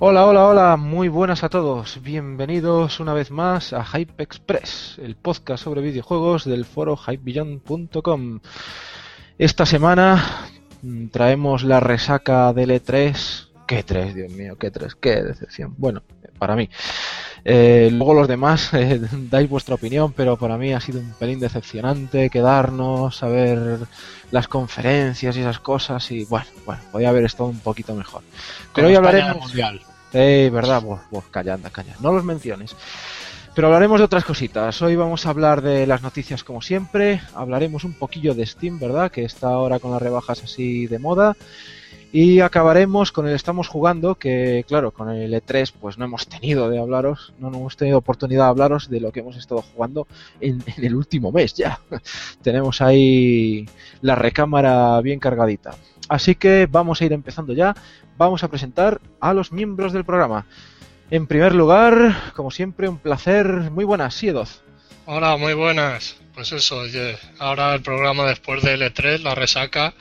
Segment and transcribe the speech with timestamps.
[0.00, 2.02] Hola, hola, hola, muy buenas a todos.
[2.02, 8.40] Bienvenidos una vez más a Hype Express, el podcast sobre videojuegos del foro hypebeyond.com.
[9.38, 10.50] Esta semana
[10.82, 13.48] mm, traemos la resaca del E3.
[13.66, 14.56] ¿Qué 3, Dios mío?
[14.58, 14.94] ¿Qué 3?
[14.96, 15.74] ¿Qué decepción?
[15.76, 16.02] Bueno,
[16.38, 16.68] para mí.
[17.44, 21.40] Eh, luego los demás eh, dais vuestra opinión, pero para mí ha sido un pelín
[21.40, 23.78] decepcionante quedarnos a ver
[24.30, 28.22] las conferencias y esas cosas y bueno, bueno, podía haber estado un poquito mejor.
[28.74, 29.52] Pero hoy hablaremos...
[30.14, 32.74] Eh, verdad, vos, vos, calla, anda, calla, no los menciones.
[33.54, 34.80] Pero hablaremos de otras cositas.
[34.82, 37.20] Hoy vamos a hablar de las noticias como siempre.
[37.34, 39.10] Hablaremos un poquillo de Steam, ¿verdad?
[39.10, 41.36] Que está ahora con las rebajas así de moda.
[42.10, 46.70] Y acabaremos con el estamos jugando, que claro, con el E3 pues no hemos tenido
[46.70, 50.06] de hablaros, no hemos tenido oportunidad de hablaros de lo que hemos estado jugando
[50.40, 51.80] en, en el último mes ya.
[52.42, 53.66] Tenemos ahí
[54.00, 55.74] la recámara bien cargadita.
[56.08, 57.74] Así que vamos a ir empezando ya.
[58.16, 60.46] Vamos a presentar a los miembros del programa.
[61.10, 63.46] En primer lugar, como siempre, un placer.
[63.70, 64.62] Muy buenas, Siedoz.
[65.06, 66.16] Hola, muy buenas.
[66.34, 66.82] Pues eso,
[67.38, 69.94] ahora el programa después del E3, la resaca.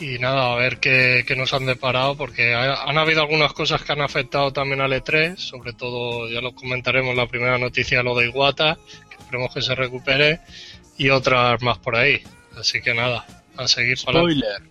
[0.00, 3.82] Y nada, a ver qué, qué nos han deparado, porque ha- han habido algunas cosas
[3.82, 8.16] que han afectado también al E3, sobre todo, ya lo comentaremos, la primera noticia, lo
[8.16, 10.40] de Iwata, que esperemos que se recupere,
[10.98, 12.20] y otras más por ahí.
[12.58, 13.24] Así que nada,
[13.56, 14.62] a seguir para Spoiler.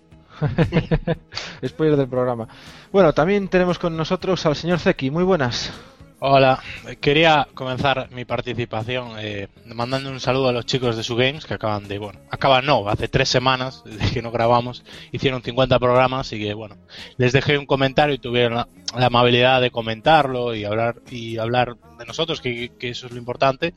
[1.68, 2.48] Spoiler del programa.
[2.92, 5.12] Bueno, también tenemos con nosotros al señor Zeki.
[5.12, 5.72] Muy buenas.
[6.24, 6.62] Hola,
[7.00, 11.56] quería comenzar mi participación eh, mandando un saludo a los chicos de su Games que
[11.56, 16.32] acaban de, bueno, acaban no, hace tres semanas desde que no grabamos, hicieron 50 programas
[16.32, 16.78] y que, bueno,
[17.18, 21.78] les dejé un comentario y tuvieron la, la amabilidad de comentarlo y hablar y hablar
[21.98, 23.74] de nosotros, que, que eso es lo importante.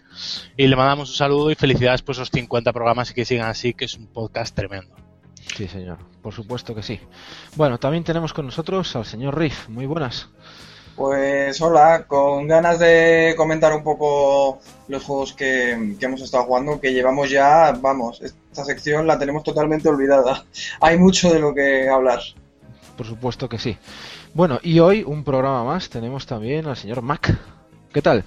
[0.55, 3.73] Y le mandamos un saludo y felicidades por esos 50 programas y que sigan así,
[3.73, 4.95] que es un podcast tremendo.
[5.57, 5.99] Sí, señor.
[6.21, 7.01] Por supuesto que sí.
[7.55, 9.69] Bueno, también tenemos con nosotros al señor Riff.
[9.69, 10.29] Muy buenas.
[10.97, 16.81] Pues hola, con ganas de comentar un poco los juegos que, que hemos estado jugando,
[16.81, 20.45] que llevamos ya, vamos, esta sección la tenemos totalmente olvidada.
[20.81, 22.21] Hay mucho de lo que hablar.
[22.97, 23.77] Por supuesto que sí.
[24.35, 27.37] Bueno, y hoy un programa más tenemos también al señor Mac.
[27.93, 28.25] ¿Qué tal?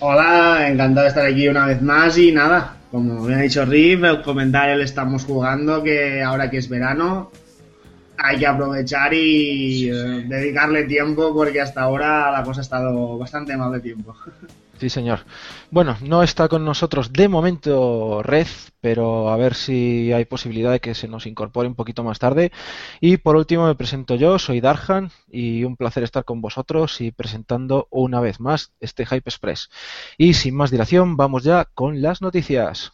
[0.00, 4.02] Hola, encantado de estar aquí una vez más y nada, como me ha dicho Riff,
[4.02, 7.30] el comentario le estamos jugando que ahora que es verano
[8.22, 9.92] hay que aprovechar y eh,
[10.26, 14.14] dedicarle tiempo porque hasta ahora la cosa ha estado bastante mal de tiempo.
[14.82, 15.20] Sí, señor.
[15.70, 18.48] Bueno, no está con nosotros de momento Red,
[18.80, 22.50] pero a ver si hay posibilidad de que se nos incorpore un poquito más tarde.
[23.00, 27.12] Y por último me presento yo, soy Darhan y un placer estar con vosotros y
[27.12, 29.70] presentando una vez más este Hype Express.
[30.18, 32.92] Y sin más dilación, vamos ya con las noticias.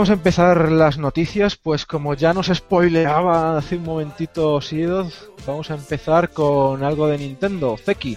[0.00, 5.70] Vamos a empezar las noticias, pues como ya nos spoileaba hace un momentito Siedoz, vamos
[5.70, 7.76] a empezar con algo de Nintendo.
[7.76, 8.16] Zeki,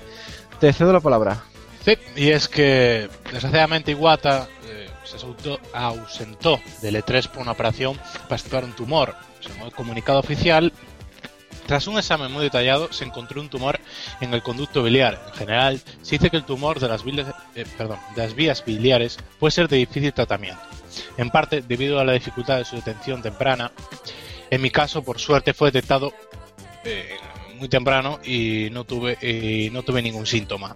[0.62, 1.44] te cedo la palabra.
[1.83, 5.18] Sí, y es que desgraciadamente Iwata eh, se
[5.74, 9.13] ausentó del E3 por una operación para estudiar un tumor.
[9.41, 10.71] Según el comunicado oficial,
[11.68, 13.77] tras un examen muy detallado, se encontró un tumor
[14.21, 15.21] en el conducto biliar.
[15.27, 19.18] En general, se dice que el tumor de las, bili- eh, de las vías biliares
[19.38, 20.62] puede ser de difícil tratamiento,
[21.17, 23.71] en parte debido a la dificultad de su detención temprana.
[24.49, 26.13] En mi caso, por suerte, fue detectado
[26.85, 27.15] eh,
[27.55, 30.75] muy temprano y no tuve, y no tuve ningún síntoma.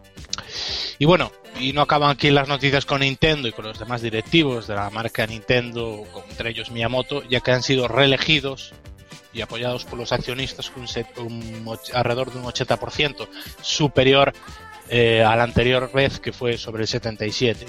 [1.00, 4.68] Y bueno, y no acaban aquí las noticias con Nintendo y con los demás directivos
[4.68, 8.74] de la marca Nintendo, entre ellos Miyamoto, ya que han sido reelegidos
[9.34, 13.28] y apoyados por los accionistas con un set- un alrededor de un 80%
[13.62, 14.34] superior
[14.90, 17.66] eh, a la anterior vez que fue sobre el 77.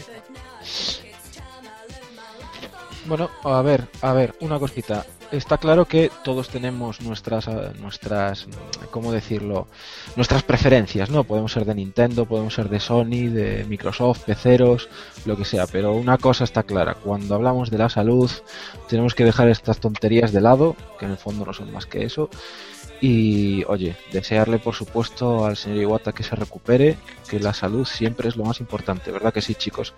[3.08, 5.06] Bueno, a ver, a ver, una cosita.
[5.32, 8.46] Está claro que todos tenemos nuestras, eh, nuestras,
[8.90, 9.66] ¿cómo decirlo?
[10.14, 11.25] Nuestras preferencias, ¿no?
[11.25, 14.90] Podemos ser de Nintendo, podemos ser de Sony, de Microsoft, peceros,
[15.25, 15.66] lo que sea.
[15.66, 18.31] Pero una cosa está clara, cuando hablamos de la salud,
[18.88, 22.05] tenemos que dejar estas tonterías de lado, que en el fondo no son más que
[22.05, 22.28] eso.
[23.00, 26.99] Y, oye, desearle, por supuesto, al señor Iwata que se recupere,
[27.31, 29.94] que la salud siempre es lo más importante, ¿verdad que sí, chicos?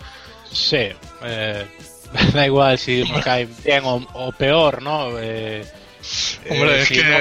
[0.53, 0.89] Sí,
[1.23, 1.67] eh,
[2.35, 5.19] da igual si nos cae bien o, o peor, ¿no?
[5.19, 5.65] Eh,
[6.49, 7.05] Hombre, eh, es si que.
[7.05, 7.19] no-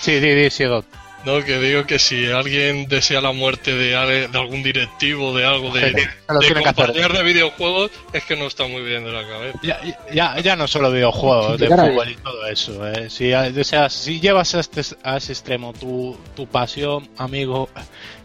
[0.00, 0.84] Sí, di, sí, Dot.
[1.24, 5.46] No, que digo que si alguien desea la muerte de, ale- de algún directivo, de
[5.46, 9.26] algo, de, Gente, de, compañías de videojuegos, es que no está muy bien de la
[9.26, 9.58] cabeza.
[9.62, 9.80] Ya,
[10.12, 12.86] ya, ya no solo videojuegos, de fútbol y todo eso.
[12.86, 13.08] eh.
[13.08, 17.70] Si, deseas, si llevas a, este, a ese extremo tu, tu pasión, amigo,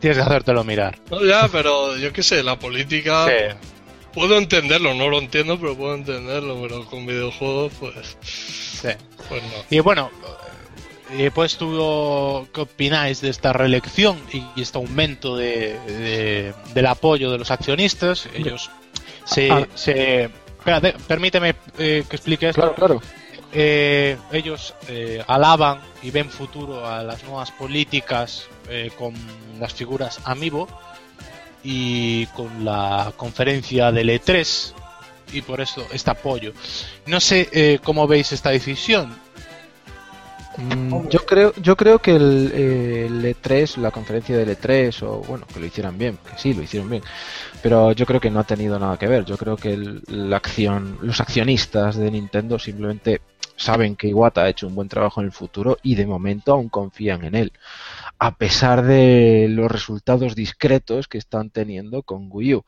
[0.01, 0.99] tienes que hacértelo mirar.
[1.09, 3.27] No, ya, pero yo qué sé, la política.
[3.27, 3.55] Sí.
[4.19, 6.61] Puedo entenderlo, no lo entiendo, pero puedo entenderlo.
[6.61, 8.17] Pero con videojuegos, pues.
[8.21, 8.89] Sí.
[9.29, 9.49] Pues no.
[9.69, 10.11] Y bueno,
[11.11, 17.31] eh, pues tú, ¿qué opináis de esta reelección y este aumento de, de- del apoyo
[17.31, 18.27] de los accionistas?
[18.33, 18.69] Ellos
[19.25, 19.49] se...
[19.51, 19.65] Ah.
[19.75, 20.23] se
[20.59, 22.61] espérate, permíteme eh, que explique esto.
[22.61, 23.01] Claro, claro.
[23.53, 29.13] Eh, ellos eh, alaban y ven futuro a las nuevas políticas eh, con
[29.59, 30.67] las figuras Amiibo
[31.63, 34.73] y con la conferencia del E3
[35.33, 36.53] y por eso este apoyo.
[37.05, 39.13] No sé eh, cómo veis esta decisión.
[40.57, 45.19] Mm, yo creo yo creo que el, eh, el E3 la conferencia del E3 o
[45.21, 47.03] bueno que lo hicieran bien que sí lo hicieron bien
[47.61, 50.37] pero yo creo que no ha tenido nada que ver yo creo que el- la
[50.37, 53.21] acción los accionistas de Nintendo simplemente
[53.55, 56.67] saben que Iwata ha hecho un buen trabajo en el futuro y de momento aún
[56.67, 57.53] confían en él
[58.19, 62.65] a pesar de los resultados discretos que están teniendo con Wii U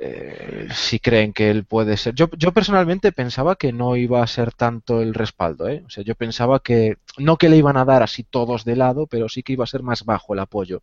[0.00, 2.14] eh, si creen que él puede ser.
[2.14, 5.82] Yo, yo personalmente pensaba que no iba a ser tanto el respaldo, ¿eh?
[5.84, 9.08] O sea, yo pensaba que no que le iban a dar así todos de lado,
[9.08, 10.82] pero sí que iba a ser más bajo el apoyo.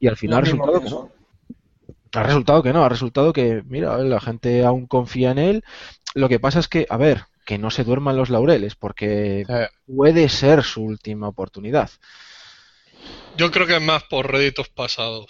[0.00, 1.10] Y al final ha resultado que no.
[2.12, 5.64] Ha resultado que no, ha resultado que, mira, la gente aún confía en él.
[6.14, 9.46] Lo que pasa es que, a ver, que no se duerman los laureles, porque
[9.86, 11.90] puede ser su última oportunidad.
[13.36, 15.26] Yo creo que es más por réditos pasados.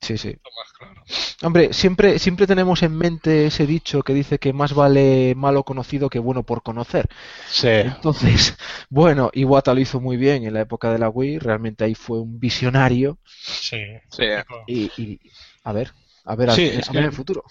[0.00, 0.28] Sí, sí.
[0.28, 1.02] Está más claro.
[1.42, 6.10] Hombre, siempre, siempre tenemos en mente ese dicho que dice que más vale malo conocido
[6.10, 7.08] que bueno por conocer.
[7.48, 7.68] sí.
[7.68, 8.56] Entonces,
[8.90, 12.20] bueno, Iwata lo hizo muy bien en la época de la Wii, realmente ahí fue
[12.20, 13.78] un visionario Sí.
[14.10, 14.24] Sí.
[14.66, 15.20] y, y
[15.64, 15.92] a ver,
[16.24, 17.44] a ver, Sí, a- es a ver el futuro.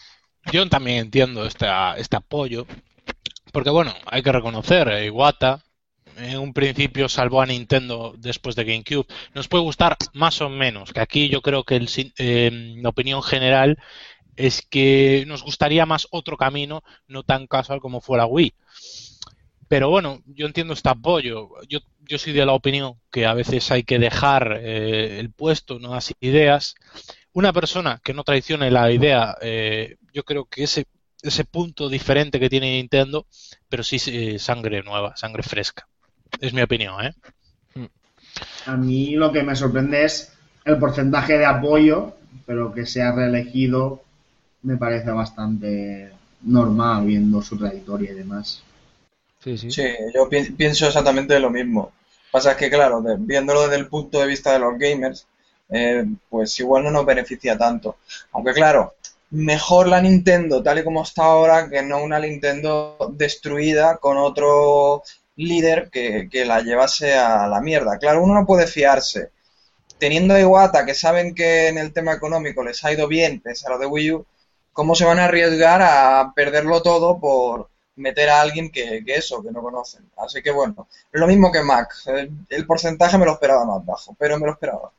[0.51, 1.65] Yo también entiendo este,
[1.97, 2.67] este apoyo,
[3.51, 5.63] porque bueno, hay que reconocer, eh, Iwata
[6.17, 9.07] en un principio salvó a Nintendo después de GameCube.
[9.33, 13.21] Nos puede gustar más o menos, que aquí yo creo que el eh, la opinión
[13.23, 13.77] general
[14.35, 18.53] es que nos gustaría más otro camino, no tan casual como fue la Wii.
[19.67, 21.49] Pero bueno, yo entiendo este apoyo.
[21.67, 25.79] Yo, yo soy de la opinión que a veces hay que dejar eh, el puesto,
[25.79, 26.75] nuevas ideas.
[27.33, 30.85] Una persona que no traicione la idea, eh, yo creo que ese,
[31.21, 33.25] ese punto diferente que tiene Nintendo,
[33.67, 35.87] pero sí eh, sangre nueva, sangre fresca.
[36.39, 37.13] Es mi opinión, ¿eh?
[38.65, 40.33] A mí lo que me sorprende es
[40.65, 42.15] el porcentaje de apoyo,
[42.45, 44.01] pero que sea reelegido
[44.63, 46.11] me parece bastante
[46.43, 48.63] normal viendo su trayectoria y demás.
[49.39, 49.75] Sí, sí.
[49.75, 51.91] Sí, yo pi- pienso exactamente lo mismo.
[52.31, 55.27] Pasa es que, claro, de- viéndolo desde el punto de vista de los gamers,
[55.69, 57.97] eh, pues igual no nos beneficia tanto.
[58.33, 58.93] Aunque, claro,
[59.31, 65.03] mejor la Nintendo tal y como está ahora que no una Nintendo destruida con otro
[65.35, 67.97] líder que, que la llevase a la mierda.
[67.97, 69.31] Claro, uno no puede fiarse.
[69.97, 73.67] Teniendo a Iwata, que saben que en el tema económico les ha ido bien, pese
[73.67, 74.25] a lo de Wii U,
[74.73, 79.41] ¿cómo se van a arriesgar a perderlo todo por meter a alguien que, que eso,
[79.41, 80.09] que no conocen?
[80.17, 81.93] Así que bueno, lo mismo que Mac.
[82.07, 84.91] El, el porcentaje me lo esperaba más bajo, pero me lo esperaba.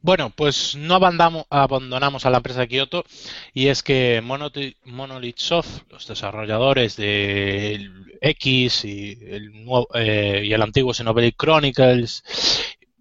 [0.00, 3.04] Bueno, pues no abandonamos a la empresa de Kyoto
[3.52, 10.62] y es que Monolith, Soft, los desarrolladores del X y el, nuevo, eh, y el
[10.62, 12.22] antiguo Xenoblade Chronicles,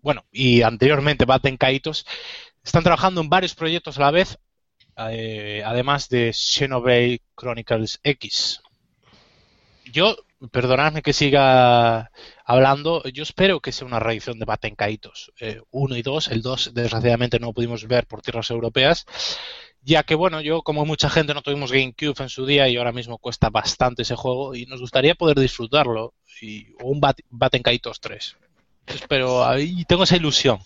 [0.01, 2.06] bueno, y anteriormente Batten Kaitos,
[2.63, 4.39] están trabajando en varios proyectos a la vez,
[4.98, 8.60] eh, además de Xenoblade Chronicles X.
[9.86, 10.18] Yo,
[10.51, 12.12] perdonadme que siga
[12.46, 15.32] hablando, yo espero que sea una reedición de Batten Kaitos
[15.72, 16.27] 1 y 2.
[16.29, 19.06] El 2, desgraciadamente, no lo pudimos ver por tierras europeas,
[19.82, 22.91] ya que, bueno, yo, como mucha gente, no tuvimos GameCube en su día y ahora
[22.91, 26.13] mismo cuesta bastante ese juego y nos gustaría poder disfrutarlo.
[26.41, 28.36] Y, o un Bat- Batten Kaitos 3.
[28.88, 30.60] Espero, ahí tengo esa ilusión.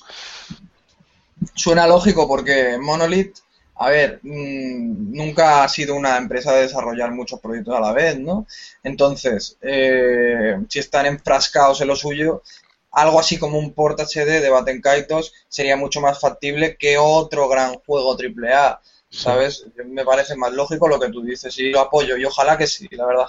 [1.56, 3.38] Suena lógico porque Monolith
[3.82, 8.20] a ver, mm, nunca ha sido una empresa de desarrollar muchos proyectos a la vez,
[8.20, 8.46] ¿no?
[8.84, 12.44] Entonces, eh, si están enfrascados en lo suyo,
[12.92, 17.50] algo así como un port HD de Batten Kaitos sería mucho más factible que otro
[17.50, 19.66] gran juego AAA, ¿sabes?
[19.84, 22.88] Me parece más lógico lo que tú dices y lo apoyo y ojalá que sí,
[22.92, 23.28] la verdad.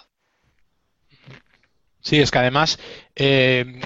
[2.03, 2.79] Sí, es que además
[3.17, 3.81] eh,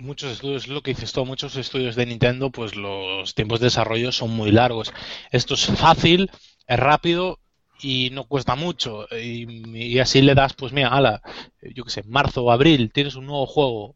[0.00, 4.12] muchos estudios, lo que dices tú, muchos estudios de Nintendo, pues los tiempos de desarrollo
[4.12, 4.92] son muy largos.
[5.30, 6.30] Esto es fácil,
[6.66, 7.38] es rápido
[7.80, 9.06] y no cuesta mucho.
[9.12, 11.22] Y, y así le das, pues mira, ala,
[11.62, 13.94] yo qué sé, marzo o abril, tienes un nuevo juego,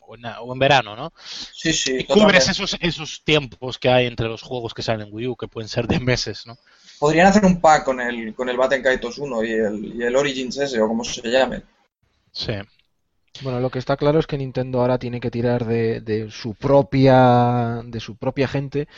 [0.00, 1.12] o en, o en verano, ¿no?
[1.16, 5.14] Sí, sí, Y cubres esos, esos tiempos que hay entre los juegos que salen en
[5.14, 6.56] Wii U, que pueden ser de meses, ¿no?
[6.98, 10.16] Podrían hacer un pack con el, con el Batten Kaitos 1 y el, y el
[10.16, 11.62] Origins ese, o como se llame.
[12.32, 12.52] Sí.
[13.42, 16.54] Bueno, lo que está claro es que Nintendo ahora tiene que tirar de, de su
[16.54, 18.88] propia de su propia gente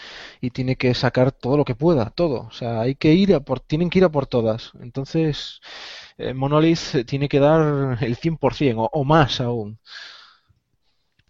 [0.41, 2.43] y tiene que sacar todo lo que pueda, todo.
[2.43, 4.73] O sea, hay que ir a por, tienen que ir a por todas.
[4.81, 5.61] Entonces,
[6.19, 9.79] eh, Monolith tiene que dar el 100% o, o más aún.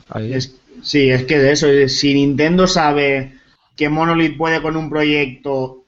[0.09, 0.51] Ahí.
[0.83, 3.35] Sí, es que de eso, eh, si Nintendo sabe
[3.77, 5.87] que Monolith puede con un proyecto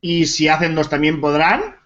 [0.00, 1.76] y si hacen dos también podrán,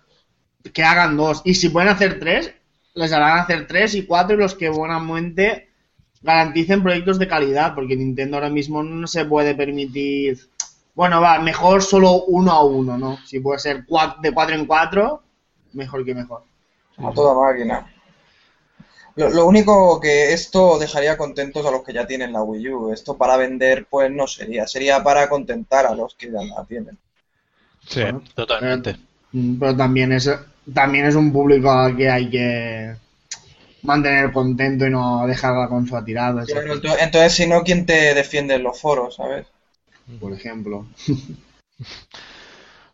[0.73, 1.42] que hagan dos.
[1.45, 2.54] Y si pueden hacer tres,
[2.96, 5.68] les harán hacer tres y cuatro y los que buenamente
[6.22, 10.48] garanticen proyectos de calidad, porque Nintendo ahora mismo no se puede permitir...
[10.94, 13.18] Bueno, va, mejor solo uno a uno, ¿no?
[13.26, 15.22] Si puede ser de cuatro en cuatro,
[15.74, 16.42] mejor que mejor.
[16.96, 17.86] A toda máquina.
[19.14, 22.92] Lo, lo único que esto dejaría contentos a los que ya tienen la Wii U.
[22.92, 24.66] Esto para vender, pues no sería.
[24.66, 26.98] Sería para contentar a los que ya la tienen.
[27.86, 28.96] Sí, Bueno, totalmente.
[29.32, 30.30] Mm, Pero también es,
[30.75, 32.94] también es un público al que hay que
[33.82, 37.85] mantener contento y no dejar la consola tirada, ese- Claro, ento- entonces, si no, ¿quién
[37.85, 39.46] te defiende en los foros, sabes?
[40.20, 40.87] por ejemplo.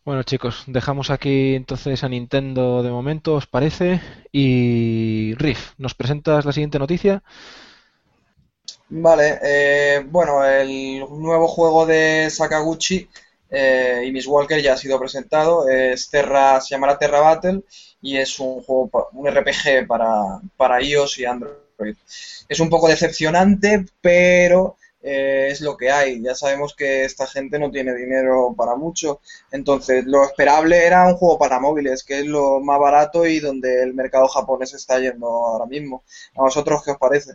[0.05, 4.01] Bueno, chicos, dejamos aquí entonces a Nintendo de momento, ¿os parece?
[4.33, 7.23] Y Riff, ¿nos presentas la siguiente noticia?
[8.91, 13.09] Vale, eh, bueno, el nuevo juego de Sakaguchi
[13.53, 15.69] eh, y Miss Walker ya ha sido presentado.
[15.69, 17.63] Es Terra, se llamará Terra Battle
[18.01, 21.97] y es un juego, un RPG para, para iOS y Android.
[22.49, 26.23] Es un poco decepcionante, pero eh, es lo que hay.
[26.23, 29.21] Ya sabemos que esta gente no tiene dinero para mucho.
[29.51, 33.83] Entonces, lo esperable era un juego para móviles, que es lo más barato y donde
[33.83, 36.05] el mercado japonés está yendo ahora mismo.
[36.37, 37.33] ¿A vosotros qué os parece?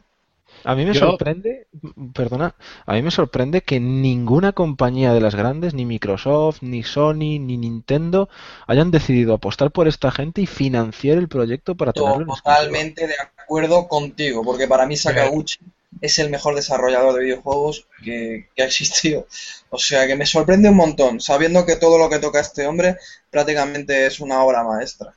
[0.63, 1.67] A mí me Yo- sorprende,
[2.13, 7.39] perdona, a mí me sorprende que ninguna compañía de las grandes, ni Microsoft, ni Sony,
[7.39, 8.29] ni Nintendo,
[8.67, 12.55] hayan decidido apostar por esta gente y financiar el proyecto para tenerlo en exclusiva.
[12.55, 15.57] Totalmente de acuerdo contigo, porque para mí Sakaguchi
[16.01, 19.25] es el mejor desarrollador de videojuegos que, que ha existido.
[19.69, 22.97] O sea que me sorprende un montón, sabiendo que todo lo que toca este hombre
[23.31, 25.13] prácticamente es una obra maestra.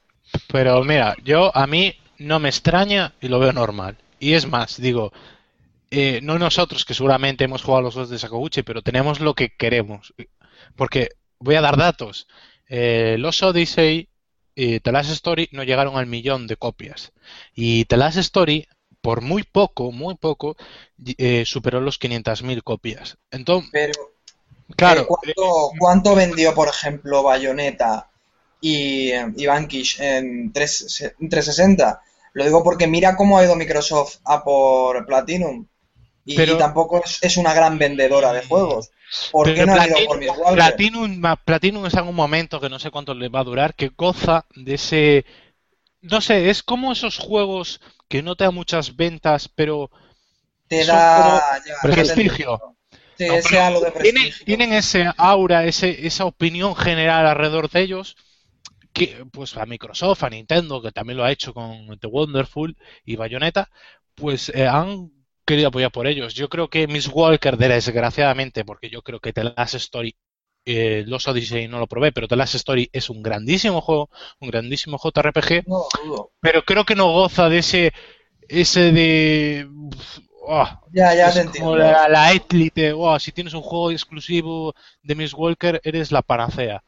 [0.52, 3.96] Pero mira, yo a mí no me extraña y lo veo normal.
[4.20, 5.12] Y es más, digo,
[5.90, 9.56] eh, no nosotros que seguramente hemos jugado los dos de Sakaguchi, pero tenemos lo que
[9.56, 10.14] queremos.
[10.76, 11.08] Porque
[11.40, 12.28] voy a dar datos.
[12.68, 14.08] Eh, los Odyssey
[14.54, 17.12] y The Last Story no llegaron al millón de copias.
[17.54, 18.68] Y The Last Story,
[19.00, 20.56] por muy poco, muy poco,
[21.16, 23.16] eh, superó los 500.000 copias.
[23.30, 23.94] Entonces, Pero,
[24.76, 28.10] claro, eh, ¿cuánto, cuánto vendió, por ejemplo, Bayonetta
[28.60, 32.02] y, eh, y Vanquish en, 3, en 360?
[32.32, 35.66] Lo digo porque mira cómo ha ido Microsoft a por Platinum.
[36.24, 38.90] Y, Pero- y tampoco es, es una gran vendedora de juegos.
[39.32, 40.30] ¿Por qué no ha ido por Miss?
[40.54, 44.46] Platinum, Platinum en un momento que no sé cuánto le va a durar, que goza
[44.54, 45.24] de ese...
[46.02, 49.90] No sé, es como esos juegos que no te dan muchas ventas, pero
[50.68, 52.76] Te da ya, prestigio.
[53.18, 53.58] Sí, No, ese
[54.46, 58.16] tienen, ese aura, ese, esa opinión general alrededor de ellos,
[59.32, 63.68] pues a Microsoft, a Nintendo, que también lo ha hecho con The Wonderful y Bayonetta,
[64.14, 65.10] pues eh, han
[65.46, 66.34] querido apoyar por ellos.
[66.34, 70.16] Yo creo que Miss Walker, desgraciadamente, porque yo creo que The Last Story,
[70.64, 74.50] eh, los Odyssey no lo probé, pero The Last Story es un grandísimo juego, un
[74.50, 76.30] grandísimo JRPG, No dudo.
[76.40, 77.92] pero creo que no goza de ese,
[78.48, 79.68] ese de...
[80.48, 81.76] ah, Ya, ya te como entiendo.
[81.76, 86.82] la, la élite, si tienes un juego exclusivo de Miss Walker, eres la panacea.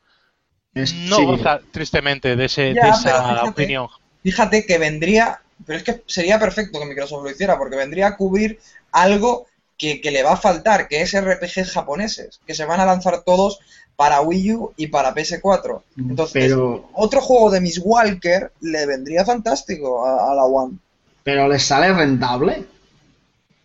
[0.74, 1.24] Es- No sí.
[1.24, 3.48] goza tristemente de, ese, Ya, de pero esa fíjate.
[3.50, 3.88] opinión.
[4.22, 8.16] Fíjate que vendría, pero es que sería perfecto que Microsoft lo hiciera, porque vendría a
[8.16, 8.58] cubrir
[8.92, 12.86] algo que, que le va a faltar, que es RPGs japoneses, que se van a
[12.86, 13.58] lanzar todos
[13.96, 15.82] para Wii U y para PS4.
[15.98, 20.78] Entonces, Pero, otro juego de Miss Walker le vendría fantástico a, a la One.
[21.24, 22.64] pero les sale rentable.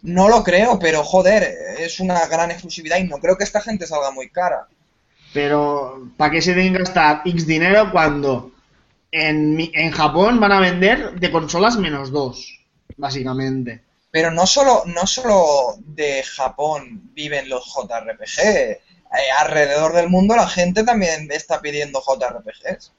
[0.01, 1.43] No lo creo, pero joder,
[1.79, 4.67] es una gran exclusividad y no creo que esta gente salga muy cara.
[5.37, 8.53] Pero, ¿para qué se tienen que gastar X dinero cuando
[9.11, 12.59] en, en Japón van a vender de consolas menos dos,
[12.97, 13.83] básicamente?
[14.09, 18.39] Pero no solo, no solo de Japón viven los JRPG.
[18.39, 18.79] Eh,
[19.39, 22.91] alrededor del mundo la gente también está pidiendo JRPGs.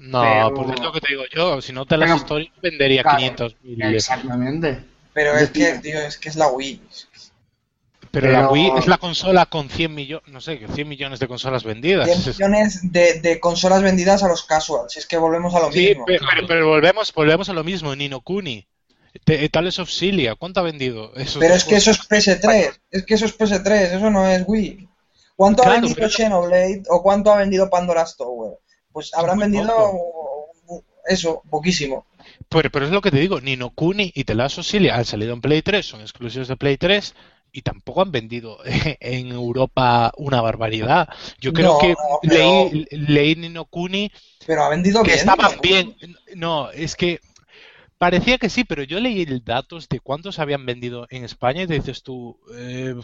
[0.00, 1.62] No, Pero- porque es lo que te digo yo.
[1.62, 3.82] Si no te las Pero- historias, vendería Claro, 500 mil.
[3.94, 4.84] Exactamente.
[5.14, 6.82] Pero Es que, tío, es que es la Wii.
[8.12, 11.28] Pero, la pero- Wii es la consola con 100 millones, no sé, 100 millones de
[11.28, 12.06] consolas vendidas.
[12.08, 14.96] 100 millones de, de consolas vendidas a los casuals.
[14.96, 16.04] Es que volvemos a lo Sí, mismo.
[16.06, 17.94] pe- pero, pero volvemos, volvemos a lo mismo.
[17.94, 18.66] Nino Kuni,
[19.48, 21.14] Tales of Cilia, ¿cuánto ha vendido?
[21.14, 22.26] Esos Pero es que eso es juegos?
[22.26, 22.80] PS3.
[22.90, 23.96] Es que eso es PS3.
[23.96, 24.88] Eso no es Wii.
[25.36, 28.58] ¿Cuánto ha Claro, vendido pero- Xenoblade o cuánto ha vendido Pandora's Tower?
[28.92, 30.52] Pues habrán vendido poco.
[31.06, 32.06] eso, poquísimo.
[32.48, 34.24] Pero, pero es lo que te digo, Nino Kuni y
[34.58, 37.14] of Cilia han salido en Play 3, son exclusivos de Play 3
[37.52, 38.58] y tampoco han vendido
[39.00, 41.08] en Europa una barbaridad.
[41.40, 41.94] Yo creo No, que
[42.28, 44.10] pero- leí, leí Nino Kuni
[44.46, 45.18] Pero ha vendido que bien.
[45.18, 45.60] estaban ¿no?
[45.62, 45.96] bien.
[46.34, 47.20] No, es que
[47.98, 51.74] parecía que sí, pero yo leí datos de cuántos habían vendido en España y te
[51.74, 52.94] dices tú, eh,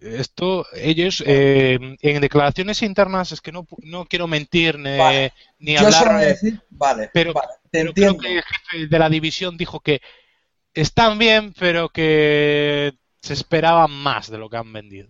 [0.00, 5.32] esto, ellos eh, en declaraciones internas es que no, no quiero mentir ni, Vale.
[5.58, 6.20] ni Yo hablar.
[6.20, 10.02] decir, vale, Pero- vale, te pero creo que el jefe de la división dijo que
[10.74, 12.92] están bien, pero que
[13.24, 15.08] se esperaban más de lo que han vendido.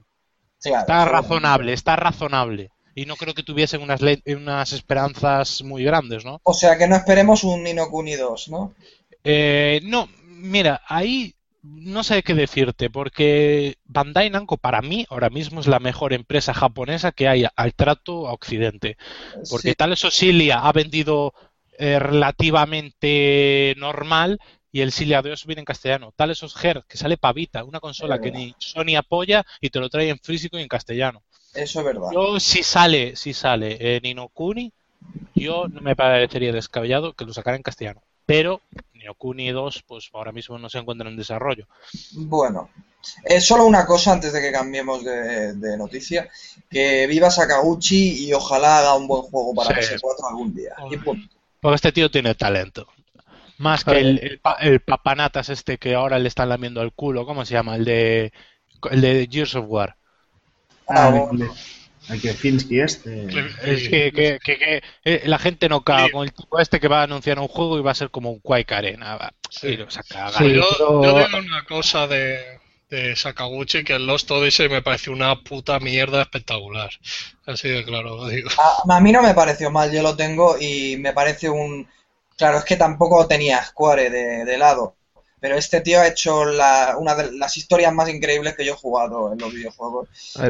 [0.62, 2.70] Claro, Está razonable, está razonable.
[2.94, 6.40] Y no creo que tuviesen unas, unas esperanzas muy grandes, ¿no?
[6.44, 8.72] O sea que no esperemos un Nino Kuni 2, ¿no?
[9.24, 15.60] Eh, no, mira, ahí no sé qué decirte, porque Bandai Namco para mí ahora mismo
[15.60, 18.96] es la mejor empresa japonesa que hay al trato a Occidente.
[19.50, 19.74] Porque Sí.
[19.74, 21.32] Tales of Cilia ha vendido
[21.78, 24.38] eh, relativamente normal
[24.74, 26.12] y el Cilia 2 viene en castellano.
[26.16, 29.88] Tales of Her, que sale pavita, una consola que ni Sony apoya y te lo
[29.88, 31.22] trae en físico y en castellano.
[31.54, 32.08] Eso es verdad.
[32.12, 34.72] Yo si sale, si sale eh, Nino Kuni,
[35.32, 38.02] yo no me parecería descabellado que lo sacara en castellano.
[38.26, 38.62] Pero
[38.94, 41.68] Nino Kuni 2, pues ahora mismo no se encuentra en desarrollo.
[42.14, 42.68] Bueno,
[43.26, 46.28] eh, solo una cosa antes de que cambiemos de, de noticia,
[46.68, 49.94] que viva Sakaguchi y ojalá haga un buen juego para Sí.
[49.94, 50.74] PS4 algún día.
[50.90, 51.32] Y punto.
[51.60, 52.88] Porque este tío tiene talento.
[53.64, 57.26] Más que el, el, pa- el papanatas este que ahora le están lamiendo el culo,
[57.26, 57.76] ¿cómo se llama?
[57.76, 58.32] El de
[58.90, 59.96] el de Gears of War.
[60.86, 61.54] Ah, Ah, bueno.
[62.10, 63.24] el que Finsky este.
[63.26, 66.88] Es que, que- que- que, eh, la gente no caga con el tipo este que
[66.88, 69.16] va a anunciar un juego y va a ser como un Quake Arena.
[69.16, 69.68] Va, Sí.
[69.68, 70.32] iros a cagar.
[70.34, 74.82] Sí, yo, pero- yo digo una cosa de, de Sakaguchi, que el Lost Odyssey me
[74.82, 76.90] pareció una puta mierda espectacular.
[77.46, 78.50] Así de claro lo digo.
[78.58, 81.88] A, a mí no me pareció mal, yo lo tengo y me parece un...
[82.36, 84.96] Claro, es que tampoco tenía Square de, de lado,
[85.40, 88.76] pero este tío ha hecho la- una de las historias más increíbles que yo he
[88.76, 90.08] jugado en los videojuegos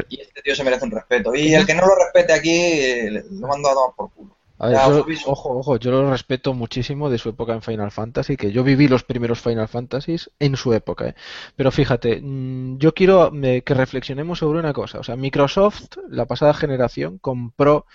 [0.09, 1.35] y este tío se merece un respeto.
[1.35, 4.34] Y el que no lo respete aquí, eh, lo mando a tomar por culo.
[4.65, 4.87] A ver, Ya,
[5.23, 8.63] yo- ojo, ojo, yo lo respeto muchísimo de su época en Final Fantasy, que yo
[8.63, 11.15] viví los primeros Final Fantasies en su época, ¿eh?
[11.55, 13.31] Pero fíjate, mm, yo quiero
[13.63, 14.99] que reflexionemos sobre una cosa.
[14.99, 17.85] O sea, Microsoft, la pasada generación, compró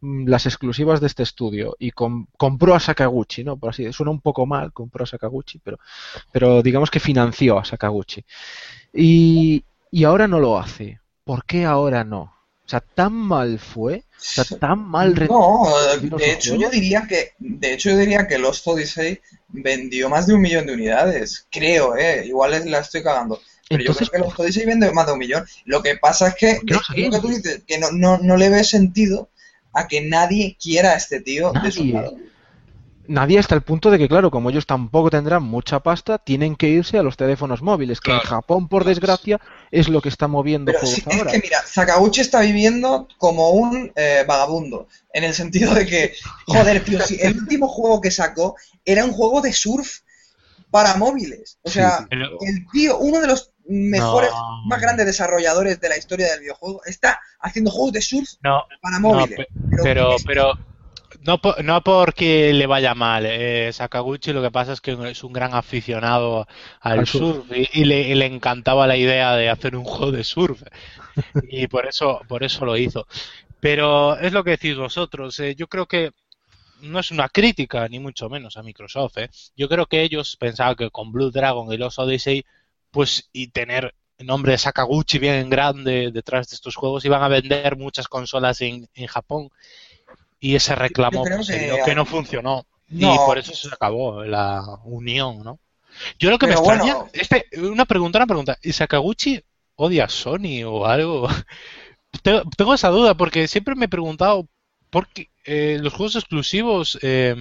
[0.00, 3.56] mm, las exclusivas de este estudio y com- compró a Sakaguchi, ¿no?
[3.58, 5.78] Por así, suena un poco mal, compró a Sakaguchi, pero,
[6.32, 8.24] pero digamos que financió a Sakaguchi.
[8.94, 11.00] Y, y ahora no lo hace.
[11.24, 12.34] ¿Por qué ahora no?
[12.70, 15.66] O sea, tan mal fue, o sea, tan mal No,
[16.16, 20.34] de hecho yo diría que, de hecho yo diría que Lost Odyssey vendió más de
[20.34, 24.28] un millón de unidades, creo, eh, igual la estoy cagando, pero Entonces, yo creo que
[24.28, 25.44] Lost Odyssey vende más de un millón.
[25.64, 27.20] Lo que pasa es que, ¿Por qué no lo que seguimos?
[27.22, 29.30] tú dices, que no, no, no le ve sentido
[29.72, 32.16] a que nadie quiera a este tío de su lado.
[33.10, 36.68] Nadie hasta el punto de que, claro, como ellos tampoco tendrán mucha pasta, tienen que
[36.68, 38.36] irse a los teléfonos móviles, que en Claro.
[38.36, 39.40] Japón, por desgracia,
[39.72, 41.32] es lo que está moviendo Pero juegos sí, es ahora.
[41.32, 46.12] que mira, Sakaguchi está viviendo como un eh, vagabundo, en el sentido de que,
[46.46, 49.98] joder, tío, si el último juego que sacó era un juego de surf
[50.70, 51.58] para móviles.
[51.62, 54.62] O sea, Pero- el tío, uno de los mejores, No.
[54.66, 59.00] más grandes desarrolladores de la historia del videojuego, está haciendo juegos de surf No, para
[59.00, 59.36] no, móviles.
[59.36, 60.52] pe- Pero- pero, pero
[61.26, 63.24] no, po- no porque le vaya mal.
[63.26, 66.46] Eh, Sakaguchi lo que pasa es que es un gran aficionado
[66.80, 67.32] al Al surf.
[67.32, 70.62] surf y, y le, y le encantaba la idea de hacer un juego de surf
[71.42, 73.06] y por eso, por eso lo hizo.
[73.60, 75.38] Pero es lo que decís vosotros.
[75.40, 76.12] eh, yo creo que
[76.76, 79.18] no es una crítica, ni mucho menos a Microsoft.
[79.18, 79.30] eh.
[79.56, 82.44] Yo creo que ellos pensaban que con Blue Dragon y los Odyssey,
[82.90, 87.28] pues y tener el nombre de Sakaguchi bien grande detrás de estos juegos, iban a
[87.28, 89.50] vender muchas consolas en, en Japón.
[90.40, 92.66] Y ese reclamo creo que- no funcionó.
[92.88, 93.14] No.
[93.14, 95.60] Y por eso se acabó la unión, ¿no?
[96.18, 98.58] Yo lo que me extraña, este, una pregunta, una pregunta.
[98.62, 99.40] ¿Y Sakaguchi
[99.76, 101.28] odia a Sony o algo?
[102.56, 104.48] tengo, esa duda porque siempre me he preguntado
[104.90, 106.98] por qué eh, los juegos exclusivos.
[107.02, 107.34] eh,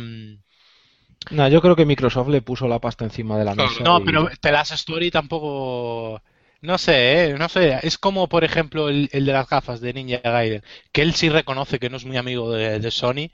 [1.32, 3.84] No, yo creo que Microsoft le puso la pasta encima de la mesa.
[3.84, 6.22] no, y- pero The Last Story tampoco.
[6.62, 7.80] No sé, eh, no sé.
[7.84, 11.30] Es como, por ejemplo, el, el de las gafas de Ninja Gaiden, que él sí
[11.30, 13.32] reconoce que no es muy amigo de, de Sony.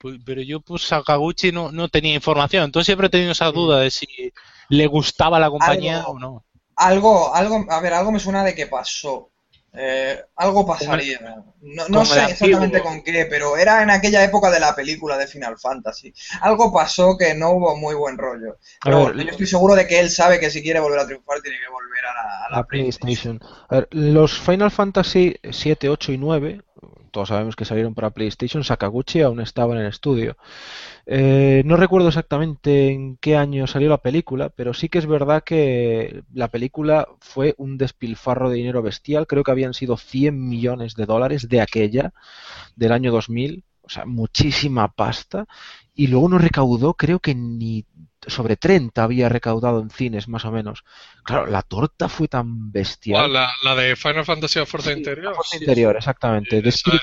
[0.00, 2.64] Pu- Pero yo, pues, Sakaguchi no, no tenía información.
[2.64, 4.06] Entonces siempre he tenido esa duda de si
[4.70, 6.44] le gustaba la compañía Algo- o no.
[6.76, 9.30] Algo, algo, a ver, algo me suena de que pasó.
[9.72, 11.42] Eh, algo pasaría.
[11.60, 15.26] No, no sé exactamente con qué, pero era en aquella época de la película de
[15.26, 16.12] Final Fantasy.
[16.40, 18.58] Algo pasó que no hubo muy buen rollo.
[18.82, 21.40] Pero ver, yo estoy seguro de que él sabe que si quiere volver a triunfar
[21.40, 23.40] tiene que volver a la, a la la PlayStation.
[23.68, 26.62] A ver, los Final Fantasy 7, 8 y 9,
[27.10, 30.36] todos sabemos que salieron para PlayStation, Sakaguchi aún estaba en el estudio.
[31.06, 35.42] Eh, no recuerdo exactamente en qué año salió la película, pero sí que es verdad
[35.44, 39.26] que la película fue un despilfarro de dinero bestial.
[39.26, 42.12] Creo que habían sido 100 millones de dólares de aquella,
[42.76, 43.64] del año 2000.
[43.82, 45.46] O sea, muchísima pasta.
[45.94, 47.84] Y luego no recaudó, creo que ni
[48.26, 50.84] sobre 30 había recaudado en cines, más o menos.
[51.24, 53.32] Claro, la torta fue tan bestial.
[53.32, 55.34] La, la de Final Fantasy Fuerza Interior.
[55.34, 57.02] Fuerza Interior, exactamente, de Spirit.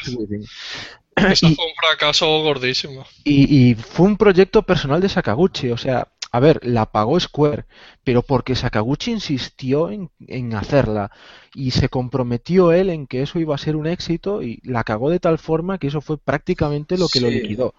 [1.15, 3.06] Eso fue un fracaso gordísimo.
[3.23, 7.65] Y, y fue un proyecto personal de Sakaguchi, o sea, a ver, la pagó Square,
[8.03, 11.12] pero porque Sakaguchi insistió en, en hacerla
[11.53, 15.10] y se comprometió él en que eso iba a ser un éxito y la cagó
[15.10, 17.73] de tal forma que eso fue prácticamente lo que lo liquidó.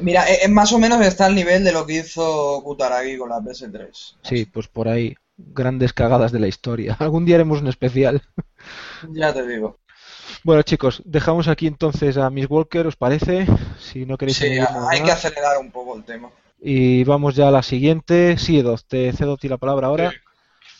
[0.00, 3.28] Mira, eh, eh, más o menos está al nivel de lo que hizo Kutaragi con
[3.30, 4.16] la PS3.
[4.22, 6.96] Sí, pues por ahí, grandes cagadas de la historia.
[6.98, 8.22] Algún día haremos un especial.
[9.12, 9.80] Ya te digo.
[10.44, 13.46] Bueno, chicos, dejamos aquí entonces a Miss Walker, ¿os parece?
[13.78, 14.46] Si no queréis Sí,
[14.90, 16.30] hay que acelerar un poco el tema.
[16.60, 18.38] Y vamos ya a la siguiente.
[18.38, 20.10] Sí, Edoz, te cedo a ti la palabra ahora.
[20.10, 20.16] Sí.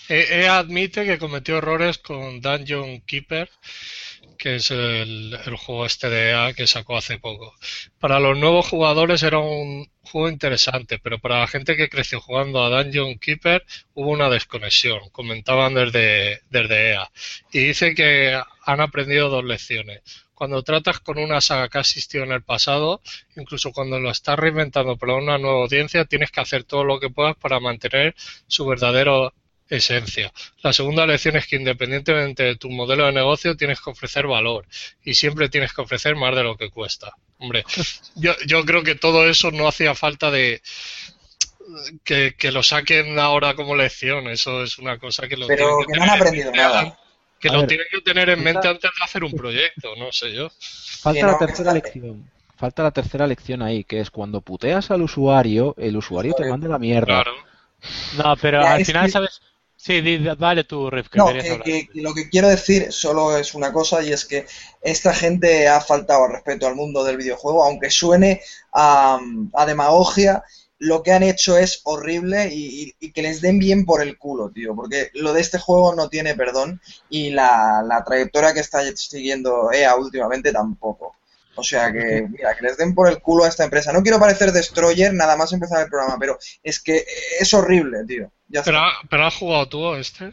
[0.08, 3.48] E- EA admite que cometió errores con Dungeon Keeper,
[4.38, 7.54] que es el, juego este de EA que sacó hace poco.
[8.00, 12.62] Para los nuevos jugadores era un juego interesante, pero para la gente que creció jugando
[12.64, 17.10] a Dungeon Keeper hubo una desconexión, comentaban desde, desde EA.
[17.52, 20.02] Y dice que han aprendido dos lecciones.
[20.34, 23.00] Cuando tratas con una saga que ha existido en el pasado,
[23.36, 27.10] incluso cuando lo estás reinventando para una nueva audiencia, tienes que hacer todo lo que
[27.10, 28.16] puedas para mantener
[28.48, 29.32] su verdadero
[29.68, 30.32] esencia.
[30.62, 34.66] La segunda lección es que independientemente de tu modelo de negocio tienes que ofrecer valor
[35.04, 37.12] y siempre tienes que ofrecer más de lo que cuesta.
[37.38, 37.64] Hombre,
[38.14, 40.60] yo, yo creo que todo eso no hacía falta de
[42.04, 44.28] que, que lo saquen ahora como lección.
[44.28, 46.58] Eso es una cosa que lo Pero tienen que no han tener en aprendido mente
[46.58, 46.98] nada.
[47.40, 50.12] Que A lo ver, tienen que tener en mente antes de hacer un proyecto, no
[50.12, 50.50] sé yo.
[51.00, 52.30] Falta la tercera lección.
[52.56, 56.68] Falta la tercera lección ahí, que es cuando puteas al usuario, el usuario te manda
[56.68, 57.06] la mierda.
[57.06, 57.32] Claro.
[58.16, 59.40] No, pero Ya, al final, que- ¿sabes?
[59.84, 60.00] Sí,
[60.38, 64.02] dale tú, Riff, que No, que- que lo que quiero decir solo es una cosa
[64.02, 64.46] y es que
[64.80, 68.40] esta gente ha faltado al respeto al mundo del videojuego, aunque suene
[68.72, 69.20] a,
[69.54, 70.42] a demagogia,
[70.78, 74.16] lo que han hecho es horrible y, y- y que les den bien por el
[74.18, 78.60] culo, tío, porque lo de este juego no tiene perdón y la, la trayectoria que
[78.60, 81.14] está siguiendo EA últimamente tampoco.
[81.54, 83.92] O sea que, mira, que les den por el culo a esta empresa.
[83.92, 87.04] No quiero parecer Destroyer nada más empezar el programa, pero es que
[87.38, 88.30] es horrible, tío.
[88.48, 88.62] Ya.
[88.62, 90.32] Pero, pero has jugado tú a este.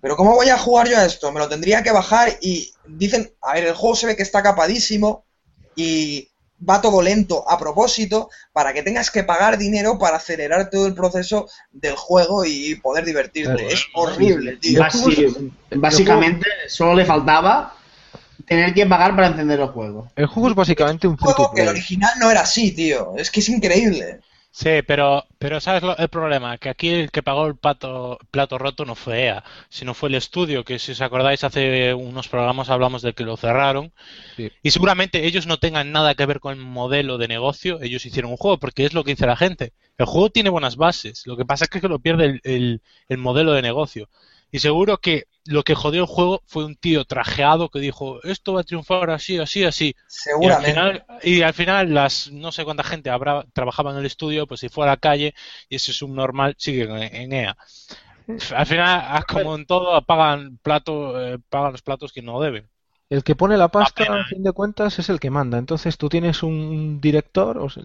[0.00, 1.30] Pero ¿cómo voy a jugar yo a esto?
[1.32, 4.42] Me lo tendría que bajar y dicen, a ver, el juego se ve que está
[4.42, 5.24] capadísimo
[5.76, 6.28] y
[6.68, 10.94] va todo lento a propósito para que tengas que pagar dinero para acelerar todo el
[10.94, 13.54] proceso del juego y poder divertirte.
[13.54, 13.68] Claro.
[13.68, 14.80] Es horrible, tío.
[15.76, 17.76] Básicamente, solo le faltaba
[18.46, 20.10] tener que pagar para encender el juego.
[20.16, 23.14] El juego es básicamente un juego que el original no era así, tío.
[23.16, 24.20] Es que es increíble.
[24.54, 26.58] Sí, pero, pero ¿sabes lo- el problema?
[26.58, 30.14] Que aquí el que pagó el pato, plato roto no fue EA, sino fue el
[30.16, 33.92] estudio, que si os acordáis hace unos programas hablamos de que lo cerraron.
[34.36, 34.52] Sí.
[34.62, 38.30] Y seguramente ellos no tengan nada que ver con el modelo de negocio, ellos hicieron
[38.30, 39.72] un juego, porque es lo que dice la gente.
[39.96, 43.16] El juego tiene buenas bases, lo que pasa es que lo pierde el, el- el
[43.18, 44.10] modelo de negocio.
[44.50, 48.54] Y seguro que lo que jodió el juego fue un tío trajeado que dijo, esto
[48.54, 49.96] va a triunfar así, así, así.
[50.38, 50.64] Y al Seguramente.
[50.64, 54.60] final, y al final las no sé cuánta gente habrá trabajaba en el estudio, pues
[54.60, 55.34] si fue a la calle
[55.68, 57.56] y ese subnormal sigue en, en EA.
[58.54, 62.68] Al final, como en todo, pagan plato, eh, pagan los platos que no deben.
[63.12, 65.58] El que pone la pasta, a fin de cuentas, es el que manda.
[65.58, 67.82] Entonces tú tienes un director, o sea,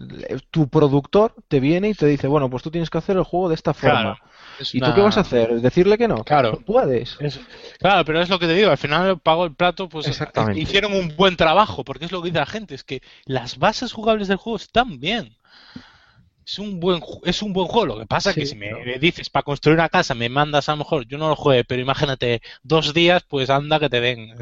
[0.50, 3.50] tu productor te viene y te dice, bueno, pues tú tienes que hacer el juego
[3.50, 4.18] de esta forma.
[4.58, 5.60] Es ¿Y tú una- qué vas a hacer?
[5.60, 6.24] ¿Decirle que no?
[6.24, 6.52] Claro.
[6.52, 7.18] No puedes.
[7.20, 7.40] Es-
[7.78, 10.60] claro, pero es lo que te digo, al final pago el plato, pues Exactamente.
[10.60, 13.92] hicieron un buen trabajo, porque es lo que dice la gente, es que las bases
[13.92, 15.36] jugables del juego están bien.
[16.46, 17.84] Es un buen es un buen juego.
[17.86, 20.72] Lo que pasa es que si me dices para construir una casa, me mandas a
[20.72, 24.34] lo mejor, yo no lo juegue, pero imagínate dos días, pues anda que te den.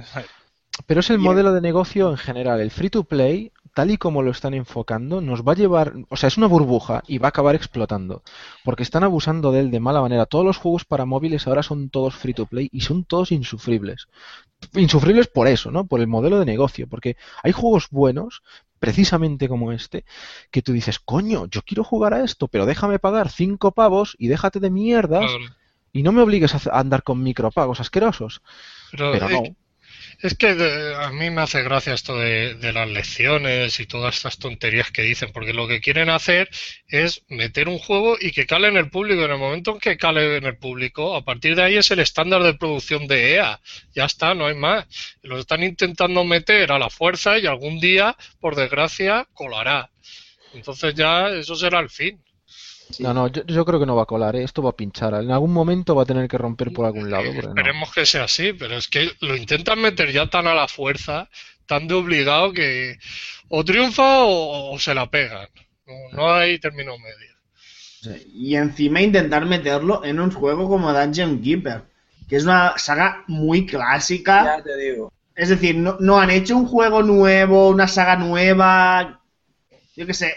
[0.84, 2.60] Pero es el modelo de negocio en general.
[2.60, 6.16] El free to play, tal y como lo están enfocando, nos va a llevar, o
[6.16, 8.22] sea, es una burbuja y va a acabar explotando.
[8.62, 10.26] Porque están abusando de él de mala manera.
[10.26, 14.08] Todos los juegos para móviles ahora son todos free to play y son todos insufribles.
[14.74, 15.86] Insufribles por eso, ¿no?
[15.86, 16.86] Por el modelo de negocio.
[16.88, 18.42] Porque hay juegos buenos,
[18.78, 20.04] precisamente como este,
[20.50, 24.28] que tú dices, coño, yo quiero jugar a esto, pero déjame pagar cinco pavos y
[24.28, 25.54] déjate de mierdas Claro.
[25.92, 28.42] y no me obligues a andar con micropagos asquerosos.
[28.90, 29.56] Pero, Pero eh, no.
[30.18, 34.16] Es que de- a mí me hace gracia esto de, de las lecciones y todas
[34.16, 36.48] estas tonterías que dicen, porque lo que quieren hacer
[36.88, 39.24] es meter un juego y que cale en el público.
[39.24, 42.00] En el momento en que cale en el público, a partir de ahí es el
[42.00, 43.60] estándar de producción de EA.
[43.94, 44.86] Ya está, no hay más.
[45.22, 49.90] Lo están intentando meter a la fuerza y algún día, por desgracia, colará.
[50.54, 52.22] Entonces ya eso será el fin.
[53.00, 54.44] No, no, yo, yo creo que no va a colar, ¿eh?
[54.44, 55.14] esto va a pinchar.
[55.14, 57.24] En algún momento va a tener que romper por algún lado.
[57.32, 57.40] no.
[57.40, 61.28] Esperemos que sea así, pero es que lo intentan meter ya tan a la fuerza,
[61.66, 62.98] tan de obligado que
[63.48, 65.48] o triunfa o, o se la pegan.
[65.86, 67.36] No, no hay término medio.
[68.32, 71.82] Y encima intentar meterlo en un juego como Dungeon Keeper,
[72.28, 74.58] que es una saga muy clásica.
[74.58, 75.12] Ya te digo.
[75.34, 79.22] Es decir, no, no han hecho un juego nuevo, una saga nueva.
[79.96, 80.34] Yo qué sé,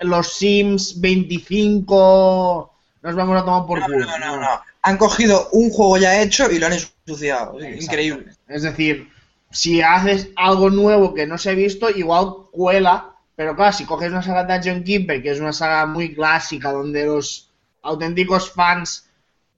[0.00, 2.72] los Sims 25.
[3.02, 4.06] Nos vamos a tomar por No, culo.
[4.06, 4.48] no, no, no.
[4.82, 7.58] Han cogido un juego ya hecho y lo han ensuciado.
[7.60, 8.32] Es Increíble.
[8.48, 9.08] Es decir,
[9.50, 13.08] si haces algo nuevo que no se ha visto, igual cuela.
[13.34, 16.70] Pero claro, si coges una saga de Dungeon Keeper, que es una saga muy clásica,
[16.70, 17.48] donde los
[17.82, 19.08] auténticos fans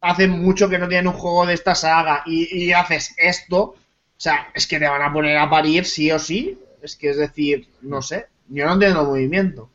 [0.01, 3.77] hacen mucho que no tienen un juego de esta saga, y, y haces esto, o
[4.17, 6.59] sea, es que te van a poner a parir sí o sí.
[6.83, 9.71] Es que es decir, no sé, yo no entiendo el movimiento.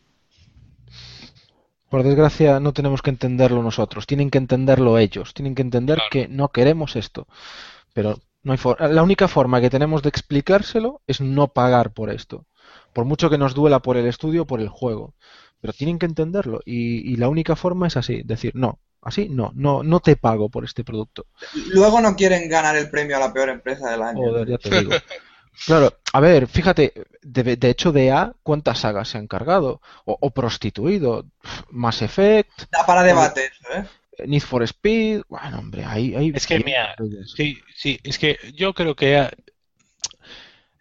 [1.89, 6.10] Por desgracia, no tenemos que entenderlo nosotros, tienen que entenderlo ellos, tienen que entender Claro.
[6.12, 7.28] que no queremos esto.
[7.93, 12.10] Pero no hay for- la única forma que tenemos de explicárselo es no pagar por
[12.12, 12.45] esto.
[12.93, 15.15] Por mucho que nos duela por el estudio o por el juego.
[15.62, 19.52] Pero tienen que entenderlo y, y la única forma es así, decir, no, así no,
[19.56, 21.25] no, no te pago por este producto.
[21.73, 24.19] Luego no quieren ganar el premio a la peor empresa del año.
[24.19, 24.91] Joder, ya te digo.
[25.65, 29.82] Claro, a ver, fíjate, de, de hecho de A, ¿cuántas sagas se han cargado?
[30.06, 31.26] O, o prostituido,
[31.69, 33.84] Mass Effect, Da para debate eso, ¿eh?
[34.28, 36.15] Need for Speed, bueno, hombre, hay...
[36.15, 36.95] hay Es que, mira,
[37.36, 39.32] Sí, sí, es que yo creo que EA-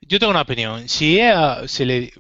[0.01, 0.89] yo tengo una opinión.
[0.89, 2.13] Si EA se le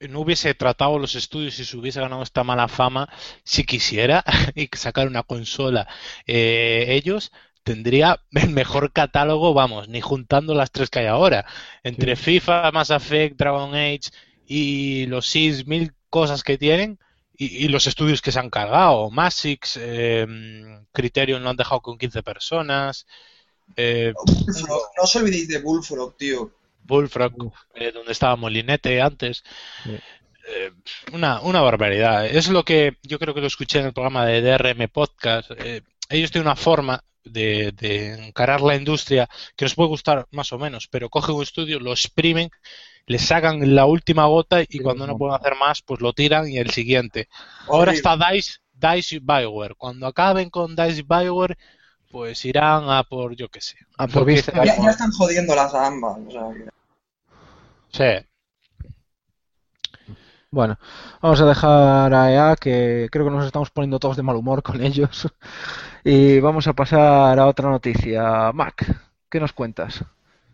[0.00, 3.08] no hubiese tratado los estudios y se hubiese ganado esta mala fama,
[3.44, 4.22] si quisiera
[4.54, 5.88] y sacar una consola,
[6.26, 7.32] eh, ellos
[7.66, 11.44] tendría el mejor catálogo, vamos, ni juntando las tres que hay ahora.
[11.82, 14.10] Entre FIFA, Mass Effect, Dragon Age
[14.46, 16.98] y los Sims, mil cosas que tienen.
[17.38, 20.26] Y, y los estudios que se han cargado, Masix, eh,
[20.92, 23.06] Criterion lo han dejado con 15 personas,
[23.76, 26.52] eh, Bullfrog, no os olvidéis de Bullfrog, tío.
[26.84, 29.42] Bullfrog, eh, donde estaba Molinete antes.
[29.84, 29.98] Sí.
[30.48, 30.70] Eh,
[31.12, 32.26] una, una barbaridad.
[32.26, 35.50] Es lo que yo creo que lo escuché en el programa de DRM Podcast.
[35.58, 40.52] Eh, ellos tienen una forma de, de encarar la industria que nos puede gustar más
[40.52, 42.50] o menos, pero cogen un estudio, lo exprimen,
[43.06, 46.58] le sacan la última gota y cuando no pueden hacer más, pues lo tiran y
[46.58, 47.28] el siguiente.
[47.68, 49.74] Ahora está DICE, DICE y Bioware.
[49.76, 51.56] Cuando acaben con DICE y Bioware,
[52.10, 53.76] pues irán a por, yo qué sé.
[53.98, 56.16] A por Ya, ya están jodiéndolas a ambas.
[56.26, 56.70] O sea, que-
[57.92, 58.26] Sí.
[60.50, 60.78] Bueno,
[61.20, 64.62] vamos a dejar a EA, que creo que nos estamos poniendo todos de mal humor
[64.62, 65.26] con ellos.
[66.06, 68.50] Y vamos a pasar a otra noticia.
[68.52, 68.86] Mac,
[69.30, 70.02] ¿qué nos cuentas?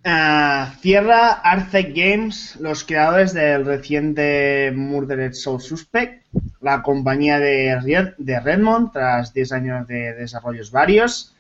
[0.05, 6.25] Ah, cierra Arctic Games, los creadores del reciente Murdered Soul Suspect,
[6.61, 11.37] la compañía de, Red- de Redmond, tras 10 años de desarrollos varios.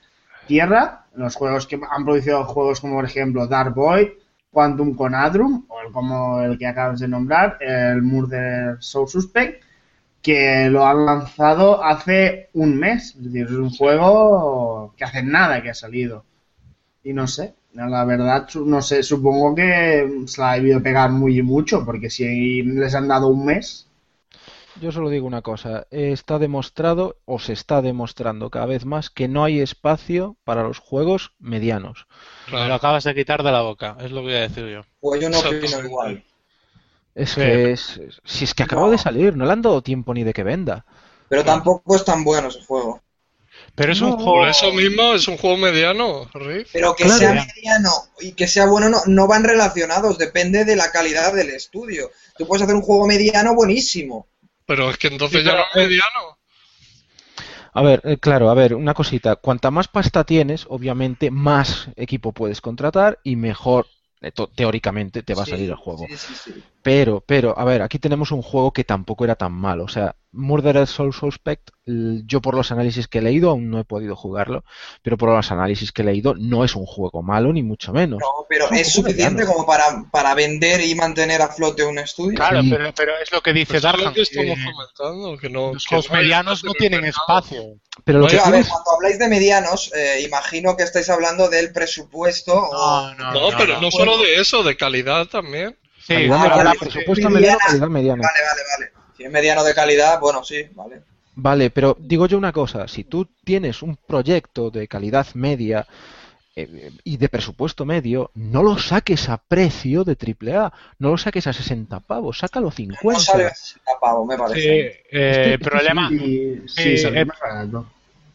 [0.46, 4.08] Cierra los juegos que han producido juegos como, por ejemplo, Dark Void,
[4.50, 9.64] Quantum Conadrum, o el, como el que acabas de nombrar, el Murdered Soul Suspect,
[10.22, 13.14] que lo han lanzado hace un mes.
[13.16, 16.24] Es decir, es un juego que hace nada que ha salido.
[17.04, 21.38] Y no sé, la verdad, no sé, supongo que se la ha debido pegar muy
[21.38, 23.88] y mucho, porque si les han dado un mes,
[24.74, 29.28] Yo solo digo una cosa, está demostrado o se está demostrando cada vez más que
[29.28, 32.06] no hay espacio para los juegos medianos.
[32.46, 34.82] Me lo acabas de quitar de la boca, es lo que voy a decir yo.
[35.00, 36.24] Pues yo no opino igual.
[37.14, 40.24] Es que es, si es que acaba de salir, no le han dado tiempo ni
[40.24, 40.84] de que venda.
[41.28, 43.00] Pero tampoco es tan bueno ese juego.
[43.74, 44.08] Pero es No.
[44.08, 44.40] un juego.
[44.40, 46.72] Por eso mismo es un juego mediano, Riff.
[46.72, 47.18] Pero que Claro.
[47.18, 51.50] sea mediano y que sea bueno no, no van relacionados, depende de la calidad del
[51.50, 52.10] estudio.
[52.36, 54.26] Tú puedes hacer un juego mediano buenísimo.
[54.66, 56.38] Pero es que entonces Sí, ya no es mediano.
[57.74, 59.36] A ver, eh, claro, a ver, una cosita.
[59.36, 63.86] Cuanta más pasta tienes, obviamente, más equipo puedes contratar y mejor
[64.20, 66.06] eh, teóricamente te va a salir el juego.
[66.06, 66.62] Sí, sí, sí.
[66.82, 69.84] Pero, pero, a ver, aquí tenemos un juego que tampoco era tan malo.
[69.84, 73.84] O sea, Murdered Soul Suspect, yo por los análisis que he leído, aún no he
[73.84, 74.64] podido jugarlo,
[75.02, 78.18] pero por los análisis que he leído, no es un juego malo, ni mucho menos.
[78.18, 82.36] No, pero Es suficiente como para, para vender y mantener a flote un estudio.
[82.36, 82.70] Claro, Sí.
[82.70, 84.04] pero, pero es lo que dice Pues es Darhan.
[84.06, 87.38] lo que estamos comentando, que no, los que no hay medianos no tienen mercado.
[87.38, 87.62] espacio.
[88.04, 91.48] Pero lo Oye, que a ver, cuando habláis de medianos, eh, imagino que estáis hablando
[91.48, 93.14] del presupuesto o...
[93.14, 95.76] No, pero no solo de eso, de calidad también.
[96.02, 98.22] Sí, calidad mediana, vale, presupuesto mediano, calidad mediana.
[98.22, 98.92] Vale, vale, vale.
[99.16, 101.02] Si es mediano de calidad, bueno, sí, vale.
[101.34, 105.86] Vale, pero digo yo una cosa, si tú tienes un proyecto de calidad media
[106.54, 111.46] eh, y de presupuesto medio, no lo saques a precio de AAA, no lo saques
[111.46, 113.20] a 60 pavos, sácalo a No 50.
[113.20, 114.60] sale a 60 pavos, me parece.
[114.60, 116.08] Sí, eh, Este- el problema.
[116.10, 117.26] Sí, sí, Eh, sale eh,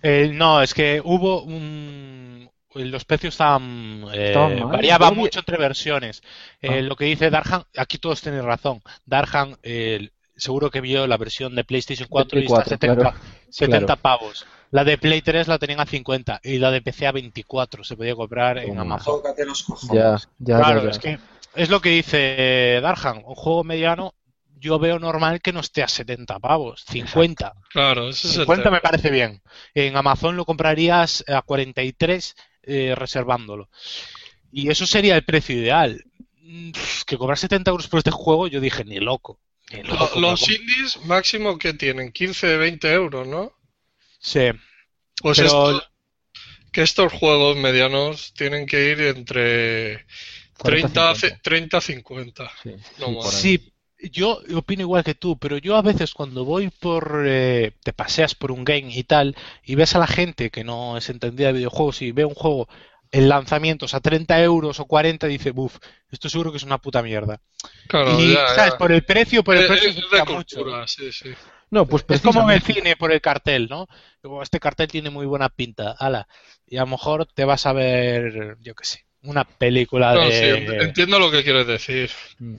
[0.01, 2.49] eh, no, es que hubo un.
[2.77, 4.05] Los precios estaban.
[4.13, 6.21] eh, variaban yo vi- mucho entre versiones.
[6.61, 6.81] Eh, Ah.
[6.81, 8.81] Lo que dice Darhan, aquí todos tienen razón.
[9.05, 12.95] Darhan, eh, seguro que vio la versión de PlayStation 4 y está a 4, 70,
[13.01, 13.17] claro.
[13.49, 14.01] 70 Claro.
[14.01, 14.45] pavos.
[14.71, 17.83] La de Play 3 la tenían a 50 y la de PC a 24.
[17.83, 18.81] Se podía comprar en Toma.
[18.81, 19.21] Amazon.
[19.45, 19.95] Los cojones.
[19.95, 20.89] Ya, ya, Claro, ya, ya.
[20.91, 21.19] es que
[21.55, 23.23] es lo que dice Darhan.
[23.25, 24.13] Un juego mediano,
[24.59, 27.53] yo veo normal que no esté a 70 pavos, 50.
[27.71, 28.75] Claro, ese es el 50 tema.
[28.77, 29.41] me parece bien.
[29.73, 32.35] En Amazon lo comprarías a 43
[32.67, 33.69] eh, reservándolo.
[34.51, 36.03] Y eso sería el precio ideal.
[36.41, 36.71] Mm,
[37.05, 39.39] Que cobrar 70 euros por este juego, yo dije, ni loco.
[39.71, 40.53] Ni Lo- loco, Los loco.
[40.53, 43.53] indies máximo que tienen 15, 20 euros, ¿no?
[44.19, 44.49] Sí,
[45.21, 45.87] Pues Pero- esto-
[46.71, 50.05] que estos juegos medianos tienen que ir entre
[50.61, 52.51] 30, 40, 30 50.
[52.61, 53.73] Sí, No sí,
[54.09, 58.35] yo opino igual que tú, pero yo a veces cuando voy por, eh, te paseas
[58.35, 61.53] por un game y tal, y ves a la gente que no es entendida de
[61.53, 62.67] videojuegos y ve un juego
[63.11, 65.77] en lanzamientos a 30 euros o 40, dice, buf,
[66.11, 67.39] esto seguro que es una puta mierda.
[67.87, 68.71] Claro, y, ya, ¿sabes?
[68.73, 68.77] ya.
[68.77, 70.55] Por el precio, por el Es- precio es se de nota mucho.
[70.57, 71.29] cultura, sí, sí.
[71.69, 73.87] No, pues Es como en el cine por el cartel, ¿no?
[74.21, 76.27] Como este cartel tiene muy buena pinta, ala.
[76.65, 80.31] Y a lo mejor te vas a ver, yo qué sé, una película No, de...
[80.31, 82.09] sí, entiendo lo que quieres decir.
[82.39, 82.55] Mm.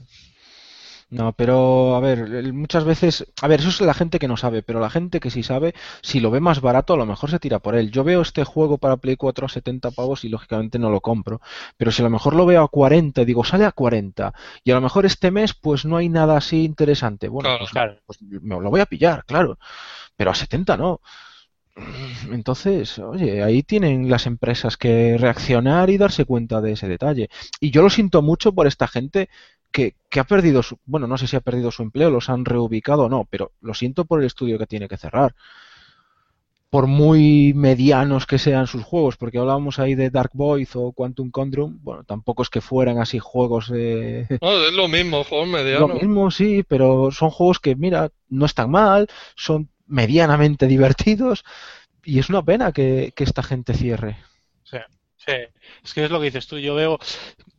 [1.11, 4.61] No, pero a ver, muchas veces, a ver, eso es la gente que no sabe,
[4.61, 7.39] pero la gente que sí sabe, si lo ve más barato, a lo mejor se
[7.39, 7.89] tira por él.
[7.89, 11.41] Yo veo este juego para Play 4 a 70 pavos y lógicamente no lo compro,
[11.77, 14.75] pero si a lo mejor lo veo a 40, digo, sale a 40, y a
[14.75, 17.27] lo mejor este mes pues no hay nada así interesante.
[17.27, 17.99] Bueno, Claro, pues, claro.
[18.05, 19.57] pues me lo voy a pillar, claro,
[20.15, 21.01] pero a 70 no.
[22.31, 27.29] Entonces, oye, ahí tienen las empresas que reaccionar y darse cuenta de ese detalle.
[27.59, 29.29] Y yo lo siento mucho por esta gente
[29.71, 32.45] que, que ha perdido su, bueno, no sé si ha perdido su empleo, los han
[32.45, 35.35] reubicado o no, pero lo siento por el estudio que tiene que cerrar.
[36.69, 41.31] Por muy medianos que sean sus juegos, porque hablábamos ahí de Dark Void o Quantum
[41.31, 44.27] Condrum, bueno, tampoco es que fueran así juegos de...
[44.41, 45.93] No, es lo mismo, juegos Lo medianos.
[45.95, 51.43] mismo, sí, pero son juegos que, mira, no están mal, son medianamente divertidos
[52.03, 54.17] y es una pena que, que esta gente cierre.
[54.63, 54.77] Sí,
[55.27, 56.57] es que es lo que dices tú.
[56.57, 56.99] Yo veo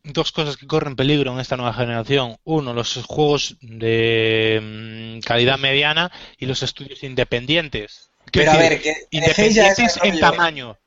[0.05, 2.37] dos cosas que corren peligro en esta nueva generación.
[2.45, 8.11] Uno, los juegos de mm, calidad mediana y los estudios independientes.
[8.33, 10.21] Pero a ver, que independientes en rollo.
[10.21, 10.79] tamaño.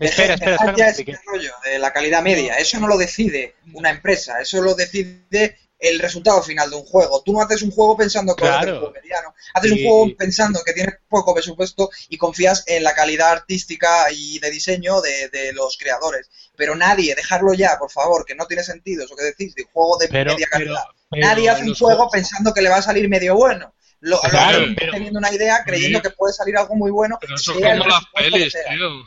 [0.00, 0.92] Espera, espera, espera.
[0.92, 2.58] que rollo de la calidad media.
[2.58, 5.56] Eso no lo decide una empresa, eso lo decide
[5.88, 7.22] el resultado final de un juego.
[7.24, 8.78] Tú no haces un juego pensando que Claro.
[8.78, 9.34] juego mediano.
[9.54, 14.38] Haces un juego pensando que tiene poco presupuesto y confías en la calidad artística y
[14.38, 16.28] de diseño de, de los creadores.
[16.56, 19.68] Pero nadie, dejarlo ya, por favor, que no tiene sentido eso que decís de un
[19.72, 20.84] juego de Pero, media calidad.
[21.10, 23.74] pero nadie hace un juego juegos- pensando que le va a salir medio bueno.
[24.00, 26.02] Lo, Claro, pero- teniendo una idea, creyendo Sí.
[26.02, 27.16] que puede salir algo muy bueno.
[27.20, 29.06] Pero eso es como las pelis, tío.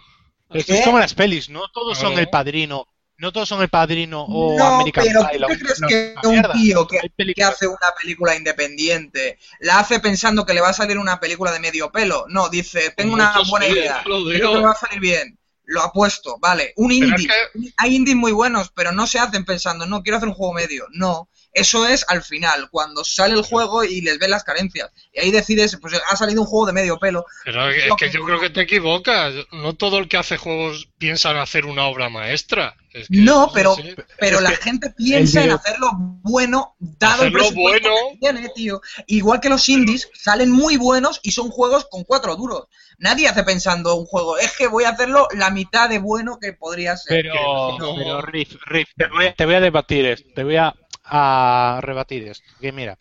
[0.60, 2.88] Esto es como las pelis, no todos son el padrino,
[3.20, 5.34] no todos son el padrino o no, American pero Pie.
[5.34, 6.54] ¿tú la- te crees que un mierda.
[6.54, 11.20] tío que, hace una película independiente la hace pensando que le va a salir una
[11.20, 12.26] película de medio pelo?
[12.30, 15.38] No, dice, tengo una buena idea, creo que va a salir bien.
[15.70, 16.72] Lo apuesto, vale.
[16.78, 17.28] Un indie.
[17.56, 20.54] es Hay indies muy buenos, pero no se hacen pensando, no, quiero hacer un juego
[20.54, 20.86] medio.
[20.92, 21.28] No.
[21.54, 24.92] Eso es al final, cuando sale el juego y les ven las carencias.
[25.12, 27.26] Y ahí decides, pues ha salido un juego de medio pelo.
[27.46, 29.34] Pero es que yo creo que te equivocas.
[29.52, 32.76] No todo el que hace juegos piensa en hacer una obra maestra.
[32.94, 33.76] Es que No, pero,
[34.20, 35.90] pero la gente piensa en hacerlo
[36.22, 38.08] bueno, dado el Hacerlo presupuesto bueno.
[38.12, 38.82] que tiene, tío.
[39.08, 42.66] Igual que los indies, salen muy buenos y son juegos con cuatro duros.
[43.00, 46.54] Nadie hace pensando un juego, es que voy a hacerlo la mitad de bueno que
[46.54, 47.22] podría ser.
[47.24, 47.96] Pero, no.
[47.96, 50.74] pero Riff, Riff, te voy, a- te voy a debatir esto, te voy a,
[51.10, 52.54] a rebatir esto.
[52.62, 52.98] Que mira,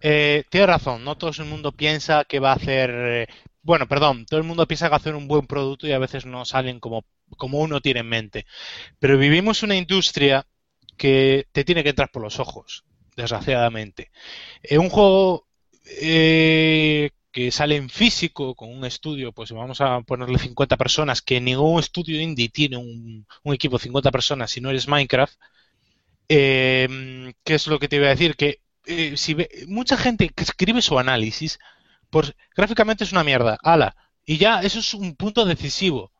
[0.00, 2.90] eh, tienes razón, no todo el mundo piensa que va a hacer.
[2.94, 3.26] eh,
[3.62, 5.98] bueno, perdón, todo el mundo piensa que va a hacer un buen producto y a
[5.98, 7.04] veces no salen como,
[7.36, 8.46] como uno tiene en mente.
[8.98, 10.46] Pero vivimos una industria
[10.96, 12.84] que te tiene que entrar por los ojos,
[13.16, 14.10] desgraciadamente.
[14.62, 15.48] Eh, un juego
[16.00, 21.40] eh, que sale en físico con un estudio, pues vamos a ponerle 50 personas, que
[21.40, 25.34] ningún estudio indie tiene un, un equipo de 50 personas si no eres Minecraft.
[26.34, 28.36] Eh, ¿Qué es lo que te iba a decir?
[28.36, 31.58] Que eh, si ve- mucha gente que escribe su análisis,
[32.10, 36.10] pues gráficamente es una mierda, ala, y ya eso es un punto decisivo.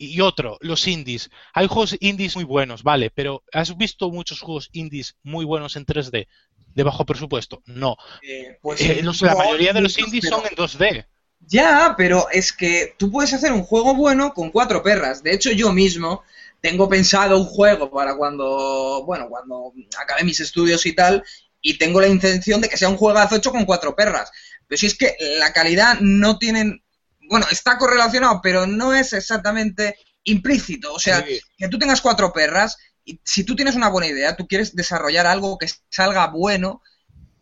[0.00, 1.28] Y otro, los indies.
[1.54, 5.86] Hay juegos indies muy buenos, vale, pero ¿has visto muchos juegos indies muy buenos en
[5.86, 6.28] 3D
[6.74, 7.62] de bajo presupuesto?
[7.66, 7.96] No.
[8.22, 11.06] Eh, pues Eh, los- la no, mayoría de los indies pero- son en 2D.
[11.40, 15.22] Ya, pero es que tú puedes hacer un juego bueno con cuatro perras.
[15.22, 16.22] De hecho, yo mismo
[16.60, 21.22] tengo pensado un juego para cuando, bueno, cuando acabe mis estudios y tal,
[21.60, 24.30] y tengo la intención de que sea un juegazo hecho con cuatro perras.
[24.66, 26.82] Pero si es que la calidad no tienen,
[27.28, 30.92] bueno, está correlacionado, pero no es exactamente implícito.
[30.92, 31.40] O sea, Sí.
[31.56, 35.26] que tú tengas cuatro perras, y si tú tienes una buena idea, tú quieres desarrollar
[35.26, 36.82] algo que salga bueno,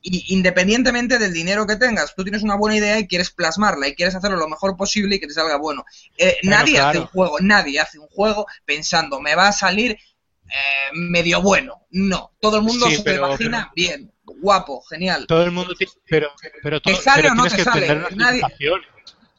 [0.08, 3.94] y independientemente del dinero que tengas, tú tienes una buena idea y quieres plasmarla y
[3.94, 5.84] quieres hacerlo lo mejor posible y que te salga bueno.
[6.16, 9.92] Eh, Bueno, nadie hace un juego, nadie hace un juego pensando, me va a salir
[9.92, 11.86] eh, medio bueno.
[11.90, 15.26] No, todo el mundo Sí, se pero- lo imagina bien, guapo, genial.
[15.26, 16.30] Todo el mundo tiene, pero,
[16.62, 17.86] pero, todo- ¿Te sale pero o no tienes te que sale?
[17.86, 18.86] entender las Nadie- limitaciones.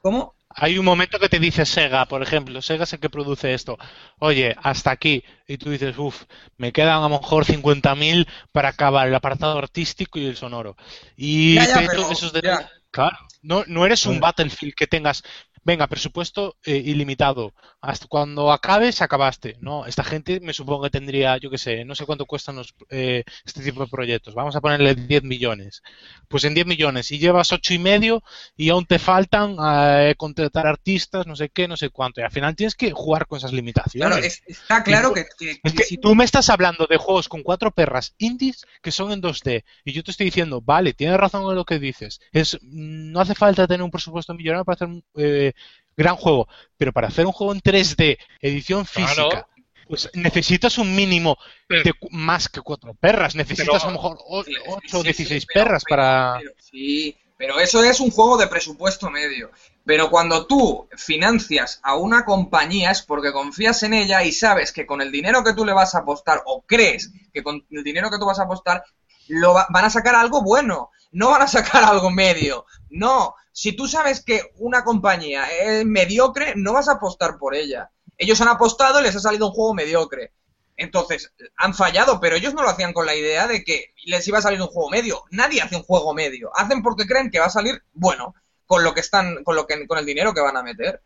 [0.01, 0.35] ¿Cómo?
[0.59, 3.77] Hay un momento que te dice Sega, por ejemplo, Sega es el que produce esto.
[4.17, 5.23] Oye, hasta aquí.
[5.47, 6.23] Y tú dices, uff,
[6.57, 10.75] me quedan a lo mejor 50.000 para acabar el apartado artístico y el sonoro.
[11.15, 12.41] Y Ya, ya, te- pero- esos de-.
[12.89, 14.19] Claro, no, no eres un.
[14.19, 15.21] Battlefield que tengas,
[15.67, 17.53] venga, presupuesto eh, ilimitado.
[17.81, 19.57] Hasta cuando acabes, acabaste.
[19.59, 22.73] No, esta gente me supongo que tendría, yo qué sé, no sé cuánto cuestan los,
[22.89, 24.33] eh, este tipo de proyectos.
[24.33, 25.83] Vamos a ponerle 10 millones.
[26.29, 28.23] Pues en 10 millones, y llevas ocho y medio
[28.55, 32.21] y aún te faltan eh, contratar artistas, no sé qué, no sé cuánto.
[32.21, 34.07] Y al final tienes que jugar con esas limitaciones.
[34.17, 36.97] Claro, es- está claro que, que- Es que que si tú me estás hablando de
[36.97, 40.93] juegos con cuatro perras indies que son en 2D y yo te estoy diciendo, vale,
[40.93, 42.19] tienes razón en lo que dices.
[42.31, 45.53] Es no hace falta tener un presupuesto millonario para hacer eh,
[45.95, 46.47] gran juego,
[46.77, 49.29] pero para hacer un juego en 3D, edición Claro.
[49.29, 49.47] física,
[49.87, 51.37] pues necesitas un mínimo
[51.69, 53.35] de más que cuatro perras.
[53.35, 55.95] Necesitas Pero- a lo mejor o- Sí, 8 sí, o sí, 16 pero- perras pero-
[55.97, 56.37] para.
[56.39, 59.49] pero- sí, pero eso es un juego de presupuesto medio.
[59.85, 64.85] Pero cuando tú financias a una compañía es porque confías en ella y sabes que
[64.85, 68.11] con el dinero que tú le vas a apostar, o crees que con el dinero
[68.11, 68.83] que tú vas a apostar,
[69.29, 70.91] lo va- van a sacar algo bueno.
[71.13, 72.65] No van a sacar algo medio.
[72.89, 73.33] No.
[73.59, 77.89] Si tú sabes que una compañía es mediocre, no vas a apostar por ella.
[78.15, 80.31] Ellos han apostado y les ha salido un juego mediocre.
[80.75, 84.37] Entonces, han fallado, pero ellos no lo hacían con la idea de que les iba
[84.37, 85.23] a salir un juego medio.
[85.31, 86.51] Nadie hace un juego medio.
[86.55, 88.35] Hacen porque creen que va a salir bueno
[88.67, 91.01] con lo que están, con lo que, con el dinero que van a meter.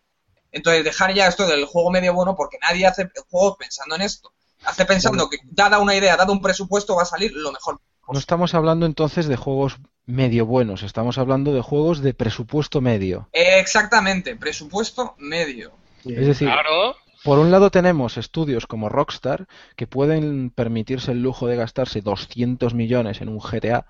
[0.51, 4.33] Entonces, dejar ya esto del juego medio bueno porque nadie hace juegos pensando en esto.
[4.65, 7.79] Hace pensando que dada una idea, dado un presupuesto, va a salir lo mejor.
[8.11, 13.29] No estamos hablando entonces de juegos medio buenos, estamos hablando de juegos de presupuesto medio.
[13.33, 15.71] Exactamente, presupuesto medio.
[16.05, 16.95] Es decir, Claro.
[17.23, 22.73] por un lado tenemos estudios como Rockstar que pueden permitirse el lujo de gastarse 200
[22.73, 23.85] millones en un GTA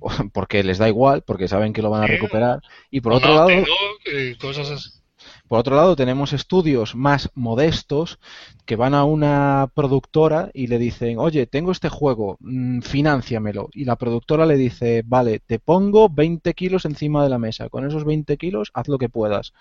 [0.32, 2.60] porque les da igual, porque saben que lo van a recuperar.
[2.90, 3.50] Y por otro lado,
[4.40, 4.90] cosas así.
[5.50, 8.20] Por otro lado tenemos estudios más modestos
[8.66, 13.68] que van a una productora y le dicen, oye, tengo este juego, mm, finánciamelo.
[13.72, 17.68] Y la productora le dice, vale, te pongo 20 kilos encima de la mesa.
[17.68, 19.52] Con esos 20 kilos, haz lo que puedas.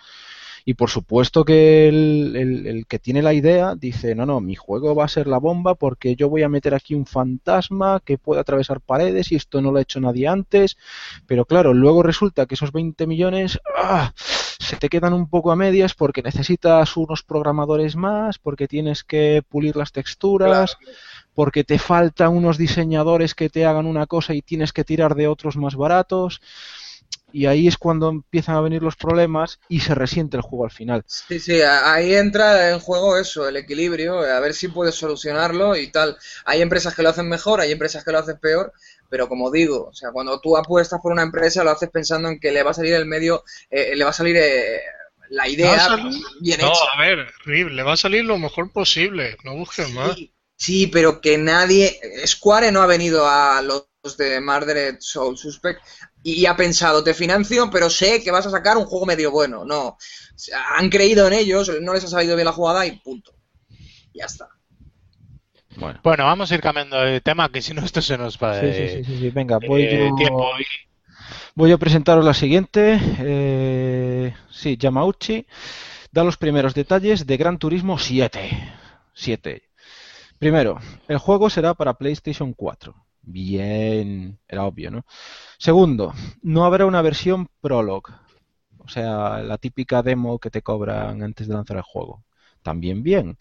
[0.65, 4.55] Y por supuesto que el, el- el que tiene la idea dice, no, no, mi
[4.55, 8.17] juego va a ser la bomba porque yo voy a meter aquí un fantasma que
[8.17, 10.77] puede atravesar paredes y esto no lo ha hecho nadie antes.
[11.27, 14.13] Pero claro, luego resulta que esos 20 millones ¡ah!
[14.60, 19.41] Se te quedan un poco a medias porque necesitas unos programadores más, porque tienes que
[19.47, 20.78] pulir las texturas,
[21.34, 25.28] porque te faltan unos diseñadores que te hagan una cosa y tienes que tirar de
[25.28, 26.41] otros más baratos.
[27.32, 30.72] Y ahí es cuando empiezan a venir los problemas y se resiente el juego al
[30.72, 31.03] final.
[31.05, 35.88] Sí, sí, ahí entra en juego eso, el equilibrio, a ver si puedes solucionarlo y
[35.91, 36.18] tal.
[36.45, 38.74] Hay empresas que lo hacen mejor, hay empresas que lo hacen peor,
[39.10, 42.39] pero como digo, o sea, cuando tú apuestas por una empresa lo haces pensando en
[42.39, 44.82] que le va a salir el medio, eh, le va a salir eh,
[45.30, 46.84] la idea salir- bien No, hecha.
[46.95, 49.38] a ver, Rib, le va a salir lo mejor posible.
[49.43, 50.18] No busques más.
[50.55, 53.88] Sí, pero que nadie, Square no ha venido a los
[54.18, 55.82] de Murdered Soul Suspect
[56.24, 59.64] y ha pensado, te financio, pero sé que vas a sacar un juego medio bueno.
[59.66, 59.97] No,
[60.78, 63.34] han creído en ellos, no les ha salido bien la jugada y punto.
[64.14, 64.49] Ya está.
[65.80, 68.55] Bueno, Bueno, vamos a ir cambiando de tema, que si no esto se nos va
[68.59, 70.51] sí, de, sí, sí, sí, sí, venga, voy de yo- tiempo.
[71.55, 72.99] Voy a presentaros la siguiente.
[73.19, 75.45] Eh, sí, Yamauchi
[76.11, 78.73] da los primeros detalles de Gran Turismo 7.
[79.13, 79.63] 7.
[80.39, 82.95] Primero, el juego será para PlayStation 4.
[83.21, 85.05] Bien, era obvio, ¿no?
[85.59, 86.13] Segundo,
[86.43, 88.13] no habrá una versión Prologue,
[88.80, 92.23] o sea, la típica demo que te cobran antes de lanzar el juego.
[92.63, 93.38] También bien.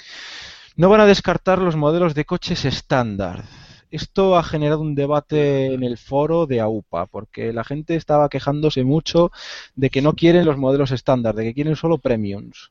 [0.79, 3.43] No van a descartar los modelos de coches estándar.
[3.91, 8.85] Esto ha generado un debate en el foro de AUPA, porque la gente estaba quejándose
[8.85, 9.33] mucho
[9.75, 12.71] de que no quieren los modelos estándar, de que quieren solo premiums.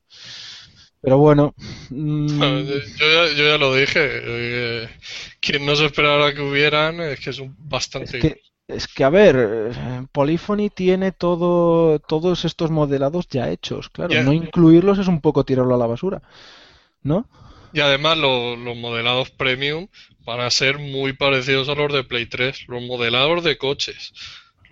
[1.02, 1.54] Pero bueno.
[1.90, 2.78] mm, Yo
[3.14, 4.00] ya, yo ya lo dije.
[4.00, 4.90] eh,
[5.42, 8.18] quien no se esperara que hubieran es que es un bastante.
[8.18, 13.90] Es que, es que, a ver, eh, Polyphony tiene todo, todos estos modelados ya hechos,
[13.90, 14.24] claro.
[14.24, 16.22] No incluirlos es un poco tirarlo a la basura,
[17.04, 17.28] ¿no?
[17.78, 19.88] Y además lo- los modelados premium
[20.26, 24.14] van a ser muy parecidos a los de Play 3, los modelados de coches.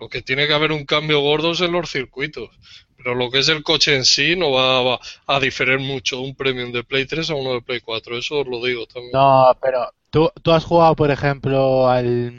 [0.00, 2.50] Lo que tiene que haber un cambio gordo es en los circuitos.
[2.96, 6.34] Pero lo que es el coche en sí no va, va a diferir mucho un
[6.34, 8.18] premium de Play 3 a uno de Play 4.
[8.18, 9.12] Eso os lo digo también.
[9.12, 12.32] No, pero ¿tú, tú has jugado, por ejemplo, al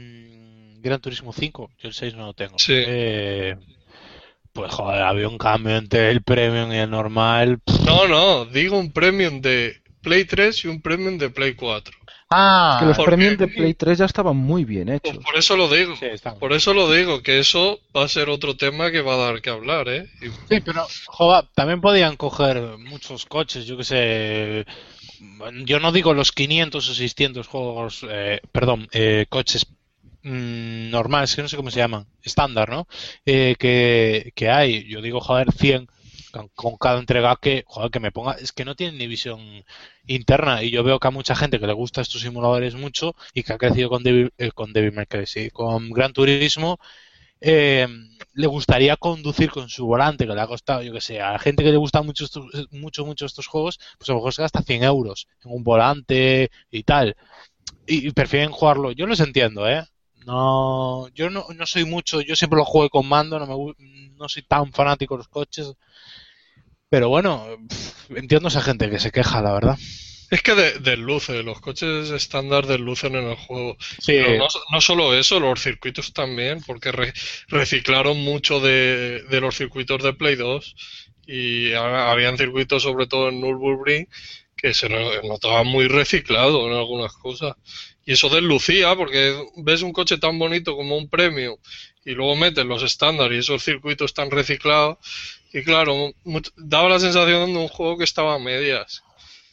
[0.82, 1.72] Gran Turismo 5.
[1.80, 2.60] Yo el 6 no lo tengo.
[2.60, 2.74] Sí.
[2.76, 3.56] Eh,
[4.52, 7.60] pues joder, había un cambio entre el Premium y el normal.
[7.86, 9.78] No, no, digo un premium de
[10.08, 11.94] Play 3 y un premium de Play 4.
[12.30, 15.24] Ah, Que los premios de Play 3 ya estaban muy bien Pues hechos.
[15.24, 15.96] por eso lo digo.
[15.96, 16.08] sí.
[16.40, 19.42] Por eso lo digo, que eso va a ser otro tema que va a dar
[19.42, 20.06] que hablar, ¿eh?
[20.22, 24.66] Y- Sí, pero joder, también podían coger muchos coches, yo que sé.
[25.66, 29.66] Yo no digo los 500 o 600 juegos, eh, perdón, eh, coches
[30.24, 32.88] mm, normales, que no sé cómo se llaman, estándar, ¿no?
[33.26, 34.88] Eh, que, que hay.
[34.88, 35.88] Yo digo, joder, 100
[36.32, 38.34] con, cada entrega que, joder, que me ponga.
[38.34, 39.64] Es que no tienen ni visión
[40.06, 40.64] interna.
[40.64, 43.54] Y yo veo que a mucha gente que le gusta estos simuladores mucho y que
[43.54, 46.80] ha crecido con Devil, eh, con May Cry, sí, con Gran Turismo
[47.42, 47.88] eh,
[48.34, 51.40] le gustaría conducir con su volante, que le ha costado, yo que sé, a la
[51.40, 54.42] gente que le gusta mucho estos, mucho, mucho estos juegos, pues a lo mejor se
[54.42, 57.16] gasta 100 euros en un volante y tal.
[57.88, 58.92] Y, y prefieren jugarlo.
[58.92, 59.86] Yo los entiendo, ¿eh?
[60.28, 63.74] No, yo no, no soy mucho, yo siempre lo juego con mando, no, me,
[64.18, 65.74] no soy tan fanático de los coches.
[66.90, 67.46] Pero bueno,
[68.10, 69.78] entiendo a esa gente que se queja, la verdad.
[70.30, 73.78] Es que de- desluce, los coches estándar deslucen en el juego.
[74.00, 77.14] Sí, Pero no, no solo eso, los circuitos también, porque re-
[77.48, 80.76] reciclaron mucho de, de los circuitos de Play 2
[81.26, 84.08] y ha- habían circuitos, sobre todo en Nürburgring,
[84.58, 87.54] que se no- notaban muy reciclado en algunas cosas.
[88.08, 91.60] Y eso deslucía, porque ves un coche tan bonito como un premio
[92.06, 94.98] y luego metes los estándar y esos circuitos tan reciclados.
[95.54, 96.14] Y claro,
[96.56, 99.04] daba la sensación de un juego que estaba a medias.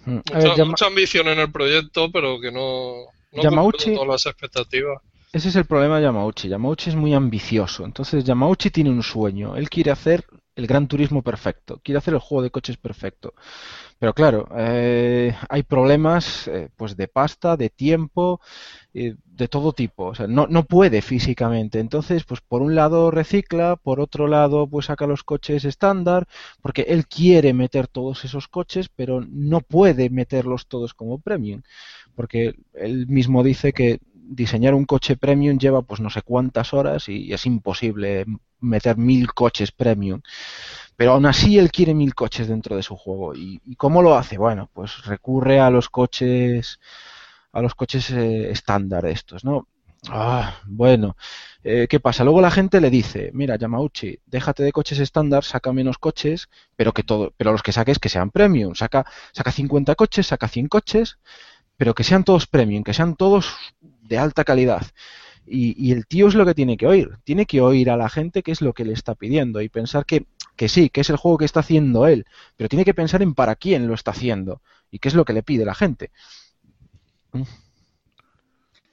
[0.06, 0.18] Mm.
[0.32, 2.94] A ver, Mucha, Yama- mucha ambición en el proyecto, pero que no,
[3.32, 5.02] no Yamauchi- todas las expectativas.
[5.32, 6.48] Ese es el problema de Yamauchi.
[6.48, 7.84] Yamauchi es muy ambicioso.
[7.84, 9.56] Entonces, Yamauchi tiene un sueño.
[9.56, 10.24] Él quiere hacer
[10.54, 11.80] el gran turismo perfecto.
[11.82, 13.34] Quiere hacer el juego de coches perfecto.
[14.04, 18.38] Pero claro, eh, hay problemas eh, pues de pasta, de tiempo,
[18.92, 20.08] eh, de todo tipo.
[20.08, 21.80] O sea, no, no puede físicamente.
[21.80, 26.28] Entonces, pues por un lado recicla, por otro lado pues saca los coches estándar,
[26.60, 31.62] porque él quiere meter todos esos coches, pero no puede meterlos todos como premium.
[32.14, 37.08] Porque él mismo dice que diseñar un coche premium lleva pues no sé cuántas horas
[37.08, 38.24] y es imposible
[38.60, 40.20] meter mil coches premium.
[40.96, 43.34] Pero aún así él quiere mil coches dentro de su juego.
[43.34, 44.38] ¿Y, cómo lo hace?
[44.38, 46.80] Bueno, pues recurre a los coches
[47.52, 49.68] a los coches eh, estándar estos, ¿no?
[50.10, 51.16] Ah, bueno,
[51.62, 52.24] eh, ¿qué pasa?
[52.24, 56.92] Luego la gente le dice, mira, Yamauchi, déjate de coches estándar, saca menos coches, pero
[56.92, 60.68] que todo, pero los que saques que sean premium, saca, saca 50 coches, saca 100
[60.68, 61.18] coches,
[61.76, 64.86] pero que sean todos premium, que sean todos de alta calidad.
[65.46, 68.08] Y, y el tío es lo que tiene que oír, tiene que oír a la
[68.08, 71.10] gente qué es lo que le está pidiendo y pensar que, que sí, que es
[71.10, 72.24] el juego que está haciendo él,
[72.56, 75.34] pero tiene que pensar en para quién lo está haciendo y qué es lo que
[75.34, 76.10] le pide la gente.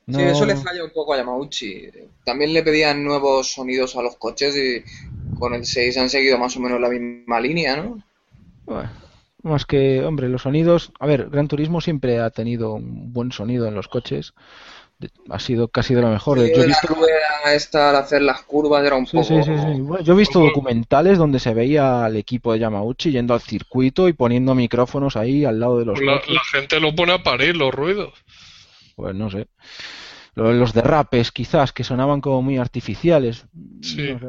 [0.08, 1.90] Sí, eso le falla un poco a Yamauchi.
[2.26, 4.84] También le pedían nuevos sonidos a los coches y
[5.40, 8.04] con el 6 han seguido más o menos la misma línea, ¿no?
[8.66, 8.90] Bueno,
[9.44, 10.92] más que, hombre, los sonidos.
[11.00, 14.34] A ver, Gran Turismo siempre ha tenido un buen sonido en los coches.
[15.32, 16.40] Ha sido casi de lo mejor.
[16.40, 16.96] Sí, Yo he visto,
[17.52, 19.28] esta al hacer las curvas era un sí, poco...
[19.30, 19.82] sí, sí, sí.
[19.82, 24.08] Bueno, yo he visto documentales donde se veía al equipo de Yamauchi yendo al circuito
[24.08, 26.34] y poniendo micrófonos ahí al lado de los Pues la, coches.
[26.36, 28.14] la gente lo pone a parir los ruidos.
[28.96, 29.48] Pues no sé.
[30.36, 33.48] Lo- Los derrapes, quizás, que sonaban como muy artificiales.
[33.82, 34.14] Sí.
[34.14, 34.26] No sé.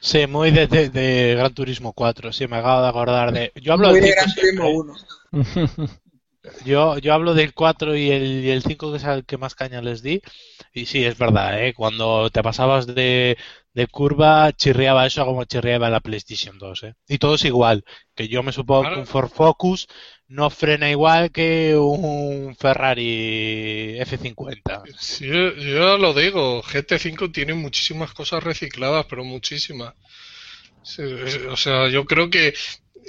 [0.00, 3.52] Sí, muy de, de- de Gran Turismo 4, sí, me acabo de acordar de...
[3.56, 4.34] Yo hablo Muy del de 5 Gran.
[4.34, 4.94] Turismo 1.
[6.58, 9.54] Yo, yo hablo del 4 y el, y el 5 que es el que más
[9.54, 10.20] caña les di.
[10.74, 11.74] Y sí, es verdad, ¿eh?
[11.74, 13.36] Cuando te pasabas de,
[13.74, 16.94] de curva, chirriaba eso como chirriaba la PlayStation 2, ¿eh?
[17.08, 17.84] Y todo es igual.
[18.14, 18.94] Que yo me supongo Claro.
[18.94, 19.86] que un Ford Focus
[20.30, 24.84] no frena igual que un Ferrari F50.
[24.96, 29.94] Sí, yo, lo digo, GT5 tiene muchísimas cosas recicladas, pero muchísimas.
[31.50, 32.54] O sea, yo creo que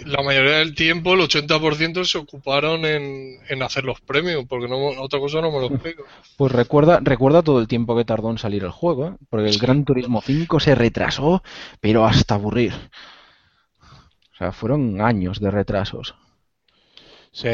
[0.04, 4.78] la mayoría del tiempo, el 80% se ocuparon en, en hacer los premios, porque no,
[5.00, 6.04] otra cosa no me lo explico.
[6.38, 9.14] Pues recuerda, recuerda todo el tiempo que tardó en salir el juego, ¿eh?
[9.30, 11.44] porque el Gran Turismo 5 se retrasó,
[11.80, 12.74] pero hasta aburrir.
[14.34, 16.16] O sea, fueron años de retrasos.
[17.32, 17.50] Sí.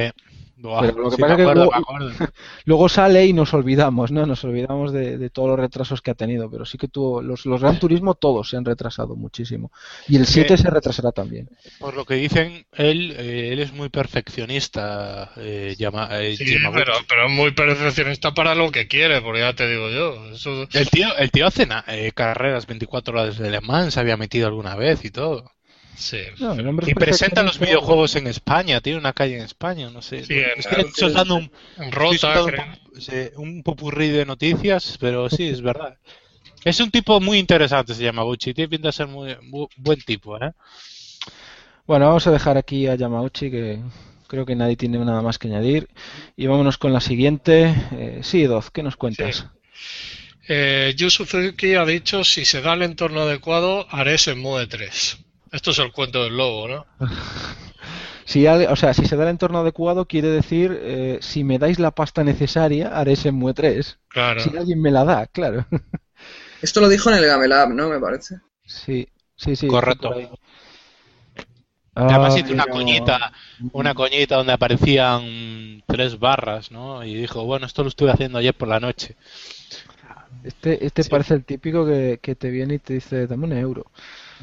[0.60, 1.70] Buah, Pero lo que sí, pasa me que acuerdo,
[2.66, 4.26] luego- sale y nos olvidamos, ¿no?
[4.26, 7.46] Nos olvidamos de, de todos los retrasos que ha tenido, pero sí que tuvo, los,
[7.46, 9.72] los Gran Turismo todos se han retrasado muchísimo.
[10.08, 11.48] Y el 7 se retrasará también.
[11.78, 16.94] Por lo que dicen, él, eh, él es muy perfeccionista, eh, llama, eh, Sí, pero,
[17.08, 20.32] pero es muy perfeccionista para lo que quiere, porque ya te digo yo.
[20.32, 24.18] Eso, El tío, el tío hace eh, carreras 24 horas de Le Mans, se había
[24.18, 25.52] metido alguna vez y todo.
[25.98, 26.20] Sí.
[26.40, 30.24] No, Y presenta los videojuegos en España, tiene una calle en España, no sé.
[30.26, 32.56] Sí, en- un, En estoy Rota, soltando
[32.94, 35.98] un, sí, un popurrí de noticias, pero sí, es verdad.
[36.64, 40.00] Es un tipo muy interesante, se llama Gucci, tiene pinta de ser muy, bu- buen
[40.02, 40.52] tipo, ¿eh?
[41.86, 43.80] Bueno, vamos a dejar aquí a Yamauchi, que
[44.28, 45.88] creo que nadie tiene nada más que añadir.
[46.36, 47.74] Y vámonos con la siguiente.
[47.94, 49.48] Eh, sí, Doz, ¿qué nos cuentas?
[50.50, 55.18] Eh, Yu Suzuki ha dicho, si se da el entorno adecuado, haré Shenmue 3.
[55.52, 56.86] Esto es el cuento del lobo, ¿no?
[58.26, 61.80] Si, o sea, si se da el entorno adecuado, quiere decir, eh, si me dais
[61.80, 64.00] la pasta necesaria, haré Shenmue 3.
[64.10, 64.42] Claro.
[64.42, 65.66] Si alguien me la da, claro.
[66.62, 67.88] Esto lo dijo en el Gamelab, ¿no?
[67.90, 68.42] Me parece.
[68.66, 69.68] Sí, sí, sí.
[69.68, 70.14] Correcto.
[71.96, 73.32] Además Ah, hizo una coñita,
[73.72, 77.04] una coñita donde aparecían tres barras, ¿no?
[77.04, 79.16] Y dijo, bueno, esto lo estuve haciendo ayer por la noche.
[80.44, 81.10] este este Sí.
[81.10, 83.92] parece el típico que, que te viene y te dice, dame un euro.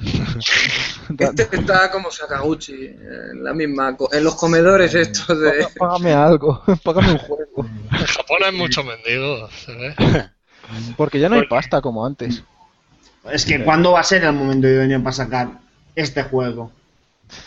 [1.19, 5.67] Este está como Sakaguchi, en la misma, en los comedores estos de...
[5.79, 7.67] Págame algo, págame un juego.
[7.93, 9.95] En Japón hay mucho mendigo, se ve.
[10.97, 12.43] Porque ya no hay pasta como antes.
[13.31, 15.49] Es que ¿cuándo va a ser el momento idóneo para sacar
[15.95, 16.73] este juego?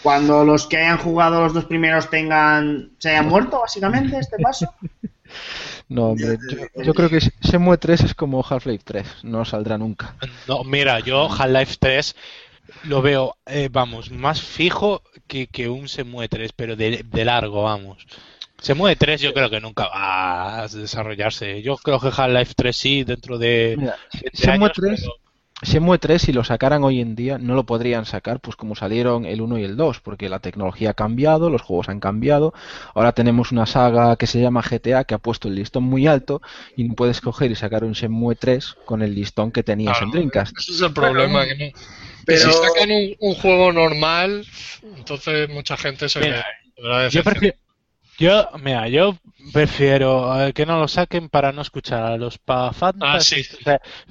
[0.02, 4.74] Cuando los que hayan jugado los dos primeros tengan se hayan muerto, básicamente, este paso.
[5.90, 6.38] No, hombre,
[6.76, 10.16] yo, yo creo que Shenmue 3 es como Half-Life 3, no saldrá nunca.
[10.48, 12.16] No, mira, yo Half-Life 3
[12.84, 17.64] lo veo, eh, vamos, más fijo que, que un Semue 3, pero de, de largo,
[17.64, 18.06] vamos.
[18.60, 21.62] Semue 3 yo creo que nunca va a desarrollarse.
[21.62, 23.76] Yo creo que Half-Life 3 sí, dentro de...
[23.78, 25.14] Mira, de Shenmue años, 3 pero-
[25.64, 29.26] Shenmue 3, si lo sacaran hoy en día, no lo podrían sacar pues como salieron
[29.26, 32.54] el 1 y el 2, porque la tecnología ha cambiado, los juegos han cambiado.
[32.94, 36.42] Ahora tenemos una saga que se llama GTA que ha puesto el listón muy alto
[36.76, 40.06] y no puedes coger y sacar un Shenmue 3 con el listón que tenías Claro,
[40.06, 40.56] en Dreamcast.
[40.60, 41.46] Ese es el problema.
[41.46, 41.80] Que no,
[42.26, 44.46] Pero- si sacan un, un juego normal,
[44.96, 46.46] entonces mucha gente se Mira,
[46.76, 47.58] quedará Yo prefiero,
[48.18, 49.18] yo, mira, yo
[49.54, 53.44] prefiero eh, que no lo saquen para no escuchar a los pafantas Ah, sí.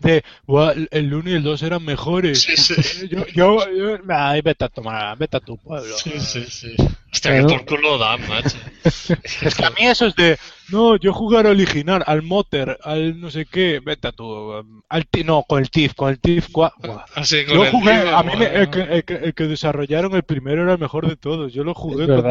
[0.00, 2.42] de, "Buah, el 1 y el 2 eran mejores.
[2.42, 2.74] Sí, sí.
[3.10, 5.96] Yo, yo, yo- ay, vete a tomar, vete a tu pueblo.
[5.98, 6.74] Sí, sí, sí.
[7.12, 7.46] Hostia, Claro.
[7.48, 8.56] que por culo dan, macho.
[9.42, 10.38] Es que a mí eso es de,
[10.70, 14.82] no, yo jugar al original, al Motor, al no sé qué, vete a tu, um,
[14.88, 16.72] al ti- no, con el TIF, con el TIF, cua-.
[17.14, 18.54] Así con Yo el jugué, tío, a mí me- bueno.
[18.60, 21.62] el, que, el que- el que desarrollaron el primero era el mejor de todos, yo
[21.64, 22.28] lo jugué Es cuando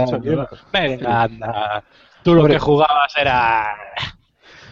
[0.53, 1.83] es Venga, anda.
[2.23, 2.55] Tú lo Hombre.
[2.55, 3.75] que jugabas era...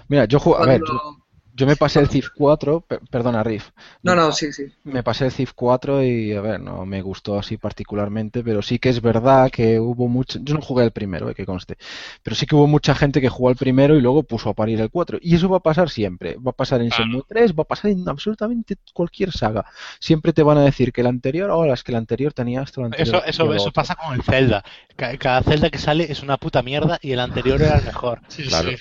[0.07, 1.18] Mira, yo ju- a ver, yo,
[1.56, 3.70] yo me pasé el Civ 4, per- perdona Riff,
[4.04, 4.66] No, no, sí, sí.
[4.86, 8.80] me pasé el Civ 4 y a ver, no me gustó así particularmente, pero sí
[8.80, 11.78] que es verdad que hubo mucho, yo no jugué el primero, eh, que conste,
[12.24, 14.82] pero sí que hubo mucha gente que jugó el primero y luego puso a parir
[14.82, 17.04] el 4 y eso va a pasar siempre, va a pasar en Claro.
[17.06, 19.66] Shenmue 3, va a pasar en absolutamente cualquier saga,
[19.99, 22.82] siempre te van a decir que el anterior, ahora es que el anterior tenía esto,
[22.82, 24.64] el anterior Eso, eso, eso pasa con el Zelda.
[24.95, 28.22] Ca- Cada Zelda que sale es una puta mierda y el anterior era el mejor.
[28.30, 28.70] Sí, Claro.
[28.70, 28.78] sí.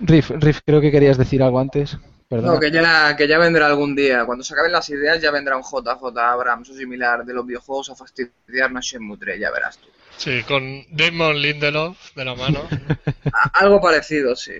[0.00, 1.96] Riff, Riff, creo que querías decir algo antes,
[2.28, 2.54] perdona.
[2.54, 4.24] No, que ya, que ya vendrá algún día.
[4.24, 7.90] Cuando se acaben las ideas ya vendrá un JJ Abrams o similar de los videojuegos
[7.90, 9.88] a fastidiarnos Shenmue 3, ya verás tú.
[10.16, 12.60] Sí, con Damon Lindelof de la mano.
[13.32, 14.52] A- algo parecido, sí.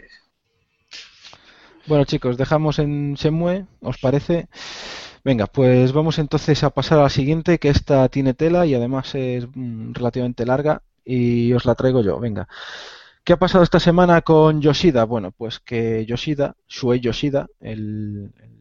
[1.87, 4.49] Bueno chicos, dejamos en Shenmue, ¿os parece?
[5.25, 9.15] Venga, pues vamos entonces a pasar a la siguiente, que esta tiene tela y además
[9.15, 12.49] es mm, relativamente larga y os la traigo yo, venga.
[13.27, 15.03] ¿Qué ha pasado esta semana con Yoshida?
[15.05, 18.53] Bueno, pues que Yoshida, Shuei Yoshida, el, el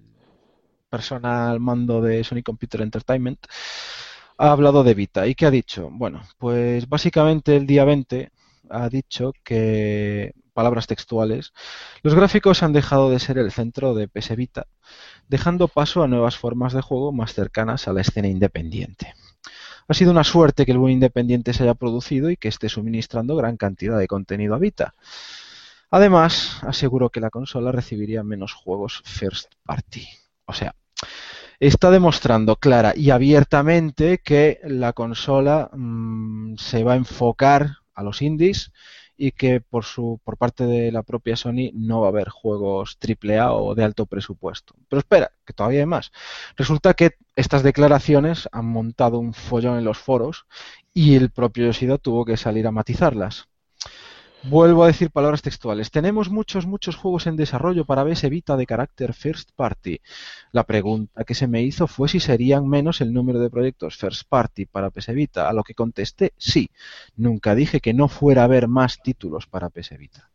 [0.90, 3.46] persona al mando de Sony Computer Entertainment,
[4.40, 5.28] ha hablado de Vita.
[5.28, 5.90] ¿Y qué ha dicho?
[5.92, 8.32] Bueno, pues básicamente el día 20
[8.72, 11.54] ha dicho que, palabras textuales,
[12.02, 14.66] los gráficos han dejado de ser el centro de PS Vita,
[15.28, 19.14] dejando paso a nuevas formas de juego más cercanas a la escena independiente.
[19.88, 23.36] Ha sido una suerte que el buen independiente se haya producido y que esté suministrando
[23.36, 24.96] gran cantidad de contenido a Vita.
[25.92, 30.08] Además, aseguró que la consola recibiría menos juegos first party.
[30.46, 30.76] O sea,
[31.60, 38.22] está demostrando clara y abiertamente que la consola mm, se va a enfocar a los
[38.22, 38.72] indies
[39.18, 42.98] y que por su por parte de la propia Sony no va a haber juegos
[43.02, 44.76] AAA o de alto presupuesto.
[44.90, 46.12] Pero espera, que todavía hay más.
[46.58, 50.46] Resulta que estas declaraciones han montado un follón en los foros
[50.94, 53.48] y el propio Yoshida tuvo que salir a matizarlas.
[54.48, 55.90] Vuelvo a decir palabras textuales.
[55.90, 60.00] Tenemos muchos, muchos juegos en desarrollo para PS Vita de carácter first party.
[60.52, 64.30] La pregunta que se me hizo fue si serían menos el número de proyectos first
[64.30, 66.70] party para PS Vita, a lo que contesté sí.
[67.16, 70.30] Nunca dije que no fuera a haber más títulos para PS Vita.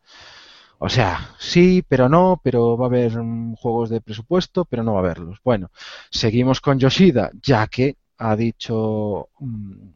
[0.77, 4.93] O sea, sí, pero no, pero va a haber mm, juegos de presupuesto, pero no
[4.93, 5.39] va a haberlos.
[5.43, 5.69] Bueno,
[6.09, 9.89] seguimos con Yoshida, ya que ha dicho, mm,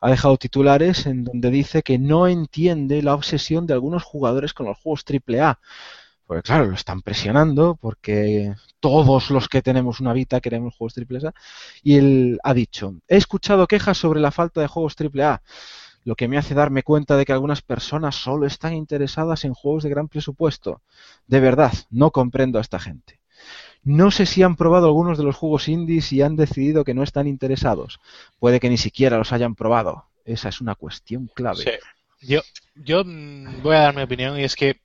[0.00, 4.66] ha dejado titulares en donde dice que no entiende la obsesión de algunos jugadores con
[4.66, 5.58] los juegos AAA.
[6.26, 11.32] Porque claro, lo están presionando porque todos los que tenemos una Vita queremos juegos AAA.
[11.82, 15.42] Y él ha dicho, he escuchado quejas sobre la falta de juegos AAA,
[16.04, 19.84] lo que me hace darme cuenta de que algunas personas solo están interesadas en juegos
[19.84, 20.82] de gran presupuesto.
[21.26, 23.20] De verdad, no comprendo a esta gente.
[23.86, 27.04] No sé si han probado algunos de los juegos indies y han decidido que no
[27.04, 28.00] están interesados.
[28.40, 30.06] Puede que ni siquiera los hayan probado.
[30.24, 31.78] Esa es una cuestión clave.
[32.20, 32.42] Yo,
[33.04, 34.80] mm, voy a dar mi opinión y es que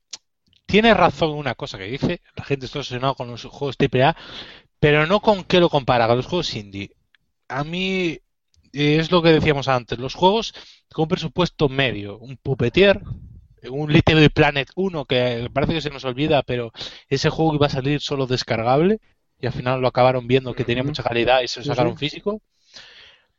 [0.67, 2.21] tiene razón una cosa que dice.
[2.35, 4.15] La gente está obsesionada con los juegos AAA,
[4.79, 6.91] pero no con qué lo compara, con los juegos indie.
[7.47, 8.19] A mí
[8.71, 9.97] eh, es lo que decíamos antes.
[9.97, 10.53] Los juegos
[10.93, 13.01] con un presupuesto medio, un Puppeteer,
[13.69, 16.71] un Little Planet 1 que parece que se nos olvida, pero
[17.07, 18.99] ese juego iba a salir solo descargable
[19.39, 22.41] y al final lo acabaron viendo que tenía mucha calidad y se lo sacaron físico.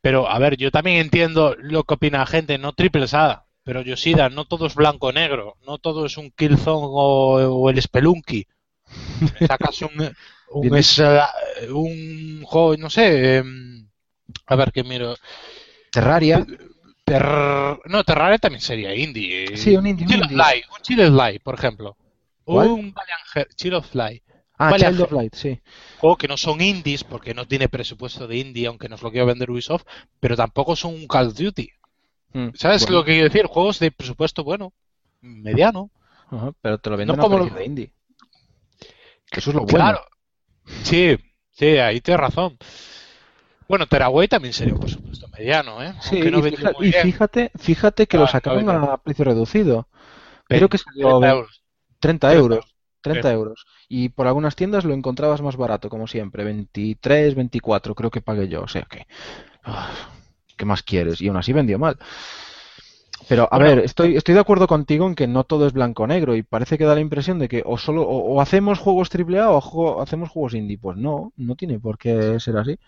[0.01, 3.83] Pero a ver, yo también entiendo lo que opina la gente, no triple A, pero
[3.83, 7.81] Yoshida, no todo es blanco o negro, no todo es un Killzone o, o el
[7.81, 8.47] Spelunky.
[9.47, 10.12] Sacas un,
[10.51, 11.01] un, es,
[11.70, 13.89] un juego, no sé, em,
[14.47, 15.14] a ver que miro.
[15.93, 16.45] Terraria,
[17.19, 19.45] No, Terraria también sería indie.
[19.45, 19.57] eh.
[19.57, 20.31] Sí, un indie, un Chill of.
[20.33, 21.97] Light, un Chill of Light, por ejemplo.
[22.45, 22.69] ¿Cuál?
[22.69, 24.23] Un Valiant Chill of Light.
[24.59, 25.61] ah, Child of Light, sí.
[25.99, 29.27] Juego que no son indies porque no tiene presupuesto de indie, aunque nos lo quiera
[29.27, 29.85] vender Ubisoft,
[30.21, 31.71] pero tampoco son un Call of Duty.
[32.35, 33.47] Mm, ¿Sabes bueno, lo que quiero decir?
[33.47, 34.73] Juegos de presupuesto bueno,
[35.21, 35.91] mediano.
[36.61, 37.93] pero te lo venden como a lo- de indie.
[39.31, 39.77] Eso es lo bueno.
[39.77, 40.05] Claro.
[40.83, 41.17] Sí,
[41.51, 42.57] sí, ahí tienes razón.
[43.69, 45.95] Bueno, Teraway también sería un presupuesto mediano, ¿eh?
[46.01, 46.39] Sí, no
[46.85, 49.89] y, fíjate, fíjate que Ah, lo no sacaron a precio reducido.
[50.49, 51.63] Creo que salió 30 euros.
[52.01, 52.75] 30 30 euros.
[53.01, 53.35] 30 Sí.
[53.35, 53.65] euros.
[53.89, 56.45] Y por algunas tiendas lo encontrabas más barato, como siempre.
[56.45, 58.63] 23, 24, creo que pagué yo.
[58.63, 59.07] O sea que.
[59.65, 59.91] ah,
[60.57, 61.21] ¿Qué más quieres?
[61.21, 61.99] Y aún así vendió mal.
[63.29, 63.77] Pero, a Bueno.
[63.77, 66.85] ver, estoy, estoy de acuerdo contigo en que no todo es blanco-negro y parece que
[66.85, 70.55] da la impresión de que o solo o, o hacemos juegos AAA o hacemos juegos
[70.55, 70.79] indie.
[70.79, 72.79] Pues no, no tiene por qué ser así.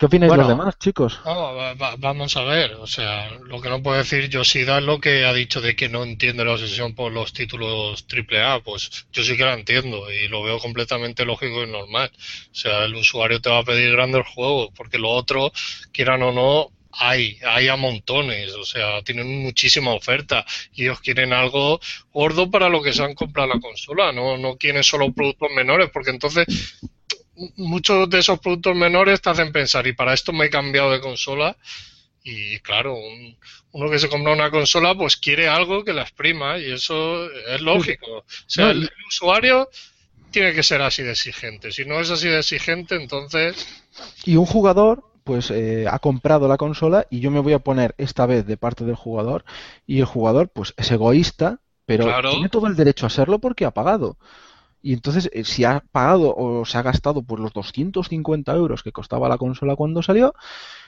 [0.00, 0.44] ¿Qué opináis Bueno.
[0.44, 1.20] los demás, chicos?
[1.26, 4.84] No, va- va- vamos a ver, o sea, lo que no puede decir Yoshida es
[4.84, 9.06] lo que ha dicho de que no entiende la obsesión por los títulos AAA, pues
[9.12, 12.10] yo sí que la entiendo y lo veo completamente lógico y normal.
[12.50, 15.52] O sea, el usuario te va a pedir grandes juegos, porque lo otro,
[15.92, 21.34] quieran o no, hay, hay a montones, o sea, tienen muchísima oferta y ellos quieren
[21.34, 21.78] algo
[22.10, 25.90] gordo para lo que se han comprado la consola, no, no quieren solo productos menores,
[25.92, 26.46] porque entonces
[27.56, 31.00] muchos de esos productos menores te hacen pensar, y para esto me he cambiado de
[31.00, 31.56] consola.
[32.22, 33.36] Y claro, un-
[33.72, 37.60] uno que se compra una consola, pues quiere algo que la exprima, y eso es
[37.62, 38.18] lógico.
[38.18, 39.68] O sea, No, el, usuario
[40.30, 41.72] tiene que ser así de exigente.
[41.72, 43.66] Si no es así de exigente, entonces.
[44.24, 47.94] Y un jugador, pues eh, ha comprado la consola y yo me voy a poner
[47.98, 49.44] esta vez de parte del jugador
[49.86, 52.30] y el jugador, pues es egoísta, pero Claro.
[52.32, 54.18] tiene todo el derecho a serlo porque ha pagado.
[54.82, 58.92] Y entonces, eh, si ha pagado o se ha gastado por los 250 euros que
[58.92, 60.34] costaba la consola cuando salió,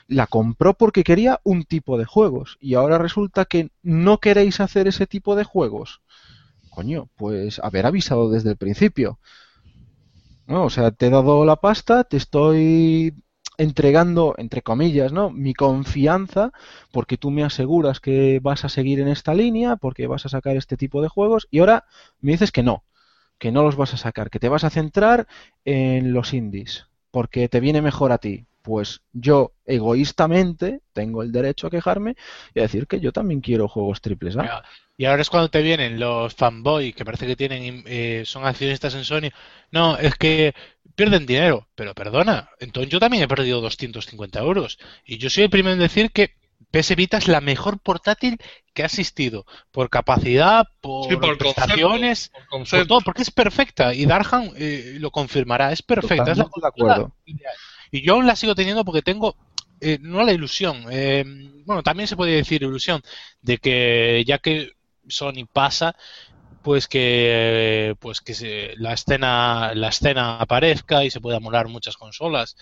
[0.07, 2.57] la compró porque quería un tipo de juegos.
[2.59, 6.01] Y ahora resulta que no queréis hacer ese tipo de juegos.
[6.69, 9.19] Coño, pues haber avisado desde el principio.
[10.47, 10.65] ¿no?
[10.65, 13.13] O sea, te he dado la pasta, te estoy
[13.57, 15.29] entregando, entre comillas, ¿no?
[15.29, 16.51] Mi confianza,
[16.91, 20.57] porque tú me aseguras que vas a seguir en esta línea, porque vas a sacar
[20.57, 21.85] este tipo de juegos, y ahora
[22.19, 22.83] me dices que no,
[23.43, 25.27] que no los vas a sacar, que te vas a centrar
[25.65, 28.45] en los indies, porque te viene mejor a ti.
[28.61, 32.15] pues yo egoístamente tengo el derecho a quejarme
[32.55, 34.63] y a decir que yo también quiero juegos triples A.
[34.95, 38.95] Y ahora es cuando te vienen los fanboy que parece que tienen eh, son accionistas
[38.95, 39.29] en Sony.
[39.71, 40.53] No, es que
[40.95, 41.67] pierden dinero.
[41.75, 44.79] Pero perdona, entonces yo también he perdido 250 euros.
[45.05, 46.35] Y yo soy el primero en decir que
[46.73, 48.39] PS Vita es la mejor portátil
[48.73, 49.45] que ha existido.
[49.71, 52.87] Por capacidad, por, Sí, por prestaciones, Por por concepto.
[52.87, 53.93] todo, porque es perfecta.
[53.93, 56.31] Y Darhan eh, lo confirmará, es perfecta.
[56.31, 57.11] Es la de acuerdo.
[57.91, 59.35] Y yo aún la sigo teniendo porque tengo,
[59.79, 61.23] eh, no la ilusión, eh,
[61.65, 63.03] bueno, también se puede decir ilusión,
[63.41, 64.71] de que ya que
[65.07, 65.95] Sony pasa,
[66.63, 71.97] pues que pues que se- la escena la escena aparezca y se pueda emular muchas
[71.97, 72.55] consolas.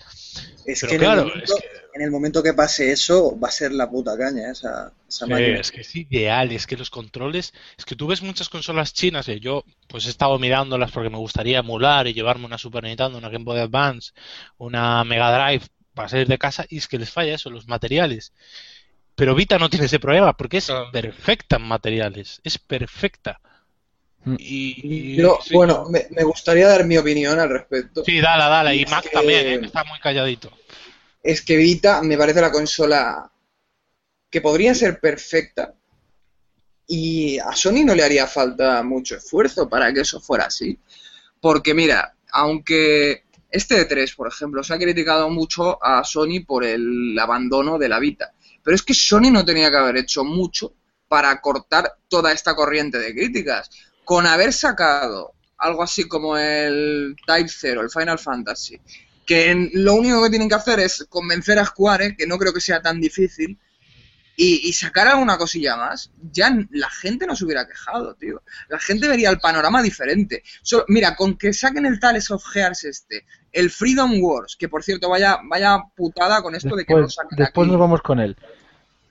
[0.66, 3.50] Es Pero que, claro, momento, es que- en el momento que pase eso, va a
[3.52, 5.58] ser la puta caña esa, esa Sí, máquina.
[5.60, 9.28] es que es ideal, es que los controles, es que tú ves muchas consolas chinas,
[9.28, 13.18] y yo pues he estado mirándolas porque me gustaría emular y llevarme una Super Nintendo,
[13.18, 14.12] una Game Boy Advance,
[14.58, 18.32] una Mega Drive para salir de casa, y es que les falla eso, los materiales.
[19.14, 20.90] Pero Vita no tiene ese problema porque es Claro.
[20.90, 23.38] perfecta en materiales, es perfecta.
[24.24, 24.36] Mm.
[24.38, 28.04] Y, y- Yo, sí, bueno, me, me gustaría dar mi opinión al respecto.
[28.04, 29.60] sí, dala, dala, y es Mac que- también, ¿eh?
[29.60, 30.50] que está muy calladito.
[31.22, 33.30] Es que Vita me parece la consola
[34.30, 35.74] que podría ser perfecta
[36.86, 40.78] y a Sony no le haría falta mucho esfuerzo para que eso fuera así.
[41.40, 47.16] Porque mira, aunque este E3, por ejemplo, se ha criticado mucho a Sony por el
[47.18, 50.74] abandono de la Vita, pero es que Sony no tenía que haber hecho mucho
[51.08, 53.70] para cortar toda esta corriente de críticas.
[54.04, 58.80] Con haber sacado algo así como el Type 0, el Final Fantasy,
[59.26, 62.52] que en- lo único que tienen que hacer es convencer a Square, que no creo
[62.52, 63.58] que sea tan difícil,
[64.34, 68.42] y, y sacar alguna cosilla más, ya la gente no se hubiera quejado, tío.
[68.68, 70.42] La gente vería el panorama diferente.
[70.62, 74.82] So- mira, con que saquen el Tales of Gears este, el Freedom Wars, que por
[74.82, 77.72] cierto, vaya, vaya putada con esto de que lo Después, saquen después aquí.
[77.72, 78.36] nos vamos con él.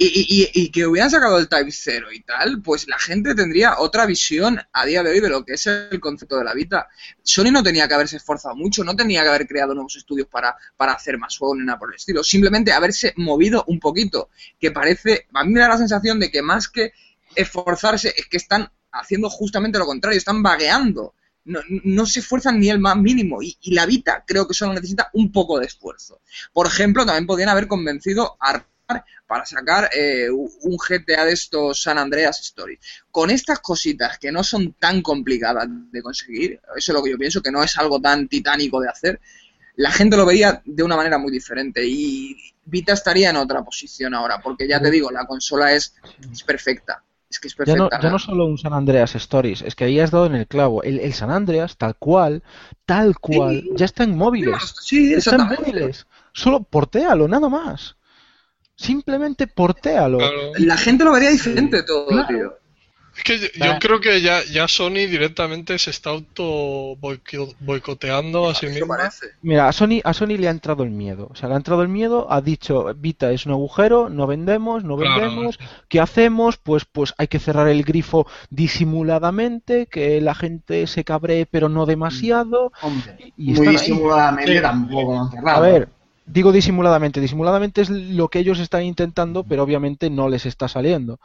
[0.03, 4.07] Y, y- que hubieran sacado el Type 0 y tal, pues la gente tendría otra
[4.07, 6.87] visión a día de hoy de lo que es el concepto de la Vita.
[7.21, 10.55] Sony no tenía que haberse esforzado mucho, no tenía que haber creado nuevos estudios para,
[10.75, 12.23] para hacer más juegos ni nada por el estilo.
[12.23, 14.29] Simplemente haberse movido un poquito,
[14.59, 16.93] que parece, a mí me da la sensación de que más que
[17.35, 21.13] esforzarse es que están haciendo justamente lo contrario, están vagueando.
[21.43, 23.41] No, no se esfuerzan ni el más mínimo.
[23.41, 26.21] Y, y la Vita creo que solo necesita un poco de esfuerzo.
[26.53, 28.63] Por ejemplo, también podrían haber convencido a
[29.27, 32.79] para sacar eh, un GTA de estos San Andreas Stories.
[33.11, 37.17] Con estas cositas que no son tan complicadas de conseguir, eso es lo que yo
[37.17, 39.19] pienso, que no es algo tan titánico de hacer,
[39.75, 42.35] la gente lo vería de una manera muy diferente y
[42.65, 45.95] Vita estaría en otra posición ahora, porque ya te digo, la consola es,
[46.31, 47.03] es perfecta.
[47.29, 48.01] Es que es Ya no, perfecta.
[48.01, 50.83] ya no solo un San Andreas Stories, es que ahí has dado en el clavo.
[50.83, 52.43] El, el San Andreas, tal cual,
[52.85, 54.75] tal cual, ya está en móviles.
[54.81, 56.05] Sí, Está en móviles.
[56.33, 57.95] Solo portéalo, nada más.
[58.81, 60.17] Simplemente portéalo.
[60.17, 60.51] Claro.
[60.57, 62.27] La gente lo vería diferente todo, Claro.
[62.27, 62.53] tío.
[63.13, 68.55] Es que yo, creo que ya, ya Sony directamente se está auto boico- boicoteando a
[68.55, 68.95] sí Eso misma.
[68.95, 69.27] parece.
[69.41, 71.27] Mira, a Sony, a Sony le ha entrado el miedo.
[71.29, 74.85] O sea, le ha entrado el miedo, ha dicho, Vita es un agujero, no vendemos,
[74.85, 75.59] no Claro, vendemos.
[75.89, 76.55] ¿Qué hacemos?
[76.55, 81.85] Pues, pues hay que cerrar el grifo disimuladamente, que la gente se cabree, pero no
[81.85, 82.71] demasiado.
[82.81, 83.73] Hombre, Y muy ahí.
[83.73, 84.61] disimuladamente Sí.
[84.61, 85.57] tampoco lo han cerrado.
[85.57, 85.89] A ver,
[86.25, 87.19] digo disimuladamente.
[87.19, 91.19] Disimuladamente es lo que ellos están intentando, pero obviamente no les está saliendo.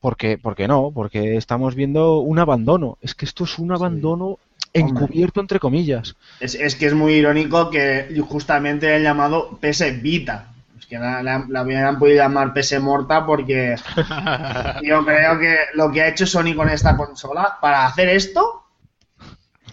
[0.00, 2.98] Porque, porque no, porque estamos viendo un abandono.
[3.00, 4.38] Es que esto es un abandono
[4.72, 6.16] encubierto entre comillas.
[6.40, 10.52] Es, es que es muy irónico que justamente el llamado PS Vita.
[10.78, 13.76] Es que la, la, la hubieran podido llamar PS Morta porque
[14.82, 18.62] yo creo que lo que ha hecho Sony con esta consola para hacer esto.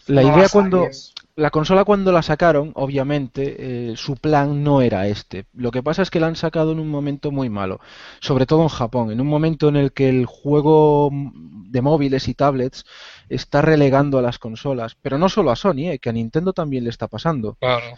[0.08, 0.88] La no idea cuando.
[1.36, 5.46] La consola cuando la sacaron, obviamente, eh, su plan no era este.
[5.54, 7.80] Lo que pasa es que la han sacado en un momento muy malo,
[8.20, 12.36] sobre todo en Japón, en un momento en el que el juego de móviles y
[12.36, 12.86] tablets
[13.30, 16.84] está relegando a las consolas, pero no solo a Sony, eh, que a Nintendo también
[16.84, 17.98] le está pasando Claro.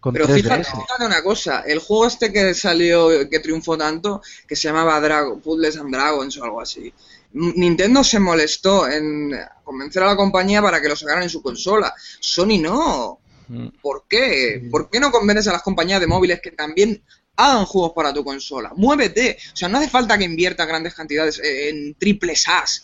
[0.00, 0.68] con Pero 3DS.
[0.68, 5.00] fíjate, fíjate una cosa, el juego este que salió, que triunfó tanto, que se llamaba
[5.00, 6.92] Dragon, Puzzles and Dragons o algo así.
[7.32, 9.32] Nintendo se molestó en
[9.64, 11.94] convencer a la compañía para que lo sacaran en su consola.
[12.20, 13.20] Sony no.
[13.48, 13.68] Mm.
[13.80, 14.66] ¿Por qué?
[14.70, 17.02] ¿Por qué no convences a las compañías de móviles que también
[17.36, 18.72] hagan juegos para tu consola?
[18.76, 19.38] Muévete.
[19.52, 22.82] O sea, no hace falta que inviertas grandes cantidades eh, en triples As,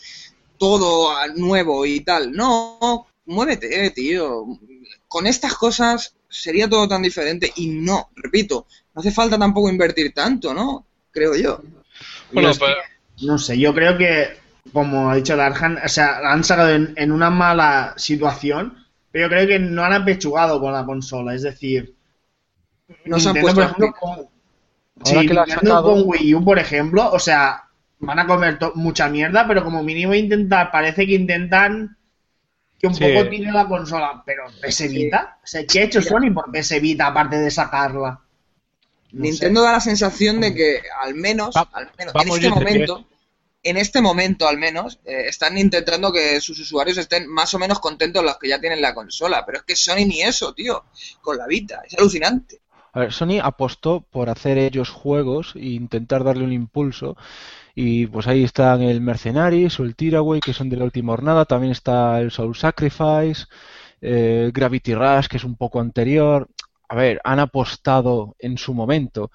[0.59, 2.33] todo nuevo y tal.
[2.33, 4.47] No, muévete, tío.
[5.09, 10.15] Con estas cosas sería todo tan diferente y no, repito, no hace falta tampoco invertir
[10.15, 10.87] tanto, ¿no?
[11.11, 11.61] Creo yo.
[12.33, 12.75] Bueno, pero
[13.21, 14.29] No sé, yo creo que,
[14.73, 18.79] como ha dicho Darhan, o sea, la han sacado en, en una mala situación,
[19.11, 21.35] pero yo creo que no han apechugado con la consola.
[21.35, 21.95] Es decir,
[23.05, 24.11] No se han Nintendo, puesto por ejemplo, con,
[25.05, 27.63] Ahora sí, que la ha Nintendo sacado- con Wii U, por ejemplo, o sea,
[28.01, 31.97] van a comer mucha mierda, pero como mínimo intentar, parece que intentan
[32.81, 33.05] que un Sí.
[33.05, 36.81] poco tire la consola, pero PS Vita, o sea, ¿qué ha hecho Sony por PS
[36.81, 38.21] Vita aparte de sacarla?
[39.13, 43.07] No Nintendo da la sensación de que al menos, Va- al menos en este momento,
[43.63, 47.79] en este momento al menos, eh, están intentando que sus usuarios estén más o menos
[47.79, 49.45] contentos los que ya tienen la consola.
[49.47, 50.85] Pero es que Sony ni eso, tío,
[51.21, 51.83] con la Vita.
[51.87, 52.61] Es alucinante.
[52.95, 57.17] A ver, Sony apostó por hacer ellos juegos e intentar darle un impulso.
[57.75, 61.45] Y pues ahí están el Mercenaries o el Tiraway, que son de la última jornada.
[61.47, 63.47] También está el Soul Sacrifice,
[64.01, 66.49] eh, Gravity Rush, que es un poco anterior.
[66.93, 69.31] A ver, han apostado en su momento,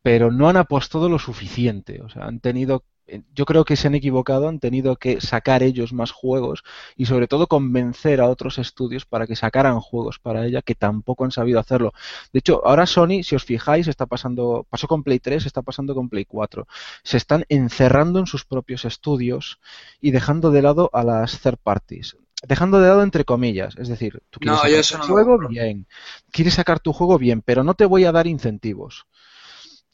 [0.00, 2.00] pero no han apostado lo suficiente.
[2.02, 5.64] O sea, han tenido, eh, yo creo que se han equivocado, han tenido que sacar
[5.64, 6.62] ellos más juegos
[6.94, 11.24] y sobre todo convencer a otros estudios para que sacaran juegos para ella que tampoco
[11.24, 11.92] han sabido hacerlo.
[12.32, 15.96] De hecho, ahora Sony, si os fijáis, está pasando, pasó con Play 3, está pasando
[15.96, 16.68] con Play 4.
[17.02, 19.58] Se están encerrando en sus propios estudios
[20.00, 22.16] y dejando de lado a las third parties.
[22.46, 25.86] Dejando de lado entre comillas, es decir, tú quieres No, sacar tu no juego bien,
[26.32, 29.06] quieres sacar tu juego bien, pero no te voy a dar incentivos.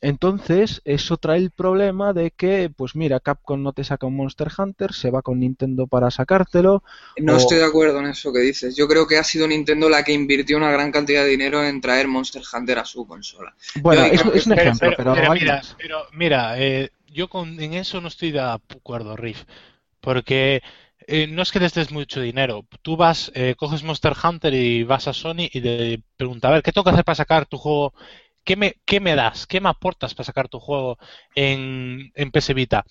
[0.00, 4.48] Entonces, eso trae el problema de que, pues mira, Capcom no te saca un Monster
[4.56, 6.82] Hunter, se va con Nintendo para sacártelo.
[7.18, 8.76] No O- estoy de acuerdo en eso que dices.
[8.76, 11.80] Yo creo que ha sido Nintendo la que invirtió una gran cantidad de dinero en
[11.80, 13.54] traer Monster Hunter a su consola.
[13.74, 18.00] Bueno, es, es un ejemplo, pero- pero, mira, pero mira, eh, yo con, en eso
[18.00, 19.44] no estoy de acuerdo, Riff,
[20.00, 20.62] porque
[21.06, 22.66] eh, no es que les des mucho dinero.
[22.82, 26.62] Tú vas, eh, coges Monster Hunter y vas a Sony y le preguntas, a ver,
[26.62, 27.94] ¿qué tengo que hacer para sacar tu juego?
[28.44, 29.46] ¿Qué me, qué me das?
[29.46, 30.98] ¿Qué me aportas para sacar tu juego
[31.34, 32.84] en, en PS Vita?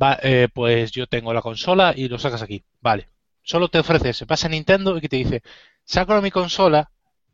[0.00, 2.62] Va, eh, pues yo tengo la consola y lo sacas aquí.
[2.80, 3.08] Vale.
[3.42, 5.42] Solo te ofrece, se pasa a Nintendo y que te dice,
[5.84, 6.90] sácalo a mi consola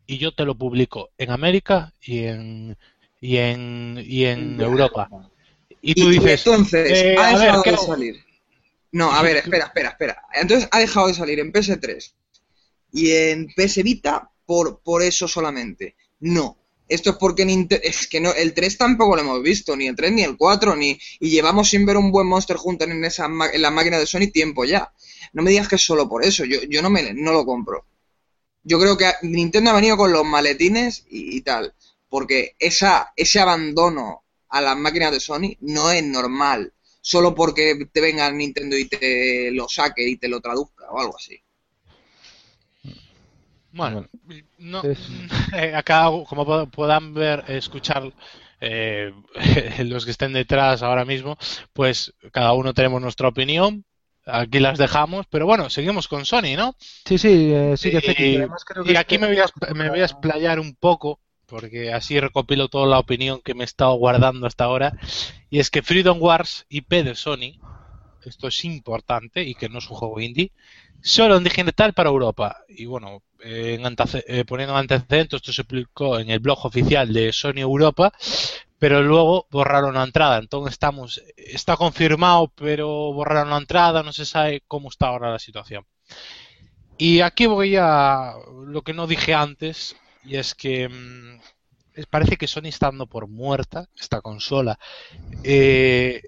[0.06, 2.76] y yo te lo publico en América y en,
[3.20, 5.08] y en, y en Europa.
[5.82, 8.25] Y tú dices, entonces, eh, ha a ver, ¿qué salir.
[8.96, 10.22] No, a ver, espera, espera, espera.
[10.32, 12.14] Entonces ha dejado de salir en PS3
[12.92, 15.96] y en PS Vita por, por eso solamente.
[16.20, 16.56] No.
[16.88, 17.44] Esto es porque
[17.82, 20.76] es que no, el 3 tampoco lo hemos visto, ni el 3 ni el 4,
[20.76, 24.06] ni, y llevamos sin ver un buen Monster Hunter en esa en la máquina de
[24.06, 24.90] Sony tiempo ya.
[25.34, 27.84] No me digas que es solo por eso, yo, yo no me no lo compro.
[28.62, 31.74] Yo creo que Nintendo ha venido con los maletines y, y tal,
[32.08, 36.72] porque esa, ese abandono a las máquinas de Sony no es normal,
[37.06, 41.16] solo porque te venga Nintendo y te lo saque y te lo traduzca o algo
[41.16, 41.36] así.
[43.72, 44.06] Bueno,
[44.58, 45.08] no, Es-
[45.54, 48.12] eh, acá, como puedan ver, escuchar
[48.60, 49.12] eh,
[49.84, 51.36] los que estén detrás ahora mismo,
[51.72, 53.84] pues cada uno tenemos nuestra opinión.
[54.24, 56.74] Aquí las dejamos, pero bueno, seguimos con Sony, ¿no?
[57.06, 59.88] Sí, sí, eh, sí que Y- creo que Y aquí me voy, a, esp- me
[59.90, 63.94] voy a explayar un poco, porque así recopilo toda la opinión que me he estado
[63.94, 64.92] guardando hasta ahora.
[65.50, 67.60] Y es que Freedom Wars, IP de Sony,
[68.24, 70.52] esto es importante y que no es un juego indie,
[71.00, 72.58] solo en digital para Europa.
[72.68, 73.82] Y bueno, en
[74.26, 78.12] eh, poniendo en antecedentes, esto se publicó en el blog oficial de Sony Europa,
[78.78, 80.38] pero luego borraron la entrada.
[80.38, 85.38] Entonces estamos, está confirmado, pero borraron la entrada, no se sabe cómo está ahora la
[85.38, 85.84] situación.
[86.98, 88.34] Y aquí voy a
[88.66, 91.40] lo que no dije antes, y es que mm,
[92.10, 94.78] parece que Sony está dando por muerta esta consola.
[95.44, 96.22] Eh,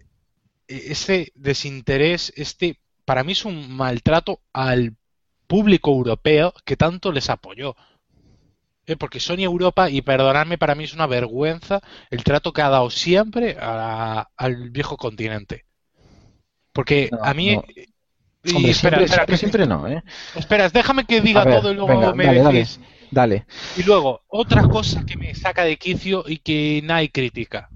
[0.68, 4.96] este desinterés, este, para mí es un maltrato al
[5.46, 7.76] público europeo que tanto les apoyó.
[8.86, 11.80] Eh, porque Sony Europa, y perdonadme, para mí es una vergüenza
[12.11, 15.66] el trato que ha dado siempre a- al viejo continente.
[16.72, 17.55] Porque No, a mí...
[17.55, 17.64] no.
[18.44, 20.03] y Hombre, espera, siempre, espera, siempre, que- siempre no, ¿eh?
[20.36, 22.61] Espera, déjame que diga ver, todo y luego venga, me dale.
[22.61, 22.78] decís.
[22.78, 22.97] Dale.
[23.77, 27.71] Y luego, otra cosa que me saca de quicio y que nadie critica.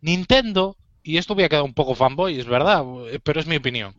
[0.00, 2.84] Nintendo, y esto voy a quedar un poco fanboy, es verdad,
[3.22, 3.94] pero es mi opinión.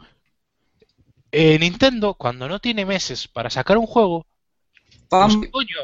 [1.31, 4.25] Eh, Nintendo, cuando no tiene meses para sacar un juego,
[5.09, 5.77] pues, coño,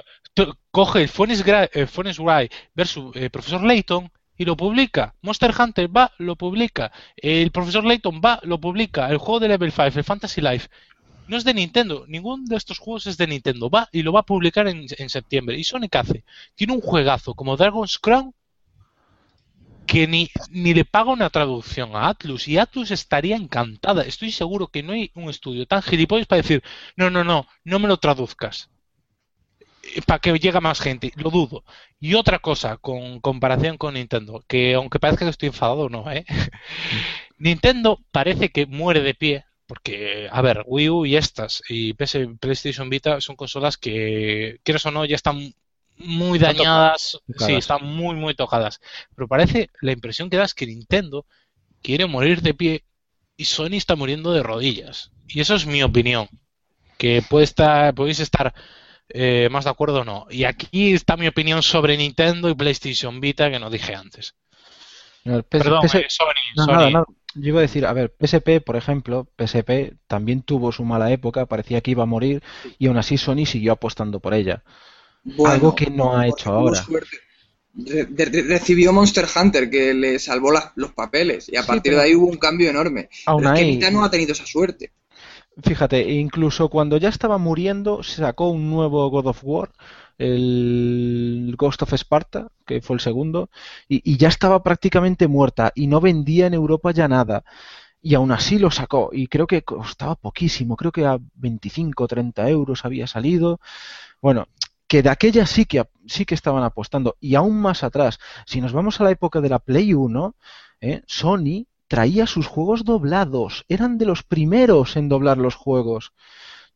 [0.72, 5.16] coge el Phoenix, eh, Phoenix Wright versus eh, Profesor Layton y lo publica.
[5.22, 6.92] Monster Hunter va, lo publica.
[7.16, 9.10] El Profesor Layton va, lo publica.
[9.10, 10.70] El juego de Level 5, el Fantasy Life.
[11.28, 13.70] No es de Nintendo, ninguno de estos juegos es de Nintendo.
[13.70, 15.58] Va y lo va a publicar en, septiembre.
[15.58, 16.24] ¿Y Sonic hace?
[16.56, 18.34] Tiene un juegazo como Dragon's Crown
[19.86, 22.48] que ni, ni le paga una traducción a Atlus.
[22.48, 24.04] Y Atlus estaría encantada.
[24.04, 26.64] Estoy seguro que no hay un estudio tan gilipollas para decir,
[26.96, 28.70] no, no, no, no me lo traduzcas
[30.06, 31.64] para que llegue más gente, lo dudo.
[32.00, 36.26] Y otra cosa, con comparación con Nintendo, que aunque parezca que estoy enfadado, no, ¿eh?
[37.38, 42.20] Nintendo parece que muere de pie, porque, a ver, Wii U y estas, y PS,
[42.40, 45.54] PlayStation Vita son consolas que, quieras o no, ya están
[45.98, 47.48] muy Están dañadas, tocadas.
[47.48, 48.80] sí, están muy, muy tocadas.
[49.16, 51.26] Pero parece, la impresión que da es que Nintendo
[51.82, 52.84] quiere morir de pie
[53.36, 55.12] y Sony está muriendo de rodillas.
[55.28, 56.30] Y eso es mi opinión.
[56.98, 58.54] Que puede estar, podéis estar
[59.10, 60.28] eh, más de acuerdo o no.
[60.30, 64.36] Y aquí está mi opinión sobre Nintendo y PlayStation Vita que no dije antes.
[65.36, 66.26] El PS- Perdón, PS eh, Sony,
[66.56, 66.72] No, Sony.
[66.74, 67.06] nada, nada.
[67.36, 71.46] Yo iba a decir, a ver, PSP, por ejemplo, PSP también tuvo su mala época,
[71.46, 72.42] parecía que iba a morir
[72.80, 74.64] y aún así Sony siguió apostando por ella.
[75.24, 76.84] Bueno, Algo que no ha pues hecho ahora.
[77.76, 81.92] Re- re- recibió Monster Hunter que le salvó la- los papeles y a Sí, partir
[81.92, 83.10] pero- de ahí hubo un cambio enorme.
[83.28, 84.94] Aún Pero es que Vita no ha tenido esa suerte.
[85.62, 89.70] Fíjate, incluso cuando ya estaba muriendo, sacó un nuevo God of War,
[90.18, 93.50] el Ghost of Sparta, que fue el segundo,
[93.88, 97.44] y, y ya estaba prácticamente muerta y no vendía en Europa ya nada.
[98.02, 102.08] Y aún así lo sacó, y creo que costaba poquísimo, creo que a 25 o
[102.08, 103.60] 30 euros había salido.
[104.22, 104.48] Bueno,
[104.88, 108.74] que de aquella sí que, sí que estaban apostando, y aún más atrás, si nos
[108.74, 110.36] vamos a la época de la Play 1,
[110.82, 111.02] ¿eh?
[111.08, 116.14] Sony traía sus juegos doblados, eran de los primeros en doblar los juegos.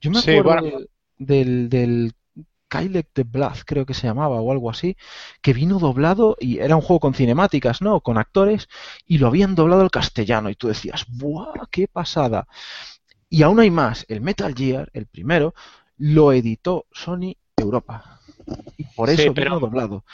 [0.02, 0.62] Yo me Sí, acuerdo bueno.
[0.62, 2.14] del, del, del
[2.72, 4.96] Kylek de Blood, creo que se llamaba, o algo así,
[5.42, 8.00] que vino doblado y era un juego con cinemáticas, ¿no?
[8.00, 8.70] Con actores,
[9.06, 12.48] y lo habían doblado al castellano, y tú decías, ¡buah, qué pasada!
[13.30, 15.54] Y aún hay más, el Metal Gear, el primero,
[15.98, 18.20] lo editó Sony Europa.
[18.78, 20.06] Y por Sí, eso pero- vino doblado.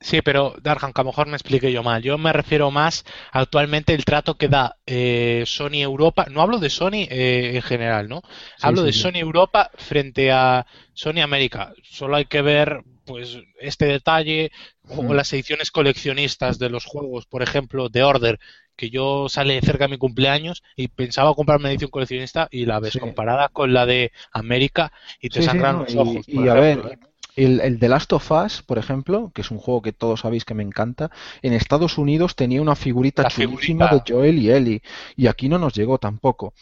[0.00, 2.02] Sí, pero Darhan, que a lo mejor me expliqué yo mal.
[2.02, 6.26] Yo me refiero más actualmente el trato que da eh, Sony Europa.
[6.30, 8.22] No hablo de Sony eh, en general, ¿no?
[8.60, 9.00] Hablo sí, de sí.
[9.00, 11.72] Sony Europa frente a Sony América.
[11.82, 14.52] Solo hay que ver, pues, este detalle
[14.86, 18.38] o las ediciones coleccionistas de los juegos, por ejemplo, de Order,
[18.76, 22.78] que yo sale cerca de mi cumpleaños y pensaba comprarme una edición coleccionista y la
[22.78, 26.28] ves comparada con la de América y te sangran no, los y- ojos.
[26.28, 26.98] y por a ejemplo, ver, ¿eh?
[27.44, 30.44] El, el The Last of Us, por ejemplo, que es un juego que todos sabéis
[30.44, 31.10] que me encanta,
[31.42, 33.88] en Estados Unidos tenía una figurita La chulísima figurita.
[33.88, 34.82] de Joel y Ellie,
[35.16, 36.54] y aquí no nos llegó tampoco.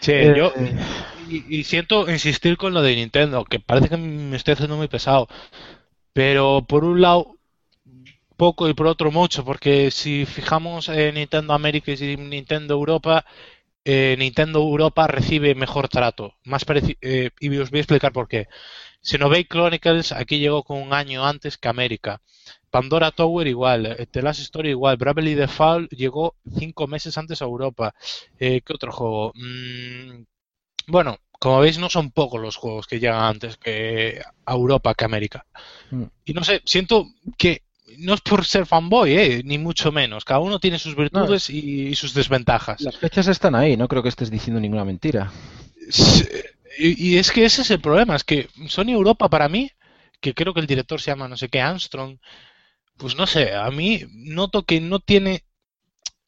[0.00, 0.52] Sí, Eh, yo
[1.16, 4.88] y, y siento insistir con lo de Nintendo, que parece que me estoy haciendo muy
[4.88, 5.28] pesado,
[6.12, 7.36] pero por un lado
[8.36, 13.24] poco y por otro mucho, porque si fijamos en Nintendo América y Nintendo Europa,
[13.84, 16.64] eh, Nintendo Europa recibe mejor trato, más
[17.02, 18.48] eh, y os voy a explicar por qué.
[19.04, 22.22] Xenoblade Chronicles aquí llegó con un año antes que América.
[22.70, 27.94] Pandora Tower igual, The Last Story igual, Bravely Default llegó cinco meses antes a Europa.
[28.40, 29.32] Eh, ¿qué otro juego?
[29.34, 30.24] Mm,
[30.86, 35.04] bueno, como veis no son pocos los juegos que llegan antes que a Europa que
[35.04, 35.46] a América.
[35.90, 36.04] Mm.
[36.24, 37.62] Y no sé, siento que
[37.98, 40.24] no es por ser fanboy, eh, ni mucho menos.
[40.24, 42.80] Cada uno tiene sus virtudes y, y sus desventajas.
[42.80, 45.30] Las fechas están ahí, no creo que estés diciendo ninguna mentira.
[45.90, 46.26] Sí,
[46.78, 49.70] Y, es que ese es el problema, es que Sony Europa para mí,
[50.20, 52.18] que creo que el director se llama no sé qué, Armstrong,
[52.98, 55.44] pues no sé, a mí noto que no tiene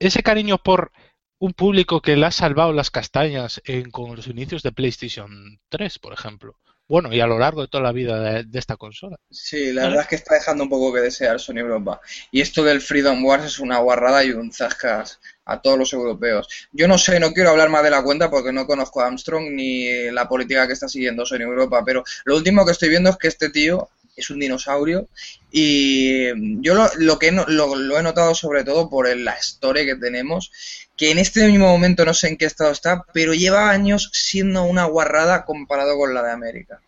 [0.01, 0.93] ese cariño por
[1.39, 5.99] un público que le ha salvado las castañas en- con los inicios de PlayStation 3,
[5.99, 6.59] por ejemplo.
[6.89, 9.17] Bueno, y a lo largo de toda la vida de, de esta consola.
[9.29, 12.01] Sí, la verdad es que está dejando un poco que desear Sony Europa.
[12.31, 16.49] Y esto del Freedom Wars es una guarrada y un zascas a todos los europeos.
[16.73, 19.51] Yo no sé, no quiero hablar más de la cuenta porque no conozco a Armstrong
[19.51, 23.17] ni la política que está siguiendo Sony Europa, pero lo último que estoy viendo es
[23.17, 25.09] que este tío es un dinosaurio
[25.51, 29.37] y yo lo, lo que no- lo, lo he notado sobre todo por el- la
[29.39, 30.51] historia que tenemos,
[30.97, 34.63] que en este mismo momento no sé en qué estado está, pero lleva años siendo
[34.65, 36.81] una guarrada comparado con la de América.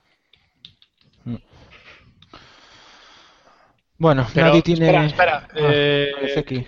[3.98, 4.86] Bueno, Pero, nadie tiene...
[4.86, 6.12] espera, espera, Ah, eh,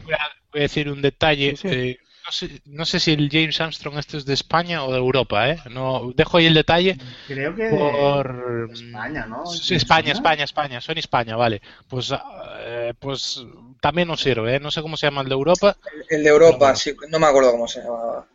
[0.05, 0.19] voy, a,
[0.51, 1.55] voy a decir un detalle.
[1.57, 1.75] Sí, sí.
[1.75, 4.99] eh, no, sé, no sé si el James Armstrong este es de España o de
[4.99, 5.59] Europa, ¿eh?
[5.71, 8.69] No, dejo ahí el detalle Creo que por...
[8.69, 9.47] de España, ¿no?
[9.47, 11.61] Sí, España, España, España, son España, vale.
[11.89, 12.13] Pues,
[12.61, 13.45] eh, pues
[13.81, 14.61] también nos sirve, ¿eh?
[14.61, 15.77] No sé cómo se llama el de Europa.
[16.09, 18.27] El de Europa, sí, no me acuerdo cómo se llamaba.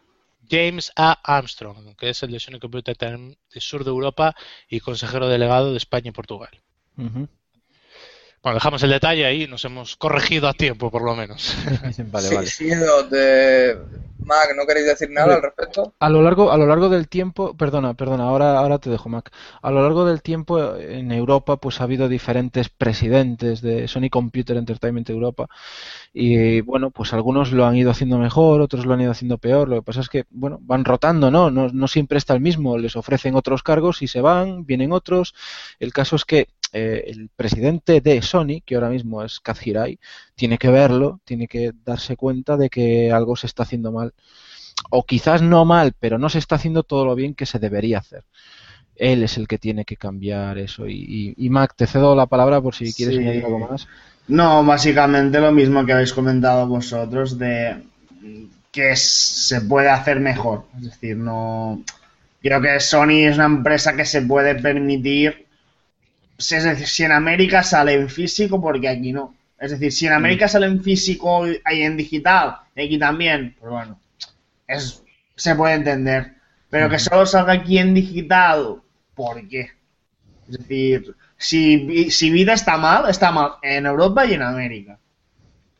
[0.49, 1.19] James A.
[1.23, 4.35] Armstrong, que es el de Sony Computer Time del sur de Europa
[4.69, 6.61] y consejero delegado de España y Portugal.
[8.45, 11.55] Bueno, dejamos el detalle ahí, nos hemos corregido a tiempo por lo menos.
[12.11, 12.45] Vale, Sí, vale.
[12.45, 13.75] sí, lo de...
[14.19, 15.93] Mac, ¿no queréis decir nada al respecto?
[15.99, 19.31] A lo largo, a lo largo del tiempo, perdona, perdona, ahora, ahora te dejo, Mac.
[19.61, 24.57] A lo largo del tiempo en Europa, pues ha habido diferentes presidentes de Sony Computer
[24.57, 25.47] Entertainment Europa
[26.13, 29.67] y bueno, pues algunos lo han ido haciendo mejor, otros lo han ido haciendo peor.
[29.69, 31.51] Lo que pasa es que, bueno, van rotando, ¿no?
[31.51, 32.77] No, no siempre está el mismo.
[32.77, 35.35] Les ofrecen otros cargos y se van, vienen otros.
[35.79, 36.47] El caso es que
[36.77, 39.97] eh, el presidente de Sony, que ahora mismo es Kaz Hirai,
[40.35, 44.04] tiene que verlo, tiene que darse cuenta de que algo se está haciendo mal.
[44.91, 47.99] O quizás no mal, pero no se está haciendo todo lo bien que se debería
[47.99, 48.23] hacer.
[48.97, 50.87] él es el que tiene que cambiar eso.
[50.87, 50.95] Y,
[51.37, 53.21] y, y Mac, te cedo la palabra por si quieres Sí.
[53.21, 53.89] añadir algo más.
[54.27, 57.83] No, básicamente lo mismo que habéis comentado vosotros de
[58.71, 59.01] que es-
[59.49, 60.65] se puede hacer mejor.
[60.77, 61.83] Es decir, no.
[62.41, 65.47] Creo que Sony es una empresa que se puede permitir.
[66.39, 69.34] Es decir, si en América sale en físico, porque aquí no.
[69.59, 73.71] Es decir, si en América sale en físico y en digital, y aquí también, pues
[73.71, 73.99] bueno,
[74.67, 75.03] es,
[75.35, 76.33] se puede entender.
[76.69, 78.81] Pero que solo salga aquí en digital,
[79.15, 79.71] ¿por qué?
[80.47, 84.99] Es decir, si, Vi- si Vida está mal, está mal en Europa y en América.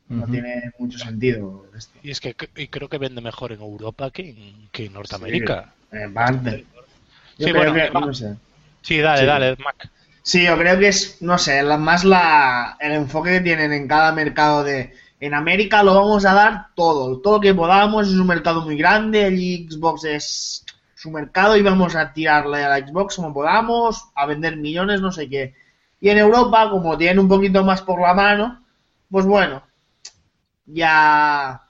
[0.09, 1.99] No tiene mucho sentido esto.
[2.03, 5.73] Y es que y creo que vende mejor en Europa que en, que en Norteamérica.
[5.91, 6.65] En parte.
[7.37, 8.35] Yo Sí, bueno, que, no sé.
[8.81, 9.27] Sí, dale, Sí.
[9.27, 9.89] dale, Mac.
[10.29, 14.11] Sí, yo creo que es, no sé, más la, el enfoque que tienen en cada
[14.11, 14.93] mercado de...
[15.19, 18.75] En América lo vamos a dar todo, todo lo que podamos, es un mercado muy
[18.77, 19.37] grande, el
[19.69, 20.65] Xbox es
[20.95, 25.11] su mercado y vamos a tirarle a la Xbox como podamos, a vender millones, no
[25.11, 25.53] sé qué.
[26.01, 28.63] Y en Europa, como tienen un poquito más por la mano,
[29.09, 29.63] pues bueno,
[30.65, 31.61] ya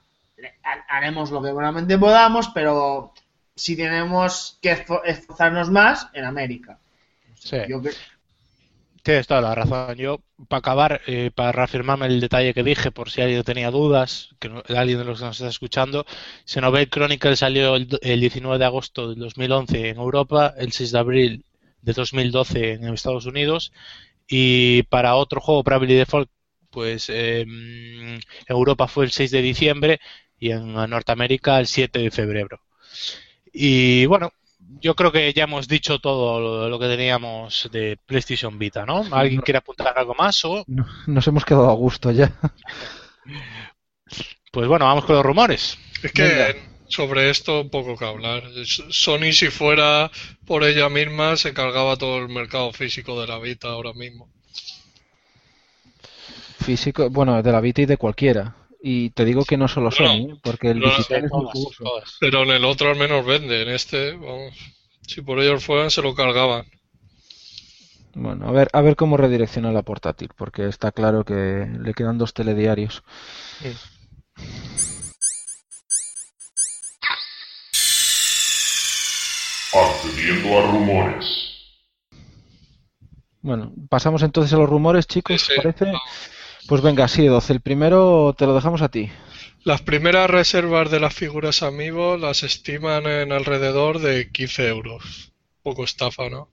[0.88, 3.12] haremos lo que buenamente podamos, pero
[3.54, 6.78] si tenemos que esfo- esforzarnos más, en América.
[7.34, 7.58] Sí.
[7.68, 7.96] Yo cre-
[9.06, 9.94] Tienes toda la razón.
[9.96, 14.30] Yo, para acabar, eh, para reafirmarme el detalle que dije, por si alguien tenía dudas,
[14.40, 16.04] que no- alguien de los que nos está escuchando,
[16.44, 20.98] Xenoblade Chronicle salió el, el 19 de agosto del 2011 en Europa, el 6 de
[20.98, 21.44] abril
[21.82, 23.72] de 2012 en Estados Unidos,
[24.28, 26.30] y para otro juego, Bravely Default,
[26.70, 30.00] pues en Europa fue el 6 de diciembre
[30.38, 32.60] y en Norteamérica el 7 de febrero.
[33.52, 34.30] Y bueno,
[34.80, 39.04] yo creo que ya hemos dicho todo lo, que teníamos de PlayStation Vita, ¿no?
[39.12, 40.44] ¿Alguien quiere apuntar algo más?
[40.44, 42.32] O, No- Nos hemos quedado a gusto ya.
[44.52, 45.78] pues bueno, vamos con los rumores.
[46.02, 46.54] Es que Venga.
[46.88, 48.44] sobre esto poco que hablar.
[48.64, 50.10] Sony si fuera
[50.46, 54.28] por ella misma se cargaba todo el mercado físico de la Vita ahora mismo.
[56.64, 58.54] Físico, bueno, de la Vita y de cualquiera.
[58.88, 60.40] Y te digo que no solo Bueno, Sony, ¿eh?
[60.44, 61.84] porque el no, digital es muy jugoso.
[62.20, 64.54] Pero en el otro al menos vende, en este, vamos,
[65.02, 66.66] si por ellos fueran se lo cargaban.
[68.14, 72.16] Bueno, a ver, a ver cómo redirecciona la portátil, porque está claro que le quedan
[72.16, 73.02] dos telediarios.
[79.74, 81.26] Accediendo a rumores.
[83.42, 85.92] Bueno, pasamos entonces a los rumores, chicos, Sí, ¿os sí, parece?
[86.68, 87.52] Pues venga, sí, 12.
[87.52, 89.08] El primero te lo dejamos a ti.
[89.64, 95.32] Las primeras reservas de las figuras Amiibo las estiman en alrededor de 15 euros.
[95.62, 96.48] Poco estafa, ¿no?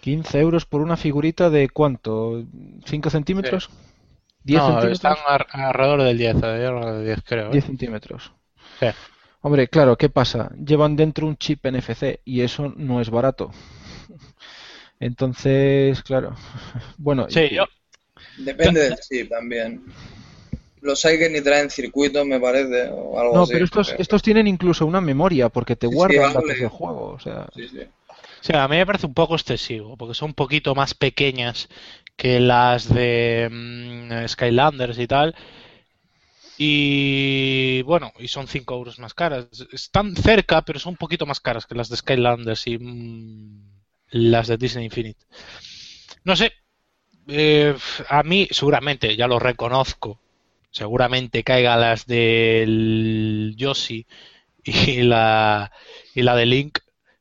[0.00, 2.42] 15 euros por una figurita de cuánto?
[2.84, 3.70] ¿5 centímetros?
[4.44, 4.92] ¿10 No, centímetros?
[4.92, 5.16] están
[5.52, 7.48] alrededor del 10, alrededor del 10 creo.
[7.48, 7.52] ¿eh?
[7.52, 8.32] 10 centímetros.
[8.80, 8.86] Sí.
[9.40, 10.50] Hombre, claro, ¿qué pasa?
[10.64, 13.50] Llevan dentro un chip NFC y eso no es barato.
[15.00, 16.34] Entonces, claro.
[16.98, 17.64] Bueno, Sí, yo,
[18.38, 19.82] Depende del chip también.
[20.80, 23.52] Los hay que ni traen circuitos, me parece, o algo no, así.
[23.52, 26.34] pero estos, estos tienen incluso una memoria porque te Sí, sí, guardan vale.
[26.34, 27.10] datos de juego.
[27.12, 27.80] O sea, Sí, sí.
[28.40, 31.68] O sea, a mí me parece un poco excesivo, porque son un poquito más pequeñas
[32.16, 35.34] que las de mm, Skylanders y tal.
[36.56, 39.46] Y bueno, y son 5 euros más caras.
[39.72, 43.62] Están cerca, pero son un poquito más caras que las de Skylanders y mm,
[44.10, 45.20] las de Disney Infinite.
[46.24, 46.52] No sé,
[47.28, 47.76] eh,
[48.08, 50.18] a mí seguramente, ya lo reconozco,
[50.70, 54.06] seguramente caiga las del Yoshi
[54.64, 55.72] y la,
[56.14, 56.78] y la de Link.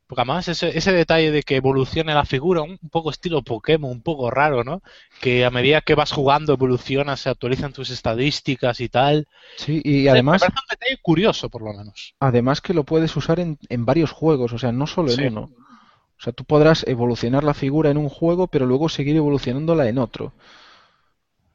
[0.07, 3.91] Porque además ese, ese detalle de que evolucione la figura, un, un poco estilo Pokémon,
[3.91, 4.81] un poco raro, ¿no?
[5.21, 9.27] Que a medida que vas jugando evolucionas, se actualizan tus estadísticas y tal.
[9.55, 12.15] sí, y además, me parece un detalle curioso, por lo menos.
[12.19, 15.23] además que lo puedes usar en, en varios juegos, o sea, no solo en Sí.
[15.23, 15.51] uno.
[16.19, 19.97] O sea, tú podrás evolucionar la figura en un juego, pero luego seguir evolucionándola en
[19.99, 20.33] otro.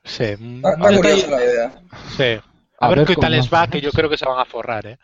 [0.05, 0.25] Sí,
[0.57, 1.83] Está, curiosa la idea.
[2.05, 2.41] sí.
[2.81, 4.45] A A ver ver qué tal les va, que yo creo que se van a
[4.45, 4.99] forrar, ¿eh?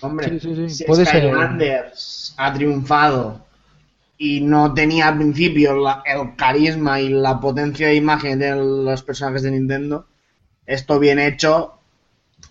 [0.00, 1.24] Hombre, Sí, sí, sí, si puede ser.
[1.24, 3.44] Skylanders ha triunfado
[4.18, 9.02] y no tenía al principio la- el carisma y la potencia de imagen de los
[9.02, 10.06] personajes de Nintendo,
[10.66, 11.80] esto bien hecho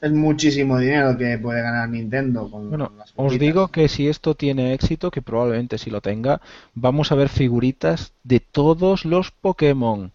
[0.02, 4.36] es muchísimo dinero que puede ganar Nintendo con Bueno, las os digo que si esto
[4.36, 6.42] tiene éxito, que probablemente si lo tenga,
[6.74, 10.12] vamos a ver figuritas de todos los Pokémon.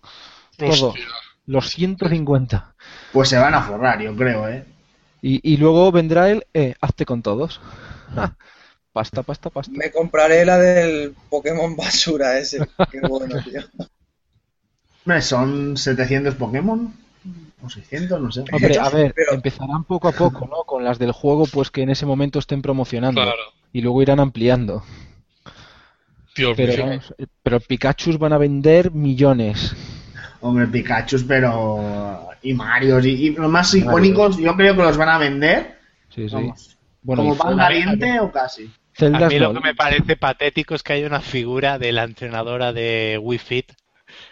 [0.56, 0.88] Todo.
[0.88, 1.04] Hostia.
[1.46, 2.74] Los 150.
[3.12, 4.64] Pues se van a forrar, yo creo, ¿eh?
[5.22, 7.60] Y, y luego vendrá el, eh, hazte con todos.
[8.92, 9.72] Pasta, pasta, pasta.
[9.74, 12.58] Me compraré la del Pokémon basura ese.
[12.90, 13.62] Qué bueno, tío.
[15.04, 16.92] Hombre, son 700 Pokémon
[17.62, 18.44] o 600, no sé.
[18.52, 20.64] Hombre, a ver, Pero- empezarán poco a poco, ¿no?
[20.64, 23.20] Con las del juego, pues que en ese momento estén promocionando.
[23.22, 23.38] Claro.
[23.72, 24.82] Y luego irán ampliando.
[26.36, 27.00] Dios Pero, mío.
[27.18, 29.74] eh, pero Pikachu van a vender millones.
[30.40, 32.28] Hombre, Pikachu, pero.
[32.42, 33.00] Y Mario.
[33.00, 35.78] Y, y los más icónicos, yo creo que los van a vender.
[36.10, 36.34] Sí, sí.
[36.34, 38.70] Vamos, Bueno, como pan caliente o casi.
[39.00, 42.72] A mí lo que me parece patético es que hay una figura de la entrenadora
[42.72, 43.72] de Wii Fit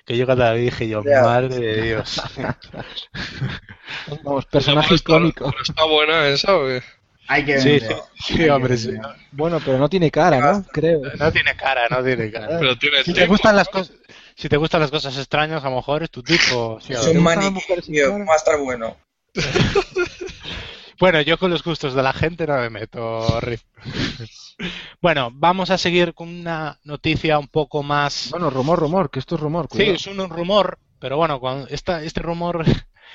[0.06, 1.22] que yo la vi dije yo, Ya.
[1.22, 2.22] madre de Dios.
[4.24, 5.50] Vamos, personaje está- icónico.
[5.50, 6.82] pero Está buena esa, ¿o qué?
[7.28, 7.94] Hay que Sí, sí,
[8.36, 8.92] sí, hombre, sí.
[9.32, 10.62] Bueno, pero no tiene cara, ¿no?
[10.72, 11.00] Creo.
[11.18, 12.58] No tiene cara, no tiene cara.
[12.60, 13.32] Pero tiene Si te tipo.
[13.32, 13.92] gustan las cosas,
[14.36, 16.78] si te gustan las cosas extrañas, a lo mejor es tu tipo.
[16.88, 17.20] Es un
[18.34, 18.96] a estar bueno.
[20.98, 23.62] Bueno, yo con los gustos de la gente no me meto, Riff.
[25.02, 28.28] Bueno, vamos a seguir con una noticia un poco más.
[28.31, 29.66] Bueno, rumor, rumor, que esto es rumor.
[29.70, 29.94] Sí, cuidado.
[29.94, 32.64] es un rumor, pero bueno, cuando esta, este rumor,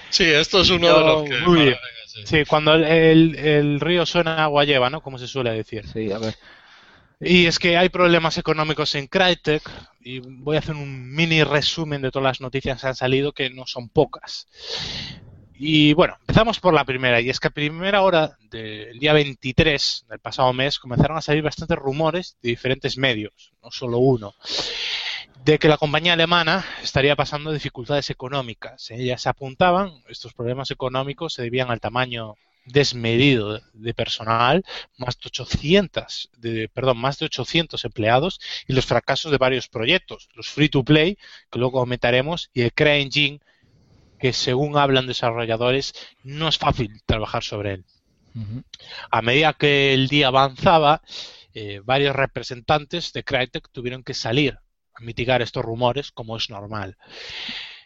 [0.09, 1.49] Sí, esto es uno Yo- de los que.
[1.49, 1.75] Uy.
[2.07, 2.21] sí.
[2.25, 5.01] sí, cuando el, el- el río suena agua lleva, ¿no?
[5.01, 5.85] Como se suele decir.
[5.87, 6.35] Sí, a ver.
[7.19, 9.61] Y es que hay problemas económicos en Crytek
[9.99, 13.49] y voy a hacer un mini resumen de todas las noticias que han salido, que
[13.51, 14.47] no son pocas.
[15.63, 20.05] Y bueno, empezamos por la primera, y es que a primera hora del día 23
[20.09, 24.33] del pasado mes comenzaron a salir bastantes rumores de diferentes medios, no solo uno,
[25.45, 28.89] de que la compañía alemana estaría pasando dificultades económicas.
[28.89, 34.63] Ellas apuntaban, estos problemas económicos se debían al tamaño desmedido de- personal,
[34.97, 40.27] más de 800, de, perdón, más de 800 empleados y los fracasos de varios proyectos,
[40.33, 41.19] los free to play,
[41.51, 43.41] que luego comentaremos, y el CryEngine,
[44.21, 45.93] que según hablan desarrolladores,
[46.23, 47.85] no es fácil trabajar sobre él.
[49.09, 51.01] A medida que el día avanzaba,
[51.53, 54.59] eh, varios representantes de Crytek tuvieron que salir
[54.93, 56.97] a mitigar estos rumores, como es normal.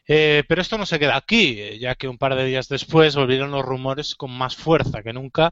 [0.07, 3.15] Eh, pero esto no se queda aquí, eh, ya que un par de días después
[3.15, 5.51] volvieron los rumores con más fuerza que nunca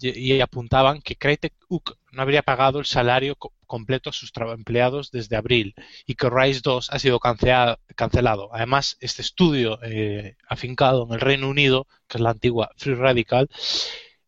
[0.00, 5.10] y, apuntaban que Crytek UK no habría pagado el salario co- completo a sus empleados
[5.10, 5.74] desde abril
[6.06, 8.48] y que Rise 2 ha sido cancelado.
[8.54, 13.48] Además, este estudio eh, afincado en el Reino Unido, que es la antigua Free Radical,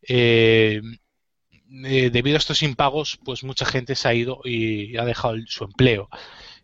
[0.09, 0.81] eh,
[1.85, 5.65] eh, debido a estos impagos, pues mucha gente se ha ido y ha dejado su
[5.65, 6.09] empleo.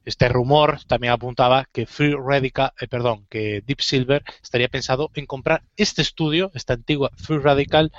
[0.05, 5.27] Este rumor también apuntaba que Free Radical, eh, perdón, que Deep Silver estaría pensado en
[5.27, 7.93] comprar este estudio, esta antigua Free Radical,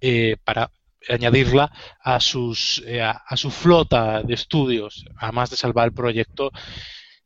[0.00, 0.70] eh, para
[1.08, 6.52] añadirla a sus eh, a, su flota de estudios, además de salvar el proyecto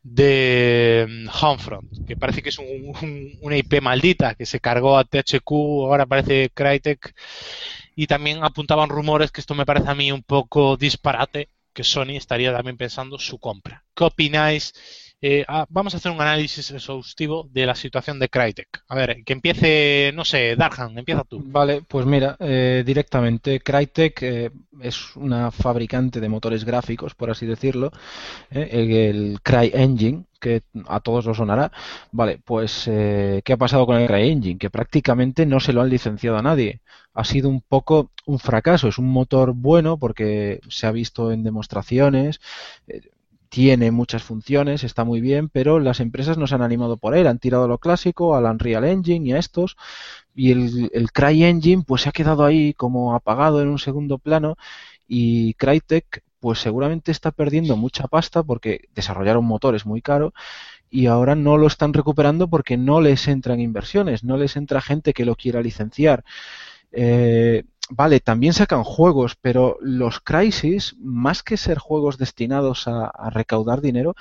[0.02, 4.96] de mm, Homefront, que parece que es un- un- una IP maldita que se cargó
[4.98, 7.14] a THQ, ahora parece Crytek,
[7.94, 12.16] y también apuntaban rumores que esto me parece a mí un poco disparate, que Sony
[12.16, 13.84] estaría también pensando su compra.
[13.94, 14.72] ¿Qué opináis?
[15.20, 18.68] Eh, ah, vamos a hacer un análisis exhaustivo de la situación de Crytek.
[18.88, 21.42] A ver, que empiece, no sé, Darhan, empieza tú.
[21.44, 24.50] Vale, pues mira, eh, directamente Crytek eh,
[24.80, 27.90] es una fabricante de motores gráficos, por así decirlo,
[28.50, 31.72] eh, el, el CryEngine, que a todos os sonará.
[32.12, 34.58] Vale, pues eh, ¿qué ha pasado con el CryEngine?
[34.58, 36.80] Que prácticamente no se lo han licenciado a nadie.
[37.14, 38.88] Ha sido un poco un fracaso.
[38.88, 42.40] Es un motor bueno porque se ha visto en demostraciones.
[42.86, 43.00] eh,
[43.48, 47.26] tiene muchas funciones, está muy bien, pero las empresas no se han animado por él,
[47.26, 49.76] han tirado a lo clásico, al Unreal Engine y a estos,
[50.34, 54.56] y el, el CryEngine pues se ha quedado ahí como apagado en un segundo plano
[55.06, 60.32] y Crytek pues seguramente está perdiendo mucha pasta porque desarrollar un motor es muy caro
[60.90, 65.12] y ahora no lo están recuperando porque no les entran inversiones, no les entra gente
[65.12, 66.24] que lo quiera licenciar.
[66.92, 73.80] Eh, vale, también sacan juegos, pero los Crisis, más que ser juegos destinados a, recaudar
[73.80, 74.14] dinero,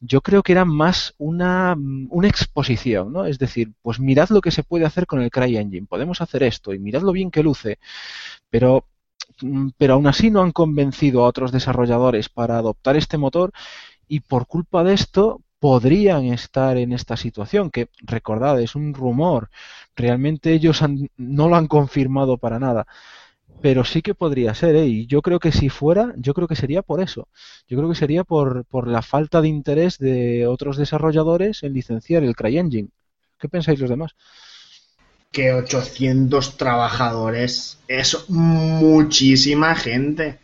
[0.00, 1.76] yo creo que eran más una,
[2.10, 3.26] una exposición, ¿no?
[3.26, 6.72] Es decir, pues mirad lo que se puede hacer con el CryEngine, podemos hacer esto
[6.74, 7.78] y mirad lo bien que luce,
[8.50, 8.84] pero
[9.42, 13.52] mm, pero aún así no han convencido a otros desarrolladores para adoptar este motor
[14.08, 19.48] y por culpa de esto podrían estar en esta situación, que recordad, es un rumor,
[19.94, 20.82] realmente ellos
[21.16, 22.88] no lo han confirmado para nada,
[23.60, 24.86] pero sí que podría ser, ¿eh?
[24.86, 27.28] y yo creo que si fuera, yo creo que sería por eso,
[27.68, 32.24] yo creo que sería por, por la falta de interés de otros desarrolladores en licenciar
[32.24, 32.88] el CryEngine.
[33.38, 34.16] ¿Qué pensáis los demás?
[35.30, 40.40] Que 800 trabajadores es muchísima gente.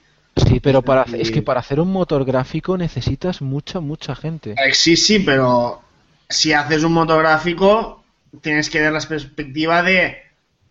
[0.47, 4.55] Sí, pero para, es que para hacer un motor gráfico necesitas mucha, mucha gente.
[4.73, 5.82] Sí, sí, pero
[6.28, 8.02] si haces un motográfico,
[8.40, 10.19] tienes que ver la perspectiva de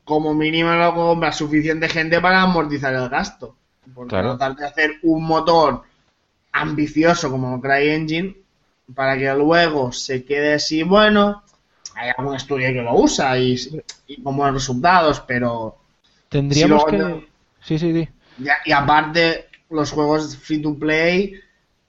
[0.03, 3.55] como mínimo lo compras suficiente gente para amortizar el gasto.
[3.93, 4.37] Porque Claro.
[4.37, 5.83] tratar de hacer un motor
[6.53, 8.37] ambicioso como CryEngine
[8.95, 11.43] para que luego se quede así, bueno,
[11.95, 13.55] hay algún estudio que lo usa y,
[14.07, 15.77] y con buenos resultados, pero
[16.29, 16.97] Tendríamos Si que...
[16.97, 17.23] no-
[17.61, 18.07] Sí, sí, sí.
[18.65, 21.39] y aparte los juegos free to play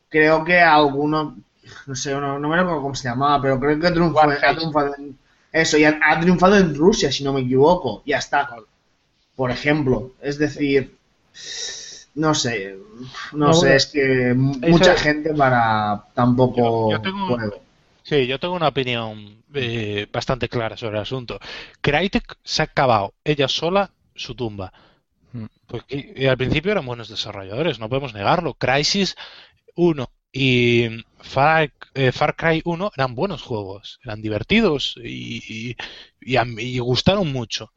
[0.09, 1.37] creo que alguno,
[1.87, 4.57] no sé, no, no me acuerdo cómo se llamaba, pero creo que ha triunfado, ha
[4.57, 5.19] triunfado en,
[5.53, 8.49] eso, y ha, ha triunfado en Rusia, si no me equivoco, ya está.
[9.37, 10.97] Por ejemplo, es decir,
[12.15, 12.77] no sé,
[13.33, 17.53] no, No, sé, bueno, es que mucha gente para tampoco Yo- yo tengo- puede.
[18.03, 21.39] Sí, yo tengo una opinión eh, bastante clara sobre el asunto.
[21.83, 24.73] Crytek se ha acabado ella sola su tumba.
[25.33, 25.45] Mm.
[25.67, 28.55] Porque eh, al principio eran buenos desarrolladores, no podemos negarlo.
[28.55, 29.17] Crysis
[29.77, 35.77] 1 y Far, eh, Far Cry 1 eran buenos juegos, eran divertidos y, y-
[36.21, 37.73] y y gustaron mucho.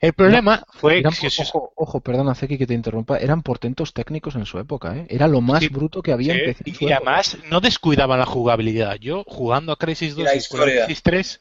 [0.00, 3.16] El problema fue Eran que ojo, ojo, perdona, Zeki, que te interrumpa.
[3.18, 5.06] Eran portentos técnicos en su época, ¿eh?
[5.08, 6.96] Era lo más Sí, bruto que había Sí, en PC en su y época.
[6.96, 8.96] además no descuidaban la jugabilidad.
[9.00, 10.40] Yo jugando a Crisis 2 la y.
[10.86, 11.40] Crisis 3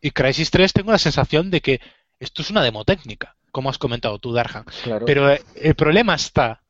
[0.00, 1.80] y Crisis 3 tengo la sensación de que
[2.20, 4.64] esto es una demo técnica, como has comentado tú, Darhan.
[4.84, 5.06] Claro.
[5.06, 6.62] Pero eh, el problema está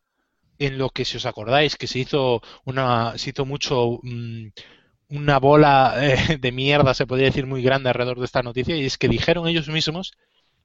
[0.59, 4.49] en lo que si os acordáis que se hizo una se hizo mucho mm,
[5.09, 8.85] una bola eh, de mierda, se podría decir muy grande alrededor de esta noticia y
[8.85, 10.13] es que dijeron ellos mismos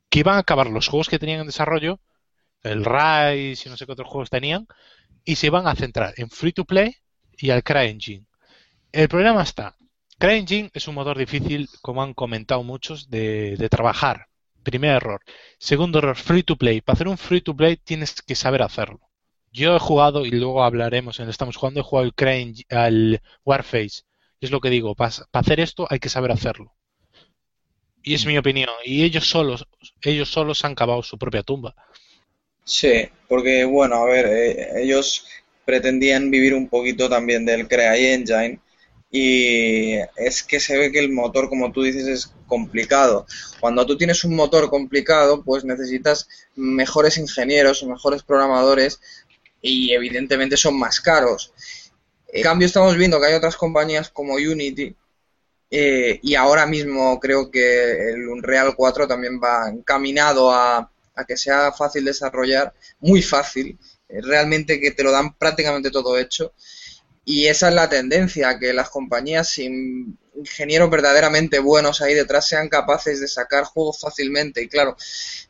[0.09, 1.99] que iban a acabar los juegos que tenían en desarrollo,
[2.63, 4.67] el Rise y no sé qué otros juegos tenían,
[5.23, 6.95] y se iban a centrar en Free to Play
[7.37, 8.25] y al CryEngine.
[8.91, 9.75] El problema está,
[10.19, 14.27] CryEngine es un motor difícil, como han comentado muchos, de, de trabajar.
[14.65, 15.21] Primer error.
[15.59, 16.81] Segundo error, Free to Play.
[16.81, 18.99] Para hacer un Free to Play tienes que saber hacerlo.
[19.51, 23.21] Yo he jugado, y luego hablaremos en el estamos jugando, he jugado el CryEngine, al
[23.45, 24.01] Warface.
[24.39, 26.73] Y es lo que digo, para hacer esto hay que saber hacerlo.
[28.03, 28.69] Y es mi opinión.
[28.83, 29.65] Y ellos solos,
[30.01, 31.75] ellos solos han cavado su propia tumba.
[32.63, 35.27] Sí, porque bueno, a ver, eh, ellos
[35.63, 38.59] pretendían vivir un poquito también del CryEngine
[39.17, 43.25] y es que se ve que el motor, como tú dices, es complicado.
[43.61, 46.27] Cuando tú tienes un motor complicado, pues necesitas
[46.57, 48.99] mejores ingenieros, mejores programadores
[49.61, 51.53] y evidentemente son más caros.
[52.27, 54.93] En cambio, estamos viendo que hay otras compañías como Unity
[55.71, 61.37] eh, y ahora mismo creo que el Unreal 4 también va encaminado a, a que
[61.37, 63.79] sea fácil desarrollar, muy fácil,
[64.09, 66.51] eh, realmente que te lo dan prácticamente todo hecho.
[67.26, 72.69] Y esa es la tendencia, que las compañías sin ingenieros verdaderamente buenos ahí detrás sean
[72.69, 74.61] capaces de sacar juegos fácilmente.
[74.61, 74.95] Y claro,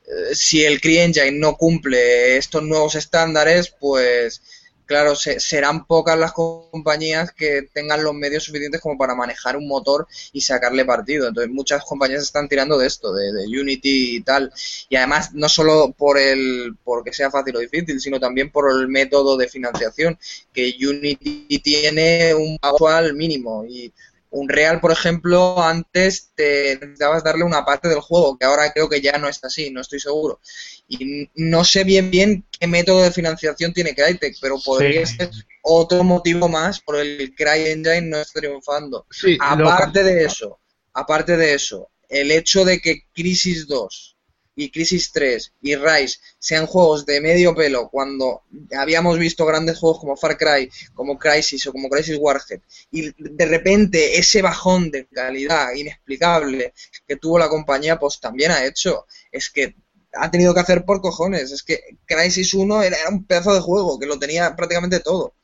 [0.07, 4.41] eh, si el CryEngine no cumple estos nuevos estándares, pues
[4.85, 9.67] claro, se- serán pocas las compañías que tengan los medios suficientes como para manejar un
[9.67, 11.27] motor y sacarle partido.
[11.27, 14.51] Entonces muchas compañías están tirando de esto, de, de Unity y tal.
[14.89, 18.87] Y además no solo por el porque sea fácil o difícil, sino también por el
[18.87, 20.17] método de financiación,
[20.53, 23.91] que Unity tiene un actual mínimo y
[24.37, 28.99] Unreal, por ejemplo, antes te necesitabas darle una parte del juego, que ahora creo que
[29.01, 30.39] ya no está así, no estoy seguro.
[30.87, 35.15] Y no sé bien bien qué método de financiación tiene Crytek, pero podría Sí.
[35.15, 35.29] ser
[35.63, 39.05] otro motivo más por el CryEngine no está triunfando.
[39.09, 40.59] Sí, Aparte de eso,
[40.93, 44.14] aparte de eso, el hecho de que Crisis 2
[44.55, 48.43] y Crisis 3 y Rise sean juegos de medio pelo cuando
[48.77, 52.61] habíamos visto grandes juegos como Far Cry, como Crisis o como Crisis Warhead
[52.91, 56.73] y de repente ese bajón de calidad inexplicable
[57.07, 59.75] que tuvo la compañía pues también ha hecho es que
[60.17, 63.99] ha tenido que hacer por cojones, es que Crisis 1 era, un pedazo de juego
[63.99, 65.35] que lo tenía prácticamente todo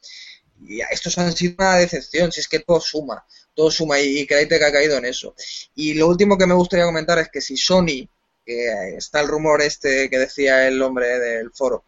[0.64, 4.28] y estos han sido una decepción, si es que todo suma, todo suma y, y
[4.28, 5.34] Crytek ha caído en eso.
[5.76, 8.08] Y lo último que me gustaría comentar es que si Sony,
[8.46, 11.84] que está el rumor este que decía el hombre del foro,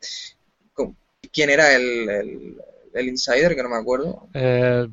[1.31, 2.57] ¿quién era el, el,
[2.93, 3.55] el insider?
[3.55, 4.27] Que no me acuerdo.
[4.33, 4.87] Eh,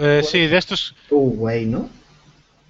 [0.00, 0.94] eh, sí, de estos.
[1.10, 1.88] Uh, güey, ¿no?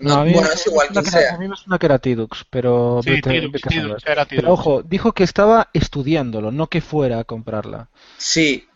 [0.00, 1.34] No, a mí bueno, es igual quien era- sea.
[1.34, 4.52] A mí me suena que era Tidux, pero Sí, Tidux, vete a Tidux, era Pero
[4.52, 7.88] ojo, dijo que estaba estudiándolo, no que fuera a comprarla.
[8.18, 8.66] Sí,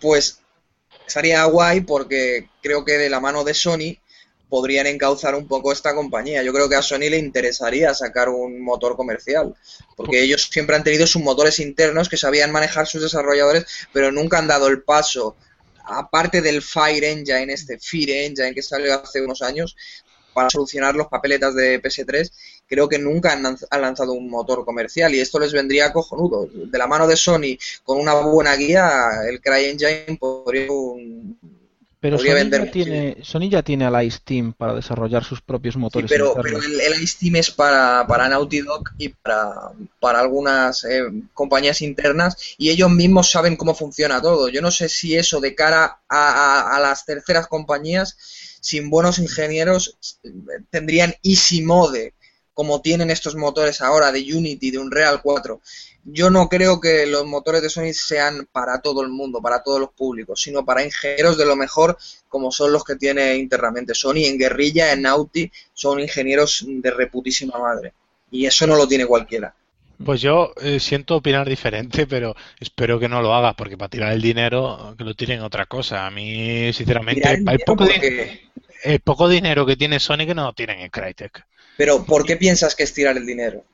[0.00, 0.40] pues
[1.06, 3.96] estaría guay porque creo que de la mano de Sony
[4.48, 6.42] podrían encauzar un poco esta compañía.
[6.42, 9.54] Yo creo que a Sony le interesaría sacar un motor comercial,
[9.96, 14.38] porque ellos siempre han tenido sus motores internos que sabían manejar sus desarrolladores, pero nunca
[14.38, 15.36] han dado el paso,
[15.84, 19.76] aparte del Fire Engine, este Fire Engine que salió hace unos años,
[20.34, 22.32] para solucionar los papeletas de PS3,
[22.68, 26.46] creo que nunca han, lanz- han lanzado un motor comercial y esto les vendría cojonudo.
[26.52, 31.38] De la mano de Sony, con una buena guía, el CryEngine podría un-
[32.00, 35.74] Pero Sony vender ya, tiene, Sony ya tiene a la Steam para desarrollar sus propios
[35.74, 40.20] Sí, motores pero, pero el, el Steam es para, para Naughty Dog y para, para
[40.20, 41.02] algunas eh,
[41.32, 44.48] compañías internas y ellos mismos saben cómo funciona todo.
[44.48, 46.28] Yo no sé si eso de cara a,
[46.70, 48.16] a- a las terceras compañías,
[48.60, 49.98] sin buenos ingenieros,
[50.70, 52.14] tendrían Easy Mode
[52.52, 55.60] como tienen estos motores ahora de Unity, de Unreal 4.
[56.10, 59.78] Yo no creo que los motores de Sony sean para todo el mundo, para todos
[59.78, 61.98] los públicos, sino para ingenieros de lo mejor
[62.28, 67.58] como son los que tiene internamente Sony en Guerrilla, en Nauti, son ingenieros de reputísima
[67.58, 67.92] madre.
[68.30, 69.54] Y eso no lo tiene cualquiera.
[70.04, 74.12] Pues yo eh, siento opinar diferente, pero espero que no lo haga, porque para tirar
[74.12, 76.06] el dinero, que lo tiren en otra cosa.
[76.06, 78.40] A mí, sinceramente, el poco, di- porque-
[78.84, 81.44] el poco dinero que tiene Sony que no lo tienen en Crytek.
[81.76, 83.64] Pero ¿por qué piensas que es tirar el dinero?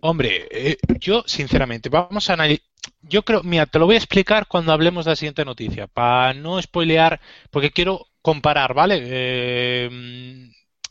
[0.00, 2.64] Hombre, eh, yo sinceramente, vamos a analizar.
[3.02, 6.34] Yo creo, mira, te lo voy a explicar cuando hablemos de la siguiente noticia, para
[6.34, 7.20] no spoilear,
[7.50, 9.00] porque quiero comparar, ¿vale?
[9.02, 10.50] Eh,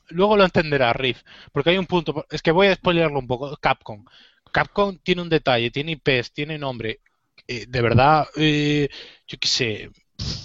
[0.10, 1.22] luego lo entenderá Riff,
[1.52, 3.56] porque hay un punto, es que voy a spoilearlo un poco.
[3.58, 4.04] Capcom.
[4.52, 7.00] Capcom tiene un detalle, tiene IPs, tiene nombre.
[7.48, 8.90] Eh, de verdad, eh,
[9.28, 9.92] yo qué sé,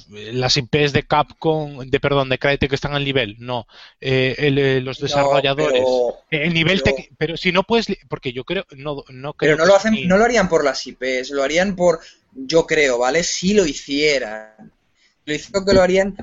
[0.08, 3.66] las IPs de Capcom, de perdón, de Crytek están al nivel, no.
[4.00, 5.82] Eh, el, eh, los No, desarrolladores.
[5.84, 9.34] pero- El nivel pero- tec- pero si no puedes, porque yo creo, no, no Pero
[9.34, 12.00] creo no que lo hacen, no lo harían por las IPs, lo harían por,
[12.34, 13.22] yo creo, ¿vale?
[13.22, 14.72] Si lo hicieran.
[15.24, 16.16] Lo hicieron que lo harían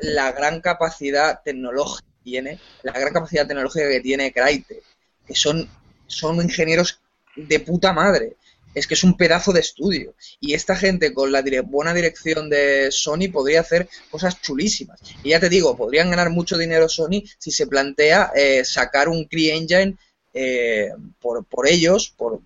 [0.00, 4.82] la gran capacidad tecnológica que tiene, la gran capacidad tecnológica que tiene Crytek,
[5.26, 5.68] que son,
[6.06, 7.00] son ingenieros
[7.34, 8.36] de puta madre.
[8.76, 10.14] Es que es un pedazo de estudio.
[10.38, 15.00] Y esta gente con la dire- buena dirección de Sony podría hacer cosas chulísimas.
[15.24, 19.24] Y ya te digo, podrían ganar mucho dinero Sony si se plantea eh, sacar un
[19.24, 19.96] CreEngine
[20.34, 22.40] eh, por, por ellos, por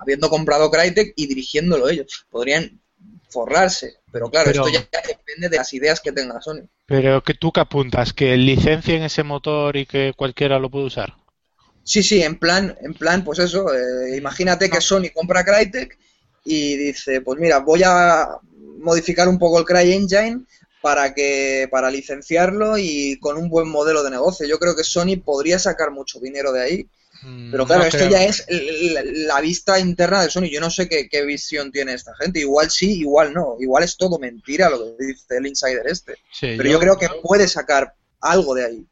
[0.00, 2.24] habiendo comprado Crytek y dirigiéndolo ellos.
[2.30, 2.80] Podrían
[3.28, 3.96] forrarse.
[4.10, 6.62] Pero claro, Pero- esto ya depende de las ideas que tenga Sony.
[6.86, 11.14] Pero que tú que apuntas, que licencien ese motor y que cualquiera lo puede usar.
[11.84, 15.98] Sí, sí, en plan, en plan, pues eso, eh, imagínate que Sony compra Crytek
[16.44, 18.26] y dice, pues mira, voy a
[18.78, 20.44] modificar un poco el CryEngine
[20.80, 24.46] para que para licenciarlo y con un buen modelo de negocio.
[24.46, 26.86] Yo creo que Sony podría sacar mucho dinero de ahí,
[27.50, 28.10] pero claro, Mm, No esto creo.
[28.10, 30.48] ya es la vista interna de Sony.
[30.50, 32.40] Yo no sé qué, qué visión tiene esta gente.
[32.40, 33.56] Igual sí, igual no.
[33.60, 36.14] Igual es todo mentira lo que dice el insider este.
[36.32, 38.86] Sí, Pero yo creo que puede sacar algo de ahí.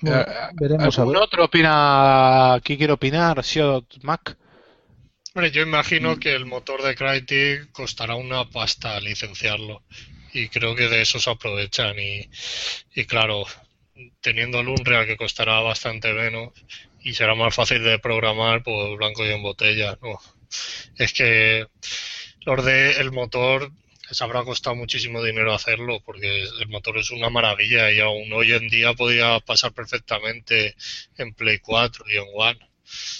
[0.00, 1.22] Bueno, Eh, a ¿Algún ver.
[1.22, 2.54] otro opina?
[2.54, 3.42] ¿Aquí quiere opinar?
[3.44, 4.36] Siot Mac.
[5.34, 9.82] Hombre, yo imagino que el motor de Crytek costará una pasta licenciarlo.
[10.32, 11.98] Y creo que de eso se aprovechan.
[11.98, 12.28] Y,
[12.94, 13.44] y claro,
[14.20, 16.52] teniendo el Unreal que costará bastante menos
[17.00, 19.98] y será más fácil de programar, pues blanco y en botella.
[20.02, 20.18] No.
[20.96, 21.66] Es que
[22.46, 23.72] los de el motor
[24.08, 28.52] les habrá costado muchísimo dinero hacerlo porque el motor es una maravilla y aún hoy
[28.52, 30.74] en día podría pasar perfectamente
[31.16, 32.58] en Play 4 y en One.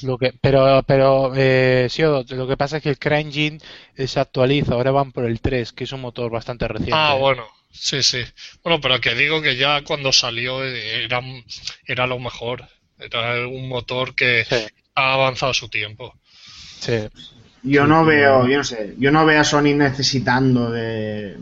[0.03, 3.59] Lo que, pero, pero, eh, Siot, lo que pasa es que el CryEngine
[4.07, 4.75] se actualiza.
[4.75, 6.93] Ahora van por el 3, que es un motor bastante reciente.
[6.93, 8.23] Ah, bueno, sí, sí.
[8.63, 11.21] Bueno, pero que digo que ya cuando salió eh, era,
[11.87, 12.69] era lo mejor.
[12.99, 14.57] Era un motor que Sí,
[14.95, 16.15] ha avanzado su tiempo.
[16.81, 17.09] sí.
[17.63, 21.37] Yo no veo, yo no sé, yo no veo a Sony necesitando de,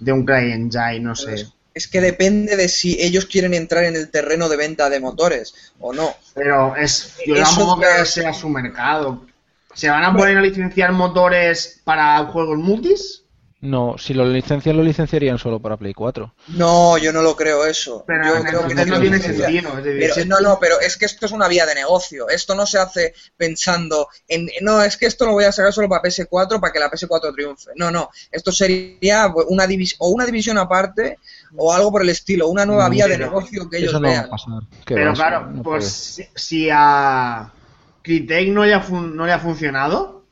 [0.00, 1.46] de un CryEngine, no sé.
[1.74, 5.72] Es que depende de si ellos quieren entrar en el terreno de venta de motores
[5.80, 6.14] o no.
[6.34, 9.24] Pero es, yo Eso tampoco creo que sea su mercado.
[9.74, 13.21] ¿Se van a poner a licenciar motores para juegos multis?
[13.62, 16.34] No, si lo licencian, lo licenciarían solo para Play 4.
[16.48, 18.02] No, yo no lo creo eso.
[18.06, 19.72] Pero yo creo entonces que no tiene sentido.
[19.82, 22.28] Pero, no, no, pero es que esto es una vía de negocio.
[22.28, 24.48] Esto no se hace pensando en.
[24.62, 27.32] No, es que esto lo voy a sacar solo para PS4 para que la PS4
[27.32, 27.70] triunfe.
[27.76, 28.10] No, no.
[28.32, 31.18] Esto sería una división o una división aparte
[31.56, 32.48] o algo por el estilo.
[32.48, 34.24] Una nueva No, vía de negocio que ellos Eso no va vean.
[34.24, 34.62] a pasar.
[34.84, 37.52] ¿Qué Pero va claro, No pues si, si a
[38.02, 40.24] Crytek no le, ha fun- no le ha funcionado,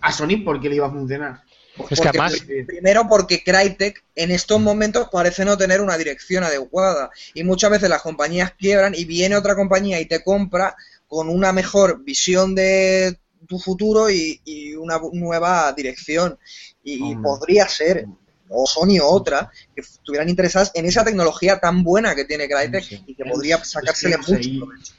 [0.00, 1.42] a Sony ¿por qué le iba a funcionar?
[1.90, 6.44] Es que además, pri- primero porque Crytek en estos momentos parece no tener una dirección
[6.44, 10.74] adecuada y muchas veces las compañías quiebran y viene otra compañía y te compra
[11.06, 16.38] con una mejor visión de tu futuro y, y una nueva dirección
[16.82, 18.06] y, podría ser
[18.50, 22.82] o Sony o otra que estuvieran interesadas en esa tecnología tan buena que tiene Crytek
[22.82, 23.04] Sí.
[23.06, 24.92] y que podría sacársele es que mucho provecho.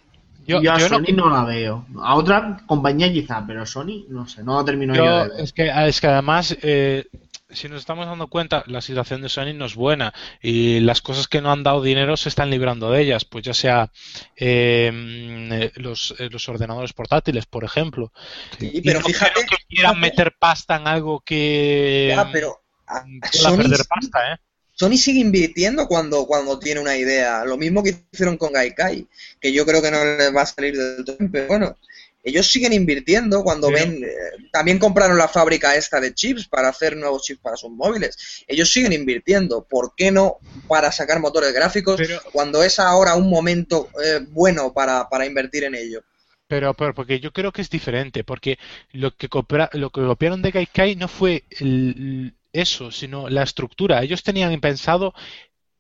[0.49, 1.85] Yo, Yo a yo no Sony no, la veo.
[2.03, 5.39] A otra compañía quizá, pero Sony no sé, no lo termino yo, Yo- de ver.
[5.41, 7.05] es que, es que además, eh,
[7.51, 11.27] si nos estamos dando cuenta, la situación de Sony no es buena y las cosas
[11.27, 13.91] que no han dado dinero se están librando de ellas, pues ya sea
[14.35, 18.11] eh, mm, los, eh, los ordenadores portátiles, por ejemplo.
[18.59, 22.29] Sí, Y pero no fíjate, creo que quieran fíjate- meter pasta en algo que ya,
[22.31, 22.55] pero
[22.85, 24.37] a- mm, a pueda Sony perder pasta, ¿eh?
[24.79, 27.43] Sony sigue invirtiendo cuando, cuando tiene una idea.
[27.43, 29.05] Lo mismo que hicieron con Gaikai,
[29.41, 31.77] que yo creo que no les va a salir del todo pero bueno.
[32.23, 34.09] Ellos siguen invirtiendo cuando ven, eh,
[34.51, 38.43] también compraron la fábrica esta de chips para hacer nuevos chips para sus móviles.
[38.47, 40.37] Ellos siguen invirtiendo, ¿por qué no
[40.67, 45.63] para sacar motores gráficos Pero- cuando es ahora un momento eh, bueno para, para invertir
[45.65, 46.03] en ello?
[46.47, 48.57] Pero, pero porque yo creo que es diferente, porque
[48.91, 54.01] lo que copra- lo que copiaron de Gaikai no fue el- eso, sino la estructura.
[54.03, 55.13] Ellos tenían pensado,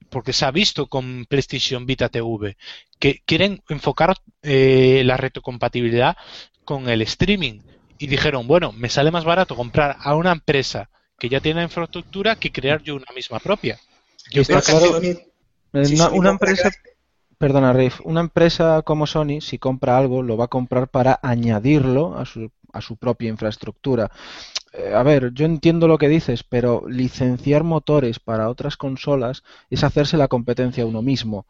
[0.09, 2.57] porque se ha visto con PlayStation Vita TV,
[2.99, 6.17] que quieren enfocar eh, la retrocompatibilidad
[6.65, 7.61] con el streaming.
[7.97, 10.89] Y dijeron, bueno, me sale más barato comprar a una empresa
[11.19, 13.77] que ya tiene infraestructura que crear yo una misma propia.
[14.31, 15.01] Yo creo claro.
[16.13, 16.71] Una, empresa,
[17.37, 22.17] perdona, Rafe, una empresa como Sony, si compra algo, lo va a comprar para añadirlo
[22.17, 24.11] a su, a su propia infraestructura.
[24.73, 29.83] Eh, a ver, yo entiendo lo que dices, pero licenciar motores para otras consolas es
[29.83, 31.45] hacerse la competencia a uno mismo.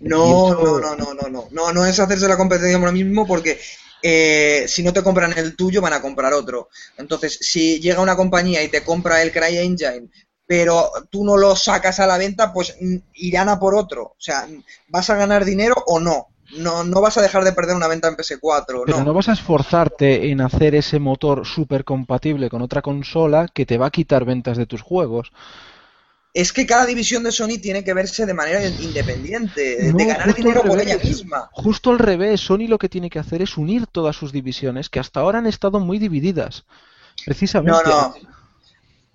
[0.00, 3.26] No, eso- no, no, no, no, no, no, no es hacerse la competencia uno mismo
[3.26, 3.58] porque
[4.02, 6.68] eh, si no te compran el tuyo van a comprar otro.
[6.98, 10.08] Entonces, si llega una compañía y te compra el CryEngine,
[10.46, 14.02] pero tú no lo sacas a la venta, pues mm, irán a por otro.
[14.04, 14.46] O sea,
[14.88, 16.28] ¿vas a ganar dinero o no?
[16.56, 19.04] No, no vas a dejar de perder una venta en PS4, Pero no.
[19.04, 23.78] no vas a esforzarte en hacer ese motor súper compatible con otra consola que te
[23.78, 25.32] va a quitar ventas de tus juegos.
[26.32, 30.62] Es que cada división de Sony tiene que verse de manera independiente, de ganar dinero
[30.62, 31.48] por ella misma.
[31.52, 34.98] Justo al revés, Sony lo que tiene que hacer es unir todas sus divisiones, que
[34.98, 36.64] hasta ahora han estado muy divididas.
[37.24, 37.78] Precisamente.
[37.84, 38.14] No, no.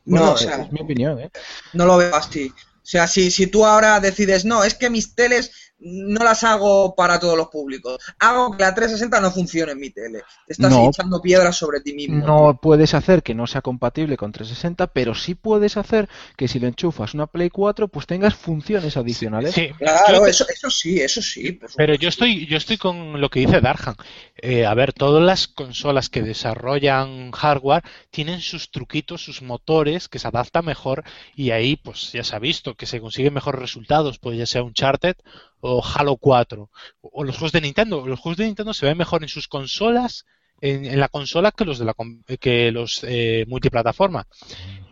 [0.05, 1.29] Bueno, no, o sea, es mi opinión, ¿eh?
[1.73, 2.53] No lo veo así.
[2.55, 6.93] O sea, si, si tú ahora decides, no, es que mis teles no las hago
[6.95, 7.97] para todos los públicos.
[8.19, 10.23] Hago que la 360 no funcione en mi tele.
[10.45, 10.89] Te estás No.
[10.89, 12.25] echando piedras sobre ti mismo.
[12.25, 16.59] No puedes hacer que no sea compatible con 360, pero sí puedes hacer que si
[16.59, 19.53] le enchufas una Play 4, pues tengas funciones adicionales.
[19.53, 21.53] Sí, Claro, te- eso, eso sí, eso sí.
[21.53, 23.95] por Pero yo estoy, yo estoy con lo que dice Darhan.
[24.41, 30.19] Eh, a ver, todas las consolas que desarrollan hardware tienen sus truquitos, sus motores que
[30.19, 31.03] se adaptan mejor
[31.35, 34.63] y ahí pues ya se ha visto que se consiguen mejores resultados, pues ya sea
[34.63, 35.15] Uncharted
[35.61, 36.69] o Halo 4
[37.01, 38.05] o los juegos de Nintendo.
[38.07, 40.25] Los juegos de Nintendo se ven mejor en sus consolas,
[40.61, 41.95] en, en la consola que los de la
[42.39, 44.27] que los eh, multiplataforma.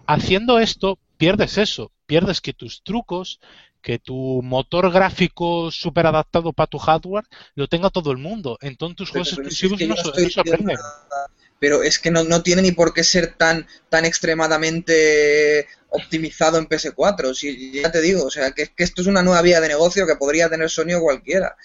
[0.05, 3.39] Haciendo esto pierdes eso, pierdes que tus trucos
[3.81, 7.23] que tu motor gráfico súper adaptado para tu hardware
[7.55, 8.57] lo tenga todo el mundo.
[8.61, 10.75] Entonces tus juegos pero si es exclusivos que no, no no sorprenden.
[10.75, 11.27] nada.
[11.59, 16.67] Pero es que no, no tiene ni por qué ser tan, tan extremadamente optimizado en
[16.67, 17.33] PS4.
[17.33, 20.05] Si, ya te digo, o sea, que, que esto es una nueva vía de negocio
[20.07, 21.55] que podría tener Sony o cualquiera.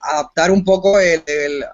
[0.00, 1.64] Adaptar un poco el, el-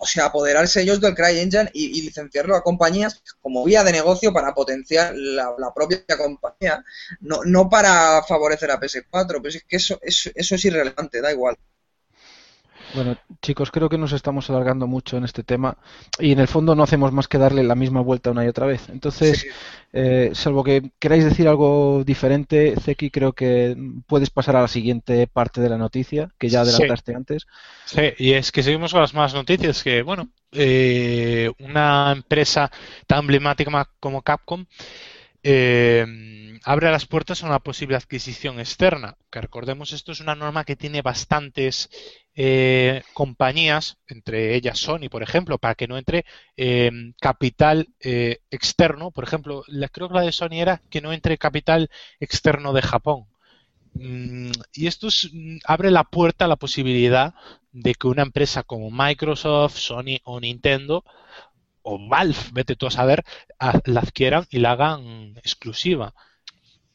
[0.00, 4.32] o sea, apoderarse ellos del CryEngine y, y licenciarlo a compañías como vía de negocio
[4.32, 6.84] para potenciar la, la propia compañía,
[7.20, 11.30] no, no para favorecer a PS4, pero es que eso, eso, eso es irrelevante, da
[11.32, 11.56] igual.
[12.94, 15.76] Bueno, chicos, creo que nos estamos alargando mucho en este tema
[16.18, 18.66] y en el fondo no hacemos más que darle la misma vuelta una y otra
[18.66, 18.88] vez.
[18.90, 19.46] Entonces, Sí.
[19.94, 25.26] eh, salvo que queráis decir algo diferente, Zeki, creo que puedes pasar a la siguiente
[25.26, 26.70] parte de la noticia, que ya Sí.
[26.70, 27.46] adelantaste antes.
[27.86, 32.70] Sí, y es que seguimos con las más noticias que, bueno, eh, una empresa
[33.06, 34.66] tan emblemática como Capcom
[35.42, 36.06] eh,
[36.64, 39.16] abre las puertas a una posible adquisición externa.
[39.30, 41.90] Que recordemos, esto es una norma que tiene bastantes
[42.34, 46.24] eh, compañías, entre ellas Sony, por ejemplo, para que no entre
[46.56, 46.90] eh,
[47.20, 49.10] capital eh, externo.
[49.10, 51.90] Por ejemplo, la, creo que la de Sony era que no entre capital
[52.20, 53.26] externo de Japón.
[53.94, 57.34] Mm, Y esto es- mm, abre la puerta a la posibilidad
[57.72, 61.04] de que una empresa como Microsoft, Sony o Nintendo
[61.82, 63.24] o Valve, vete tú a saber,
[63.58, 66.14] a- la adquieran y la hagan exclusiva.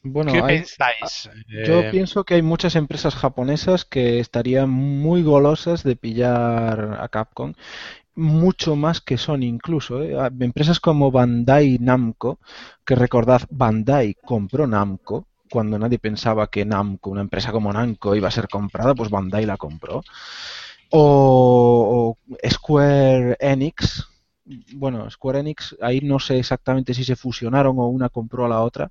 [0.02, 1.28] Bueno, ¿Qué hay- pensáis?
[1.66, 7.08] Yo Eh, pienso que hay muchas empresas japonesas que estarían muy golosas de pillar a
[7.08, 7.52] Capcom,
[8.14, 10.02] mucho más que Sony incluso.
[10.02, 10.16] ¿eh?
[10.40, 12.38] Empresas como Bandai Namco,
[12.84, 18.28] que recordad, Bandai compró Namco cuando nadie pensaba que Namco, una empresa como Namco, iba
[18.28, 20.02] a ser comprada, pues Bandai la compró.
[20.90, 24.06] O, o Square Enix.
[24.74, 28.62] Bueno, Square Enix, ahí no sé exactamente si se fusionaron o una compró a la
[28.62, 28.90] otra,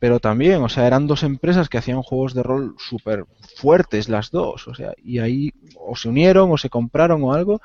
[0.00, 3.26] pero también, o sea, eran dos empresas que hacían juegos de rol súper
[3.56, 7.60] fuertes las dos, o sea, y ahí o se unieron o se compraron o algo,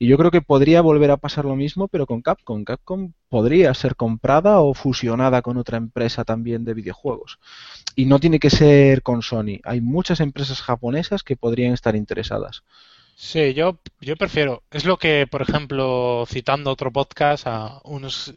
[0.00, 2.64] y yo creo que podría volver a pasar lo mismo, pero con Capcom.
[2.64, 7.38] Capcom podría ser comprada o fusionada con otra empresa también de videojuegos.
[7.94, 9.60] Y no tiene que ser con Sony.
[9.62, 12.64] Hay muchas empresas japonesas que podrían estar interesadas.
[13.18, 14.62] Sí, yo, yo prefiero.
[14.70, 18.34] Es lo que, por ejemplo, citando otro podcast a unos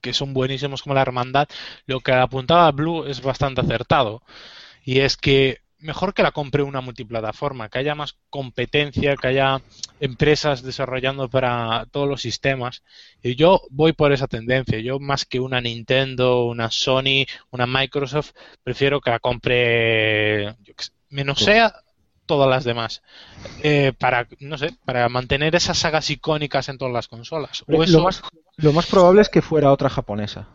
[0.00, 1.48] que son buenísimos como la Hermandad,
[1.86, 4.22] lo que apuntaba Blue es bastante acertado.
[4.84, 9.62] Y es que mejor que la compre una multiplataforma, que haya más competencia, que haya
[10.00, 12.84] empresas desarrollando para todos los sistemas.
[13.22, 14.78] Y yo voy por esa tendencia.
[14.80, 18.32] Yo más que una Nintendo, una Sony, una Microsoft,
[18.62, 21.72] prefiero que la compre yo qué sé, menos sea
[22.26, 23.02] todas las demás.
[23.62, 27.62] Eh, para, no sé, para mantener esas sagas icónicas en todas las consolas.
[27.62, 28.22] O Lo eso- más,
[28.56, 30.48] lo más probable es que fuera otra japonesa.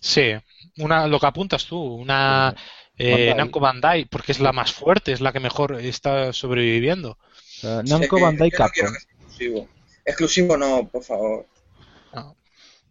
[0.00, 0.32] Sí,
[0.78, 2.54] una, lo que apuntas tú, una
[2.96, 3.34] eh, Bandai.
[3.36, 7.18] Namco Bandai, porque es la más fuerte, es la que mejor está sobreviviendo.
[7.44, 8.86] Sea, Namco, Sí, Bandai, no Capcom.
[8.94, 9.68] exclusivo.
[10.04, 11.46] Exclusivo no, por favor.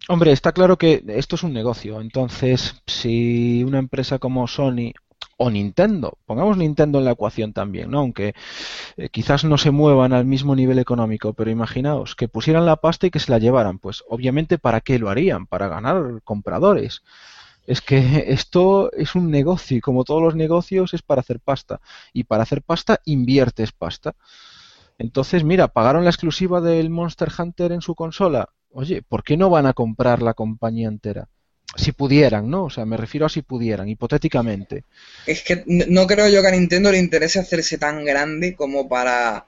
[0.07, 2.02] Hombre, está claro que esto es un negocio.
[2.02, 4.94] Entonces, si una empresa como Sony
[5.41, 7.99] o Nintendo, pongamos Nintendo en la ecuación también, ¿no?
[7.99, 8.36] Aunque
[8.98, 13.07] eh, quizás no se muevan al mismo nivel económico, pero imaginaos que pusieran la pasta
[13.07, 13.80] y que se la llevaran.
[13.80, 15.48] Pues obviamente, ¿para qué lo harían?
[15.48, 17.03] Para ganar compradores.
[17.66, 21.80] Es que esto es un negocio y como todos los negocios es para hacer pasta.
[22.11, 24.16] Y para hacer pasta inviertes pasta.
[24.98, 28.49] Entonces, mira, pagaron la exclusiva del Monster Hunter en su consola.
[28.72, 31.30] Oye, ¿por qué no van a comprar la compañía entera?
[31.75, 32.65] Si pudieran, ¿no?
[32.65, 34.83] O sea, me refiero a si pudieran, hipotéticamente.
[35.25, 39.45] Es que no creo yo que a Nintendo le interese hacerse tan grande como para,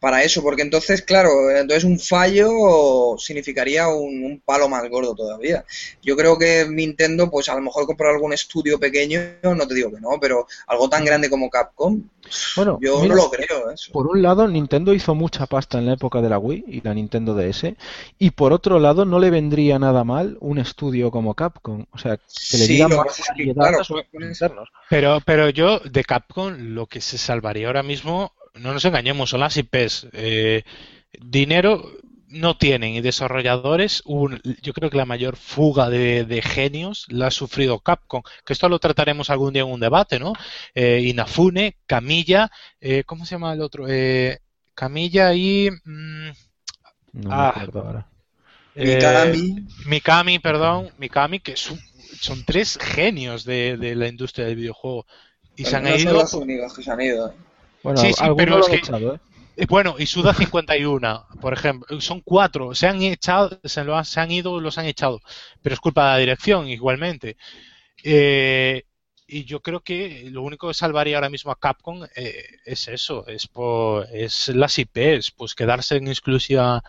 [0.00, 5.64] para eso, porque entonces, claro, entonces un fallo significaría un, un palo más gordo todavía.
[6.02, 9.90] Yo creo que Nintendo, pues a lo mejor comprar algún estudio pequeño, no te digo
[9.90, 12.02] que no, pero algo tan grande como Capcom,
[12.56, 13.92] Bueno, yo mira, no lo creo eso.
[13.92, 16.94] por un lado, Nintendo hizo mucha pasta en la época de la Wii y la
[16.94, 17.74] Nintendo DS,
[18.18, 21.86] y por otro lado, no le vendría nada mal un estudio como Capcom.
[21.92, 23.22] O sea, que le Sí, que más
[23.54, 23.78] claro.
[24.88, 29.40] Pero, pero yo, de Capcom, lo que se salvaría ahora mismo, no nos engañemos, son
[29.40, 30.08] las IPs.
[30.12, 30.62] Eh,
[31.20, 31.90] dinero
[32.28, 37.28] no tienen y desarrolladores, un- yo creo que la mayor fuga de, de genios la
[37.28, 40.32] ha sufrido Capcom, que esto lo trataremos algún día en un debate, ¿no?
[40.74, 42.50] Eh, Inafune, Camilla,
[42.80, 43.86] eh, ¿cómo se llama el otro?
[43.88, 44.38] Eh,
[44.74, 45.70] Camilla y...
[45.84, 46.30] mm,
[47.12, 47.52] No Ah.
[47.56, 48.06] me acuerdo ahora.
[48.74, 49.66] eh, Mikami.
[49.86, 51.78] Mikami, perdón, Mikami, que son,
[52.20, 55.06] son tres genios de, de la industria del videojuego.
[55.56, 57.34] Y se han no son ido los únicos que se han ido.
[57.90, 57.94] ¿Eh?
[57.94, 59.20] Bueno, Sí, sí, algunos pero lo es han que- echado, ¿eh?
[59.58, 64.04] Eh, Bueno, y Suda 51, por ejemplo, son cuatro, se han echado, se, lo han,
[64.04, 65.20] se han ido, los han echado,
[65.62, 67.36] pero es culpa de la dirección igualmente.
[68.04, 68.84] Eh,
[69.26, 73.26] y yo creo que lo único que salvaría ahora mismo a Capcom eh, es eso,
[73.26, 76.82] es por, es las IPs, pues quedarse en exclusiva.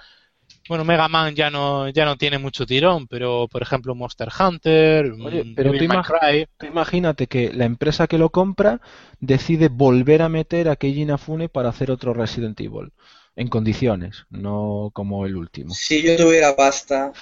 [0.67, 5.13] Bueno, Mega Man ya no, ya no tiene mucho tirón, pero por ejemplo Monster Hunter,
[5.13, 8.81] Oye, mm, pero tú imag- Cry, Tú imagínate que la empresa que lo compra
[9.19, 12.91] decide volver a meter a Keiji Inafune para hacer otro Resident Evil.
[13.35, 15.73] En condiciones, no como el último.
[15.73, 17.13] Si yo tuviera pasta,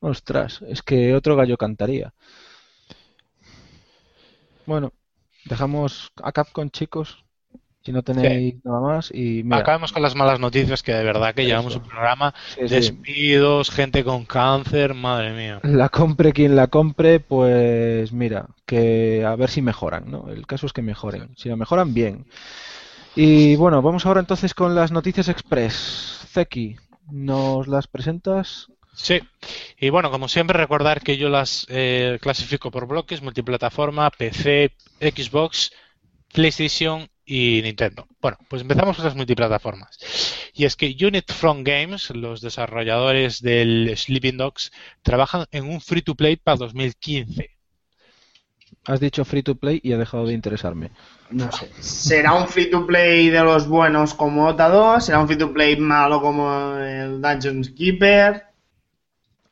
[0.00, 2.12] Ostras, es que otro gallo cantaría.
[4.66, 4.92] Bueno,
[5.46, 7.24] dejamos a Capcom, chicos,
[7.84, 9.10] si no tenéis nada más.
[9.12, 12.68] Y mira, acabemos con las malas noticias que de verdad que llevamos un programa sí,
[12.68, 15.60] sí, Despidos, gente con cáncer, madre mía.
[15.62, 20.28] la compre quien la compre, pues mira, que a ver si mejoran, ¿no?
[20.30, 21.30] El caso es que mejoren.
[21.36, 22.26] Si la mejoran, bien.
[23.14, 26.26] Y bueno, vamos ahora entonces con las noticias express.
[26.28, 26.76] Zeki,
[27.10, 28.68] ¿nos las presentas?
[28.94, 29.20] Sí,
[29.78, 35.72] y bueno, como siempre, recordar que yo las eh, clasifico por bloques, multiplataforma, PC, Xbox,
[36.32, 38.08] PlayStation y Nintendo.
[38.22, 39.98] Bueno, pues empezamos con las multiplataformas.
[40.54, 44.72] Y es que Unit Front Games, los desarrolladores del Sleeping Dogs,
[45.02, 47.50] trabajan en un free to play para 2015.
[48.86, 50.90] Has dicho free to play y ha dejado de interesarme.
[51.30, 51.70] No sé.
[51.80, 55.04] ¿Será un free to play de los buenos como Ota 2?
[55.04, 58.44] ¿Será un free to play malo como el Dungeon Keeper?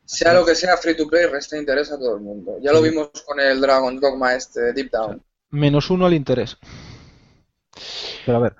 [0.06, 2.56] sea lo que sea, free to play resta interés a todo el mundo.
[2.62, 5.22] Ya lo vimos con el Dragon Dogma este, Deep Down.
[5.50, 6.56] Menos uno al interés.
[8.24, 8.56] Pero a ver,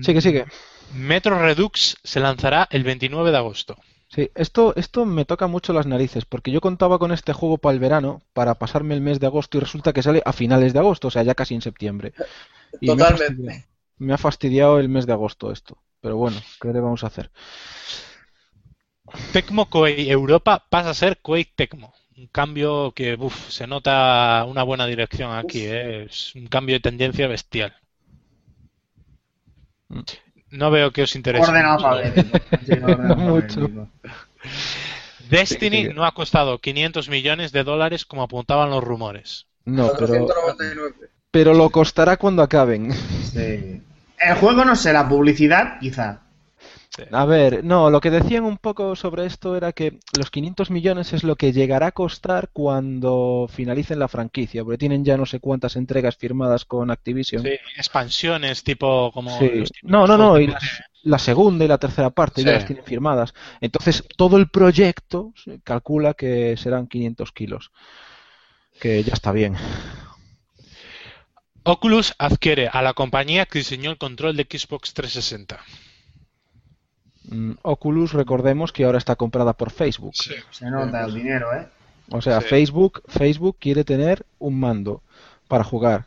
[0.00, 0.46] sigue, sigue.
[0.90, 3.76] Metro Redux se lanzará el 29 de agosto.
[4.08, 7.74] Sí, esto, esto me toca mucho las narices, porque yo contaba con este juego para
[7.74, 10.78] el verano, para pasarme el mes de agosto, y resulta que sale a finales de
[10.78, 12.14] agosto, o sea, ya casi en septiembre.
[12.80, 13.06] Y me ha Totalmente.
[13.06, 13.64] fastidiado,
[13.98, 15.78] me ha fastidiado el mes de agosto esto.
[16.00, 17.30] Pero bueno, ¿qué le vamos a hacer?
[19.34, 21.88] Tecmo Koei Europa pasa a ser Koei Tecmo.
[22.20, 23.94] Un cambio que uf, se nota
[24.52, 25.60] una buena dirección aquí.
[25.66, 26.04] ¿eh?
[26.08, 27.72] Es un cambio de tendencia bestial.
[30.50, 31.50] No veo que os interese.
[31.50, 31.86] Orden mucho.
[31.88, 32.38] alfabético.
[32.66, 33.60] Sí, orden Mucho.
[33.60, 33.88] alfabético.
[35.30, 35.92] Destiny Sí, sí.
[35.94, 39.46] no ha costado 500 millones de dólares como apuntaban los rumores.
[39.64, 40.94] No, pero, 499.
[41.30, 42.92] pero lo costará cuando acaben.
[42.92, 43.82] Sí.
[44.18, 46.22] El juego no será publicidad, quizá.
[47.12, 51.12] A ver, no, lo que decían un poco sobre esto era que los 500 millones
[51.12, 55.40] es lo que llegará a costar cuando finalicen la franquicia, porque tienen ya no sé
[55.40, 57.42] cuántas entregas firmadas con Activision.
[57.42, 59.50] Sí, expansiones tipo como Sí.
[59.50, 60.52] los No, no, no, y
[61.02, 63.34] la, segunda y la tercera parte ya las tienen firmadas.
[63.60, 65.32] Entonces, todo el proyecto
[65.64, 67.70] calcula que serán 500 kilos,
[68.80, 69.56] que ya está bien.
[71.64, 75.60] Oculus adquiere a la compañía que diseñó el control de Xbox 360.
[77.30, 80.12] Mm, Oculus, recordemos que ahora está comprada por Facebook.
[80.14, 80.34] Sí.
[80.50, 81.66] Se nota el dinero, ¿eh?
[82.10, 82.48] O sea, Sí.
[82.48, 85.02] Facebook, Facebook quiere tener un mando
[85.46, 86.06] para jugar.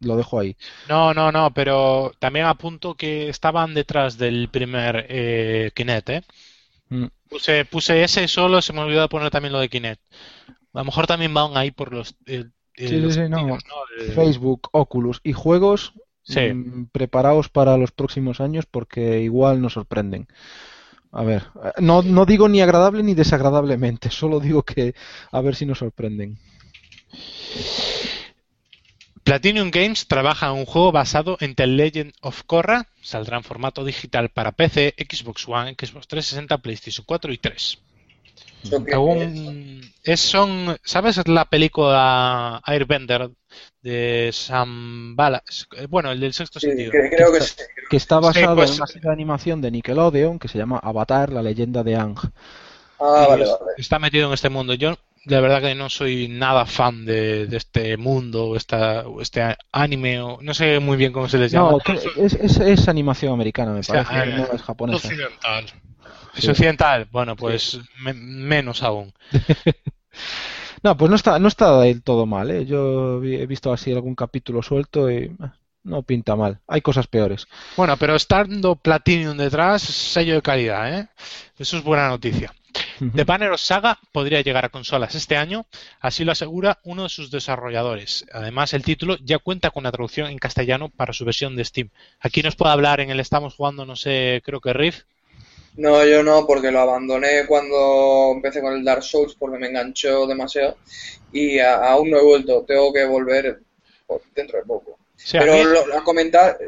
[0.00, 0.56] Lo dejo ahí.
[0.88, 6.22] No, no, no, pero también apunto que estaban detrás del primer eh, Kinect, ¿eh?
[6.88, 7.06] Mm.
[7.28, 10.02] Puse, puse ese solo, se me olvidó de poner también lo de Kinect.
[10.74, 12.16] A lo mejor también van ahí por los...
[12.26, 12.44] eh,
[12.74, 13.36] Sí, sí, los sí, no.
[13.44, 13.74] tiros, ¿no?
[14.04, 15.92] El- Facebook, Oculus y juegos,
[16.22, 16.52] Sí.
[16.52, 20.28] mm, preparaos para los próximos años porque igual nos sorprenden.
[21.10, 24.94] A ver, eh, no, no digo ni agradable ni desagradablemente, solo digo que
[25.30, 26.38] a ver si nos sorprenden.
[29.24, 32.88] Platinum Games trabaja en un juego basado en The Legend of Korra.
[33.02, 37.78] Saldrá en formato digital para PC, Xbox One, Xbox 360, PlayStation 4 y 3.
[38.64, 38.96] ¿Eso qué es?
[38.96, 43.30] Según es, son, ¿sabes la película Airbender
[43.82, 45.42] de Sam Bala?
[45.88, 46.90] Bueno, el del sexto Sí, sentido.
[46.90, 47.54] creo que sí.
[47.90, 50.78] Que está Sí, basado pues- en una serie de animación de Nickelodeon que se llama
[50.82, 52.16] Avatar, la leyenda de Aang.
[52.98, 53.72] Ah, vale, vale.
[53.78, 54.74] Está metido en este mundo.
[54.74, 60.20] Yo, de verdad que no soy nada fan de, de este mundo, esta, este anime,
[60.20, 61.72] o no sé muy bien cómo se les llama.
[61.72, 65.08] No, es, es- es animación americana, me O sea, parece, eh, no es japonesa.
[65.08, 65.66] Occidental.
[66.36, 67.06] Es occidental.
[67.10, 69.12] Bueno, pues me- menos aún.
[70.82, 72.66] No, pues no está, no está del todo mal, ¿eh?
[72.66, 75.30] Yo he visto así algún capítulo suelto y eh,
[75.84, 76.58] no pinta mal.
[76.66, 77.46] Hay cosas peores.
[77.76, 81.08] Bueno, pero estando Platinum detrás, sello de calidad, ¿eh?
[81.56, 82.52] Eso es buena noticia.
[83.14, 85.66] The Banner of Saga podría llegar a consolas este año,
[86.00, 88.24] así lo asegura uno de sus desarrolladores.
[88.32, 91.90] Además, el título ya cuenta con una traducción en castellano para su versión de Steam.
[92.18, 95.02] Aquí nos puede hablar en el Estamos jugando, no sé, creo que Riff.
[95.76, 100.26] No, yo no, porque lo abandoné cuando empecé con el Dark Souls porque me enganchó
[100.26, 100.76] demasiado
[101.32, 102.64] y a- aún no he vuelto.
[102.66, 103.60] Tengo que volver
[104.34, 104.98] dentro de poco.
[105.32, 106.58] Pero mí- lo, comentar,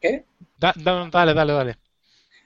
[0.00, 0.24] ¿qué?
[0.58, 1.76] da- da- dale, dale, dale.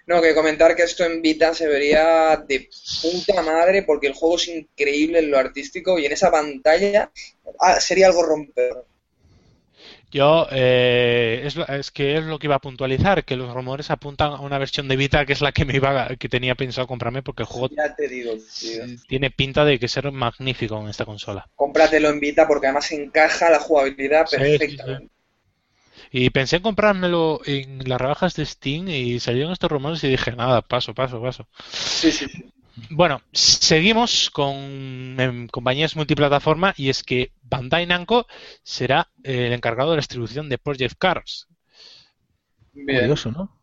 [0.07, 2.69] No, que comentar que esto en Vita se vería de
[3.03, 7.13] puta madre porque el juego es increíble en lo artístico y en esa pantalla
[7.61, 8.73] ah, sería algo romper.
[10.11, 13.91] Yo, eh, es, lo- es que es lo que iba a puntualizar, que los rumores
[13.91, 16.87] apuntan a una versión de Vita que es la que me iba, que tenía pensado
[16.87, 18.85] comprarme porque el juego Ya te digo, tío.
[19.09, 21.47] tiene pinta de que ser magnífico en esta consola.
[21.57, 25.13] Cómpratelo en Vita porque además encaja la jugabilidad Sí, sí, perfectamente.
[26.11, 30.33] Y pensé en comprármelo en las rebajas de Steam y salieron estos rumores y dije,
[30.33, 31.49] nada, paso, paso, paso.
[31.71, 32.51] Sí, sí, sí.
[32.91, 38.27] Bueno, seguimos con compañías multiplataforma y es que Bandai Namco
[38.63, 41.49] será eh, el encargado de la distribución de Project Cars.
[42.73, 43.01] Bien.
[43.01, 43.55] Curioso, ¿no?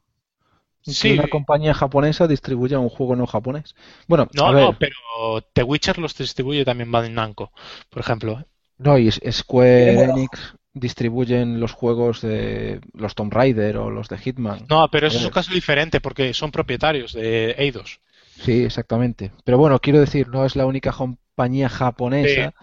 [0.83, 1.11] Que Sí.
[1.13, 3.75] una compañía japonesa distribuya un juego no japonés.
[4.07, 7.51] Bueno, No, a ver, no, pero The Witcher los distribuye también Bandai Namco,
[7.89, 8.39] por ejemplo.
[8.39, 8.45] ¿eh?
[8.77, 14.65] no, y Square Enix distribuyen los juegos de los Tomb Raider o los de Hitman.
[14.69, 18.01] No, pero eso es un caso diferente porque son propietarios de Eidos.
[18.41, 19.31] Sí, exactamente.
[19.43, 22.53] Pero bueno, quiero decir, no es la única compañía japonesa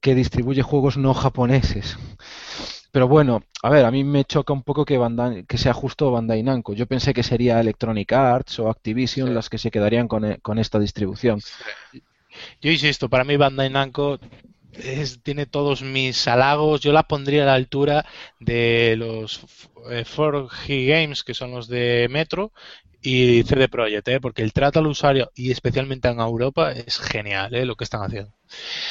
[0.00, 1.96] que distribuye juegos no japoneses.
[2.90, 6.10] Pero bueno, a ver, a mí me choca un poco que Bandai, que sea justo
[6.10, 6.74] Bandai Namco.
[6.74, 9.34] Yo pensé que sería Electronic Arts o Activision Sí.
[9.34, 11.40] las que se quedarían con, e- con esta distribución.
[12.60, 14.18] Yo insisto, para mí Bandai Namco
[14.72, 16.80] es- tiene todos mis halagos.
[16.80, 18.04] Yo la pondría a la altura
[18.40, 19.40] de los
[19.90, 22.52] eh, 4G Games, que son los de Metro,
[23.02, 24.20] y CD Projekt, ¿eh?
[24.20, 27.64] porque el trato al usuario, y especialmente en Europa, es genial ¿eh?
[27.66, 28.32] lo que están haciendo.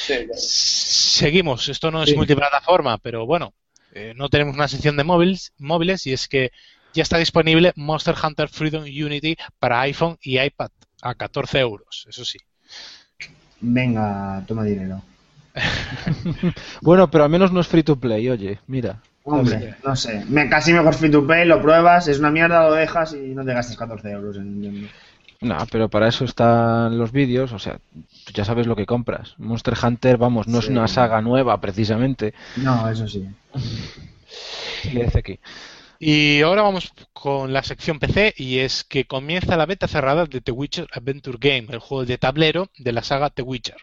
[0.00, 0.32] Sí, claro.
[0.36, 2.16] Seguimos, esto no es Sí.
[2.16, 3.54] multiplataforma, pero bueno,
[3.94, 6.50] eh, no tenemos una sección de móviles, móviles y es que
[6.94, 10.70] ya está disponible Monster Hunter Freedom Unity para iPhone y iPad
[11.00, 12.38] a 14 euros, eso sí.
[13.60, 15.02] Venga, toma dinero.
[16.80, 19.00] Bueno, pero al menos no es free to play, oye, mira.
[19.24, 20.24] Hombre, no sé.
[20.28, 23.44] Me, casi mejor free to play, lo pruebas, es una mierda, lo dejas y no
[23.44, 24.88] te gastas 14 euros en Nintendo.
[25.40, 27.80] No, pero para eso están los vídeos, o sea,
[28.24, 29.34] tú ya sabes lo que compras.
[29.38, 32.32] Monster Hunter, vamos, no es una saga nueva precisamente.
[32.56, 33.26] No, eso sí.
[34.92, 35.40] Le dice aquí.
[35.98, 40.40] Y ahora vamos con la sección PC y es que comienza la beta cerrada de
[40.40, 43.76] The Witcher Adventure Game, el juego de tablero de la saga The Witcher.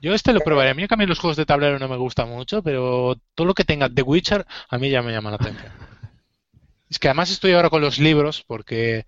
[0.00, 0.70] Yo este lo probaré.
[0.70, 3.64] A mí, mí los juegos de tablero no me gustan mucho, pero todo lo que
[3.64, 5.72] tenga The Witcher a mí ya me llama la atención.
[6.88, 9.04] Es que además estoy ahora con los libros porque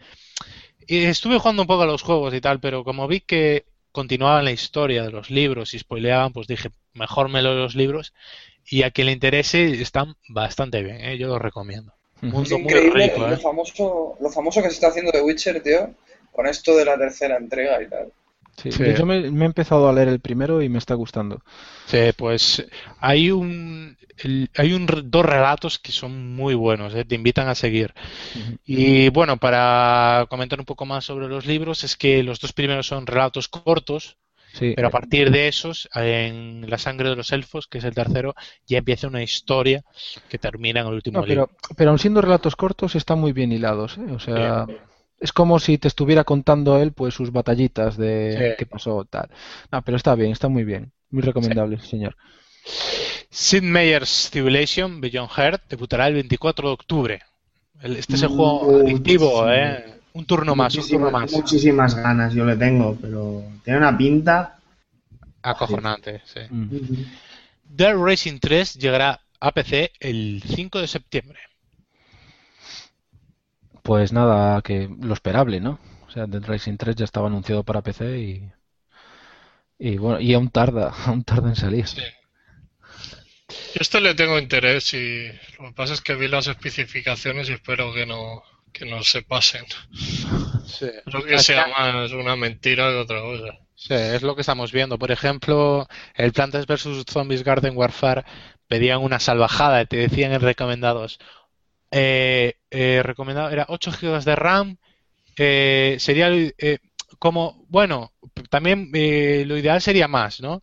[0.86, 4.44] y estuve jugando un poco a los juegos y tal, pero como vi que continuaban
[4.44, 8.12] la historia de los libros y spoileaban, pues dije, mejor me leo los libros
[8.68, 11.16] y a quien le interese están bastante bien, ¿eh?
[11.16, 11.94] yo los recomiendo.
[12.20, 13.36] Mundo Es muy increíble rico, lo, ¿eh?
[13.36, 15.94] famoso, lo famoso que se está haciendo de Witcher, tío,
[16.32, 18.12] con esto de la tercera entrega y tal.
[18.56, 18.84] Sí, Sí.
[18.94, 21.42] Yo me, me he empezado a leer el primero y me está gustando.
[21.86, 22.64] Sí, pues
[23.00, 23.96] hay un
[24.54, 27.04] hay un dos relatos que son muy buenos, ¿eh?
[27.04, 27.94] Te invitan a seguir.
[28.34, 28.58] Ujú.
[28.64, 32.86] Y bueno, para comentar un poco más sobre los libros, es que los dos primeros
[32.86, 34.18] son relatos cortos,
[34.52, 37.94] Sí, pero a partir de esos, en La sangre de los elfos, que es el
[37.94, 38.34] tercero,
[38.66, 39.82] ya empieza una historia
[40.28, 41.48] que termina en el último No, libro.
[41.48, 44.12] pero, pero aun siendo relatos cortos, están muy bien hilados, ¿eh?
[44.12, 44.66] O sea,
[45.20, 48.54] es como si te estuviera contando él, pues, sus batallitas de Sí.
[48.58, 49.28] qué pasó, tal.
[49.70, 50.92] No, pero está bien, está muy bien.
[51.10, 52.16] Muy recomendable, sí, señor.
[53.30, 57.20] Sid Meier's Civilization Beyond Earth debutará el 24 de octubre.
[57.82, 58.80] Este es el juego Muchísimo.
[58.88, 59.94] adictivo, ¿eh?
[60.12, 61.32] Un turno más, un turno Muchísimas, más.
[61.32, 64.58] muchísimas ganas yo le tengo, pero tiene una pinta.
[65.42, 66.40] Acojonante, sí.
[66.50, 67.04] Mm.
[67.64, 71.38] Dirt Racing 3 llegará a PC el 5 de septiembre.
[73.82, 75.78] Pues nada, que lo esperable, ¿no?
[76.06, 78.52] O sea, Dead Racing 3 ya estaba anunciado para PC y,
[79.78, 81.86] y bueno, y aún tarda, aún tarda en salir.
[81.86, 82.02] Sí.
[83.48, 85.26] Yo este le tengo interés y
[85.58, 88.42] lo que pasa es que vi las especificaciones y espero que no,
[88.72, 89.64] que no se pasen.
[91.04, 93.58] Creo que sea más una mentira que otra cosa.
[93.74, 94.98] Sí, es lo que estamos viendo.
[94.98, 98.24] Por ejemplo, el Plantas vs Zombies Garden Warfare
[98.68, 101.18] pedían una salvajada, te decían en recomendados.
[101.90, 104.76] Eh, eh, recomendado era 8 GB de RAM.
[105.36, 106.78] eh, sería eh,
[107.18, 108.12] como, bueno,
[108.48, 110.62] también eh, lo ideal sería más, ¿no?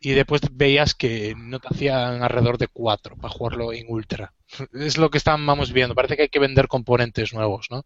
[0.00, 4.32] Y después veías que no te hacían alrededor de 4 para jugarlo en Ultra.
[4.72, 5.94] Es lo que estábamos viendo.
[5.94, 7.84] Parece que hay que vender componentes nuevos, ¿no?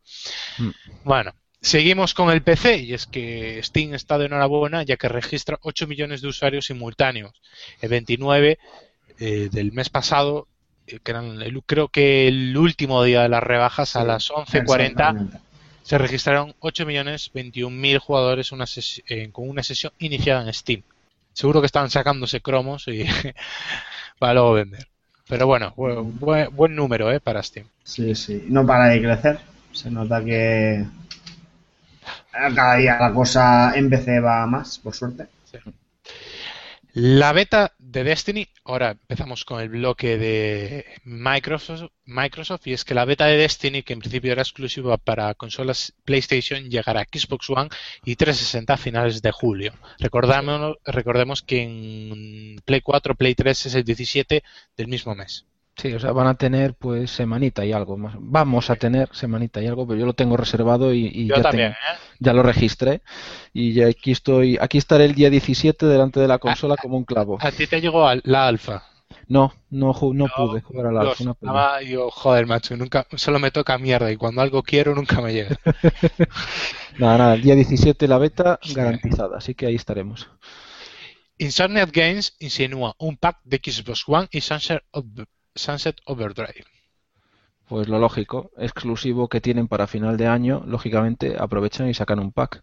[0.59, 0.71] Mm.
[1.05, 5.59] Bueno, seguimos con el PC y es que Steam está de enhorabuena ya que registra
[5.63, 7.33] 8 millones de usuarios simultáneos.
[7.81, 8.59] El 29
[9.19, 10.49] eh, del mes pasado,
[10.87, 15.17] que eran el- creo que el último día de las rebajas, a Sí, las 11.40,
[15.17, 15.39] Exactamente.
[15.83, 18.67] se registraron 8 millones 21 mil jugadores una
[19.09, 20.83] eh, con una sesión iniciada en Steam.
[21.33, 23.05] Seguro que estaban sacándose cromos y
[24.19, 24.89] para luego vender.
[25.29, 27.67] Pero bueno, bu- buen, buen número eh, para Steam.
[27.85, 28.45] Sí, sí.
[28.49, 29.39] No para de crecer.
[29.73, 30.85] Se nota que
[32.55, 35.27] cada día la cosa en PC va más, por suerte.
[36.95, 43.07] La beta de Destiny, ahora empezamos con el bloque de Microsoft, y es que la
[43.07, 47.71] beta de Destiny, que en principio era exclusiva para consolas PlayStation, llegará a Xbox One
[48.05, 49.73] y 360 a finales de julio.
[50.01, 54.43] Recordemos que en Play 4, Play 3 es el 17
[54.77, 55.47] del mismo mes.
[55.77, 58.15] Sí, o sea, van a tener pues semanita y algo más.
[58.19, 61.43] Vamos a tener semanita y algo, pero yo lo tengo reservado y, y Yo ya
[61.43, 61.99] también, tengo- ¿eh?
[62.21, 63.01] ya lo registré
[63.55, 67.05] y ya aquí estoy, aquí estaré el día 17 delante de la consola como un
[67.05, 67.39] clavo.
[67.41, 68.85] A ti te llegó al- la alfa.
[69.29, 73.07] No, no, no Yo, pude jugar a la Dios, alfa, estaba yo, joder, macho, nunca,
[73.15, 75.57] solo me toca mierda y cuando algo quiero nunca me llega.
[76.99, 80.29] Nada, nada, el día 17 la beta garantizada, así que ahí estaremos.
[81.39, 86.65] Insomniac Games insinúa un pack de Xbox One y Sunset, Over- Sunset Overdrive.
[87.69, 92.33] Pues lo lógico, exclusivo que tienen para final de año, lógicamente aprovechan y sacan un
[92.33, 92.63] pack.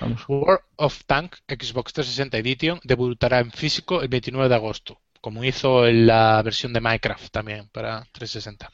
[0.00, 0.24] Vamos.
[0.28, 5.86] World of Tank Xbox 360 Edition debutará en físico el 29 de agosto, como hizo
[5.86, 8.70] en la versión de Minecraft también para 360.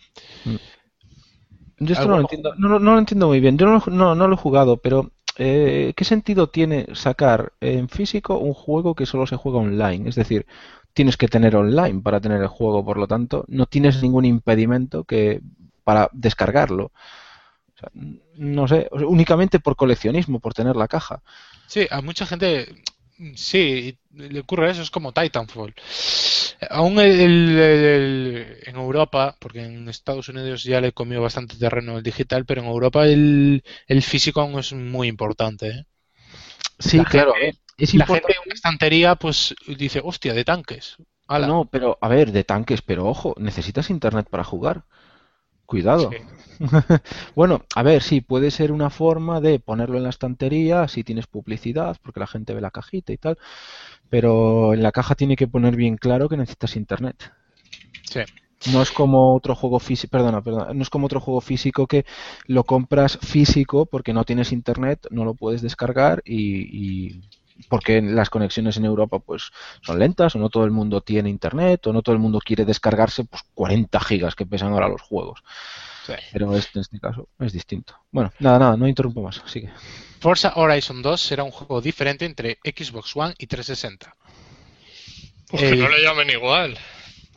[1.79, 3.59] Yo esto no lo entiendo, no, lo entiendo muy bien.
[3.59, 8.39] Yo no, no, no lo he jugado, pero eh, ¿qué sentido tiene sacar en físico
[8.39, 10.09] un juego que solo se juega online?
[10.09, 10.47] Es decir,
[10.97, 15.05] tienes que tener online para tener el juego, por lo tanto, no tienes ningún impedimento
[15.05, 15.43] que
[15.85, 16.87] para descargarlo.
[16.87, 17.91] O sea,
[18.37, 21.23] no sé, o sea, únicamente por coleccionismo, por tener la caja.
[21.69, 22.75] Sí, a mucha gente
[23.35, 25.75] sí le ocurre eso, es como Titanfall.
[26.71, 31.99] Aún el- el- el- en Europa, porque en Estados Unidos ya le comió bastante terreno
[31.99, 35.69] el digital, pero en Europa el, el físico aún es muy importante.
[35.69, 35.85] ¿eh?
[36.79, 37.35] Sí, La claro.
[37.35, 38.33] gente- Es La importante.
[38.33, 40.97] gente en una estantería pues dice, hostia, de tanques.
[41.29, 41.47] Ala.
[41.47, 44.85] No, pero a ver, de tanques, pero ojo, necesitas internet para jugar.
[45.67, 46.11] Cuidado.
[46.11, 46.19] Sí.
[47.35, 51.27] Bueno, a ver, sí, puede ser una forma de ponerlo en la estantería si tienes
[51.27, 53.37] publicidad, porque la gente ve la cajita y tal,
[54.09, 57.33] pero en la caja tiene que poner bien claro que necesitas internet.
[58.11, 58.21] Sí.
[58.73, 62.05] No es como otro juego físico, perdona, perdona, no es como otro juego físico que
[62.47, 67.21] lo compras físico porque no tienes internet, no lo puedes descargar y, y-
[67.69, 69.51] porque las conexiones en Europa pues
[69.83, 72.65] son lentas o no todo el mundo tiene internet o no todo el mundo quiere
[72.65, 75.43] descargarse pues 40 gigas que pesan ahora los juegos.
[76.07, 76.13] Sí.
[76.33, 77.95] Pero este, en este caso es distinto.
[78.13, 79.43] Bueno, nada, nada, no interrumpo más.
[79.47, 79.71] Sigue.
[80.21, 84.15] Forza Horizon 2 será un juego diferente entre Xbox One y 360.
[85.49, 86.79] Pues que Eh, no le llamen igual.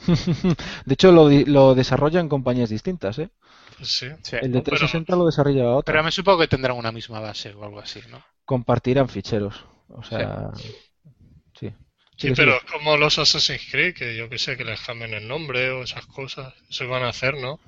[0.85, 3.29] De hecho, lo, lo desarrollan compañías distintas, ¿eh?
[3.81, 4.07] Sí.
[4.23, 4.35] Sí.
[4.41, 5.91] El de Pero- 360 lo desarrolla otra.
[5.93, 8.21] Pero me supongo que tendrán una misma base o algo así, ¿no?
[8.45, 9.63] Compartirán ficheros.
[9.89, 10.51] O sea,
[11.53, 11.73] sí.
[12.17, 15.27] Sí, pero es como los Assassin's Creed, que yo que sé, que les cambien el
[15.27, 16.53] nombre o esas cosas.
[16.69, 17.59] Eso iban a hacer, ¿no?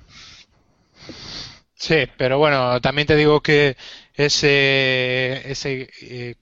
[1.75, 3.75] Sí, pero bueno, también te digo que
[4.13, 6.35] ese, ese eh,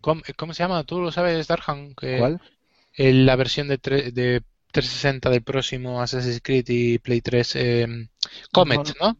[0.00, 0.84] ¿cómo, cómo se llama?
[0.84, 1.94] ¿Tú lo sabes, Darhan?
[1.94, 2.40] Que ¿Cuál?
[2.94, 4.42] el- la versión de, tre- de
[4.72, 8.08] 360 del próximo Assassin's Creed y Play 3, eh,
[8.52, 9.16] Comet, ¿no?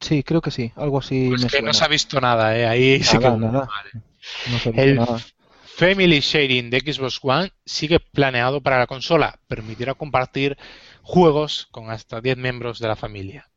[0.00, 0.72] Sí, creo que sí.
[0.76, 2.66] Algo así Pues me que no se ha visto nada, ¿eh?
[2.66, 3.28] Ahí sí que...
[3.28, 3.72] Nada, nada.
[4.44, 5.26] No se ha visto El nada.
[5.78, 9.38] Family Sharing de Xbox One sigue planeado para la consola.
[9.46, 10.58] Permitirá compartir
[11.02, 13.48] juegos con hasta 10 miembros de la familia.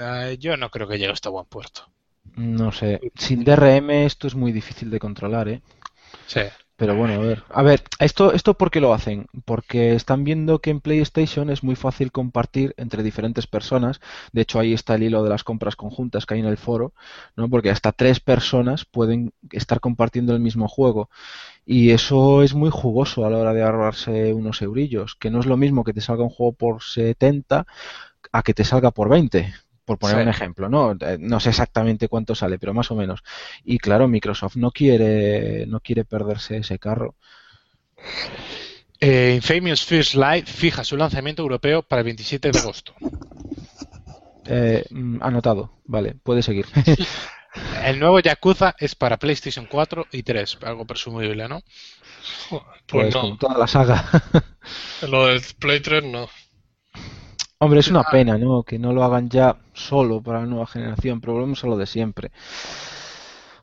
[0.00, 1.92] Eh, yo no creo que llegue hasta buen puerto.
[2.36, 2.98] No sé.
[3.16, 5.60] Sin DRM esto es muy difícil de controlar, ¿eh?
[6.26, 6.40] Sí.
[6.76, 7.44] Pero bueno, a ver.
[7.50, 9.26] A ver, esto, esto ¿por qué lo hacen?
[9.44, 14.00] Porque están viendo que en PlayStation es muy fácil compartir entre diferentes personas.
[14.32, 16.92] De hecho, ahí está el hilo de las compras conjuntas que hay en el foro,
[17.36, 17.48] ¿no?
[17.48, 21.10] Porque hasta tres personas pueden estar compartiendo el mismo juego.
[21.66, 25.14] Y eso es muy jugoso a la hora de ahorrarse unos eurillos.
[25.16, 27.66] Que no es lo mismo que te salga un juego por 70
[28.32, 29.54] a que te salga por 20.
[29.84, 30.22] Por poner Sí.
[30.22, 30.92] un ejemplo, ¿no?
[31.00, 33.22] Eh, No sé exactamente cuánto sale, pero más o menos.
[33.64, 37.16] Y claro, Microsoft no quiere, no quiere perderse ese carro.
[39.00, 42.94] Eh, Infamous First Light fija su lanzamiento europeo para el 27 de agosto.
[44.46, 46.66] Eh, mm, anotado, vale, puede seguir.
[47.84, 51.60] El nuevo Yakuza es para PlayStation 4 y 3, algo presumible, ¿no?
[52.50, 53.36] Pues, Pues no.
[53.38, 54.04] toda la saga.
[55.08, 56.28] Lo del Play 3 no.
[57.64, 58.62] Hombre, es una pena, ¿no?
[58.62, 61.86] Que no lo hagan ya solo para la nueva generación, pero volvemos a lo de
[61.86, 62.30] siempre.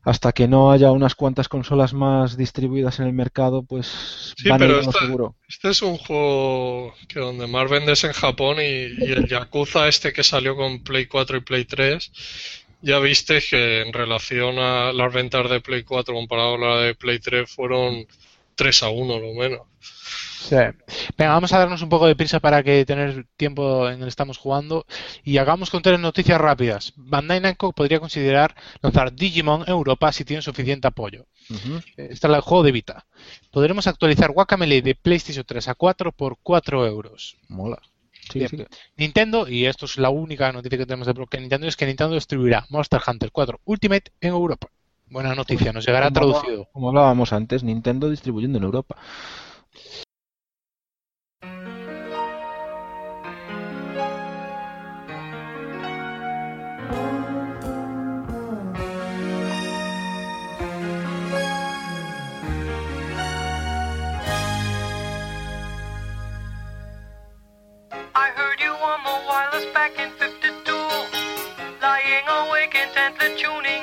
[0.04, 4.64] Hasta que no haya unas cuantas consolas más distribuidas en el mercado, pues Sí, van
[4.64, 5.36] a pero a esta- seguro.
[5.48, 8.62] Este es un juego que donde más vendes en Japón y,
[9.06, 12.12] y el Yakuza este que salió con Play 4 y Play 3,
[12.82, 16.96] ya viste que en relación a las ventas de Play 4 comparado con la de
[16.96, 18.08] Play 3 fueron
[18.56, 19.62] 3 a 1 lo menos.
[20.42, 20.56] Sí.
[21.18, 24.38] Venga, vamos a darnos un poco de prisa para que tener tiempo en el estamos
[24.38, 24.86] jugando
[25.24, 26.94] y hagamos con tres noticias rápidas.
[26.96, 31.28] Bandai Namco podría considerar lanzar Digimon en Europa si tiene suficiente apoyo.
[31.50, 31.76] Ujú.
[31.98, 33.06] Eh, Este es el juego de Vita.
[33.52, 37.38] Podremos actualizar Guacamelee de PlayStation 3 a 4 por 4 euros.
[37.48, 37.80] Mola.
[38.32, 38.50] Sí, Bien.
[38.50, 38.66] sí.
[38.98, 41.86] Nintendo, y esto es la única noticia que tenemos de bloque de Nintendo, es que
[41.86, 44.68] Nintendo distribuirá Monster Hunter 4 Ultimate en Europa.
[45.08, 46.70] Buena noticia, nos llegará Como traducido.
[46.72, 48.96] Como hablábamos antes, Nintendo distribuyendo en Europa.
[69.82, 70.72] Back in 52.
[71.82, 73.81] Lying awake intently tuning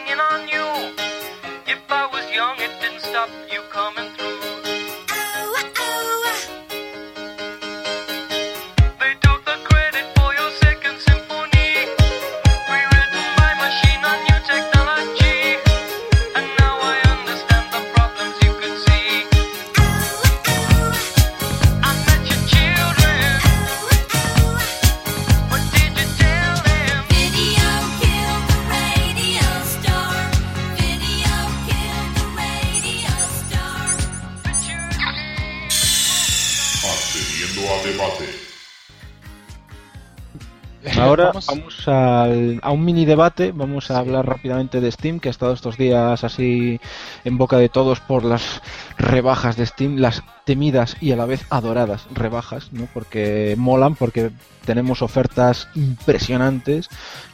[41.89, 45.31] Vamos- vamos al- a un mini debate, vamos a hablar rápidamente de Steam, que ha
[45.31, 46.79] estado estos días así
[47.25, 48.61] en boca de todos por las
[48.99, 52.89] rebajas de Steam, las temidas y a la vez adoradas rebajas, ¿no?
[52.93, 54.31] Porque molan, porque
[54.65, 56.89] tenemos ofertas impresionantes,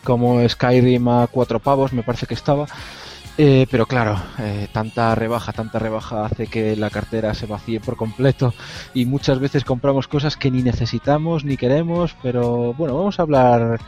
[0.05, 2.66] como Skyrim a cuatro pavos, me parece que estaba.
[3.36, 7.97] Eh, pero claro, eh, tanta rebaja, tanta rebaja hace que la cartera se vacíe por
[7.97, 8.55] completo
[8.94, 13.81] y muchas veces compramos cosas que ni necesitamos ni queremos, pero bueno, vamos a hablar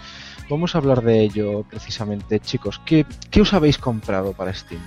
[0.48, 2.80] vamos a hablar de ello precisamente, chicos.
[2.84, 4.80] ¿Qué, qué os habéis comprado para Steam?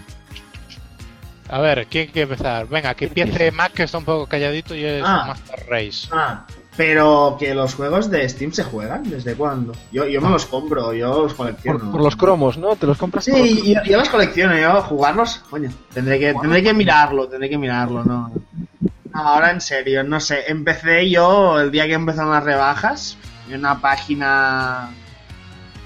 [1.51, 2.67] A ver, ¿quién quiere empezar?
[2.67, 5.25] Venga, que empiece Mac, que está un poco calladito y es Ah.
[5.29, 6.07] Master Race.
[6.11, 6.45] Ah,
[6.77, 9.73] Pero que los juegos de Steam se juegan, ¿desde cuándo?
[9.91, 11.79] Yo, yo me los compro, yo los colecciono.
[11.79, 12.75] Por, por los cromos, ¿no?
[12.75, 16.61] ¿Te los compras por- Sí, yo, yo los colecciono, yo jugarlos, coño, tendré que, tendré
[16.63, 18.29] que mirarlo, tendré que mirarlo, no.
[18.29, 23.17] No, Ahora en serio, no sé, empecé yo el día que empezaron las rebajas
[23.49, 24.91] en una página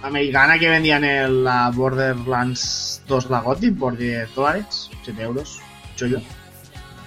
[0.04, 5.60] americana que vendían el la Borderlands 2 Lagoti por 10 dólares, 7 euros,
[5.96, 6.22] chollo.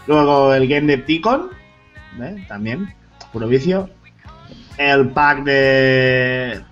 [0.06, 1.51] Luego el Game de Ticon,
[2.20, 2.44] ¿eh?
[2.48, 2.94] también,
[3.32, 3.90] puro vicio.
[4.78, 6.62] El pack de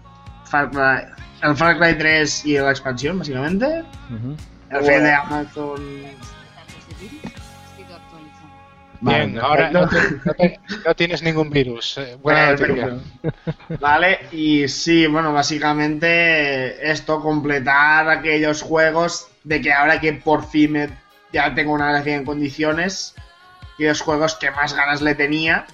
[0.45, 3.83] Far Cry, el Far Cry 3 y la expansión, básicamente.
[4.11, 4.37] Ujú.
[4.71, 4.87] El Bueno.
[4.87, 5.83] fe de Amazon.
[9.05, 10.17] Vale, Bien, ahora no, perfecto.
[10.17, 11.99] te- no te- no tienes ningún virus.
[11.99, 12.99] eh, buena noticia.
[13.81, 20.73] Vale, y sí, bueno, básicamente esto, completar aquellos juegos de que ahora que por fin
[20.73, 20.89] me-
[21.33, 23.15] ya tengo una gracia en condiciones,
[23.75, 25.67] aquellos juegos que más ganas le tenía.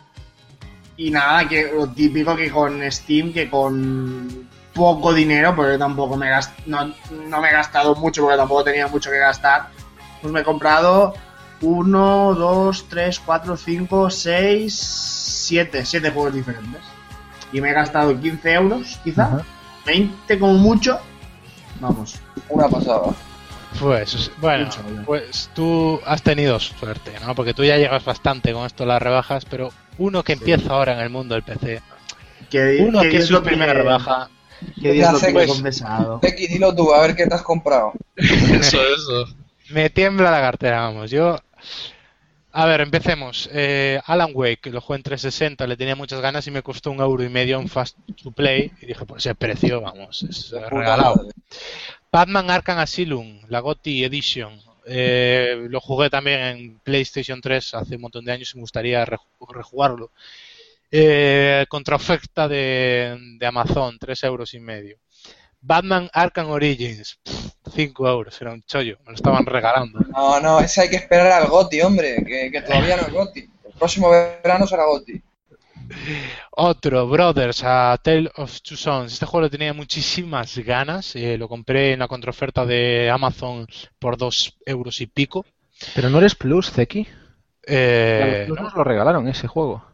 [0.96, 6.30] Y nada, que lo típico que con Steam, que con poco dinero, porque tampoco me
[6.30, 6.92] gast- no,
[7.28, 9.68] no me he gastado mucho, porque tampoco tenía mucho que gastar,
[10.20, 11.14] pues me he comprado
[11.62, 16.80] 1, 2, 3, 4, 5, 6, 7, 7 juegos diferentes.
[17.52, 19.42] Y me he gastado 15 euros, quizá, Ajá.
[19.86, 20.98] 20 como mucho.
[21.80, 22.16] Vamos.
[22.48, 23.14] Una pasada.
[23.78, 27.34] Pues, bueno, Mucho, pues tú has tenido suerte, ¿no?
[27.36, 31.00] Porque tú ya llegas bastante con esto las rebajas, pero uno que empieza ahora en
[31.00, 31.80] el mundo del PC,
[32.50, 34.28] Que, uno que Dios es su lo primera pide, rebaja,
[34.82, 35.46] Que Dios Ya lo pide pues.
[35.48, 36.20] confesado.
[36.48, 37.92] Dilo tú, a ver qué te has comprado.
[38.16, 39.26] Eso, eso.
[39.70, 41.10] me tiembla la cartera, vamos.
[41.12, 41.38] Yo,
[42.52, 43.48] a ver, empecemos.
[43.52, 47.00] Eh, Alan Wake, lo jugué en 360, le tenía muchas ganas y me costó un
[47.00, 48.72] euro y medio en Fast to Play.
[48.82, 51.28] Y dije, pues ese precio, vamos, es regalado.
[52.10, 54.60] Batman Arkham Asylum, la GOTY Edition.
[54.86, 59.04] Eh, lo jugué también en PlayStation 3 hace un montón de años y me gustaría
[59.06, 60.10] reju- rejugarlo.
[60.90, 64.96] Eh, contra oferta de, de Amazon, 3 euros y medio.
[65.60, 67.18] Batman Arkham Origins,
[67.74, 70.00] 5 euros, era un chollo, me lo estaban regalando.
[70.10, 73.40] No, no, ese hay que esperar al Goti, hombre, que, que todavía no es Goti.
[73.64, 75.20] El próximo verano será Goti.
[76.52, 79.12] Otro, Brothers, a Tale of Two Sons.
[79.12, 81.16] Este juego le tenía muchísimas ganas.
[81.16, 83.66] eh, lo compré en la contraoferta de Amazon
[83.98, 85.44] por 2 euros y pico.
[85.94, 87.06] Pero no eres Plus, Zeki.
[87.66, 88.64] Eh, Plus ¿no?
[88.64, 89.84] nos lo regalaron ese juego.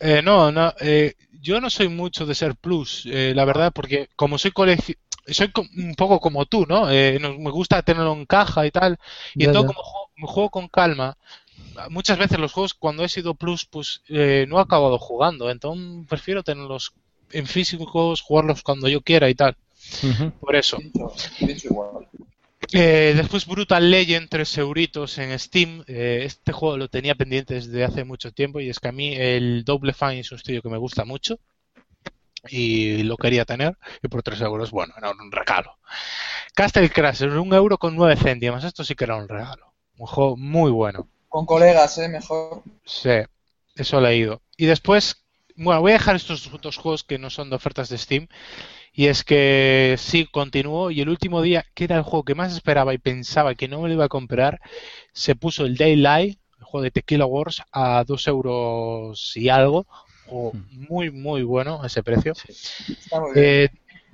[0.00, 4.08] Eh, no, no, eh, yo no soy mucho de ser plus, eh, la verdad, porque
[4.16, 4.96] como soy colegi
[5.26, 6.90] soy un poco como tú, ¿no?
[6.90, 8.98] Eh, me gusta tenerlo en caja y tal,
[9.38, 9.74] y Ya, entonces ya.
[9.74, 11.16] como juego, me juego con calma,
[11.90, 16.06] muchas veces los juegos cuando he sido plus, pues eh, no he acabado jugando, entonces
[16.08, 16.92] prefiero tenerlos
[17.32, 19.56] en físicos, jugarlos cuando yo quiera y tal,
[20.40, 20.78] por eso.
[22.72, 25.84] Eh, después Brutal Legend, 3 euritos en Steam.
[25.86, 29.14] Eh, este juego lo tenía pendiente desde hace mucho tiempo y es que a mí
[29.14, 31.38] el Double Fine es un estudio que me gusta mucho
[32.48, 35.78] y lo quería tener y por 3 euros, bueno, era un regalo.
[36.54, 38.64] Castle Crashers, un euro con 9 céntimos.
[38.64, 39.74] Esto sí que era un regalo.
[39.96, 41.08] Un juego muy bueno.
[41.28, 42.62] Con colegas, eh, mejor.
[42.84, 43.10] Sí,
[43.74, 44.40] eso he leído.
[44.56, 45.24] Y después,
[45.56, 48.28] bueno, voy a dejar estos dos juegos que no son de ofertas de Steam.
[48.92, 50.92] Y es que sí, continúo.
[50.92, 53.80] Y el último día, que era el juego que más esperaba y pensaba que no
[53.80, 54.60] me lo iba a comprar,
[55.12, 59.86] se puso el Daylight, el juego de Tequila Wars, a 2 euros y algo.
[60.30, 62.34] O muy, muy bueno a ese precio.
[63.34, 63.68] Eh,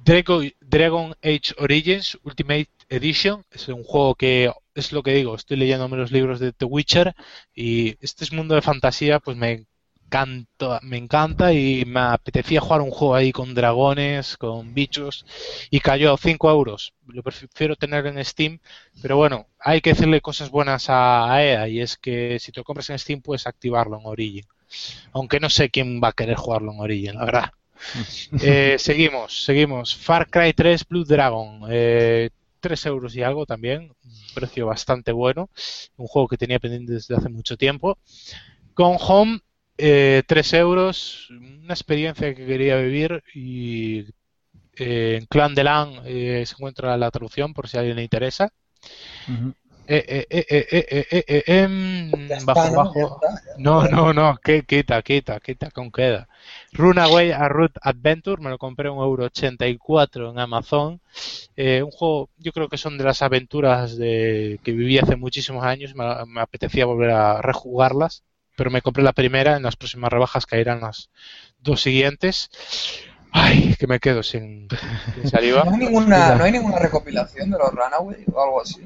[0.04, 5.56] Drago- Dragon Age Origins Ultimate Edition es un juego que es lo que digo, estoy
[5.58, 7.14] leyéndome los libros de The Witcher
[7.54, 9.66] y este es mundo de fantasía, pues me
[10.06, 15.24] encanta, me encanta y me apetecía jugar un juego ahí con dragones, con bichos
[15.70, 16.94] y cayó a 5 euros.
[17.06, 18.58] Lo prefiero tener en Steam,
[19.02, 22.60] pero bueno, hay que decirle cosas buenas a, a EA y es que si te
[22.60, 24.44] lo compras en Steam puedes activarlo en Origin.
[25.12, 27.51] Aunque no sé quién va a querer jugarlo en Origin, la verdad.
[28.42, 29.97] Eh, seguimos, seguimos.
[29.97, 31.62] Far Cry 3 Blue Dragon.
[31.70, 32.28] Eh,
[32.60, 33.92] 3 euros y algo también.
[34.05, 35.48] Un precio bastante bueno.
[35.97, 37.98] Un juego que tenía pendiente desde hace mucho tiempo.
[38.74, 39.40] Con Home,
[39.78, 41.28] eh, 3 euros.
[41.30, 43.22] Una experiencia que quería vivir.
[43.34, 44.05] Y
[44.76, 48.02] eh, en Clan de Lan eh, se encuentra la traducción por si a alguien le
[48.02, 48.52] interesa.
[49.92, 52.76] Eh, eh, eh, eh, eh, eh, eh, em, Ya está, bajo, ¿no?
[52.76, 53.20] bajo.
[53.20, 56.28] Ya está, ya No, no, no, que quita, quita, quita con queda.
[56.72, 61.00] Runaway a Root Adventure, me lo compré un euro 84 en Amazon.
[61.56, 65.64] Eh, un juego, yo creo que son de las aventuras de, que viví hace muchísimos
[65.64, 68.22] años, me, me apetecía volver a rejugarlas,
[68.56, 71.10] pero me compré la primera, en las próximas rebajas caerán las
[71.58, 72.50] dos siguientes.
[73.32, 74.68] Ay, que me quedo sin,
[75.14, 75.64] sin saliva.
[75.66, 78.82] ¿No hay, ninguna, ¿No hay ninguna recopilación de los Runaway o algo así?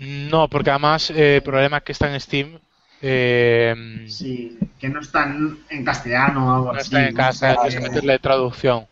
[0.00, 2.60] No, porque además eh, el problema es que está en Steam
[3.00, 3.74] Eh,
[4.08, 6.94] Sí, que no están en castellano o algo no así.
[6.94, 8.86] está en tienes que meterle traducción.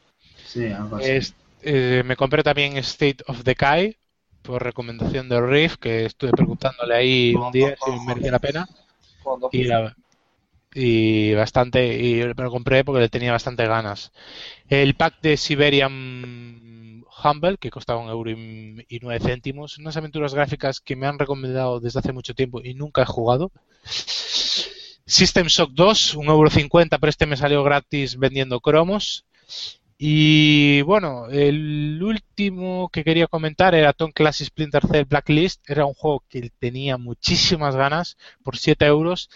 [0.45, 1.13] Sí, algo así.
[1.13, 3.97] Es- eh, me compré también State of Decay
[4.43, 8.67] por recomendación de Riff, que estuve preguntándole ahí un día si merecía la pena.
[9.51, 9.97] Y, la-
[10.75, 14.13] y bastante, y me lo compré porque le tenía bastante ganas.
[14.69, 16.76] El pack de Siberian
[17.23, 21.81] Humble, que costaba un euro y, nueve céntimos, unas aventuras gráficas que me han recomendado
[21.81, 23.53] desde hace mucho tiempo y nunca he jugado.
[25.07, 29.25] System Shock 2, un euro cincuenta, pero este me salió gratis vendiendo cromos.
[29.99, 35.69] Y bueno, el último que quería comentar era Tom Clancy Splinter Cell Blacklist.
[35.71, 39.31] Era un juego que tenía muchísimas ganas por 7 euros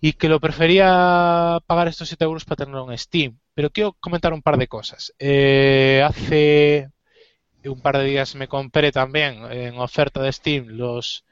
[0.00, 3.38] y que lo prefería pagar estos 7 euros para tenerlo en Steam.
[3.54, 5.12] Pero quiero comentar un par de cosas.
[5.18, 6.88] Eh, hace
[7.64, 11.24] un par de días me compré también en oferta de Steam los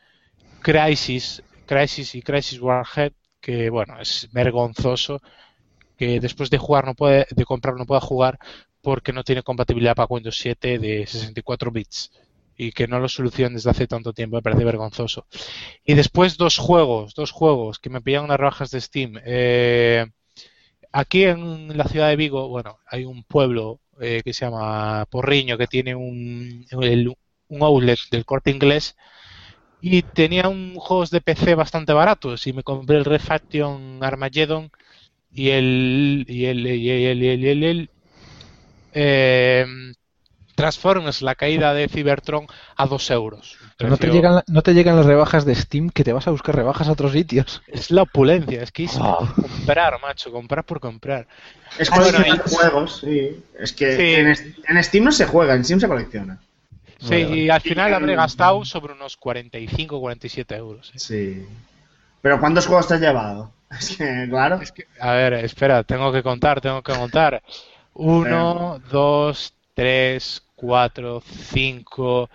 [0.60, 5.20] Crisis, Crisis y Crisis Warhead, que bueno, es vergonzoso
[5.96, 8.38] que después de jugar no puede, de comprar no pueda jugar
[8.80, 12.12] porque no tiene compatibilidad para Windows 7 de 64 bits
[12.56, 15.26] y que no lo solucionen desde hace tanto tiempo me parece vergonzoso.
[15.84, 19.14] Y después dos juegos, dos juegos que me pillan unas rebajas de Steam.
[19.24, 20.06] Eh,
[20.92, 25.58] aquí en la ciudad de Vigo, bueno, hay un pueblo eh, que se llama Porriño
[25.58, 26.66] que tiene un,
[27.48, 28.96] un outlet del corte inglés
[29.80, 34.70] y tenía un juegos de PC bastante baratos y me compré el Red Faction Armageddon
[35.30, 37.90] y el, y el- y el,
[38.92, 39.66] eh,
[40.58, 44.62] Transformers la caída de Cybertron a 2 euros Un Pero no te, precio- llegan, no
[44.62, 47.62] te llegan las rebajas de Steam que te vas a buscar rebajas a otros sitios.
[47.68, 49.16] es la opulencia es que es Ah.
[49.40, 51.26] comprar macho comprar por comprar
[51.78, 53.42] Es bueno, coleccionar y- juegos, sí.
[53.58, 54.46] Es que Sí.
[54.68, 56.38] en, Steam no se juega, en Steam se colecciona.
[56.98, 57.36] sí Vale, vale.
[57.36, 60.98] y al final habré gastado sobre unos 45 47 euros ¿eh?
[60.98, 61.46] Sí.
[62.20, 63.52] Pero ¿cuántos juegos te has llevado?
[63.78, 64.60] Es que, claro.
[64.62, 67.42] Es que, a ver, espera, tengo que contar, tengo que contar.
[67.94, 72.28] Uno, dos, tres, cuatro, cinco,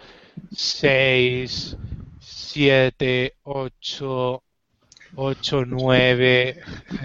[0.52, 1.78] seis,
[2.20, 4.44] siete, ocho,
[5.16, 6.58] ocho, nueve,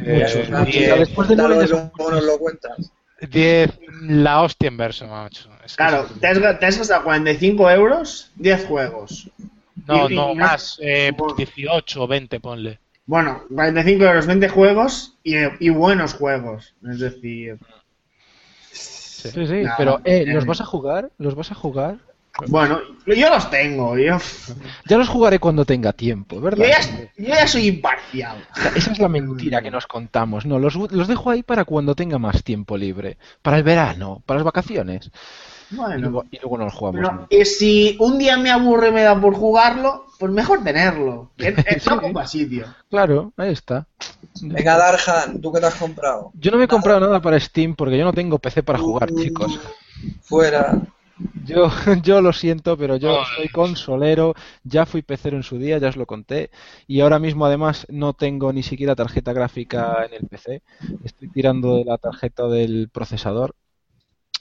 [0.07, 0.75] eh, Muchos, Ah, muchos.
[0.75, 2.93] diez, Ya después de Dale, nueve ya luego son nos lo cuentas.
[3.21, 3.71] diez,
[4.03, 5.51] la hostia en verso, macho.
[5.65, 9.31] Es que Claro, es- te has, te has gastado 45 euros, 10 juegos.
[9.87, 12.81] no, y- no, y- más, eh, supongo- 18 o 20, ponle.
[13.07, 16.75] Bueno, 45 euros, 20 juegos y, y buenos juegos.
[16.89, 17.59] Es decir,
[19.23, 20.33] Sí, sí, pero eh, eh.
[20.33, 21.11] ¿los vas a jugar?
[21.19, 21.99] ¿Los vas a jugar?
[22.47, 23.99] bueno, yo los tengo.
[23.99, 24.17] Yo,
[24.89, 26.67] Ya los jugaré cuando tenga tiempo, yo, ¿verdad?
[26.69, 26.81] ya,
[27.17, 28.47] yo ya soy imparcial.
[28.57, 30.47] O sea, esa es la mentira que nos contamos.
[30.47, 33.19] No, los, los dejo ahí para cuando tenga más tiempo libre.
[33.43, 35.11] Para el verano, para las vacaciones.
[35.71, 37.01] Y Bueno, luego, y luego no los jugamos.
[37.01, 41.33] pero y si un día me aburre y me da por jugarlo, pues mejor tenerlo.
[41.39, 41.89] Sí.
[41.89, 42.67] no ocupa sitio.
[42.89, 43.89] Claro, ahí está.
[44.43, 46.31] Venga, Darhan, ¿tú qué te has comprado?
[46.35, 49.11] Yo no me he comprado nada para Steam porque yo no tengo PC para jugar,
[49.15, 49.59] chicos.
[50.23, 50.81] Fuera.
[51.45, 51.69] Yo,
[52.03, 55.97] yo lo siento, pero yo soy consolero, ya fui pecero en su día, ya os
[55.97, 56.51] lo conté,
[56.87, 60.63] y ahora mismo además no tengo ni siquiera tarjeta gráfica en el PC,
[61.05, 63.55] estoy tirando de la tarjeta del procesador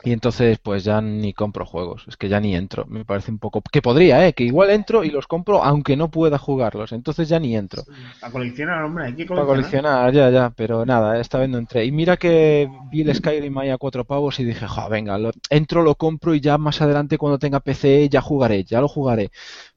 [0.03, 3.39] y entonces pues ya ni compro juegos, es que ya ni entro, me parece un
[3.39, 3.61] poco...
[3.61, 4.33] que podría, ¿eh?
[4.33, 7.85] Que igual entro y los compro aunque no pueda jugarlos, entonces ya ni entro.
[8.19, 9.81] Para coleccionar, hombre, hay que Para coleccionar.
[9.81, 11.85] coleccionar, ya, ya, pero nada, esta vez no entré.
[11.85, 15.31] Y mira que vi el Skyrim ahí a cuatro pavos y dije, jo, venga, lo-
[15.49, 19.31] entro, lo compro y ya más adelante cuando tenga PC ya jugaré, ya lo jugaré.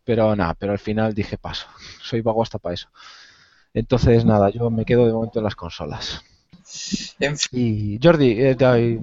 [0.05, 1.67] Pero nada, pero al final dije, paso,
[2.03, 2.89] soy vago hasta para eso.
[3.75, 6.23] Entonces nada, yo me quedo de momento en las consolas.
[7.21, 8.57] En fin, Y Jordi, eh,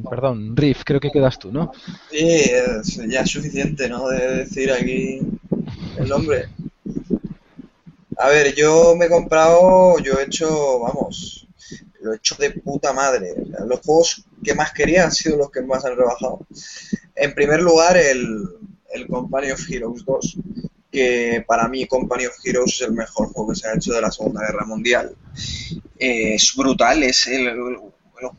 [0.09, 1.71] perdón, Riff, creo que quedas tú, ¿no?
[2.11, 4.07] es- ya es suficiente, ¿no?
[4.09, 5.19] De decir aquí
[5.97, 6.49] el nombre.
[8.17, 11.47] A ver, yo me he comprado, yo he hecho, vamos,
[12.01, 13.33] lo he hecho de puta madre.
[13.67, 16.39] Los juegos que más quería han sido los que más han rebajado.
[17.15, 18.43] En primer lugar, el,
[18.93, 20.37] el Company of Heroes 2,
[20.91, 24.01] que para mí Company of Heroes es el mejor juego que se ha hecho de
[24.01, 25.15] la Segunda Guerra Mundial.
[25.99, 27.77] Eh, es brutal, es el, el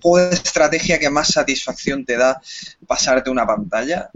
[0.01, 2.41] juego de estrategia que más satisfacción te da
[2.87, 4.11] pasarte una pantalla.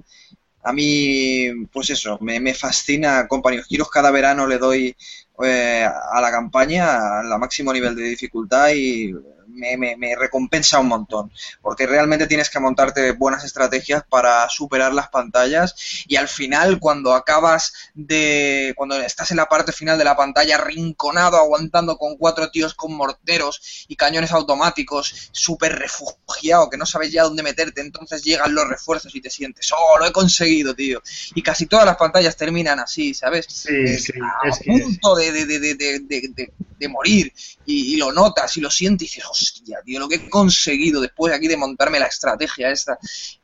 [0.65, 3.91] A mí, pues eso, me, me fascina Company of Heroes.
[3.91, 4.97] Cada verano le doy
[5.43, 9.13] eh, a la campaña la máximo nivel de dificultad y
[9.53, 11.31] me, me- me recompensa un montón,
[11.61, 15.74] porque realmente tienes que montarte buenas estrategias para superar las pantallas
[16.07, 20.59] y al final cuando acabas de, cuando estás en la parte final de la pantalla
[20.59, 27.12] rinconado, aguantando con cuatro tíos con morteros y cañones automáticos, súper refugiado, que no sabes
[27.12, 31.03] ya dónde meterte, entonces llegan los refuerzos y te sientes, oh, lo he conseguido, tío.
[31.35, 33.47] Y casi todas las pantallas terminan así, ¿sabes?
[33.49, 37.33] Sí, Eh, sí, a es punto de, de, de, de, de, de- de- de morir
[37.65, 41.01] y, y lo notas y lo sientes y dices, hostia, tío, lo que he conseguido
[41.01, 42.98] después aquí de montarme la estrategia esta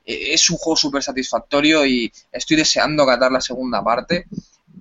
[0.05, 4.27] eh, es un juego súper satisfactorio y estoy deseando catar la segunda parte.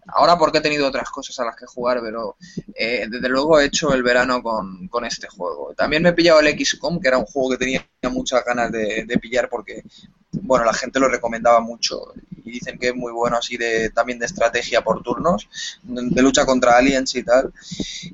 [0.10, 2.38] Ahora porque he tenido otras cosas a las que jugar, pero
[2.76, 5.74] eh, desde luego he hecho el verano con, con este juego.
[5.76, 9.04] También me he pillado el XCOM, que era un juego que tenía muchas ganas de,
[9.06, 9.84] de pillar porque,
[10.32, 12.14] bueno, la gente lo recomendaba mucho
[12.44, 15.50] y dicen que es muy bueno así de también de estrategia por turnos,
[15.84, 17.52] de lucha contra aliens y tal.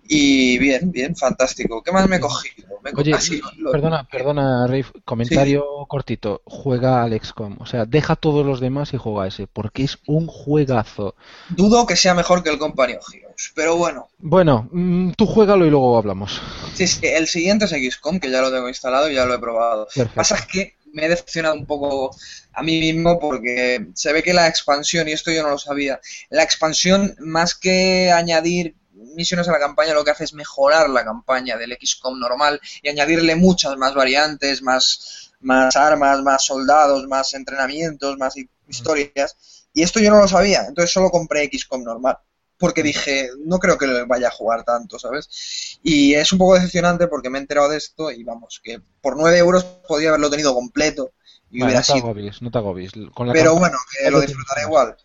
[0.07, 1.81] Y bien, bien, fantástico.
[1.84, 2.68] ¿Qué más me he cogido?
[2.84, 3.14] Me he co- Oye,
[3.57, 6.41] lo- perdona, perdona, Rafe, comentario cortito.
[6.45, 9.98] Juega al XCOM, o sea, deja todos los demás y juega a ese, porque es
[10.07, 11.15] un juegazo.
[11.49, 14.07] Dudo que sea mejor que el Company of Heroes, pero bueno.
[14.19, 16.41] Bueno, mm, tú juégalo y luego hablamos.
[16.73, 19.40] Sí, sí, el siguiente es XCOM, que ya lo tengo instalado y ya lo he
[19.40, 19.85] probado.
[19.94, 20.15] Perfecto.
[20.15, 22.15] Pasa es que me he decepcionado un poco
[22.53, 25.99] a mí mismo porque se ve que la expansión, y esto yo no lo sabía,
[26.30, 28.76] la expansión más que añadir
[29.15, 32.90] misiones a la campaña lo que hace es mejorar la campaña del XCOM normal y
[32.90, 39.36] añadirle muchas más variantes, más, más armas, más soldados, más entrenamientos, más hi- historias.
[39.74, 42.18] Y esto yo no lo sabía, entonces solo compré XCOM normal.
[42.64, 45.80] Porque dije, no creo que vaya a jugar tanto, ¿sabes?
[45.84, 49.18] Y es un poco decepcionante porque me he enterado de esto y vamos, que por
[49.18, 51.11] 9 euros podía haberlo tenido completo
[51.52, 52.06] y Vale, hubiera no te sido.
[52.06, 52.94] agobies, no te agobies.
[53.14, 54.95] Con la Pero bueno, que lo disfrutaré igual.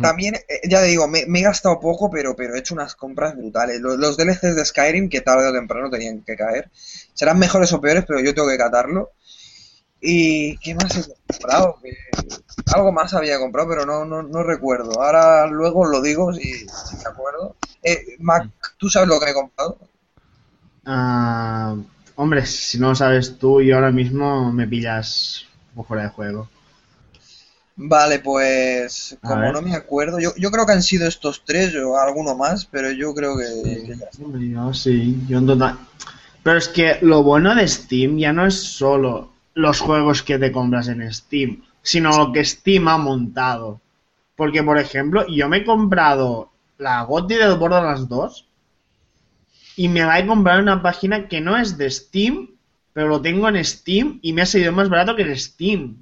[0.00, 2.94] También, eh, ya te digo, me, me he gastado poco, pero, pero he hecho unas
[2.94, 3.78] compras brutales.
[3.80, 6.70] Los, los DLCs de Skyrim, que tarde o temprano tenían que caer,
[7.12, 9.12] serán mejores o peores, pero yo tengo que catarlo.
[10.00, 11.78] ¿Y qué más he comprado?
[11.82, 11.96] Que
[12.74, 15.02] algo más había comprado, pero no, no, no recuerdo.
[15.02, 17.56] Ahora luego lo digo si, si me acuerdo.
[17.82, 18.48] Eh, Mac,
[18.78, 19.78] ¿tú sabes lo que he comprado?
[20.84, 21.76] Ah,
[22.16, 25.46] hombre, si no lo sabes tú y ahora mismo me pillas
[25.86, 26.48] fuera de juego.
[27.76, 31.98] Vale, pues como no me acuerdo, yo, yo creo que han sido estos tres o
[31.98, 33.96] alguno más, pero yo creo que.
[34.22, 35.78] Hombre, yo sí, yo en total.
[36.42, 40.52] Pero es que lo bueno de Steam ya no es solo los juegos que te
[40.52, 43.80] compras en Steam, sino lo que Steam ha montado.
[44.36, 48.46] Porque, por ejemplo, yo me he comprado la GOTY del Borderlands 2
[49.76, 52.50] y me la he comprado en una página que no es de Steam,
[52.92, 55.96] pero lo tengo en Steam y me ha salido más barato que en Steam.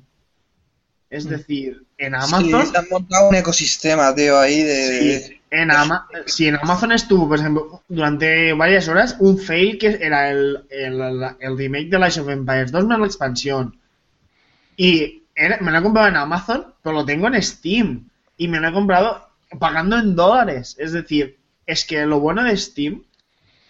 [1.10, 2.44] Es decir, en Amazon...
[2.44, 5.20] Sí, han montado un ecosistema, tío, ahí de...
[5.20, 9.98] Sí, en Ama- si en Amazon estuvo, por ejemplo, durante varias horas, un fail que
[10.00, 11.00] era el, el,
[11.40, 13.78] el remake de Lies of Empires 2 más la expansión.
[14.76, 18.08] Y era- me lo he comprado en Amazon, pero lo tengo en Steam.
[18.36, 20.76] Y me lo he comprado pagando en dólares.
[20.78, 23.02] Es decir, es que lo bueno de Steam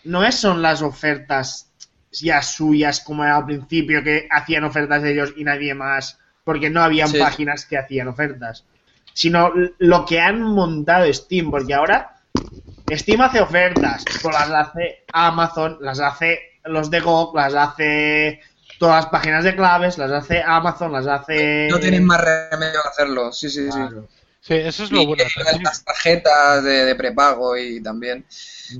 [0.04, 1.70] no es son las ofertas
[2.12, 6.70] ya suyas como era al principio, que hacían ofertas de ellos y nadie más, porque
[6.70, 7.18] no habían Sí.
[7.18, 8.64] páginas que hacían ofertas
[9.18, 12.14] sino lo que han montado Steam, porque ahora
[12.90, 18.40] Steam hace ofertas, pues las hace Amazon, las hace los de GOG, las hace
[18.78, 21.68] todas las páginas de claves, las hace Amazon, las hace...
[21.68, 23.76] No tienen más remedio que hacerlo, sí, sí, sí.
[23.76, 24.06] Claro.
[24.40, 25.24] Sí, eso es lo Y bueno.
[25.62, 28.24] las tarjetas de, de prepago y también.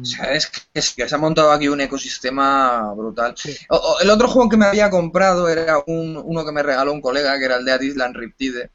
[0.01, 3.35] O sea, es que, es que se ha montado aquí un ecosistema brutal.
[3.70, 6.93] O- o- el otro juego que me había comprado era un, uno que me regaló
[6.93, 8.70] un colega, que era el de Island Riptide.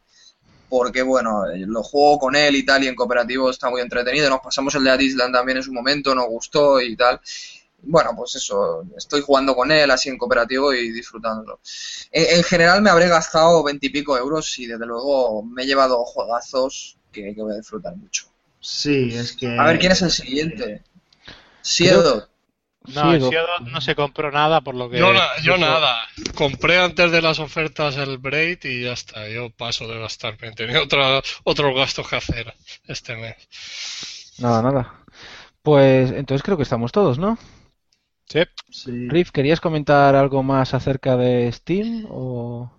[0.75, 4.27] Porque, bueno, lo juego con él y tal, y en cooperativo está muy entretenido.
[4.27, 7.21] Nos pasamos el de Island también en su momento, nos gustó y tal.
[7.83, 11.59] Bueno, pues eso, estoy jugando con él así en cooperativo y disfrutándolo.
[12.11, 16.97] En, en general me habré gastado veintipico euros y desde luego me he llevado juegazos
[17.11, 18.25] que, que voy a disfrutar mucho.
[18.59, 19.55] Sí, es que...
[19.55, 20.81] A ver, ¿quién es el siguiente?
[21.61, 22.29] Siedo.
[22.87, 24.97] No, lo- Shadow no se compró nada por lo que...
[24.99, 25.97] Yo, na- yo incluso- nada.
[26.35, 29.27] Compré antes de las ofertas el Braid y ya está.
[29.29, 30.51] Yo paso de gastarme.
[30.51, 32.53] Tenía otra, otros gastos que hacer
[32.87, 34.33] este mes.
[34.39, 34.93] Nada, nada.
[35.61, 37.37] Pues entonces creo que estamos todos, ¿no?
[38.27, 38.41] Sí.
[38.69, 39.07] Sí.
[39.09, 42.05] Riff, ¿querías comentar algo más acerca de Steam?
[42.09, 42.69] O...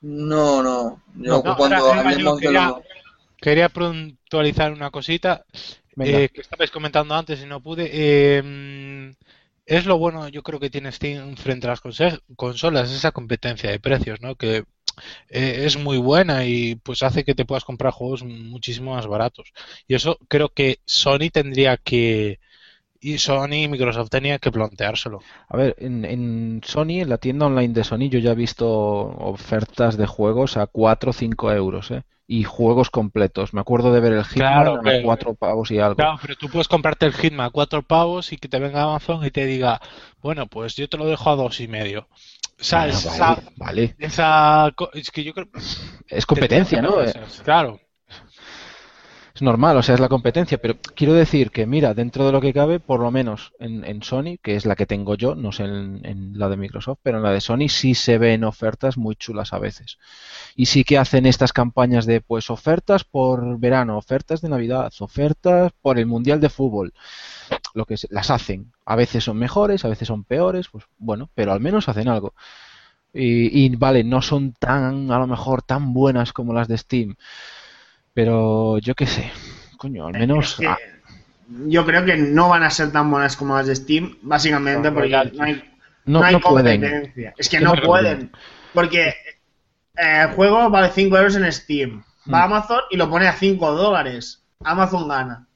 [0.00, 1.02] No, no.
[1.16, 2.82] Yo No, cuando yo quería- lo...
[3.40, 5.44] Quería puntualizar una cosita.
[5.98, 7.90] Eh, que estabais comentando antes y no pude.
[7.92, 9.10] Eh, mm,
[9.66, 13.80] es lo bueno, yo creo que tiene Steam frente a las consolas, esa competencia de
[13.80, 14.34] precios, ¿no?
[14.36, 14.64] Que
[15.28, 19.52] eh, es muy buena y pues hace que te puedas comprar juegos muchísimo más baratos.
[19.88, 22.40] Y eso creo que Sony tendría que
[23.00, 25.20] y Sony y Microsoft tenían que planteárselo.
[25.48, 28.68] A ver, en, en Sony, en la tienda online de Sony, yo ya he visto
[28.68, 32.02] ofertas de juegos a 4 o 5 euros, ¿eh?
[32.32, 33.52] Y juegos completos.
[33.54, 35.96] Me acuerdo de ver el Hitman Claro, a 4 pavos y algo.
[35.96, 39.26] Claro, pero tú puedes comprarte el Hitman a cuatro pavos y que te venga Amazon
[39.26, 39.80] y te diga,
[40.22, 42.06] bueno, pues yo te lo dejo a dos y medio.
[42.56, 43.02] ¿Sabes?
[43.04, 43.96] Bueno, Esa- vale, vale.
[43.98, 45.48] esa es que yo creo
[46.06, 46.94] Es competencia, ¿no?
[47.42, 47.80] Claro.
[49.42, 52.52] Normal, o sea, es la competencia, pero quiero decir que, mira, dentro de lo que
[52.52, 55.64] cabe, por lo menos en, en Sony, que es la que tengo yo, no sé
[55.64, 59.52] en, la de Microsoft, pero en la de Sony sí se ven ofertas muy chulas
[59.52, 59.98] a veces.
[60.56, 65.72] Y sí que hacen estas campañas de, pues, ofertas por verano, ofertas de Navidad, ofertas
[65.80, 66.92] por el Mundial de Fútbol.
[67.74, 68.72] Lo que las hacen.
[68.84, 72.34] A veces son mejores, a veces son peores, pues bueno, pero al menos hacen algo.
[73.12, 77.16] Y, y vale, no son tan, a lo mejor, tan buenas como las de Steam.
[78.14, 79.30] Pero yo qué sé,
[79.76, 80.52] coño, al menos...
[80.52, 80.78] Es que ah,
[81.66, 84.94] yo creo que no van a ser tan buenas como las de Steam, básicamente No,
[84.94, 85.62] porque no hay,
[86.06, 86.80] no, no hay no pueden.
[86.80, 87.34] competencia.
[87.36, 88.30] Es que no pueden.
[88.72, 89.14] Porque eh,
[90.22, 92.02] el juego vale 5 euros en Steam.
[92.32, 92.52] Va a Mm.
[92.52, 94.44] Amazon y lo pone a 5 dólares.
[94.62, 95.46] Amazon gana.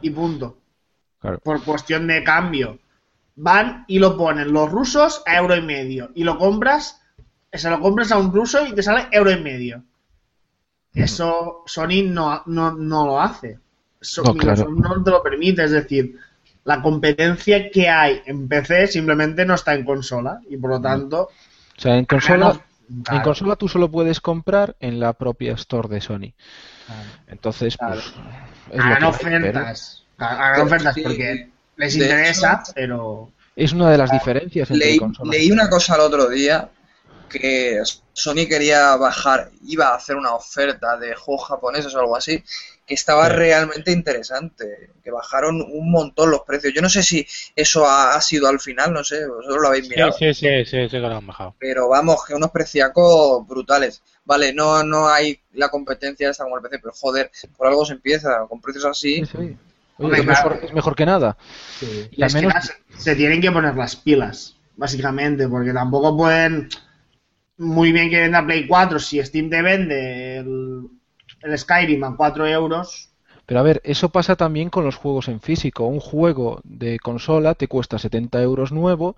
[0.00, 0.58] Y punto.
[1.20, 1.38] Claro.
[1.40, 2.78] Por cuestión de cambio.
[3.36, 6.10] Van y lo ponen los rusos a euro y medio.
[6.14, 7.02] Y lo compras,
[7.52, 9.82] se lo compras a un ruso y te sale euro y medio.
[10.96, 13.58] Eso Sony no, no, no lo hace.
[14.00, 14.96] So- No, Microsoft claro.
[14.96, 15.64] no te lo permite.
[15.64, 16.16] Es decir,
[16.64, 20.40] la competencia que hay en PC simplemente no está en consola.
[20.48, 21.22] Y por lo tanto,
[21.76, 22.52] O sea, en consola,
[23.04, 26.32] claro, en consola tú solo puedes comprar en la propia store de Sony.
[26.86, 27.02] claro.
[27.28, 27.94] Entonces, Claro.
[27.94, 28.06] pues,
[28.72, 30.04] es lo hagan que hay, pero ofertas.
[30.18, 33.30] Hagan ofertas Sí, porque les interesa, hecho- pero.
[33.54, 35.36] es una de las diferencias entre Leí, consolas.
[35.36, 36.68] leí una cosa el otro día
[37.28, 37.80] que
[38.12, 42.42] Sony quería bajar, iba a hacer una oferta de juegos japoneses o algo así,
[42.86, 43.32] que estaba Sí.
[43.34, 46.72] realmente interesante, que bajaron un montón los precios.
[46.72, 47.26] Yo no sé si
[47.56, 50.46] eso ha, ha sido al final, no sé, vosotros lo habéis Sí, mirado, sí, sí,
[50.64, 51.54] sí, sí que lo han bajado.
[51.58, 54.02] pero vamos, que unos preciacos brutales.
[54.24, 57.94] Vale, no, no hay la competencia esta como el PC, pero joder, por algo se
[57.94, 59.24] empieza, con precios así.
[59.24, 59.36] Sí, sí.
[59.38, 59.56] Oye,
[59.98, 60.50] Hombre, es, claro.
[60.50, 61.36] mejor, es mejor que nada.
[62.10, 62.54] Y al menos-
[62.98, 66.68] se tienen que poner las pilas, básicamente, porque tampoco pueden.
[67.58, 73.10] Muy bien que venda Play 4, si Steam te vende el, Skyrim a 4 euros.
[73.46, 75.86] Pero a ver, eso pasa también con los juegos en físico.
[75.86, 79.16] Un juego de consola te cuesta 70 euros nuevo,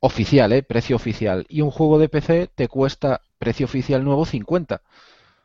[0.00, 0.62] oficial, ¿eh?
[0.62, 1.46] Precio oficial.
[1.48, 4.82] Y un juego de PC te cuesta precio oficial nuevo 50.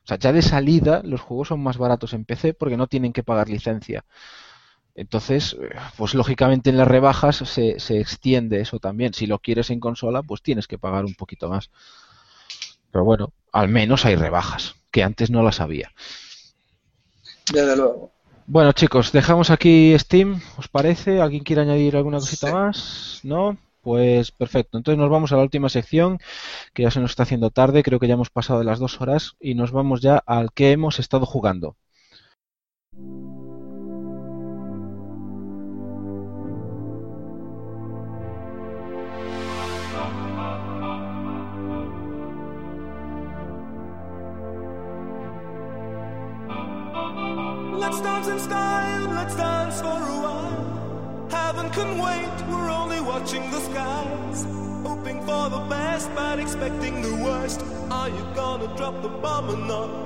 [0.03, 3.13] O sea, ya de salida los juegos son más baratos en PC porque no tienen
[3.13, 4.03] que pagar licencia.
[4.95, 5.55] Entonces,
[5.95, 9.13] pues lógicamente en las rebajas se, se extiende eso también.
[9.13, 11.69] Si lo quieres en consola, pues tienes que pagar un poquito más.
[12.97, 15.91] Pero bueno, al menos hay rebajas, que antes no las había.
[17.53, 18.11] Desde luego.
[18.47, 21.21] Bueno, chicos, dejamos aquí Steam, ¿os parece?
[21.21, 23.19] ¿Alguien quiere añadir alguna cosita más?
[23.21, 23.55] ¿No?
[23.83, 24.79] Pues perfecto.
[24.79, 26.17] Entonces nos vamos a la última sección,
[26.73, 28.99] que ya se nos está haciendo tarde, creo que ya hemos pasado de las dos
[28.99, 31.75] horas, y nos vamos ya al que hemos estado jugando.
[51.77, 54.39] Can wait, we're only watching the skies.
[54.89, 57.59] Hoping for the best, but expecting the worst.
[57.91, 60.05] Are you gonna drop the bomb or not?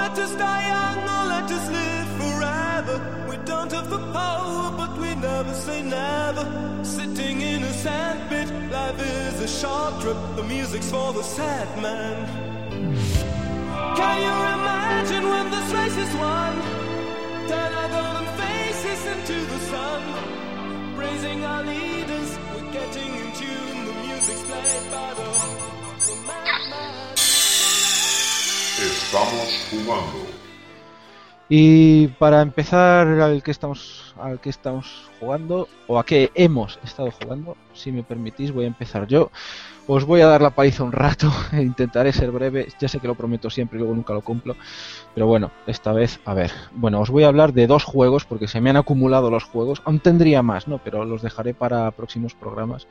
[0.00, 2.96] Let us die young or let us live forever.
[3.30, 6.44] We don't have the power, but we never say never.
[6.96, 10.18] Sitting in a sandpit, life is a short trip.
[10.36, 12.16] The music's for the sad man.
[13.98, 16.78] Can you imagine when this race is won?
[19.08, 20.02] Faces into the sun.
[20.96, 23.84] Praising our leaders, we're getting in tune.
[23.86, 25.22] The music's played by the,
[26.06, 26.14] the.
[28.80, 30.27] Estamos jugando.
[31.48, 37.10] Y para empezar al que estamos al que estamos jugando o a que hemos estado
[37.10, 39.30] jugando, si me permitís, voy a empezar yo.
[39.86, 43.06] Os voy a dar la paliza un rato, e intentaré ser breve, ya sé que
[43.06, 44.54] lo prometo siempre y luego nunca lo cumplo,
[45.14, 48.48] pero bueno, esta vez, a ver, bueno, os voy a hablar de dos juegos porque
[48.48, 50.78] se me han acumulado los juegos, aún tendría más, ¿no?
[50.84, 52.86] Pero los dejaré para próximos programas.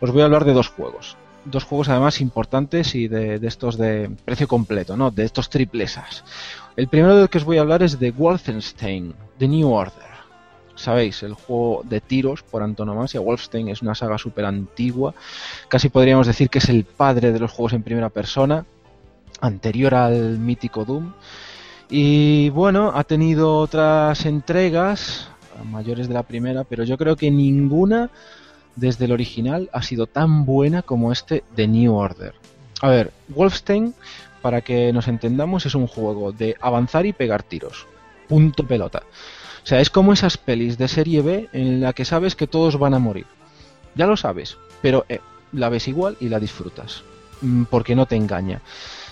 [0.00, 3.76] Os voy a hablar de dos juegos, dos juegos además importantes y de, de estos
[3.76, 5.10] de precio completo, ¿no?
[5.10, 6.24] De estos triplesas.
[6.76, 10.10] El primero del que os voy a hablar es de Wolfenstein, The New Order.
[10.76, 13.20] Sabéis, el juego de tiros por antonomasia.
[13.20, 15.14] Wolfenstein es una saga súper antigua.
[15.68, 18.64] Casi podríamos decir que es el padre de los juegos en primera persona,
[19.40, 21.12] anterior al mítico Doom.
[21.90, 25.28] Y bueno, ha tenido otras entregas,
[25.70, 28.10] mayores de la primera, pero yo creo que ninguna
[28.76, 32.34] desde el original ha sido tan buena como este de New Order.
[32.80, 33.92] A ver, Wolfenstein,
[34.42, 37.86] para que nos entendamos, es un juego de avanzar y pegar tiros.
[38.28, 39.02] Punto pelota.
[39.62, 42.78] O sea, es como esas pelis de serie B en la que sabes que todos
[42.78, 43.26] van a morir.
[43.94, 45.20] Ya lo sabes, pero eh,
[45.52, 47.02] la ves igual y la disfrutas.
[47.42, 48.62] Mm, Porque no te engaña.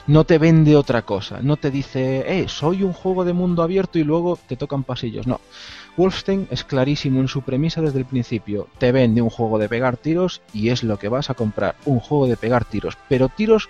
[0.06, 1.40] No te vende otra cosa.
[1.42, 5.26] No te dice, eh, soy un juego de mundo abierto y luego te tocan pasillos.
[5.26, 5.40] No.
[5.98, 8.68] Wolfenstein es clarísimo en su premisa desde el principio.
[8.78, 11.76] Te vende un juego de pegar tiros y es lo que vas a comprar.
[11.84, 12.96] Un juego de pegar tiros.
[13.08, 13.68] Pero tiros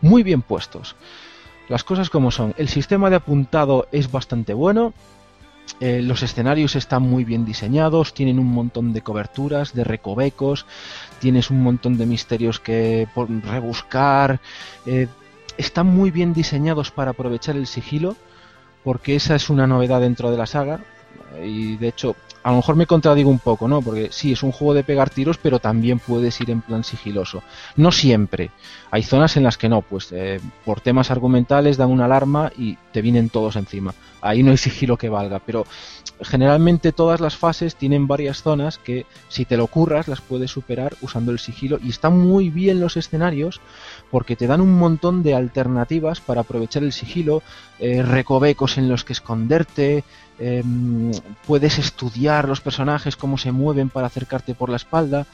[0.00, 0.96] muy bien puestos.
[1.68, 2.54] Las cosas como son.
[2.56, 4.94] El sistema de apuntado es bastante bueno.
[5.80, 10.64] Eh, los escenarios están muy bien diseñados, tienen un montón de coberturas, de recovecos,
[11.20, 13.06] tienes un montón de misterios que
[13.44, 14.40] rebuscar.
[14.86, 15.08] eh,
[15.58, 18.16] están muy bien diseñados para aprovechar el sigilo,
[18.84, 20.80] porque esa es una novedad dentro de la saga.
[21.44, 23.82] Y de hecho, a lo mejor me contradigo un poco, ¿no?
[23.82, 27.42] Porque sí, es un juego de pegar tiros, pero también puedes ir en plan sigiloso.
[27.76, 28.50] No siempre.
[28.90, 32.78] Hay zonas en las que no, pues eh, por temas argumentales dan una alarma y
[32.92, 33.94] te vienen todos encima.
[34.20, 35.66] Ahí no hay sigilo que valga, pero
[36.20, 40.96] generalmente todas las fases tienen varias zonas que si te lo curras las puedes superar
[41.00, 43.60] usando el sigilo y están muy bien los escenarios
[44.10, 47.42] porque te dan un montón de alternativas para aprovechar el sigilo,
[47.78, 50.04] eh, recovecos en los que esconderte,
[50.38, 51.12] em,
[51.46, 55.26] puedes estudiar los personajes, cómo se mueven para acercarte por la espalda.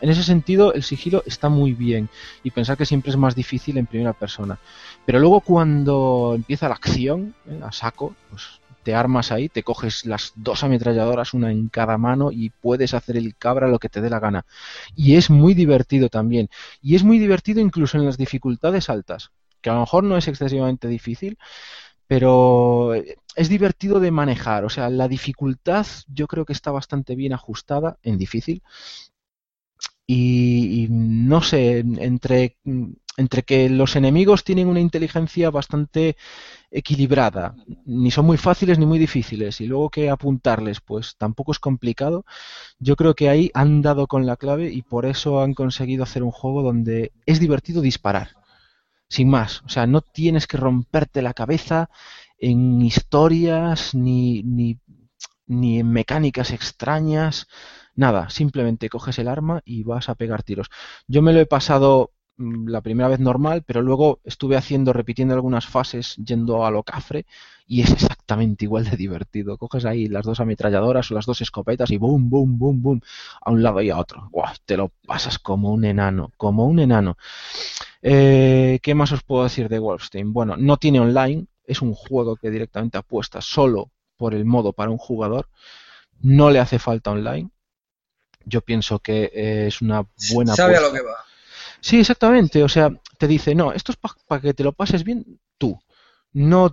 [0.00, 2.08] En ese sentido, el sigilo está muy bien
[2.42, 4.58] y pensar que siempre es más difícil en primera persona.
[5.04, 10.04] Pero luego cuando empieza la acción, eh, a saco, pues te armas ahí, te coges
[10.06, 14.00] las dos ametralladoras, una en cada mano y puedes hacer el cabra lo que te
[14.00, 14.46] dé la gana.
[14.96, 16.48] Y es muy divertido también.
[16.82, 19.30] Y es muy divertido incluso en las dificultades altas,
[19.60, 21.38] que a lo mejor no es excesivamente difícil,
[22.06, 22.92] pero
[23.36, 24.64] es divertido de manejar.
[24.64, 28.62] O sea, la dificultad yo creo que está bastante bien ajustada en difícil.
[30.12, 32.56] Y, no sé, entre,
[33.16, 36.16] entre que los enemigos tienen una inteligencia bastante
[36.70, 37.54] equilibrada,
[37.84, 42.24] ni son muy fáciles ni muy difíciles, y luego que apuntarles, pues tampoco es complicado,
[42.78, 46.22] yo creo que ahí han dado con la clave y por eso han conseguido hacer
[46.22, 48.30] un juego donde es divertido disparar,
[49.08, 51.90] sin más, o sea, no tienes que romperte la cabeza
[52.38, 54.78] en historias ni, ni,
[55.46, 57.48] ni en mecánicas extrañas,
[57.94, 60.68] nada, simplemente coges el arma y vas a pegar tiros.
[61.08, 65.66] Yo me lo he pasado la primera vez normal, pero luego estuve haciendo, repitiendo algunas
[65.66, 67.26] fases, yendo a lo cafre,
[67.66, 69.56] y es exactamente igual de divertido.
[69.58, 73.00] Coges ahí las dos ametralladoras o las dos escopetas y boom, boom, boom, boom,
[73.40, 74.28] a un lado y a otro.
[74.32, 77.16] Guau, te lo pasas como un enano, como un enano.
[78.02, 80.32] Eh, ¿Qué más os puedo decir de Wolfenstein?
[80.32, 84.90] Bueno, no tiene online, es un juego que directamente apuesta solo por el modo para
[84.90, 85.48] un jugador,
[86.20, 87.50] no le hace falta online.
[88.44, 91.29] Yo pienso que eh, es una buena Sabe a lo que va.
[91.80, 92.62] Sí, exactamente.
[92.62, 95.24] O sea, te dice, no, esto es para que te lo pases bien
[95.58, 95.78] tú.
[96.32, 96.72] No,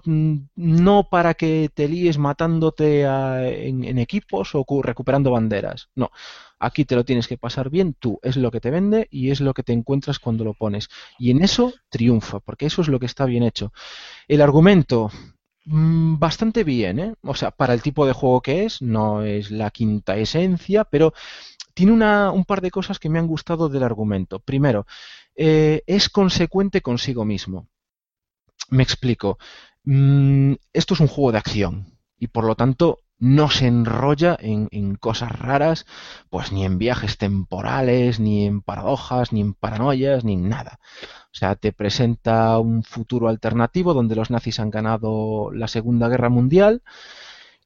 [0.55, 5.89] no para que te líes matándote a- en, equipos o cu- recuperando banderas.
[5.95, 6.11] No,
[6.59, 8.19] aquí te lo tienes que pasar bien tú.
[8.21, 10.89] Es lo que te vende y es lo que te encuentras cuando lo pones.
[11.17, 13.73] Y en eso triunfa, porque eso es lo que está bien hecho.
[14.27, 15.11] El argumento,
[15.65, 17.13] mm, bastante bien, ¿eh?
[17.23, 21.13] O sea, para el tipo de juego que es, no es la quinta esencia, pero
[21.77, 24.39] tiene una- un par de cosas que me han gustado del argumento.
[24.39, 24.85] Primero,
[25.35, 27.67] eh, es consecuente consigo mismo.
[28.69, 29.37] Me explico.
[29.83, 31.85] Mm, esto es un juego de acción
[32.19, 35.85] y por lo tanto no se enrolla en, en cosas raras,
[36.29, 40.79] pues ni en viajes temporales, ni en paradojas, ni en paranoias, ni en nada.
[41.33, 46.29] O sea, te presenta un futuro alternativo donde los nazis han ganado la Segunda Guerra
[46.29, 46.83] Mundial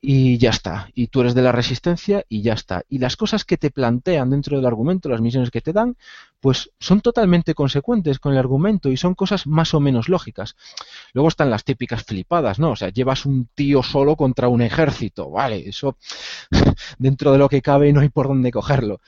[0.01, 0.89] y ya está.
[0.95, 2.83] Y tú eres de la resistencia y ya está.
[2.89, 5.95] Y las cosas que te plantean dentro del argumento, las misiones que te dan,
[6.39, 10.55] pues son totalmente consecuentes con el argumento y son cosas más o menos lógicas.
[11.13, 12.71] Luego están las típicas flipadas, ¿no?
[12.71, 15.97] O sea, llevas un tío solo contra un ejército, vale, eso
[16.97, 19.01] dentro de lo que cabe no hay por dónde cogerlo.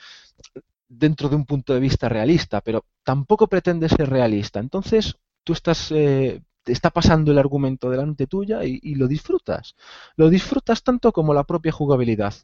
[0.88, 4.60] Dentro de un punto de vista realista, pero tampoco pretende ser realista.
[4.60, 9.76] Entonces, tú estás eh, te está pasando el argumento delante tuya y, lo disfrutas.
[10.16, 12.34] Lo disfrutas tanto como la propia jugabilidad.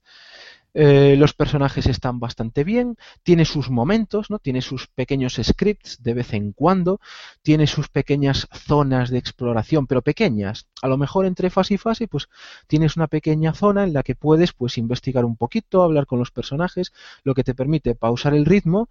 [0.73, 4.39] Eh, los personajes están bastante bien, tiene sus momentos, ¿no?
[4.39, 7.01] Tiene sus pequeños scripts de vez en cuando,
[7.43, 10.69] tiene sus pequeñas zonas de exploración, pero pequeñas.
[10.81, 12.29] A lo mejor entre fase y fase, pues
[12.69, 16.31] tienes una pequeña zona en la que puedes pues investigar un poquito, hablar con los
[16.31, 16.93] personajes,
[17.25, 18.91] lo que te permite pausar el ritmo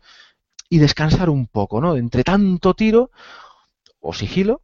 [0.70, 1.96] y descansar un poco, ¿no?
[1.96, 3.12] Entre tanto tiro
[4.02, 4.62] o sigilo,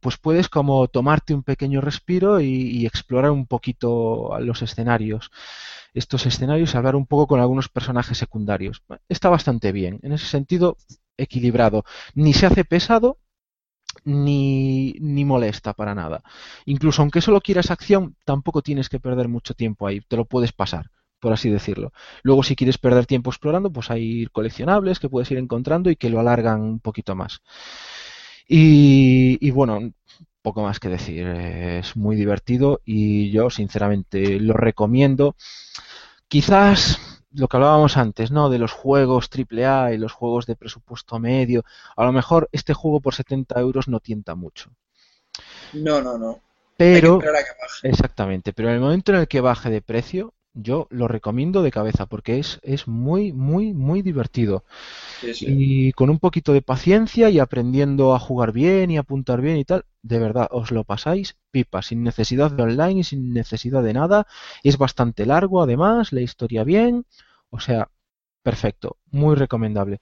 [0.00, 5.30] pues puedes como tomarte un pequeño respiro y, explorar un poquito los escenarios.
[5.94, 8.82] Estos escenarios, hablar un poco con algunos personajes secundarios.
[9.08, 10.00] Está bastante bien.
[10.02, 10.76] En ese sentido,
[11.16, 11.84] equilibrado.
[12.14, 13.18] Ni se hace pesado,
[14.04, 16.22] ni, ni molesta para nada.
[16.66, 20.52] Incluso aunque solo quieras acción, tampoco tienes que perder mucho tiempo ahí, te lo puedes
[20.52, 20.90] pasar,
[21.20, 21.92] por así decirlo.
[22.22, 26.10] Luego, si quieres perder tiempo explorando, pues hay coleccionables que puedes ir encontrando y que
[26.10, 27.40] lo alargan un poquito más.
[28.48, 29.92] Y, y bueno,
[30.42, 35.36] poco más que decir, es muy divertido y yo sinceramente lo recomiendo.
[36.28, 37.00] Quizás
[37.32, 38.48] lo que hablábamos antes, ¿no?
[38.50, 41.64] De los juegos AAA y los juegos de presupuesto medio.
[41.96, 44.70] A lo mejor este juego por 70 euros no tienta mucho.
[45.72, 46.42] No, no, no.
[46.90, 47.82] Hay que Pero, esperar a que baje.
[47.82, 51.70] exactamente, pero en el momento en el que baje de precio, yo lo recomiendo de
[51.70, 54.64] cabeza porque es, es muy, muy, muy divertido.
[55.20, 55.46] Sí, sí.
[55.48, 59.64] Y con un poquito de paciencia y aprendiendo a jugar bien y apuntar bien y
[59.64, 63.92] tal, de verdad, os lo pasáis pipa, sin necesidad de online y sin necesidad de
[63.92, 64.26] nada.
[64.62, 67.04] Es bastante largo además, la historia bien,
[67.50, 67.90] o sea,
[68.42, 70.00] perfecto, muy recomendable.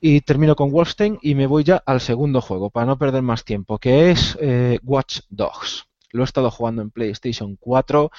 [0.00, 3.44] Y termino con Wolfenstein y me voy ya al segundo juego, para no perder más
[3.44, 5.86] tiempo, que es eh, Watch Dogs.
[6.16, 8.10] Lo he estado jugando en PlayStation 4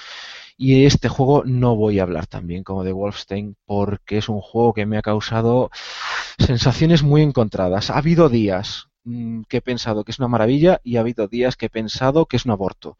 [0.56, 4.40] y este juego no voy a hablar tan bien como de Wolfenstein porque es un
[4.40, 5.70] juego que me ha causado
[6.38, 7.90] sensaciones muy encontradas.
[7.90, 11.56] Ha habido días mm, que he pensado que es una maravilla y ha habido días
[11.56, 12.98] que he pensado que es un aborto.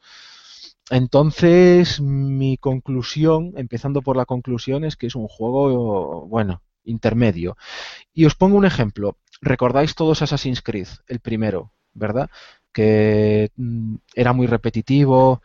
[0.90, 7.56] Entonces, mi conclusión, empezando por la conclusión, es que es un juego, bueno, intermedio.
[8.14, 9.18] Y os pongo un ejemplo.
[9.40, 12.30] ¿Recordáis todos Assassin's Creed, el primero, verdad?
[12.78, 15.42] Que mm, era muy repetitivo,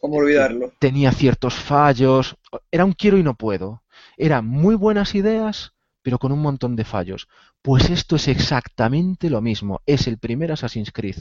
[0.00, 0.72] ¿Cómo olvidarlo?
[0.78, 2.36] tenía ciertos fallos,
[2.70, 3.82] era un quiero y no puedo.
[4.18, 5.72] Eran muy buenas ideas,
[6.02, 7.28] pero con un montón de fallos.
[7.62, 9.80] Pues esto es exactamente lo mismo.
[9.86, 11.16] Es el primer Assassin's Creed.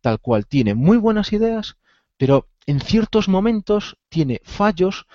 [0.00, 1.76] Tal cual tiene muy buenas ideas,
[2.16, 5.06] pero en ciertos momentos tiene fallos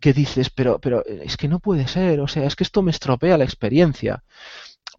[0.00, 2.90] que dices, pero, pero es que no puede ser, o sea, es que esto me
[2.90, 4.24] estropea la experiencia.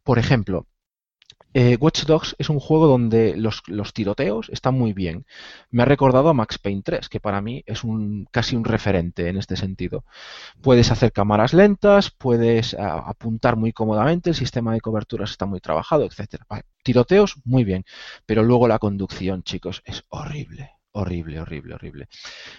[0.04, 0.66] Por ejemplo,
[1.54, 5.26] eh, Watch Dogs es un juego donde los, tiroteos están muy bien.
[5.72, 9.28] Me ha recordado a Max Payne 3, que para mí es un, casi un referente
[9.30, 10.04] en este sentido.
[10.62, 16.06] Puedes hacer cámaras lentas, puedes apuntar muy cómodamente, el sistema de coberturas está muy trabajado,
[16.06, 16.46] etcétera.
[16.84, 17.86] Tiroteos, muy bien.
[18.26, 20.72] Pero luego la conducción, chicos, es horrible.
[20.92, 22.08] Horrible, horrible, horrible.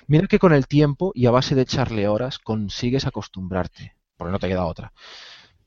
[0.06, 4.38] Mira que con el tiempo y a base de echarle horas consigues acostumbrarte, porque no
[4.38, 4.92] te queda otra.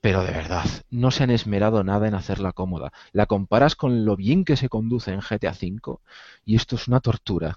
[0.02, 2.92] Pero de verdad, no se han esmerado nada en hacerla cómoda.
[3.14, 6.00] La comparas con lo bien que se conduce en GTA V
[6.46, 7.56] y esto es una tortura.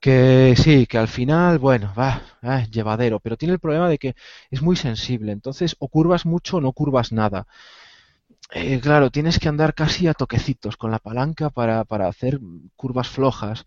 [0.00, 4.14] Que sí, que al final, bueno, va, va, llevadero, pero tiene el problema de que
[4.50, 5.32] es muy sensible.
[5.32, 7.46] Entonces, o curvas mucho o no curvas nada.
[8.52, 12.40] Eh, claro, tienes que andar casi a toquecitos con la palanca para, para hacer
[12.76, 13.66] curvas flojas.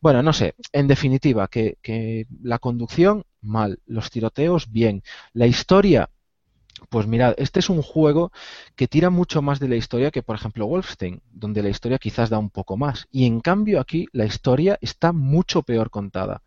[0.00, 5.02] Bueno, no sé, en definitiva, que, que la conducción, mal, los tiroteos, bien,
[5.34, 6.10] la historia,
[6.88, 8.32] pues mirad, este es un juego
[8.76, 12.30] que tira mucho más de la historia que, por ejemplo, Wolfenstein, donde la historia quizás
[12.30, 13.06] da un poco más.
[13.10, 16.42] Y en cambio aquí la historia está mucho peor contada.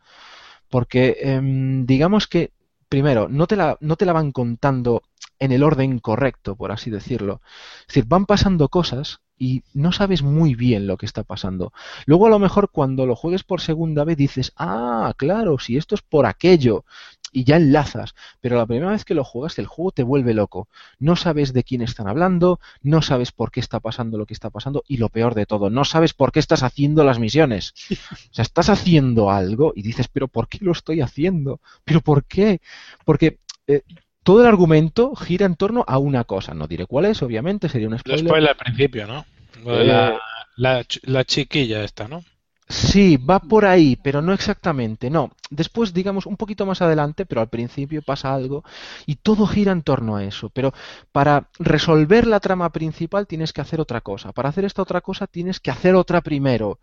[0.70, 2.52] Porque em, digamos que,
[2.90, 5.04] primero, no te la, no te la van contando
[5.40, 7.42] en el orden correcto, por así decirlo.
[7.82, 11.74] Es decir, van pasando cosas y no sabes muy bien lo que está pasando.
[12.06, 15.96] Luego a lo mejor cuando lo juegues por segunda vez dices, ah, claro, si esto
[15.96, 16.86] es por aquello,
[17.34, 20.70] y ya enlazas, pero la primera vez que lo juegas el juego te vuelve loco.
[21.00, 24.52] No sabes de quién están hablando, no sabes por qué está pasando lo que está
[24.52, 27.74] pasando y lo peor de todo, no sabes por qué estás haciendo las misiones.
[27.92, 31.60] O sea, estás haciendo algo y dices, pero ¿por qué lo estoy haciendo?
[31.84, 32.62] ¿Pero por qué?
[33.04, 33.82] Porque eh,
[34.24, 36.54] todo el argumento gira en torno a una cosa.
[36.54, 38.20] No diré cuál es, obviamente, sería un Lo spoiler.
[38.28, 39.26] spoiler al principio, ¿no?
[39.66, 40.20] Eh, la,
[40.58, 42.24] la, ch- la chiquilla esta, ¿no?
[42.70, 45.32] Sí, va por ahí, pero no exactamente, no.
[45.52, 48.64] Después, digamos, un poquito más adelante, pero al principio pasa algo
[49.06, 50.50] y todo gira en torno a eso.
[50.50, 50.74] Pero
[51.12, 54.32] para resolver la trama principal tienes que hacer otra cosa.
[54.32, 56.80] Para hacer esta otra cosa tienes que hacer otra primero.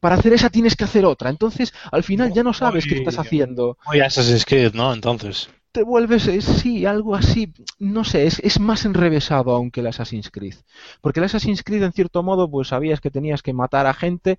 [0.00, 1.30] Para hacer esa tienes que hacer otra.
[1.30, 3.78] Entonces, al final ya no sabes qué estás haciendo.
[3.86, 4.92] Muy Assassin's Creed, ¿no?
[4.92, 5.48] Entonces.
[5.74, 9.88] Te vuelves, eh, sí, algo así, no sé, es, es más enrevesado aún que el
[9.88, 10.54] Assassin's Creed.
[11.00, 14.38] Porque el Assassin's Creed, en cierto modo, pues sabías que tenías que matar a gente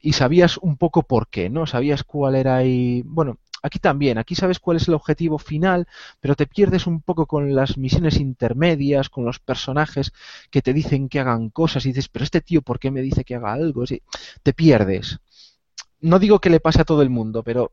[0.00, 1.66] y sabías un poco por qué, ¿no?
[1.66, 3.02] Sabías cuál era ahí.
[3.06, 5.86] Bueno, aquí también, aquí sabes cuál es el objetivo final,
[6.18, 10.12] pero te pierdes un poco con las misiones intermedias, con los personajes
[10.50, 13.22] que te dicen que hagan cosas y dices, pero este tío, ¿por qué me dice
[13.22, 13.84] que haga algo?
[14.42, 15.20] Te pierdes.
[16.00, 17.72] No digo que le pase a todo el mundo, pero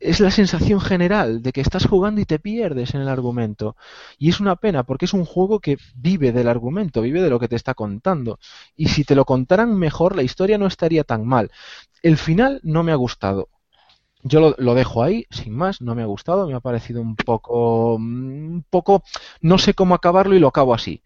[0.00, 3.76] es la sensación general de que estás jugando y te pierdes en el argumento.
[4.18, 7.38] Y es una pena porque es un juego que vive del argumento, vive de lo
[7.40, 8.38] que te está contando.
[8.76, 11.50] Y si te lo contaran mejor, la historia no estaría tan mal.
[12.02, 13.48] El final no me ha gustado.
[14.22, 17.14] Yo lo, lo dejo ahí, sin más, no me ha gustado, me ha parecido un
[17.16, 19.04] poco, un poco,
[19.42, 21.02] no sé cómo acabarlo y lo acabo así.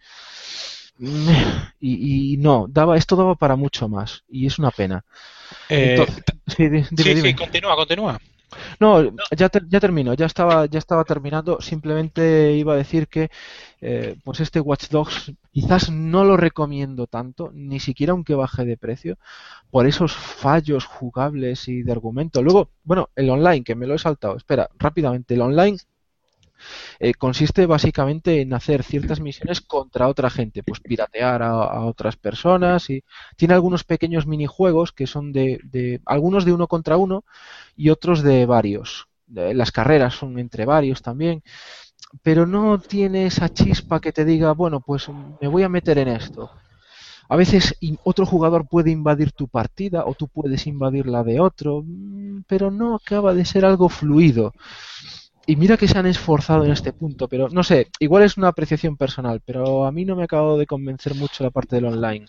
[1.81, 5.05] Y, y no, daba, esto daba para mucho más y es una pena.
[5.69, 7.29] Eh, Entonces- sí, di- dime, sí, dime.
[7.31, 8.19] sí, continúa, continúa.
[8.81, 9.03] No,
[9.37, 11.61] ya, ya termino, ya estaba, ya estaba terminando.
[11.61, 13.31] Simplemente iba a decir que
[13.81, 18.77] eh, pues este Watch Dogs quizás no lo recomiendo tanto, ni siquiera aunque baje de
[18.77, 19.19] precio,
[19.71, 22.43] por esos fallos jugables y de argumento.
[22.43, 24.37] Luego, bueno, el online, que me lo he saltado.
[24.37, 25.79] Espera, rápidamente, el online
[27.05, 32.89] eh, consiste básicamente en hacer ciertas misiones contra otra gente, pues piratear a, otras personas
[32.91, 33.03] y
[33.37, 37.25] tiene algunos pequeños minijuegos que son de, de algunos de uno contra uno
[37.77, 39.09] y otros de varios.
[39.35, 41.43] Eh, Las carreras son entre varios también,
[42.23, 45.09] pero no tiene esa chispa que te diga, bueno, pues
[45.41, 46.53] me voy a meter en esto.
[47.29, 47.75] A veces
[48.05, 52.71] otro jugador puede invadir tu partida o tú puedes invadir la de otro, mm, pero
[52.71, 54.53] no acaba de ser algo fluido.
[55.47, 58.49] Y mira que se han esforzado en este punto, pero no sé, igual es una
[58.49, 61.87] apreciación personal, pero a mí no me ha acabado de convencer mucho la parte del
[61.87, 62.27] online.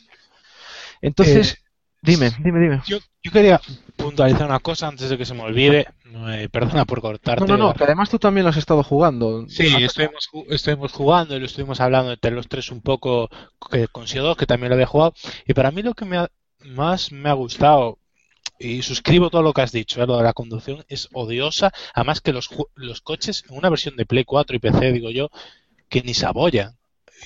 [1.01, 1.57] Entonces,
[2.01, 2.81] dime, dime, dime.
[2.85, 3.61] Yo, yo quería
[3.95, 5.87] puntualizar una cosa antes de que se me olvide.
[6.29, 7.45] Eh, perdona por cortarte.
[7.45, 9.45] No, no, no, que además tú también lo has estado jugando.
[9.47, 13.29] Sí, Ah, estuvimos, estuvimos jugando y lo estuvimos hablando entre los tres un poco
[13.71, 15.13] que, con Sio2, que también lo había jugado.
[15.47, 16.29] Y para mí lo que me ha-
[16.65, 17.99] más me ha gustado,
[18.59, 20.07] y suscribo todo lo que has dicho, ¿eh?
[20.07, 21.71] lo de la conducción es odiosa.
[21.93, 25.29] Además que los, los coches en una versión de Play 4 y PC, digo yo,
[25.89, 26.77] que ni se abollan.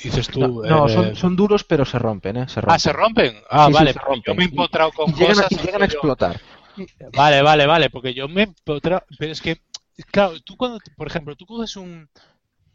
[0.04, 0.40] Dices tú.
[0.42, 2.48] No, no, eh, son, son duros, pero se rompen, ¿eh?
[2.50, 2.76] Se rompen.
[2.76, 3.36] Ah, se rompen.
[3.50, 3.94] Ah, Sí, sí, vale.
[3.94, 4.38] se porque Yo rompen.
[4.38, 5.52] me he empotrado con Y llegan, cosas.
[5.52, 6.42] y llegan a explotar.
[7.14, 9.60] Vale, vale, vale, porque yo me he empotrado, pero es que,
[10.12, 12.08] claro, tú cuando, por ejemplo, tú coges un,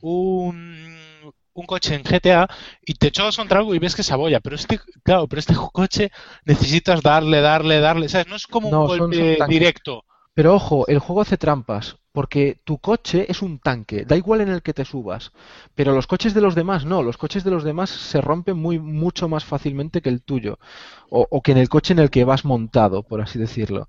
[0.00, 0.96] un,
[1.54, 2.48] un coche en GTA
[2.84, 5.54] y te chocas contra algo y ves que se abolla, pero este, claro, pero este
[5.72, 6.10] coche
[6.44, 8.26] necesitas darle, darle, darle, ¿sabes?
[8.28, 10.04] No es como No, un golpe son directo.
[10.34, 14.48] Pero ojo, el juego hace trampas, porque tu coche es un tanque, da igual en
[14.48, 15.30] el que te subas,
[15.74, 18.78] pero los coches de los demás no, los coches de los demás se rompen muy
[18.78, 20.58] mucho más fácilmente que el tuyo,
[21.10, 23.88] o, o que en el coche en el que vas montado, por así decirlo.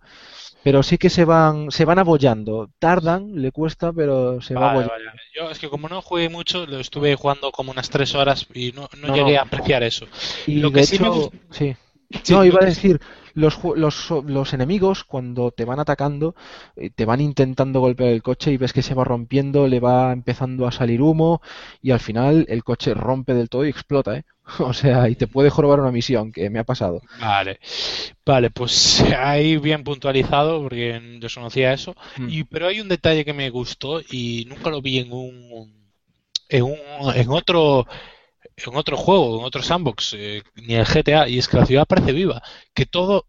[0.64, 4.68] Pero sí que se van, se van abollando, tardan, le cuesta, pero se va Vale,
[4.68, 4.94] abollando.
[4.94, 5.06] vale.
[5.36, 8.72] Yo es que como no jugué mucho, lo estuve jugando como unas tres horas y
[8.72, 9.40] no, no No, llegué no.
[9.40, 10.08] a apreciar eso.
[10.46, 11.76] Y Lo de que sí me hecho, sí.
[12.22, 13.00] Sí, No, iba a decir,
[13.34, 16.36] los, los, los enemigos cuando te van atacando,
[16.76, 20.12] eh, te van intentando golpear el coche y ves que se va rompiendo, le va
[20.14, 21.42] empezando a salir humo
[21.82, 24.26] y al final el coche rompe del todo y explota, ¿eh?
[24.60, 27.02] O sea, y te puede jorobar una misión, que me ha pasado.
[27.20, 27.60] Vale,
[28.26, 31.96] vale, pues ahí bien puntualizado porque desconocía eso.
[32.18, 32.30] Mm.
[32.30, 35.92] Y, pero hay un detalle que me gustó y nunca lo vi en un,
[36.50, 36.78] en un,
[37.16, 37.88] en otro,
[38.56, 41.88] en otro juego, en otro sandbox, eh, ni el GTA, y es que la ciudad
[41.88, 42.42] parece viva,
[42.74, 43.28] que todo,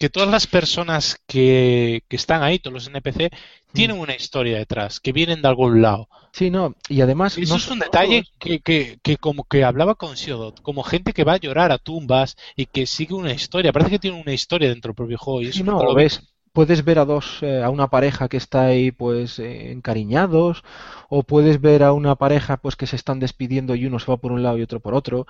[0.00, 3.30] que todas las personas que, que están ahí, todos los NPC,
[3.72, 6.08] tienen una historia detrás, que vienen de algún lado.
[6.32, 9.96] Sí, no, y además Eso no es un detalle que, que, que como que hablaba
[9.96, 13.72] con Siodot, como gente que va a llorar a tumbas y que sigue una historia.
[13.72, 15.94] Parece que tiene una historia dentro del propio juego y Sí, eso no, nunca lo
[15.94, 16.29] ves.
[16.52, 20.64] Puedes ver a dos, eh, a una pareja que está ahí pues eh, encariñados,
[21.08, 24.16] o puedes ver a una pareja pues que se están despidiendo y uno se va
[24.16, 25.26] por un lado y otro por otro.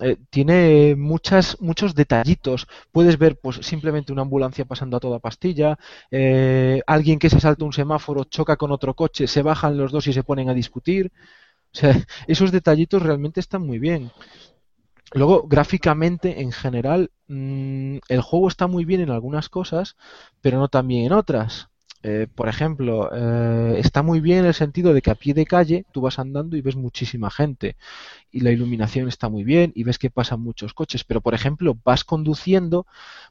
[0.00, 2.66] Eh, tiene muchas, muchos detallitos.
[2.92, 5.78] Puedes ver pues simplemente una ambulancia pasando a toda pastilla,
[6.10, 10.06] eh, alguien que se salta un semáforo, choca con otro coche, se bajan los dos
[10.08, 11.12] y se ponen a discutir.
[11.74, 11.92] O sea,
[12.28, 14.12] esos detallitos realmente están muy bien.
[15.16, 19.96] Luego, gráficamente, en general, mm, el juego está muy bien en algunas cosas,
[20.42, 21.68] pero no tan bien en otras.
[22.02, 25.46] Eh, por ejemplo, eh, está muy bien en el sentido de que a pie de
[25.46, 27.76] calle tú vas andando y ves muchísima gente
[28.32, 31.78] y la iluminación está muy bien y ves que pasan muchos coches, pero por ejemplo
[31.84, 32.86] vas conduciendo,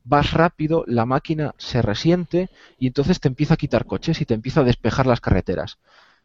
[0.06, 2.50] vas rápido, la máquina se resiente
[2.80, 5.80] y entonces te empieza a quitar coches y te empieza a despejar las carreteras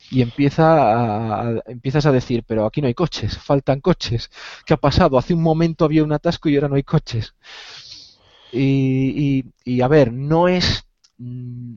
[0.09, 4.31] y empieza a, empiezas a decir, pero aquí no hay coches, faltan coches.
[4.67, 5.19] ¿Qué ha pasado?
[5.19, 7.35] Hace un momento había un atasco y ahora no hay coches.
[8.51, 10.85] Y, y- y, a ver, no es...
[11.19, 11.77] mm,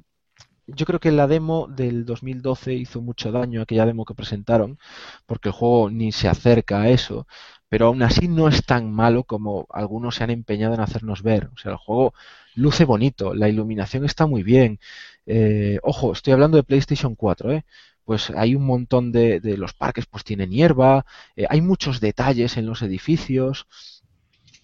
[0.68, 4.80] Yo creo que la demo del 2012 hizo mucho daño, aquella demo que presentaron,
[5.27, 7.27] porque el juego ni se acerca a eso,
[7.69, 11.50] pero aún así no es tan malo como algunos se han empeñado en hacernos ver.
[11.56, 12.14] O sea, el juego
[12.56, 14.80] luce bonito, la iluminación está muy bien.
[15.27, 17.66] Eh, ojo, estoy hablando de PlayStation 4, ¿eh?
[18.06, 22.57] Pues hay un montón de, de los parques, pues tienen hierba, eh, hay muchos detalles
[22.57, 23.67] en los edificios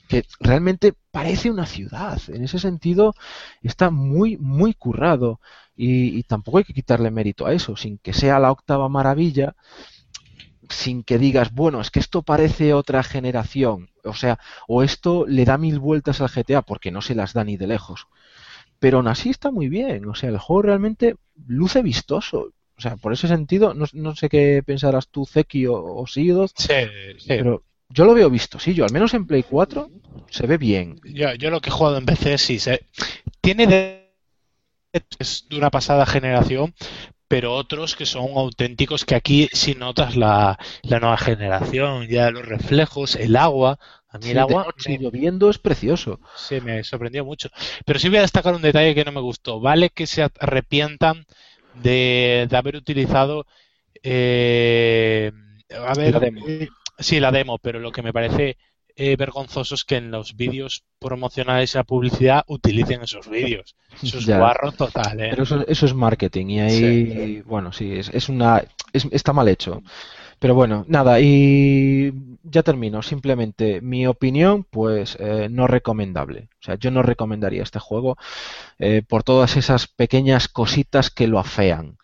[0.07, 2.19] que realmente parece una ciudad.
[2.29, 3.13] En ese sentido
[3.61, 5.39] está muy, muy currado.
[5.75, 9.55] Y, y tampoco hay que quitarle mérito a eso, sin que sea la octava maravilla,
[10.69, 15.45] sin que digas, bueno, es que esto parece otra generación, o sea, o esto le
[15.45, 18.07] da mil vueltas al GTA, porque no se las da ni de lejos.
[18.79, 22.53] Pero aún así está muy bien, o sea, el juego realmente luce vistoso.
[22.79, 26.73] O sea, por ese sentido, no, no sé qué pensarás tú, Zeki o, o Sí,
[27.17, 27.33] sí.
[27.33, 29.89] pero yo lo veo vistosillo, al menos en Play 4
[30.29, 30.99] se ve bien.
[31.03, 32.85] Yo, yo lo que he jugado en PC sí se
[33.41, 34.09] tiene de
[35.19, 36.73] es de una pasada generación,
[37.27, 42.45] pero otros que son auténticos que aquí sí notas la, la nueva generación, ya los
[42.45, 43.79] reflejos, el agua.
[44.09, 46.19] A mí Sí, el agua me, lloviendo es precioso.
[46.33, 47.49] sí, me sorprendió mucho.
[47.85, 49.59] Pero sí voy a destacar un detalle que no me gustó.
[49.59, 51.25] Vale que se arrepientan
[51.81, 53.45] de, de haber utilizado
[54.03, 55.31] eh,
[55.71, 56.45] a ver, La demo.
[56.47, 58.57] eh, sí, la demo, pero lo que me parece
[58.95, 63.75] eh, vergonzoso es que en los vídeos promocionales y la publicidad utilicen esos vídeos.
[64.03, 64.37] Eso es Ya.
[64.37, 65.35] guarro total, ¿eh?
[65.35, 69.47] Pero eso, eso es marketing y ahí, bueno, sí, es, es una, es- está mal
[69.47, 69.83] hecho.
[70.39, 73.01] Pero bueno, nada, y ya termino.
[73.01, 76.49] Simplemente mi opinión, pues eh, no recomendable.
[76.61, 78.17] O sea, yo no recomendaría este juego
[78.79, 81.97] eh, por todas esas pequeñas cositas que lo afean.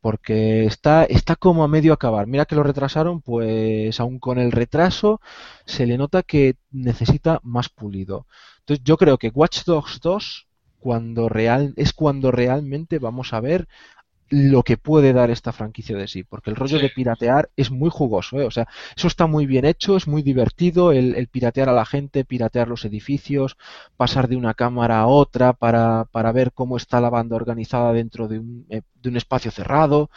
[0.00, 2.26] Porque está, está como a medio acabar.
[2.26, 5.20] Mira que lo retrasaron, pues aún con el retraso
[5.66, 8.26] se le nota que necesita más pulido.
[8.60, 10.48] Entonces yo creo que Watch Dogs 2
[10.80, 13.68] cuando real, es cuando realmente vamos a ver
[14.30, 16.80] lo que puede dar esta franquicia de sí, porque el rollo Sí.
[16.80, 18.44] de piratear es muy jugoso, ¿eh?
[18.46, 21.84] o sea, eso está muy bien hecho, es muy divertido, el, el piratear a la
[21.84, 23.56] gente, piratear los edificios,
[23.96, 28.28] pasar de una cámara a otra para, para ver cómo está la banda organizada dentro
[28.28, 30.10] de un, eh, de un espacio cerrado,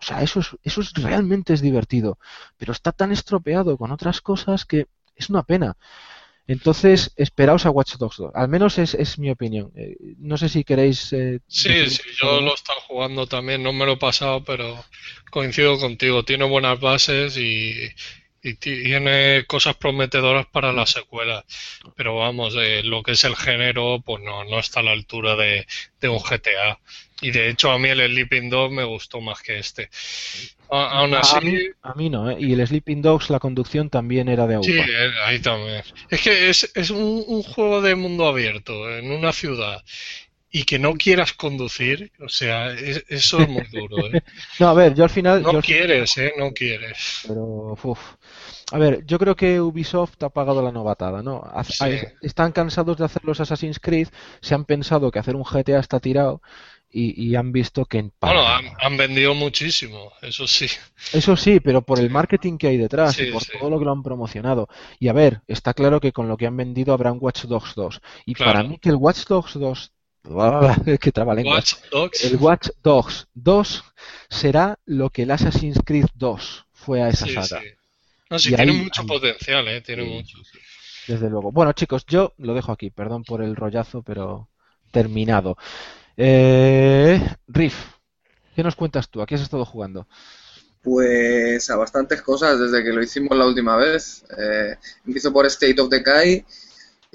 [0.00, 2.18] o sea, eso es, eso es realmente es divertido,
[2.56, 4.86] pero está tan estropeado con otras cosas que
[5.16, 5.76] es una pena.
[6.46, 8.32] Entonces, esperaos a Watch Dogs 2.
[8.34, 9.72] Al menos es, es mi opinión.
[9.76, 11.12] Eh, no sé si queréis.
[11.12, 14.84] eh, Sí, sí, yo lo he estado jugando también, no me lo he pasado, pero
[15.30, 17.88] coincido contigo, tiene buenas bases y,
[18.44, 21.44] y tiene cosas prometedoras para la secuela.
[21.96, 25.36] Pero vamos, eh, lo que es el género, pues no, no está a la altura
[25.36, 25.66] de,
[26.00, 26.78] de un GTA.
[27.22, 29.88] Y de hecho a mí el Sleeping Dog me gustó más que este.
[30.70, 32.36] A- aún A así, mí, a mí no, ¿eh?
[32.38, 34.88] Y el Sleeping Dogs, la conducción también era de Sí, agua.
[34.88, 35.82] eh, ahí también.
[36.08, 39.82] Es que es, es un, un juego de mundo abierto en una ciudad
[40.50, 44.18] y que no quieras conducir, o sea, es- eso es muy duro, ¿eh?
[44.58, 45.46] No, a ver, yo al final.
[45.46, 46.32] No yo quieres, ¿eh?
[46.36, 46.98] No quieres.
[47.22, 48.16] Pero, uf.
[48.72, 51.42] A ver, yo creo que Ubisoft ha pagado la novatada, ¿no?
[51.64, 51.84] Sí.
[52.22, 54.08] Están cansados de hacer los Assassin's Creed,
[54.40, 56.40] se han pensado que hacer un GTA está tirado
[56.90, 60.66] y, y han visto que en Bueno, han, han vendido muchísimo, eso sí.
[61.12, 63.52] Eso sí, pero por el marketing que hay detrás y por sí.
[63.58, 64.68] todo lo que lo han promocionado.
[64.98, 67.74] Y a ver, está claro que con lo que han vendido habrá un Watch Dogs
[67.74, 68.00] 2.
[68.26, 68.52] Y Claro.
[68.52, 69.92] para mí que el Watch Dogs 2...
[71.42, 71.50] que.
[71.50, 72.24] Watch Dogs.
[72.24, 73.84] El Watch Dogs 2
[74.30, 77.60] será lo que el Assassin's Creed 2 fue a esa Sí, saga.
[77.60, 77.66] sí.
[78.30, 79.06] No, sí, Y tiene ahí- mucho ahí.
[79.06, 79.80] potencial, ¿eh?
[79.80, 80.38] Tiene Sí, mucho.
[81.06, 81.52] Desde luego.
[81.52, 82.90] Bueno, chicos, yo lo dejo aquí.
[82.90, 84.48] Perdón por el rollazo, pero
[84.90, 85.56] terminado.
[86.16, 87.74] Eh, Riff,
[88.54, 89.20] ¿qué nos cuentas tú?
[89.20, 90.06] ¿A qué has estado jugando?
[90.82, 94.24] Pues a bastantes cosas desde que lo hicimos la última vez.
[94.38, 96.44] Eh, empiezo por State of Decay.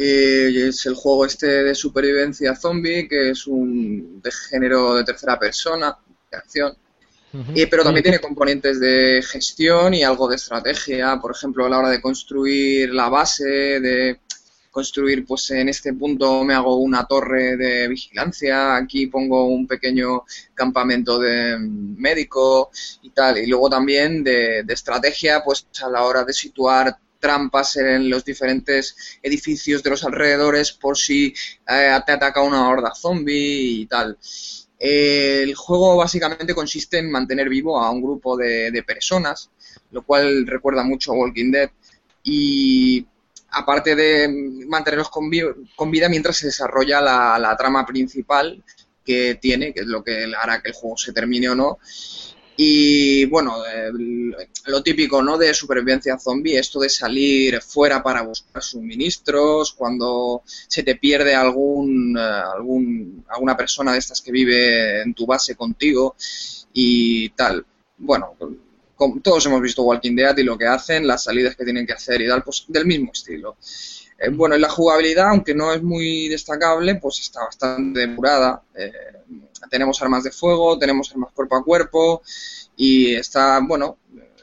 [0.01, 5.37] y es el juego este de supervivencia zombie, que es un de género de tercera
[5.37, 5.97] persona,
[6.31, 6.77] de acción.
[7.55, 11.79] Eh, pero también tiene componentes de gestión y algo de estrategia, por ejemplo, a la
[11.79, 14.19] hora de construir la base, de
[14.71, 20.23] construir, pues en este punto me hago una torre de vigilancia, aquí pongo un pequeño
[20.53, 22.69] campamento de médico
[23.01, 27.75] y tal, y luego también de, de estrategia, pues a la hora de situar trampas
[27.77, 31.33] en los diferentes edificios de los alrededores por si
[31.67, 34.17] eh, te ataca una horda zombie y tal.
[34.79, 39.51] El juego básicamente consiste en mantener vivo a un grupo de, personas,
[39.91, 41.69] lo cual recuerda mucho a Walking Dead.
[42.23, 43.05] Y
[43.51, 44.29] aparte de
[44.67, 45.29] mantenerlos con,
[45.75, 48.63] con vida mientras se desarrolla la, la trama principal
[49.05, 51.79] que tiene, que es lo que hará que el juego se termine o no.
[52.61, 53.55] Y bueno,
[54.65, 55.37] lo típico, ¿no?
[55.37, 62.17] De supervivencia zombie, esto de salir fuera para buscar suministros, cuando se te pierde algún,
[62.17, 66.15] eh, algún alguna persona de estas que vive en tu base contigo
[66.73, 67.65] y tal.
[67.97, 68.35] Bueno,
[68.95, 71.93] con- todos hemos visto Walking Dead y lo que hacen, las salidas que tienen que
[71.93, 73.55] hacer y tal, pues del mismo estilo.
[74.19, 78.61] Eh, bueno, la jugabilidad, aunque no es muy destacable, pues está bastante depurada.
[78.75, 78.91] Eh,
[79.69, 82.21] tenemos armas de fuego, tenemos armas cuerpo a cuerpo
[82.75, 83.97] y está, bueno,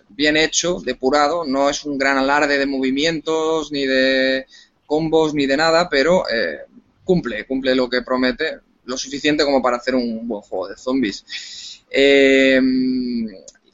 [0.08, 1.44] bien hecho, depurado.
[1.44, 4.46] No es un gran alarde de movimientos, ni de
[4.86, 6.60] combos, ni de nada, pero eh,
[7.04, 8.60] cumple, cumple lo que promete.
[8.84, 11.82] lo suficiente como para hacer un buen juego de zombies.
[11.90, 12.60] Eh,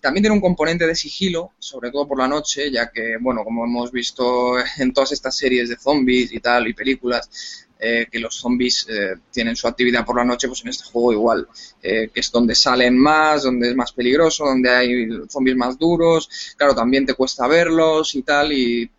[0.02, 3.64] también tiene un componente de sigilo, sobre todo por la noche, ya que, bueno, como
[3.64, 8.34] hemos visto en todas estas series de zombies y tal, y películas, eh, que los
[8.34, 11.48] zombies eh, tienen su actividad por la noche, pues en este juego igual,
[11.80, 16.28] eh, que es donde salen más, donde es más peligroso, donde hay zombies más duros,
[16.56, 18.90] claro, también te cuesta verlos y tal, y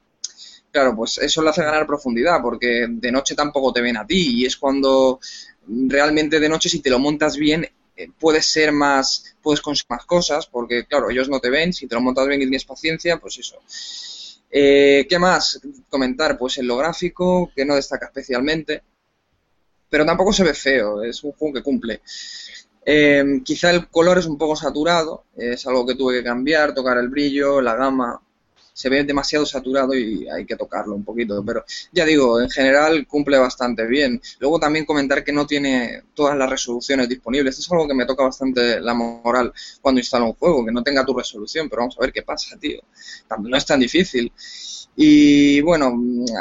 [0.72, 4.40] claro, pues eso le hace ganar profundidad, porque de noche tampoco te ven a ti,
[4.40, 5.20] y es cuando
[5.68, 7.68] realmente de noche si te lo montas bien
[8.20, 11.96] puedes ser más, puedes conseguir más cosas, porque claro, ellos no te ven, si te
[11.96, 13.60] lo montas bien y tienes paciencia, pues eso.
[14.50, 16.38] Eh, ¿Qué más comentar?
[16.38, 18.82] Pues en lo gráfico, que no destaca especialmente,
[19.90, 22.02] pero tampoco se ve feo, es un juego que cumple.
[22.86, 26.98] Eh, quizá el color es un poco saturado, es algo que tuve que cambiar, tocar
[26.98, 28.22] el brillo, la gama,
[28.74, 33.06] se ve demasiado saturado y hay que tocarlo un poquito, pero ya digo, en general
[33.08, 34.22] cumple bastante bien.
[34.40, 38.24] Luego también comentar que no tiene todas las resoluciones disponibles, es algo que me toca
[38.24, 42.02] bastante la moral cuando instalo un juego, que no tenga tu resolución, pero vamos a
[42.02, 42.82] ver qué pasa, tío.
[43.40, 44.32] No es tan difícil.
[44.96, 45.92] Y bueno,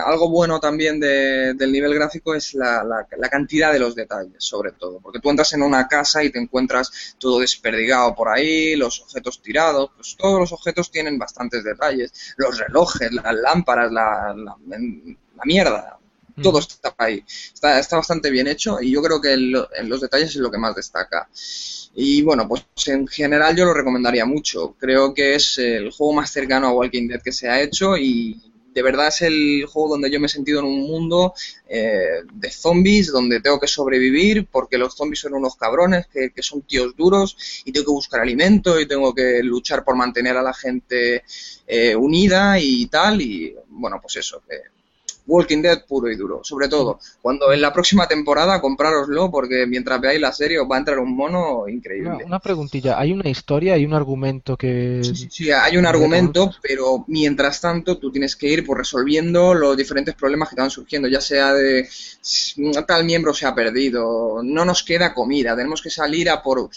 [0.06, 4.44] algo bueno también de- del nivel gráfico es la, la- la cantidad de los detalles,
[4.44, 5.00] sobre todo.
[5.00, 9.40] Porque tú entras en una casa y te encuentras todo desperdigado por ahí, los objetos
[9.40, 12.12] tirados, pues todos los objetos tienen bastantes detalles.
[12.36, 15.98] Los relojes, las lámparas, la, la, la mierda,
[16.40, 17.24] todo está ahí.
[17.26, 20.58] Está, está bastante bien hecho y yo creo que en los detalles es lo que
[20.58, 21.28] más destaca.
[21.94, 24.74] Y bueno, pues en general yo lo recomendaría mucho.
[24.78, 28.51] Creo que es el juego más cercano a Walking Dead que se ha hecho y
[28.72, 31.34] de verdad es el juego donde yo me he sentido en un mundo
[31.68, 36.62] eh, de zombies, donde tengo que sobrevivir porque los zombies son unos cabrones, que, son
[36.62, 40.54] tíos duros y tengo que buscar alimento y tengo que luchar por mantener a la
[40.54, 41.22] gente
[41.66, 43.20] eh, unida y tal.
[43.20, 44.42] Y bueno, pues eso,
[45.26, 46.40] Walking Dead puro y duro.
[46.42, 50.76] Sobre todo, cuando en la próxima temporada comprároslo, porque mientras veáis la serie os va
[50.76, 52.10] a entrar un mono increíble.
[52.10, 55.02] Una, una preguntilla, ¿hay una historia, hay un argumento que...
[55.02, 60.14] Sí, hay un argumento, pero mientras tanto tú tienes que ir pues, resolviendo los diferentes
[60.14, 61.88] problemas que te van surgiendo, ya sea de
[62.86, 66.70] tal miembro se ha perdido, no nos queda comida, tenemos que salir a por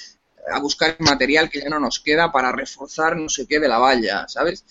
[0.52, 3.80] a buscar material que ya no nos queda para reforzar no sé qué de la
[3.80, 4.64] valla, ¿sabes?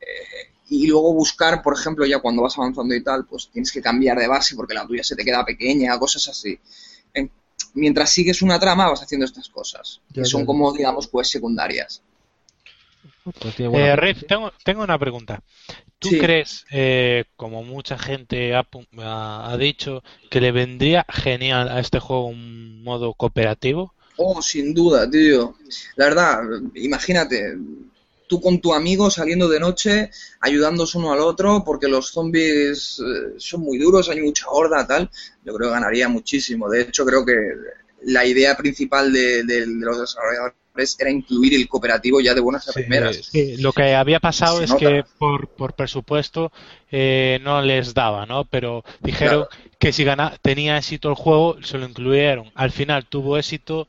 [0.00, 3.82] Eh, y luego buscar, por ejemplo, ya cuando vas avanzando y tal, pues tienes que
[3.82, 6.58] cambiar de base porque la tuya se te queda pequeña, cosas así.
[7.12, 7.30] En-
[7.74, 10.46] mientras sigues una trama vas haciendo estas cosas, Ya, que son ya.
[10.46, 12.02] como, digamos, pues secundarias.
[13.40, 13.96] Pues Eh.
[13.96, 15.42] Riff, tengo, tengo una pregunta.
[15.98, 16.18] ¿Tú Sí.
[16.18, 18.66] crees, eh, como mucha gente ha-
[19.50, 23.92] ha dicho, que le vendría genial a este juego un modo cooperativo?
[24.16, 25.54] Oh, sin duda, tío.
[25.96, 26.42] La verdad,
[26.74, 27.56] imagínate,
[28.30, 30.10] tú con tu amigo saliendo de noche,
[30.40, 35.10] ayudándose uno al otro, porque los zombies eh, son muy duros, hay mucha horda, tal.
[35.44, 36.70] Yo creo que ganaría muchísimo.
[36.70, 37.34] De hecho, creo que
[38.04, 42.68] la idea principal de, de- de los desarrolladores era incluir el cooperativo ya de buenas
[42.68, 43.16] a primeras.
[43.16, 44.78] Sí, lo que había pasado Se es nota.
[44.86, 46.52] que por, por presupuesto
[46.90, 48.44] eh, no les daba, ¿no?
[48.44, 49.46] Pero dijeron
[49.80, 52.50] que si gana, tenía éxito el juego, se lo incluyeron.
[52.54, 53.88] Al final tuvo éxito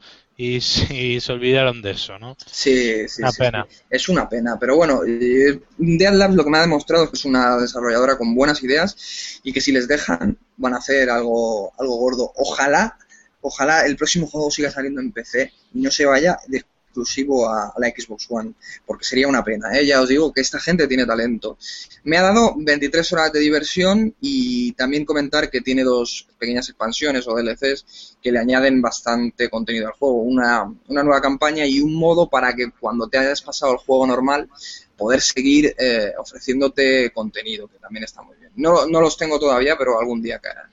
[0.55, 2.37] y, se- y se olvidaron de eso, ¿no?
[2.45, 3.65] Sí, sí, Una sí, pena.
[3.69, 3.81] sí.
[3.89, 7.15] Es una pena, pero bueno, eh, Dead Labs lo que me ha demostrado es que
[7.17, 11.71] es una desarrolladora con buenas ideas y que si les dejan van a hacer algo,
[11.79, 12.31] algo gordo.
[12.35, 12.97] Ojalá,
[13.41, 17.73] ojalá el próximo juego siga saliendo en PC y no se vaya de exclusivo a,
[17.77, 18.53] la Xbox One,
[18.85, 19.85] porque sería una pena, ¿eh?
[19.85, 21.57] Ya os digo que esta gente tiene talento.
[22.03, 27.27] Me ha dado 23 horas de diversión y también comentar que tiene dos pequeñas expansiones
[27.27, 30.21] o DLCs que le añaden bastante contenido al juego.
[30.21, 34.05] Una, una nueva campaña y un modo para que cuando te hayas pasado el juego
[34.05, 34.49] normal
[34.97, 38.51] poder seguir eh, ofreciéndote contenido, que también está muy bien.
[38.55, 40.69] No, no los tengo todavía, pero algún día caerán.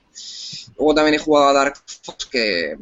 [0.77, 2.77] Luego también he jugado a Dark Fox, que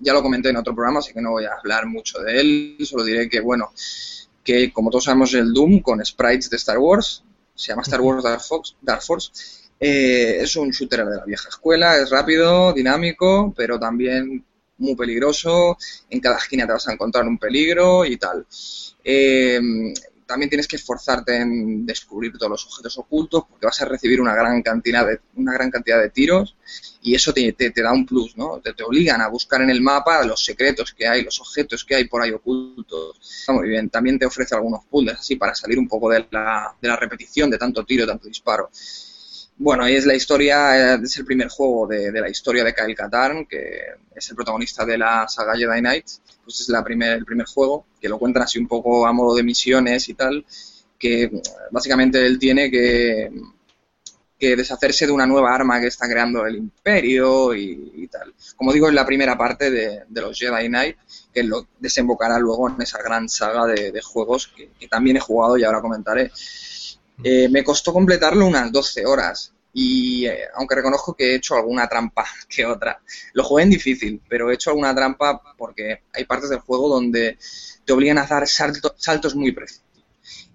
[0.00, 2.76] ya lo comenté en otro programa, así que no voy a hablar mucho de él.
[2.84, 3.72] Solo diré que, bueno,
[4.42, 7.22] que como todos sabemos, el Doom con sprites de Star Wars,
[7.54, 9.32] se llama Star Wars Dark, Force,
[9.78, 14.44] eh, es un shooter de la vieja escuela, es rápido, dinámico, pero también
[14.78, 15.76] muy peligroso.
[16.08, 18.46] En cada esquina te vas a encontrar un peligro y tal.
[19.04, 19.60] Eh,
[20.30, 24.32] también tienes que esforzarte en descubrir todos los objetos ocultos porque vas a recibir una
[24.32, 26.54] gran cantidad de, una gran cantidad de tiros
[27.02, 28.60] y eso te, da un plus, ¿no?
[28.60, 32.04] Te, obligan a buscar en el mapa los secretos que hay, los objetos que hay
[32.04, 33.44] por ahí ocultos.
[33.48, 33.90] Muy bien.
[33.90, 37.50] También te ofrece algunos puzzles así para salir un poco de la, de la repetición
[37.50, 38.70] de tanto tiro, tanto disparo.
[39.56, 42.94] Bueno, es la historia, eh, es el primer juego de, de la historia de Kyle
[42.94, 43.80] Katarn, que
[44.14, 46.06] es el protagonista de la saga Jedi Knight.
[46.44, 49.34] Pues es la primer, el primer juego, que lo cuentan así un poco a modo
[49.34, 50.44] de misiones y tal,
[50.98, 53.30] que mm, básicamente él tiene que,
[54.38, 58.34] que deshacerse de una nueva arma que está creando el imperio y, y tal.
[58.56, 60.96] Como digo, es la primera parte de, de los Jedi Knight,
[61.32, 65.20] que lo desembocará luego en esa gran saga de, de juegos que, que también he
[65.20, 66.30] jugado y ahora comentaré.
[67.22, 71.88] Eh, me costó completarlo unas 12 horas y eh, aunque reconozco que he hecho alguna
[71.88, 73.00] trampa que otra,
[73.34, 77.38] lo jugué en difícil, pero he hecho alguna trampa porque hay partes del juego donde
[77.84, 79.84] te obligan a dar salto- saltos muy precisos.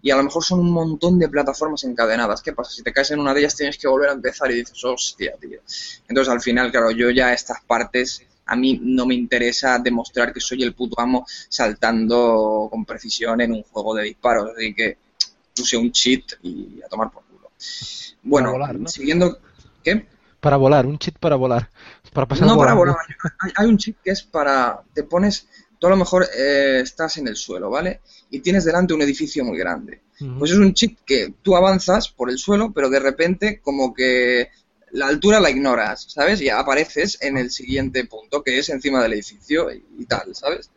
[0.01, 2.41] Y a lo mejor son un montón de plataformas encadenadas.
[2.41, 2.71] ¿Qué pasa?
[2.71, 5.33] Si te caes en una de ellas tienes que volver a empezar y dices, hostia,
[5.39, 5.59] tío.
[6.07, 10.39] Entonces al final, claro, yo ya estas partes, a mí no me interesa demostrar que
[10.39, 14.51] soy el puto amo saltando con precisión en un juego de disparos.
[14.55, 14.97] Así que
[15.55, 17.24] puse un cheat y a tomar por.
[18.23, 18.87] Bueno, volar, ¿no?
[18.87, 19.39] siguiendo...
[19.83, 20.07] ¿Qué?
[20.39, 21.69] Para volar, un cheat para volar.
[22.13, 22.95] Para pasar No para volar.
[23.39, 24.79] Hay, hay un chip que es para.
[24.93, 25.47] Te pones.
[25.79, 28.01] Tú a lo mejor eh, estás en el suelo, ¿vale?
[28.29, 30.01] Y tienes delante un edificio muy grande.
[30.39, 34.49] Pues es un chip que tú avanzas por el suelo, pero de repente, como que
[34.91, 36.39] la altura la ignoras, ¿sabes?
[36.41, 40.69] Y apareces en el siguiente punto, que es encima del edificio y, y tal, ¿sabes?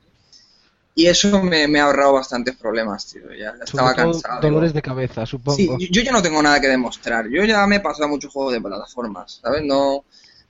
[0.98, 3.22] Y eso me, me ha ahorrado bastantes problemas, tío.
[3.32, 4.40] Ya estaba cansado.
[4.40, 5.56] dolores de cabeza, supongo.
[5.56, 7.28] Sí, yo- yo ya no tengo nada que demostrar.
[7.28, 9.62] Yo ya me he pasado mucho juego de plataformas, ¿sabes?
[9.64, 10.04] No,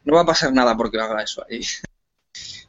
[0.04, 1.60] no va a pasar nada porque haga eso ahí.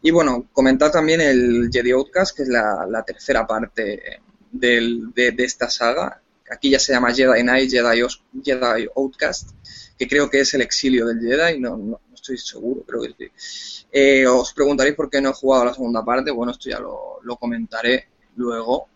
[0.01, 5.31] Y bueno, comentar también el Jedi Outcast, que es la, la tercera parte del- de,
[5.31, 6.21] de esta saga.
[6.49, 9.51] Aquí ya se llama Jedi Knight, Jedi, Os- Jedi Outcast,
[9.97, 11.99] que creo que es el exilio del Jedi, no
[12.33, 13.85] estoy seguro, creo que sí.
[13.91, 17.19] Eh, os preguntaréis por qué no he jugado la segunda parte, bueno, esto ya lo,
[17.23, 18.87] lo comentaré luego.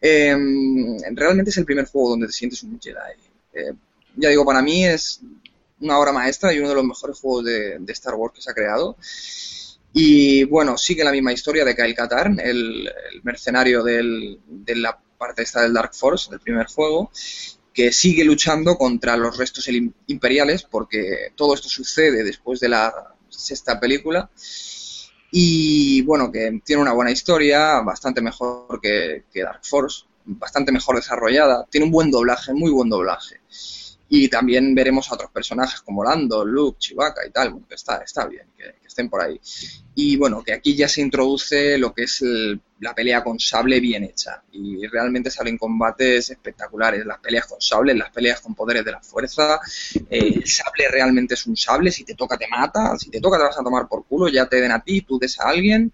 [0.00, 0.36] Eh,
[1.12, 2.96] realmente es el primer juego donde te sientes un Jedi.
[3.54, 3.72] Eh,
[4.16, 5.20] ya digo, para mí es
[5.80, 8.50] una obra maestra y uno de los mejores juegos de, de Star Wars que se
[8.50, 8.96] ha creado.
[9.92, 14.98] Y bueno, sigue la misma historia de Kyle Katarn, el, el mercenario del- de la
[15.16, 17.10] parte esta del Dark Force, del primer juego,
[17.76, 19.68] que sigue luchando contra los restos
[20.06, 24.30] imperiales, porque todo esto sucede después de la sexta película.
[25.30, 30.96] Y bueno, que tiene una buena historia, bastante mejor que, que Dark Force, bastante mejor
[30.96, 33.40] desarrollada, tiene un buen doblaje, muy buen doblaje.
[34.08, 37.96] Y también veremos a otros personajes como Lando, Luke, Chewbacca y tal, bueno, que está,
[37.98, 39.40] está bien que, estén por ahí.
[39.94, 43.80] Y bueno, que aquí ya se introduce lo que es el- la pelea con sable
[43.80, 44.42] bien hecha.
[44.52, 47.04] Y realmente salen combates espectaculares.
[47.06, 49.58] Las peleas con sable, las peleas con poderes de la fuerza.
[50.10, 51.90] Eh, el sable realmente es un sable.
[51.90, 52.96] Si te toca, te mata.
[52.98, 54.28] Si te toca, te vas a tomar por culo.
[54.28, 55.90] Ya te den a ti, tú des a alguien.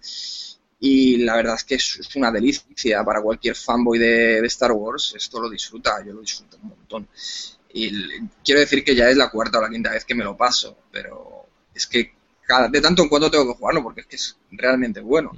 [0.79, 4.73] Y la verdad es que es, es una delicia para cualquier fanboy de, de Star
[4.73, 5.13] Wars.
[5.15, 7.07] Esto lo disfruta, yo lo disfruto un montón.
[7.73, 7.91] Y
[8.43, 10.77] quiero decir que ya es la cuarta o la quinta vez que me lo paso,
[10.91, 12.13] pero es que
[12.45, 15.31] cada- de tanto en cuando tengo que jugarlo porque es que es realmente bueno.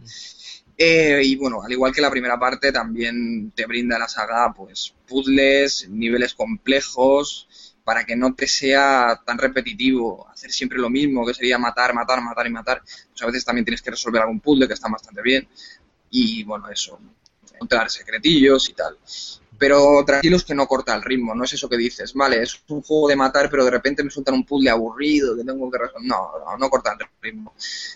[0.78, 4.94] Eh, y bueno, al igual que la primera parte, también te brinda la saga pues
[5.08, 7.48] puzzles, niveles complejos,
[7.86, 12.22] para que no te sea tan repetitivo hacer siempre lo mismo, que sería matar, matar,
[12.22, 12.82] matar y matar.
[12.82, 15.48] Pues a veces también tienes que resolver algún puzzle que está bastante bien.
[16.10, 17.00] Y bueno, eso,
[17.54, 18.98] encontrar secretillos y tal.
[19.58, 22.82] Pero tranquilos que no corta el ritmo, no es eso que dices, vale, es un
[22.82, 26.08] juego de matar, pero de repente me sueltan un puzzle aburrido que tengo que resolver.
[26.08, 27.54] No, no, no corta el ritmo.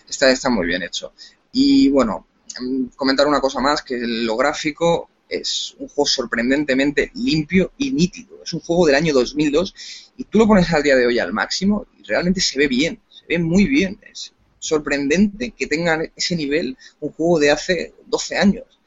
[0.08, 1.12] Está, está muy bien hecho.
[1.52, 2.26] Y bueno,
[2.60, 8.42] mm, comentar una cosa más, que lo gráfico es un juego sorprendentemente limpio y nítido.
[8.42, 9.74] Es un juego del año 2002
[10.16, 13.00] y tú lo pones al día de hoy al máximo y realmente se ve bien,
[13.08, 13.98] se ve muy bien.
[14.10, 18.79] Es sorprendente que tengan ese nivel un juego de hace 12 años.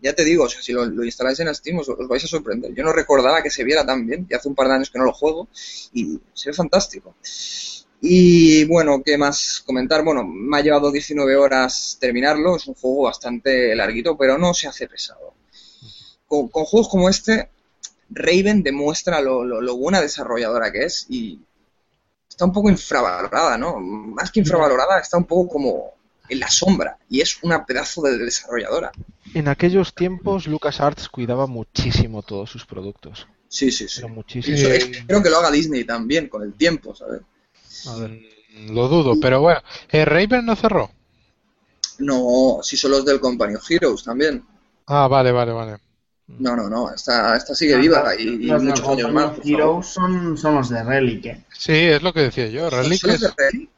[0.00, 2.28] Ya te digo, o sea, si lo, lo instaláis en Steam os, os vais a
[2.28, 2.72] sorprender.
[2.74, 4.98] Yo no recordaba que se viera tan bien, y hace un par de años que
[4.98, 5.48] no lo juego,
[5.92, 7.16] y se ve fantástico.
[8.00, 10.04] Y bueno, ¿qué más comentar?
[10.04, 14.68] Bueno, me ha llevado 19 horas terminarlo, es un juego bastante larguito, pero no se
[14.68, 15.34] hace pesado.
[16.26, 17.50] Con, con juegos como este,
[18.10, 21.40] Raven demuestra lo, lo- lo buena desarrolladora que es y
[22.28, 23.78] está un poco infravalorada, ¿no?
[23.80, 25.94] Más que infravalorada, está un poco como
[26.28, 28.92] en la sombra y es una pedazo de desarrolladora.
[29.34, 33.26] En aquellos tiempos LucasArts cuidaba muchísimo todos sus productos.
[33.48, 34.00] Sí, sí, sí.
[34.02, 34.56] Pero muchísimo.
[34.56, 37.22] Eso, espero que lo haga Disney también con el tiempo, ¿sabes?
[37.86, 38.18] A ver.
[38.70, 39.60] Lo dudo, pero bueno.
[39.90, 40.90] Eh, Raven no cerró.
[41.98, 44.44] No, si son los del Company of Heroes también.
[44.86, 45.76] Ah, vale, vale, vale.
[46.28, 49.38] No, no, no, esta, esta sigue viva y, muchos años más.
[49.44, 51.44] Heroes son, son los de Relic, ¿eh?
[51.56, 52.68] Sí, es lo que decía yo.
[52.68, 53.70] Relic ¿Son los es- de Relic?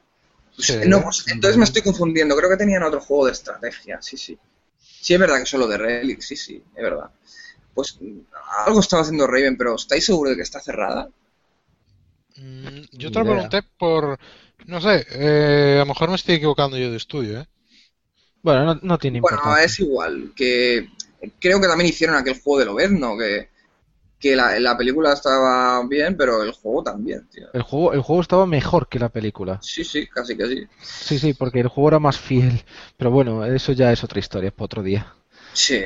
[0.60, 0.78] Sí.
[0.86, 2.36] No, pues, entonces me estoy confundiendo.
[2.36, 4.00] Creo que tenían otro juego de estrategia.
[4.02, 4.38] Sí, sí.
[4.78, 6.20] Sí, es verdad que son los de Relic.
[6.20, 7.10] Sí, sí, es verdad.
[7.74, 7.98] Pues
[8.66, 11.08] algo estaba haciendo Raven, pero ¿estáis seguros de que está cerrada?
[12.36, 14.18] Mm, Yo te lo pregunté por.
[14.66, 17.46] No sé, eh, a lo mejor me estoy equivocando yo de estudio, ¿eh?
[18.42, 20.32] Bueno, no, no tiene Bueno, es igual.
[20.34, 20.88] Que
[21.38, 23.48] creo que también hicieron aquel juego de Lobezno, que
[24.20, 27.48] que la, la película estaba bien, pero el juego también, tío.
[27.54, 29.58] El juego, el juego estaba mejor que la película.
[29.62, 30.66] Sí, sí, casi que sí.
[30.82, 32.62] Sí, sí, porque el juego era más fiel.
[32.98, 35.14] Pero bueno, eso ya es otra historia, es para otro día.
[35.54, 35.84] Sí.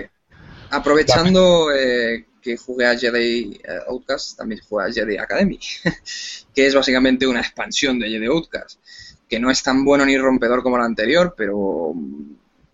[0.70, 5.60] Aprovechando eh, que jugué a Jedi eh, Outcast, también jugué a Jedi Academy,
[6.54, 8.80] que es básicamente una expansión de Jedi Outcast,
[9.28, 11.94] que no es tan bueno ni rompedor como la anterior, pero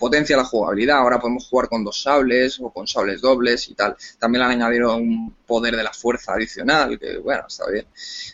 [0.00, 0.96] potencia la jugabilidad.
[0.96, 3.94] Ahora podemos jugar con dos sables o con sables dobles y tal.
[4.18, 7.86] También le han añadido un poder de la fuerza adicional, que bueno, está bien.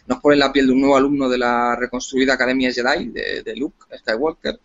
[0.06, 3.56] Nos pone la piel de un nuevo alumno de la reconstruida Academia Jedi de, de
[3.56, 4.60] Luke Skywalker.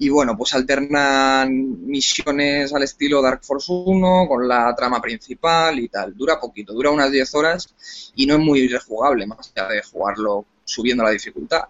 [0.00, 1.50] Y bueno, pues alternan
[1.84, 6.16] misiones al estilo Dark Force 1 con la trama principal y tal.
[6.16, 10.46] Dura poquito, dura unas 10 horas y no es muy rejugable, más allá de jugarlo
[10.64, 11.62] subiendo la dificultad.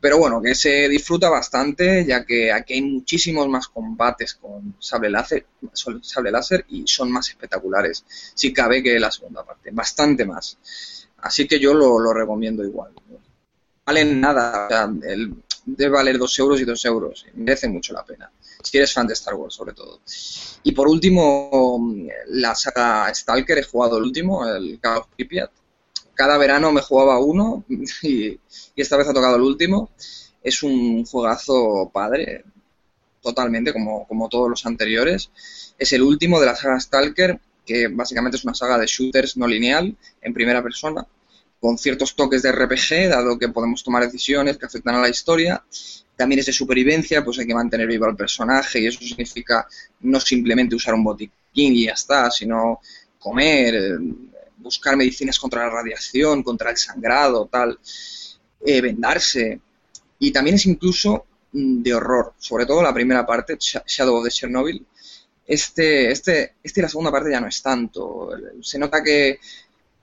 [0.00, 5.10] Pero bueno, que se disfruta bastante, ya que aquí hay muchísimos más combates con sable
[5.10, 8.04] láser, sable láser y son más espectaculares,
[8.34, 10.58] si cabe, que la segunda parte, bastante más.
[11.18, 12.92] Así que yo lo, recomiendo igual.
[13.84, 18.04] Valen nada, o sea, el, debe valer 2 euros y 2 euros, merece mucho la
[18.04, 18.30] pena,
[18.62, 20.00] si eres fan de Star Wars sobre todo.
[20.62, 21.80] Y por último,
[22.28, 25.50] la saga Stalker, he jugado el último, el of Pripyat,
[26.18, 27.64] cada verano me jugaba uno
[28.02, 28.40] y,
[28.74, 29.90] esta vez ha tocado el último.
[30.42, 32.44] Es un juegazo padre,
[33.22, 35.30] totalmente, como, como todos los anteriores.
[35.78, 39.46] Es el último de la saga Stalker, que básicamente es una saga de shooters no
[39.46, 41.06] lineal, en primera persona,
[41.60, 45.62] con ciertos toques de RPG, dado que podemos tomar decisiones que afectan a la historia.
[46.16, 49.68] También es de supervivencia, pues hay que mantener vivo al personaje y eso significa
[50.00, 52.80] no simplemente usar un botiquín y ya está, sino
[53.20, 53.98] comer,
[54.68, 57.78] buscar medicinas contra la radiación, contra el sangrado, tal,
[58.64, 59.60] eh, vendarse.
[60.18, 64.24] Y también es incluso mm, de horror, sobre todo la primera parte, Sh- Shadow of
[64.24, 64.84] the Chernobyl.
[65.46, 68.30] Este, este, este y la segunda parte ya no es tanto.
[68.62, 69.38] Se nota que,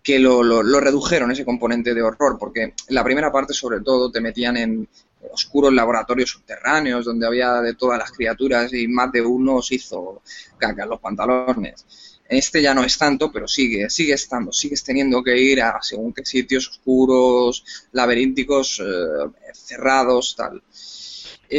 [0.04, 4.22] que lo, lo- redujeron ese componente de horror, porque la primera parte sobre todo te
[4.22, 4.88] metían en
[5.32, 10.22] oscuros laboratorios subterráneos donde había de todas las criaturas y más de uno se hizo
[10.58, 12.15] caca en los pantalones.
[12.28, 16.14] Este ya no es tanto, pero sigue, sigue estando, sigues teniendo que ir a según
[16.14, 20.62] qué sitios oscuros, laberínticos, eh, cerrados, tal.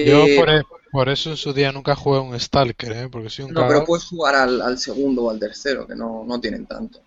[0.01, 3.09] Yo Eh, por, e- por eso en su día nunca jugué un Stalker, ¿eh?
[3.11, 6.23] porque soy un No, pero puedes jugar al, al segundo o al tercero, que no,
[6.25, 7.01] no tienen tanto.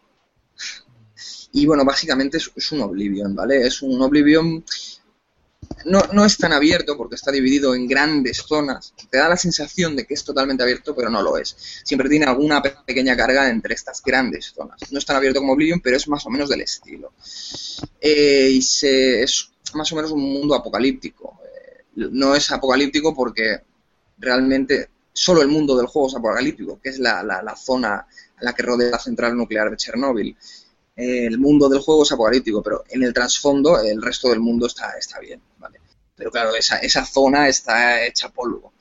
[1.52, 3.66] Y bueno, básicamente es, es un Oblivion, ¿vale?
[3.66, 4.64] Es un Oblivion.
[5.86, 8.94] No, no es tan abierto porque está dividido en grandes zonas.
[9.10, 11.56] Te da la sensación de que es totalmente abierto, pero no lo es.
[11.84, 14.80] Siempre tiene alguna pe- pequeña carga entre estas grandes zonas.
[14.92, 17.14] No es tan abierto como Oblivion, pero es más o menos del estilo.
[18.02, 21.40] Eh, y es más o menos un mundo apocalíptico.
[21.46, 23.62] Eh, no es apocalíptico porque
[24.18, 27.24] realmente solo el mundo del juego es apocalíptico, que es la,
[27.56, 28.08] zona a
[28.44, 30.36] la que rodea la central nuclear de Chernóbil.
[30.96, 34.68] Eh, el mundo del juego es apocalíptico, pero en el trasfondo el resto del mundo
[34.68, 35.42] está, bien.
[36.20, 38.74] Pero claro, esa, esa zona está hecha polvo.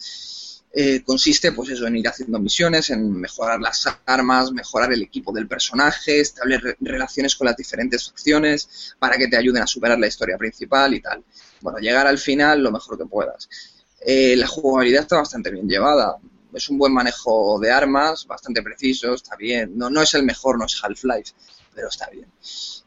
[0.70, 5.32] Eh, consiste, pues eso, en ir haciendo misiones, en mejorar las armas, mejorar el equipo
[5.32, 9.98] del personaje, establecer re- relaciones con las diferentes facciones para que te ayuden a superar
[9.98, 11.24] la historia principal y tal.
[11.62, 13.48] Bueno, llegar al final lo mejor que puedas.
[14.00, 16.16] Eh, la jugabilidad está bastante bien llevada.
[16.52, 19.72] Es un buen manejo de armas, bastante preciso, está bien.
[19.78, 21.32] No, no es el mejor, no es Half-Life,
[21.78, 22.26] pero está bien.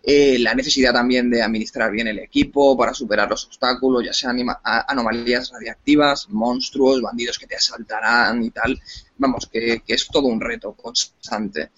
[0.03, 4.37] Eh, la necesidad también de administrar bien el equipo para superar los obstáculos, ya sean
[4.63, 8.77] anomalías radiactivas, monstruos, bandidos que te asaltarán y tal.
[9.17, 11.71] Vamos, que, que es todo un reto constante.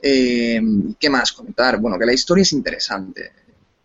[0.00, 0.62] Eh,
[1.00, 1.80] ¿Qué más comentar?
[1.80, 3.32] Bueno, que la historia es interesante.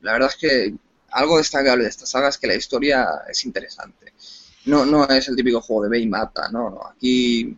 [0.02, 0.76] La verdad es que
[1.10, 4.14] algo destacable de esta saga es que la historia es interesante.
[4.66, 6.86] No, no es el típico juego de ve y mata, no, no.
[6.86, 7.58] Aquí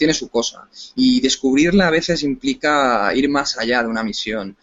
[0.00, 0.66] tiene su cosa.
[0.96, 4.56] Y descubrirla a veces implica ir más allá de una misión,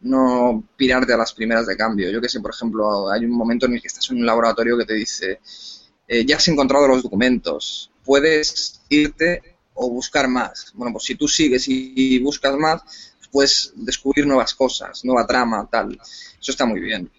[0.00, 2.10] no pirarte a las primeras de cambio.
[2.10, 4.78] Yo que sé, por ejemplo, hay un momento en el que estás en un laboratorio
[4.78, 5.40] que te dice,
[6.06, 9.42] eh, ya has encontrado los documentos, puedes irte
[9.74, 10.72] o buscar más.
[10.74, 12.82] Bueno, pues si tú sigues y buscas más,
[13.34, 15.98] puedes descubrir nuevas cosas, nueva trama, tal.
[16.40, 17.10] Eso está muy bien.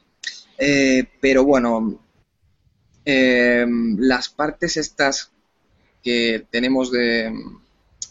[0.57, 1.99] Eh, pero bueno,
[3.03, 3.65] eh,
[3.97, 5.29] las partes estas
[6.01, 7.33] que tenemos de,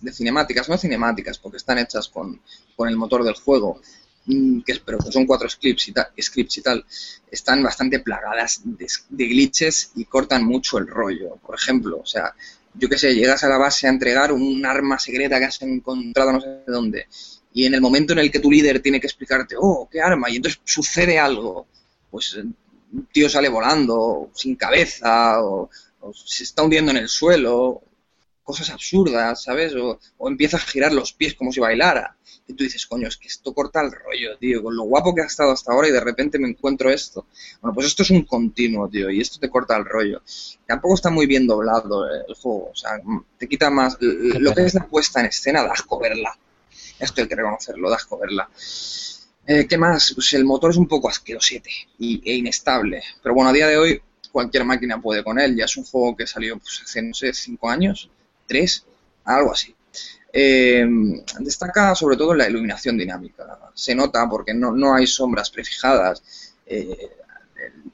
[0.05, 2.41] de cinemáticas, no cinemáticas, porque están hechas con,
[2.77, 3.81] con el motor del juego,
[4.27, 6.85] mm, que, pero son cuatro scripts y, tal, scripts y tal,
[7.31, 11.37] están bastante plagadas de, glitches y cortan mucho el rollo.
[11.45, 12.35] Por ejemplo, o sea,
[12.75, 16.33] yo qué sé, llegas a la base a entregar un arma secreta que has encontrado
[16.33, 17.07] no sé dónde,
[17.53, 20.29] y en el momento en el que tu líder tiene que explicarte, oh, qué arma,
[20.29, 21.67] y entonces sucede algo,
[22.11, 25.71] pues eh, un tío sale volando, sin cabeza, o
[26.13, 27.83] se está hundiendo en el suelo.
[28.45, 29.75] Cosas absurdas, ¿sabes?
[29.75, 32.17] O, o empieza a girar los pies como si bailara.
[32.47, 35.23] Y tú dices, coño, es que esto corta el rollo, tío, con lo guapo que
[35.23, 37.27] ha estado hasta ahora y de repente me encuentro esto.
[37.63, 40.23] Bueno, pues esto es un continuo, tío, y esto te corta el rollo.
[40.67, 43.97] Tampoco está muy bien doblado eh, el juego, o sea, mm, te quita más...
[44.01, 46.37] Lo que es la puesta en escena, da asco verla.
[46.99, 48.49] Esto hay que reconocerlo, da asco verla.
[49.47, 50.13] Eh, ¿Qué más?
[50.15, 53.03] Pues el motor es un poco asquerosete y, e inestable.
[53.23, 55.57] Pero bueno, a día de hoy cualquier máquina puede con él.
[55.57, 58.11] Ya es un juego que salió pues, hace, no sé, cinco años,
[58.47, 58.85] tres,
[59.25, 59.75] algo así.
[60.37, 60.85] Eh,
[61.39, 63.59] destaca sobre todo la iluminación dinámica.
[63.73, 66.55] Se nota porque no, no hay sombras prefijadas.
[66.67, 67.11] Eh,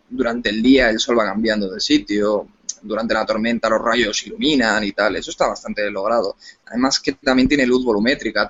[0.08, 2.48] durante el día el sol va cambiando de sitio.
[2.82, 5.16] Durante la tormenta los rayos iluminan y tal.
[5.16, 6.36] Eso está bastante logrado.
[6.66, 8.48] Además que también tiene luz volumétrica.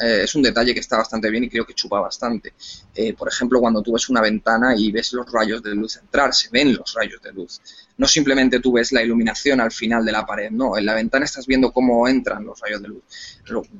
[0.00, 2.54] Eh, es un detalle que está bastante bien y creo que chupa bastante.
[2.94, 6.34] Eh, por ejemplo, cuando tú ves una ventana y ves los rayos de luz entrar,
[6.34, 7.60] se ven los rayos de luz.
[7.96, 11.24] No simplemente tú ves la iluminación al final de la pared, no, en la ventana
[11.24, 13.02] estás viendo cómo entran los rayos de luz.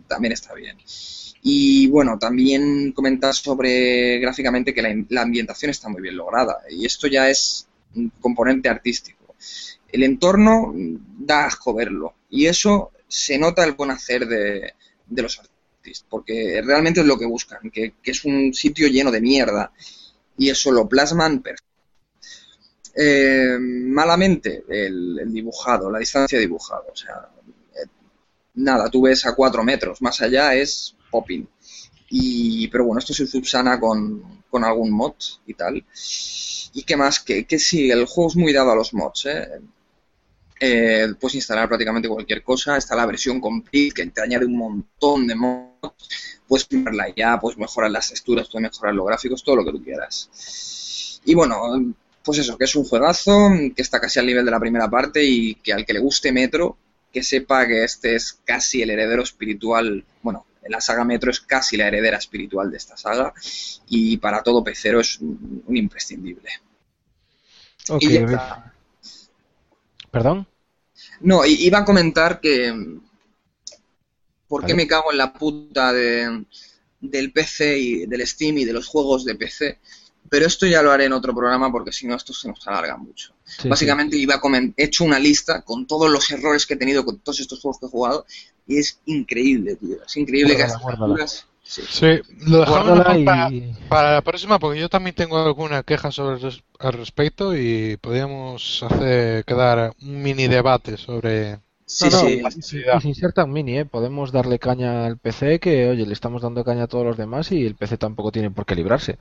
[0.06, 0.76] También está bien.
[1.42, 7.06] Y bueno, también comentar sobre gráficamente que la, ambientación está muy bien lograda y esto
[7.06, 9.34] ya es un componente artístico.
[9.92, 14.72] El entorno da asco verlo y eso se nota el buen hacer de
[15.22, 15.53] los artistas
[16.08, 19.72] porque realmente es lo que buscan, que, es un sitio lleno de mierda
[20.36, 21.64] y eso lo plasman perfecto.
[22.96, 27.28] Eh, malamente el, dibujado, la distancia dibujado, o sea,
[27.74, 27.86] eh,
[28.54, 31.46] nada, tú ves a cuatro metros, más allá es popping.
[32.10, 35.14] Y, pero bueno, esto se subsana con, con algún mod
[35.46, 35.84] y tal.
[36.74, 37.20] ¿Y qué más?
[37.20, 39.26] Que, que sí, el juego es muy dado a los mods.
[40.60, 42.76] Eh, puedes instalar prácticamente cualquier cosa.
[42.76, 45.73] Está la versión complete que te añade un montón de mods.
[46.46, 49.82] Puedes primarla ya, puedes mejorar las texturas, puedes mejorar los gráficos, todo lo que tú
[49.82, 51.20] quieras.
[51.24, 54.60] Y bueno, pues eso, que es un juegazo, que está casi al nivel de la
[54.60, 56.76] primera parte y que al que le guste Metro,
[57.12, 61.76] que sepa que este es casi el heredero espiritual, bueno, la saga Metro es casi
[61.76, 63.32] la heredera espiritual de esta saga
[63.88, 66.50] y para todo pecero es un, un imprescindible.
[68.00, 68.72] Y ya.
[70.10, 70.46] ¿Perdón?
[71.20, 72.72] No, iba a comentar que.
[74.48, 74.84] ¿Por qué Vale.
[74.84, 76.44] me cago en la puta de,
[77.00, 79.78] del PC y del Steam y de los juegos de PC?
[80.30, 82.96] Pero esto ya lo haré en otro programa porque si no, esto se nos alarga
[82.96, 83.34] mucho.
[83.44, 84.40] Sí, Básicamente, iba a
[84.76, 87.78] he hecho una lista con todos los errores que he tenido con todos estos juegos
[87.78, 88.26] que he jugado
[88.66, 89.98] y es increíble, tío.
[90.06, 91.04] Es increíble que a Guárdala, estas guárdala.
[91.14, 91.82] alturas- sí.
[91.90, 92.06] Sí,
[92.46, 96.42] lo dejamos para, y- para la próxima porque yo también tengo alguna queja sobre el
[96.42, 102.28] res- al respecto y podríamos hacer quedar un mini debate sobre Sí, No, no,
[102.60, 102.78] sí.
[102.82, 103.84] y- y sin ser tan mini, ¿eh?
[103.84, 107.52] Podemos darle caña al PC que, oye, le estamos dando caña a todos los demás
[107.52, 109.18] y el PC tampoco tiene por qué librarse.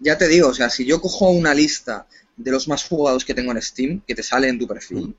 [0.00, 3.34] Ya te digo, o sea, si yo cojo una lista de los más jugados que
[3.34, 5.14] tengo en Steam, que te sale en tu perfil,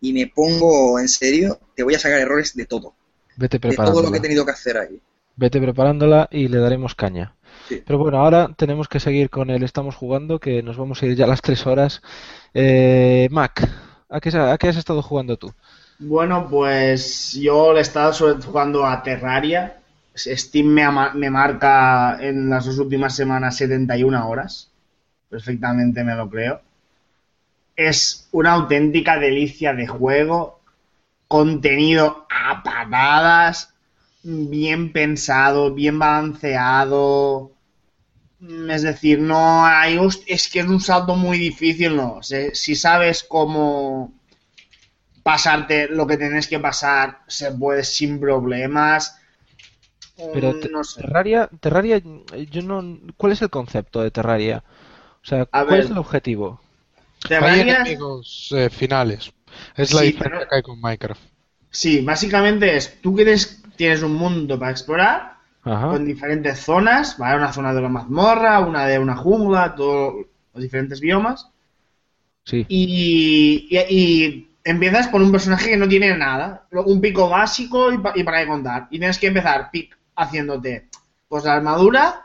[0.00, 2.94] y me pongo en serio, te voy a sacar errores de todo.
[3.36, 4.18] Vete De todo lo que preparándola.
[4.18, 5.00] he tenido que hacer ahí.
[5.36, 7.36] Vete preparándola y le daremos caña.
[7.68, 7.82] Sí.
[7.84, 11.16] Pero bueno, ahora tenemos que seguir con el Estamos jugando, que nos vamos a ir
[11.16, 12.02] ya a las tres horas.
[12.54, 13.68] Eh, Mac,
[14.08, 15.52] ¿a qué, a qué has estado jugando tú?
[15.98, 19.80] Bueno, pues yo le he estado jugando a Terraria.
[20.16, 24.70] Steam me, marca en las dos últimas semanas 71 horas.
[25.28, 26.60] Perfectamente me lo creo.
[27.76, 30.60] Es una auténtica delicia de juego.
[31.28, 33.74] Contenido a patadas.
[34.24, 37.52] Bien pensado, bien balanceado.
[38.70, 39.98] Es decir, no hay.
[39.98, 42.20] "Host- Es que es un salto muy difícil, no.
[42.22, 44.12] Si sabes cómo
[45.24, 49.18] pasarte lo que tienes que pasar, se puede sin problemas.
[50.32, 51.00] Pero Mm, te- no sé.
[51.02, 52.00] Terraria, Terraria,
[52.50, 54.62] yo no, ¿cuál es el concepto de Terraria?
[55.22, 55.80] O sea, A ¿cuál ver.
[55.80, 56.60] es el objetivo?
[57.24, 59.32] hay Terraria, enemigos eh, finales.
[59.76, 61.22] Es la Sí, diferencia pero- que hay con Minecraft.
[61.70, 65.88] sí, básicamente es, tú quieres, tienes un mundo para explorar, Ajá.
[65.88, 67.36] con diferentes zonas, ¿vale?
[67.38, 71.48] Una zona de una mazmorra, una de una jungla, todos los diferentes biomas.
[72.44, 72.64] Sí.
[72.68, 77.98] Y, y, y empiezas con un personaje que no tiene nada, un pico básico y,
[77.98, 78.88] pa- y para de contar.
[78.90, 80.88] Y tienes que empezar pic haciéndote,
[81.28, 82.22] pues la armadura,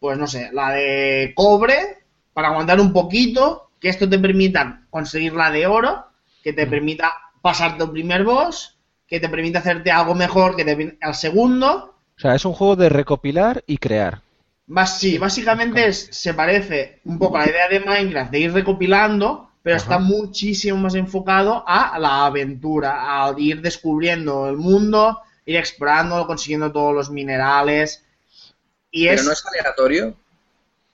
[0.00, 5.34] pues no sé, la de cobre, para aguantar un poquito, que esto te permita conseguir
[5.34, 6.06] la de oro,
[6.42, 7.12] que te permita
[7.42, 12.20] pasarte el primer boss, que te permita hacerte algo mejor que te, al segundo, O
[12.22, 14.22] sea, es un juego de recopilar y crear.
[14.86, 19.50] Sí, básicamente es- se parece un poco a la idea de Minecraft de ir recopilando,
[19.62, 19.76] pero Ajá.
[19.76, 26.72] está muchísimo más enfocado a la aventura, a ir descubriendo el mundo, ir explorando, consiguiendo
[26.72, 28.04] todos los minerales.
[28.90, 30.16] Y Pero es, no es aleatorio.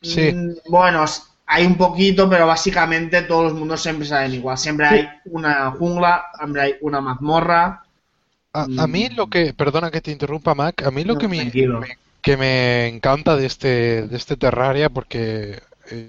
[0.03, 0.35] Sí.
[0.37, 1.05] mm, bueno,
[1.47, 4.59] hay un poquito, pero básicamente todos los mundos siempre salen igual.
[4.59, 7.85] Siempre hay una jungla, siempre hay una mazmorra.
[8.53, 11.29] A, a mí lo que, perdona que te interrumpa, Mac, a mí lo No, que
[11.29, 15.63] me, me- que me encanta de este, de este Terraria, porque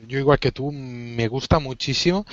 [0.08, 2.26] yo igual que tú, me gusta muchísimo,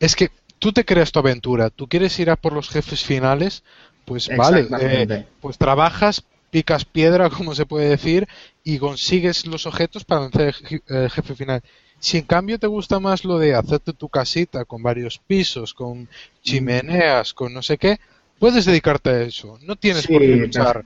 [0.00, 3.64] es que tú te creas tu aventura, tú quieres ir a por los jefes finales,
[4.04, 5.08] pues vale, eh,
[5.40, 8.26] pues trabajas, picas piedra, como se puede decir,
[8.64, 11.62] y consigues los objetos para vencer el je- el jefe final.
[12.00, 16.08] Si en cambio te gusta más lo de hacerte tu casita con varios pisos, con
[16.42, 17.98] chimeneas, con no sé qué,
[18.38, 19.58] puedes dedicarte a eso.
[19.62, 20.84] No tienes por qué Sí, luchar.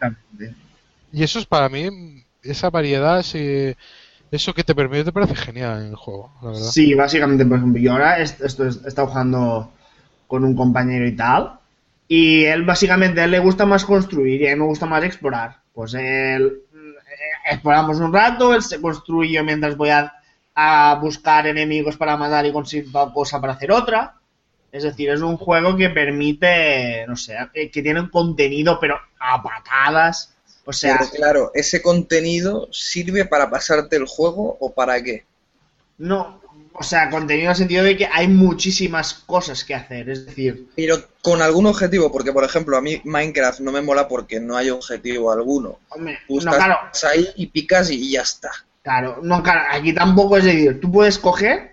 [1.11, 1.89] Y eso es para mí,
[2.43, 3.23] esa variedad,
[4.33, 6.71] eso que te permite, te parece genial en el juego, la verdad.
[6.73, 9.71] Sí, básicamente, por ejemplo, yo ahora est- esto he estado jugando
[10.27, 11.59] con un compañero y tal,
[12.09, 15.05] y él básicamente a él le gusta más construir y a mí me gusta más
[15.05, 15.61] explorar.
[15.73, 20.13] Pues él eh, exploramos un rato, él se construye mientras voy a,
[20.55, 24.17] a buscar enemigos para matar y conseguir tal cosa para hacer otra.
[24.73, 28.99] Es decir, es un juego que permite, no sé, eh, que tiene un contenido, pero
[29.21, 30.35] a patadas.
[30.65, 35.25] O sea, Pero claro, ¿ese contenido sirve para pasarte el juego o para qué?
[35.99, 36.41] no,
[36.75, 40.11] o sea, contenido en el sentido de que hay muchísimas cosas que hacer.
[40.11, 44.07] Es decir, Pero con algún objetivo, porque por ejemplo a mí Minecraft no me mola
[44.07, 45.79] porque no hay objetivo alguno.
[45.91, 48.51] hombre, Tú no, estás claro, ahí y picas y, y ya está.
[48.83, 51.73] claro, no, claro, aquí tampoco es decir, tú puedes coger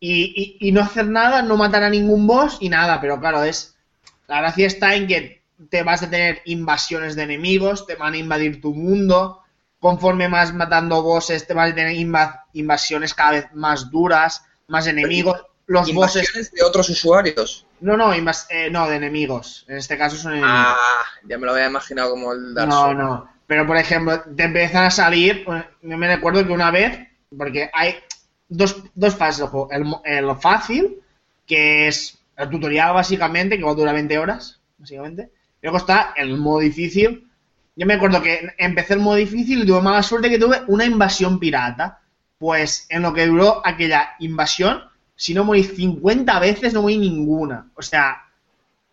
[0.00, 3.44] y, y- y no hacer nada, no matar a ningún boss y nada, pero claro,
[3.44, 3.76] es.
[4.28, 5.37] La gracia está en que
[5.70, 9.42] te vas a tener invasiones de enemigos, te van a invadir tu mundo.
[9.80, 14.86] Conforme vas matando bosses, te vas a tener inva- invasiones cada vez más duras, más
[14.86, 15.40] enemigos.
[15.66, 16.22] Los bosses.
[16.24, 17.66] Invasiones de otros usuarios.
[17.80, 19.64] No, no, invas- eh, no, de enemigos.
[19.68, 20.56] En este caso son enemigos.
[20.58, 20.76] Ah,
[21.28, 22.98] ya me lo había imaginado como el Dark No, Souls.
[22.98, 23.30] no.
[23.46, 25.44] Pero por ejemplo, te empiezan a salir.
[25.48, 26.98] eh, Yo me recuerdo que una vez,
[27.36, 27.96] porque hay
[28.48, 29.68] dos, dos fases del juego.
[29.70, 31.00] El, el fácil,
[31.46, 35.30] que es el tutorial básicamente, que va a durar 20 horas, básicamente.
[35.62, 37.28] Luego está el modo difícil.
[37.76, 40.84] Yo me acuerdo que empecé el modo difícil y tuve mala suerte que tuve una
[40.84, 42.00] invasión pirata.
[42.38, 44.82] Pues en lo que duró aquella invasión,
[45.16, 47.70] si no morí 50 veces, no morí ninguna.
[47.74, 48.28] O sea,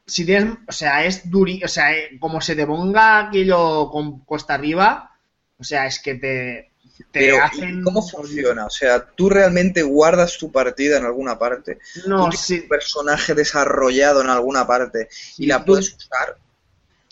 [0.06, 4.20] si tienes, o sea, es duri, o sea, eh, como se te ponga aquello con
[4.20, 5.12] cuesta arriba,
[5.58, 7.84] o sea, es que te, te Pero, ¿y hacen...
[7.84, 8.66] ¿cómo funciona?
[8.66, 11.80] O sea, ¿tú realmente guardas tu partida en alguna parte?
[12.08, 16.38] No, ¿Tú tienes sí, un personaje desarrollado en alguna parte y la puedes usar?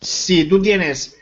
[0.04, 1.18] Si tú tienes,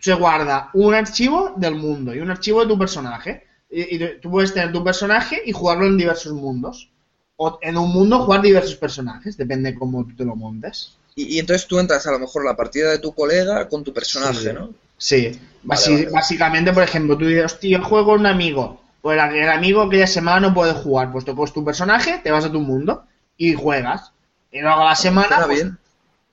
[0.00, 3.44] se guarda un archivo del mundo y un archivo de tu personaje.
[3.70, 6.90] Y, y tú puedes tener tu personaje y jugarlo en diversos mundos.
[7.36, 10.96] O en un mundo jugar diversos personajes, depende cómo tú te lo montes.
[11.14, 13.82] Y, y entonces tú entras a lo mejor a la partida de tu colega con
[13.84, 14.52] tu personaje, Sí.
[14.52, 14.70] ¿no?
[14.98, 16.10] Sí, Vale, Basi- vale.
[16.10, 20.06] básicamente, por ejemplo, tú dices, hostia, yo juego con un amigo, pues el, amigo aquella
[20.06, 23.04] semana no puede jugar, pues te coges tu personaje, te vas a tu mundo
[23.38, 24.12] y juegas.
[24.52, 25.78] Y luego a la semana, pues, bien.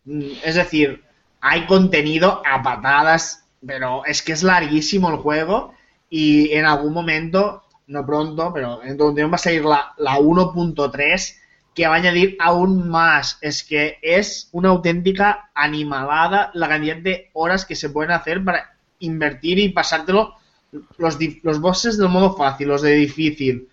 [0.05, 1.01] mm, es decir,
[1.50, 5.74] hay contenido a patadas, pero es que es larguísimo el juego
[6.09, 10.17] y en algún momento, no pronto, pero en algún tiempo va a salir la, la
[10.17, 11.35] 1.3
[11.74, 13.38] que va a añadir aún más.
[13.40, 18.76] Es que es una auténtica animalada la cantidad de horas que se pueden hacer para
[19.00, 20.35] invertir y pasártelo
[20.98, 23.69] los, los bosses del modo fácil, los de difícil,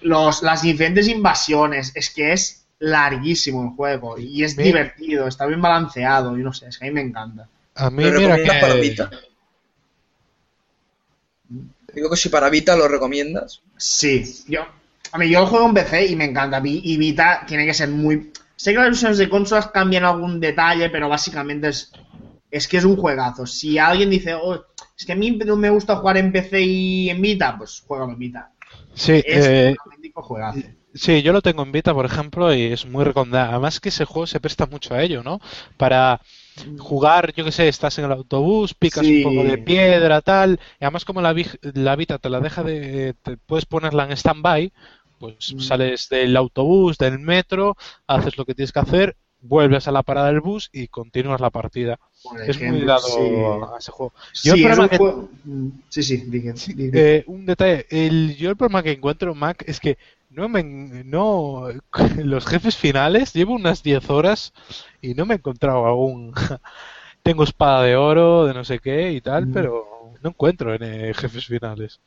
[0.00, 1.92] los, las diferentes invasiones.
[1.94, 6.66] Es que es larguísimo el juego y es divertido, está bien balanceado y no sé,
[6.66, 7.48] es que a mí me encanta.
[7.76, 8.74] A mí, ¿Lo mira para.
[8.74, 9.10] Vita?
[11.94, 13.62] Digo que si para Vita lo recomiendas.
[13.76, 14.66] Sí, yo,
[15.12, 16.60] a mí yo el juego en PC y me encanta.
[16.64, 18.32] Y Vita tiene que ser muy.
[18.56, 21.92] Sé que las versiones de consolas cambian algún detalle, pero básicamente es,
[22.50, 23.46] es que es un juegazo.
[23.46, 24.66] Si alguien dice, oh,
[24.98, 28.04] es que a mí no me gusta jugar en PC y en Vita, pues juega
[28.04, 28.50] en Vita.
[28.94, 30.60] Sí, Es eh, un auténtico juegazo.
[30.94, 33.50] Sí, yo lo tengo en Vita, por ejemplo, y es muy recomendable.
[33.52, 35.40] Además que ese juego se presta mucho a ello, ¿no?
[35.78, 36.20] Para
[36.78, 39.24] jugar, yo qué sé, estás en el autobús, picas Sí.
[39.24, 42.62] un poco de piedra, tal, y además como la, vi- la Vita te la deja
[42.62, 43.14] de...
[43.22, 44.70] te puedes ponerla en stand-by,
[45.18, 45.60] pues Mm.
[45.60, 50.26] sales del autobús, del metro, haces lo que tienes que hacer, vuelves a la parada
[50.26, 51.98] del bus y continúas la partida.
[52.22, 53.14] Por Es muy dado sí.
[53.74, 54.12] a ese juego.
[54.44, 56.52] Yo el Sí, es problema un que- juego- Mm, Sí, sí, dije.
[56.92, 59.96] eh, un detalle, el, yo el problema que encuentro en Mac es que
[60.32, 61.68] no me no
[62.24, 64.52] los jefes finales llevo unas 10 horas
[65.00, 66.32] y no me he encontrado aún
[67.22, 69.52] tengo espada de oro de no sé qué y tal, Mm.
[69.52, 72.00] pero no encuentro en eh, jefes finales.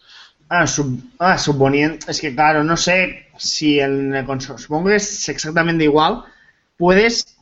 [0.50, 2.06] Ah, sub- ah, suponiendo.
[2.08, 4.60] Es que claro, no sé si en el control.
[4.60, 6.24] Supongo que es exactamente igual.
[6.78, 7.36] Puedes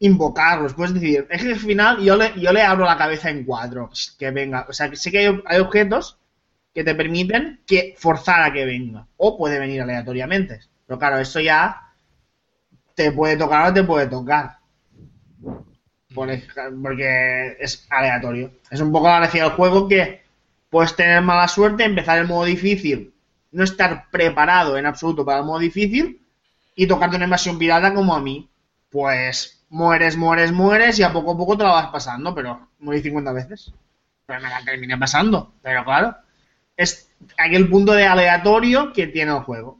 [0.00, 3.90] invocarlos, puedes decir, que al final yo le, yo le abro la cabeza en cuatro.
[4.18, 4.66] Que venga.
[4.68, 6.18] O sea, que sí que hay, hay objetos
[6.74, 9.06] que te permiten que forzar a que venga.
[9.16, 10.60] O puede venir aleatoriamente.
[10.86, 11.92] Pero claro, eso ya
[12.94, 14.58] te puede tocar o te puede tocar.
[16.14, 16.48] ej-
[16.82, 18.52] porque es aleatorio.
[18.70, 20.22] Es un poco parecido al juego que
[20.70, 23.14] puedes tener mala suerte, empezar el modo difícil,
[23.52, 26.20] no estar preparado en absoluto para el modo difícil
[26.74, 28.48] y tocarte una invasión pirata como a mí.
[28.90, 33.00] Pues mueres, mueres, mueres y a poco a poco te la vas pasando, pero morí
[33.02, 33.72] 50 veces.
[34.26, 36.16] Pero me la terminé pasando, pero claro.
[36.76, 39.78] Es aquel punto de aleatorio que tiene el juego.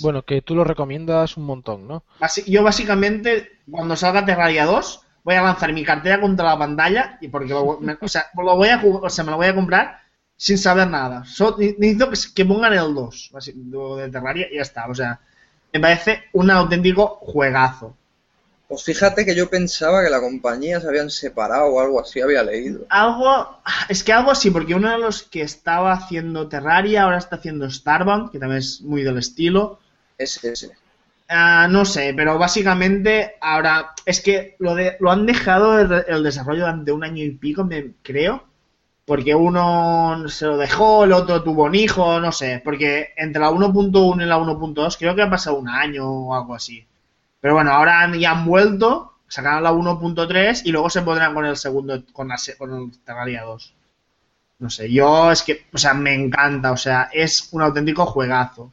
[0.00, 2.04] Bueno, que tú lo recomiendas un montón, ¿no?
[2.46, 7.28] Yo básicamente, cuando salga Terraria 2, voy a lanzar mi cartera contra la pantalla y
[7.28, 9.98] porque lo, me, o sea, lo voy a, o sea, me lo voy a comprar
[10.36, 11.24] sin saber nada.
[11.26, 14.86] So- ne- necesito que, pongan el 2 basi- lo de Terraria y ya está.
[14.88, 15.20] O sea,
[15.72, 17.96] me parece un auténtico juegazo.
[18.68, 22.42] Pues fíjate que yo pensaba que la compañía se habían separado o algo así, había
[22.42, 22.86] leído.
[22.88, 27.36] Algo, es que algo así, porque uno de los que estaba haciendo Terraria ahora está
[27.36, 29.78] haciendo Starbound, que también es muy del estilo.
[30.16, 30.72] Es ese.
[31.28, 36.22] Ah, no sé, pero básicamente ahora es que lo, de, lo han dejado el, el
[36.22, 38.44] desarrollo durante un año y pico, me creo,
[39.06, 43.50] porque uno se lo dejó, el otro tuvo un hijo, no sé, porque entre la
[43.50, 46.86] 1.1 y la 1.2 creo que ha pasado un año o algo así.
[47.44, 51.44] Pero bueno, ahora han- ya han vuelto, sacaron la 1.3 y luego se pondrán con
[51.46, 53.74] el segundo, con, la, con el Terraria 2.
[54.60, 58.72] No sé, yo es que, o sea, me encanta, o sea, es un auténtico juegazo.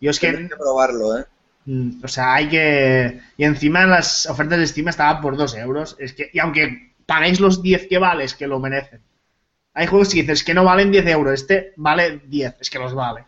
[0.00, 1.24] Yo es que Tendré que probarlo, ¿eh?
[1.66, 3.20] Mm, O sea, hay que.
[3.36, 5.96] Y encima en las ofertas de Steam estaba por 2 euros.
[6.00, 9.02] Es que, y aunque pagáis los 10 que vale, es que lo merecen.
[9.74, 11.34] Hay juegos que dices que no valen 10 euros.
[11.34, 13.24] Este vale 10, es que los vale.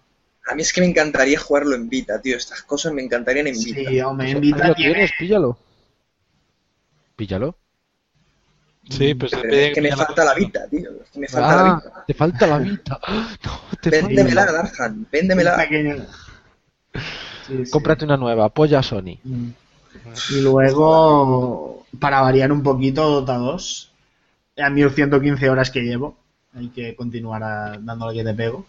[0.47, 2.37] A mí es que me encantaría jugarlo en Vita, tío.
[2.37, 3.91] Estas cosas me encantarían en Vita.
[3.91, 4.95] Sí, hombre, en Vita lo tiene.
[4.95, 5.59] tienes, píllalo.
[7.17, 7.57] Píllalo.
[8.89, 10.35] Sí, pues Pero es que me falta la.
[10.35, 10.91] Vita, tío.
[11.03, 12.05] Es que me falta la Ah, Vita.
[12.07, 13.01] te falta la Vita.
[13.45, 14.63] No, te Véndemela, falta.
[14.63, 15.57] Darhan, véndemela.
[15.57, 16.07] pequeño-
[17.47, 17.71] Sí, sí.
[17.71, 19.19] Cómprate una nueva, apoya a Sony.
[19.23, 19.49] Mm.
[20.31, 23.93] Y luego, para variar un poquito, Dota 2.
[24.59, 26.17] A 1115 horas que llevo.
[26.55, 28.67] Hay que continuar a- dándole que te pego.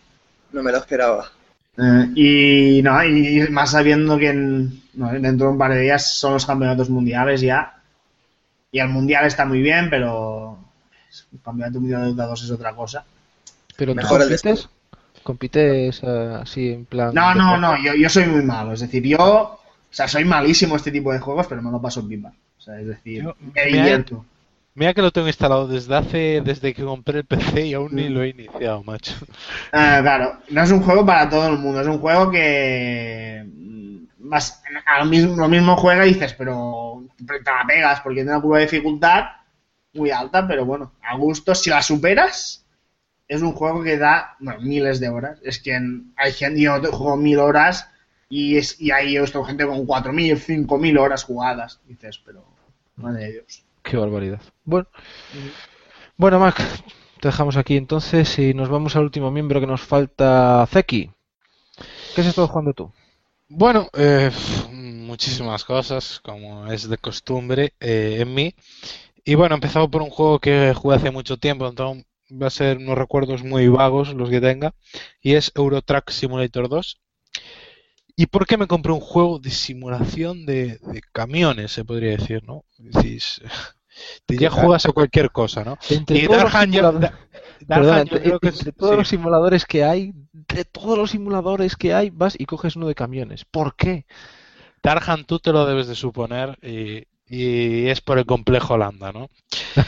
[0.52, 1.32] No me lo esperaba.
[1.78, 6.14] Eh, y no, y más sabiendo que en- no, dentro de un par de días
[6.14, 7.82] son los campeonatos mundiales ya.
[8.72, 10.58] Y el mundial está muy bien, pero
[11.34, 13.06] el campeonato mundial de Dota 2 es otra cosa.
[13.78, 14.70] Pero tú Mejor el de compites,
[15.24, 17.14] compites eh, así en plan.
[17.14, 18.74] No, no, no, yo, yo soy muy malo.
[18.74, 19.60] Es decir, yo, o
[19.90, 22.34] sea, soy malísimo este tipo de juegos, pero me lo paso en pipa.
[22.58, 24.26] O sea, es decir, Yo- me me divierto.
[24.74, 28.10] Mira que lo tengo instalado desde hace, desde que compré el PC y aún ni
[28.10, 28.14] Mm.
[28.14, 29.14] lo he iniciado, macho.
[29.74, 33.98] Ah, claro, no es un juego para todo el mundo, es un juego que mm,
[34.30, 38.32] vas a lo mismo, lo mismo juega y dices, pero te la pegas porque tiene
[38.32, 39.24] una curva de dificultad
[39.94, 42.66] muy alta, pero bueno, a gusto, si la superas,
[43.28, 45.40] es un juego que da bueno, miles de horas.
[45.44, 47.90] Es que en- hay gente, yo juego mil horas
[48.30, 49.18] y, es, y hay
[49.48, 51.80] gente con cuatro mil, cinco mil horas jugadas.
[51.88, 52.46] Dices, pero
[52.98, 53.66] madre de Dios.
[53.84, 54.42] Qué barbaridad.
[54.64, 54.88] Bueno,
[56.18, 56.62] bueno, Mac,
[57.20, 61.10] te dejamos aquí entonces y nos vamos al último miembro que nos falta, Zeki.
[62.16, 62.92] ¿Qué has estado jugando tú?
[63.48, 64.32] Bueno, eh,
[64.72, 68.56] muchísimas cosas, como es de costumbre eh, en mí.
[69.26, 72.50] Y bueno, he empezado por un juego que jugué hace mucho tiempo, entonces va a
[72.50, 74.74] ser unos recuerdos muy vagos los que tenga,
[75.22, 77.01] y es Euro Truck Simulator 2.
[78.16, 82.44] ¿Y por qué me compré un juego de simulación de, de camiones, se podría decir,
[82.46, 82.66] ¿no?
[82.78, 83.42] Decís,
[84.26, 85.78] te ya juegas a cualquier cosa, ¿no?
[85.90, 87.20] Entre Y todos los Darhan yo- simuladores- Da-
[87.68, 88.98] Darhan Perdona, yo entre, creo que es- entre todos sí.
[88.98, 92.96] los simuladores que hay, de todos los simuladores que hay, vas y coges uno de
[92.96, 93.46] camiones.
[93.46, 94.06] ¿Por qué?
[94.82, 99.30] Tarhan, tú te lo debes de suponer y, y es por el complejo Holanda, ¿no?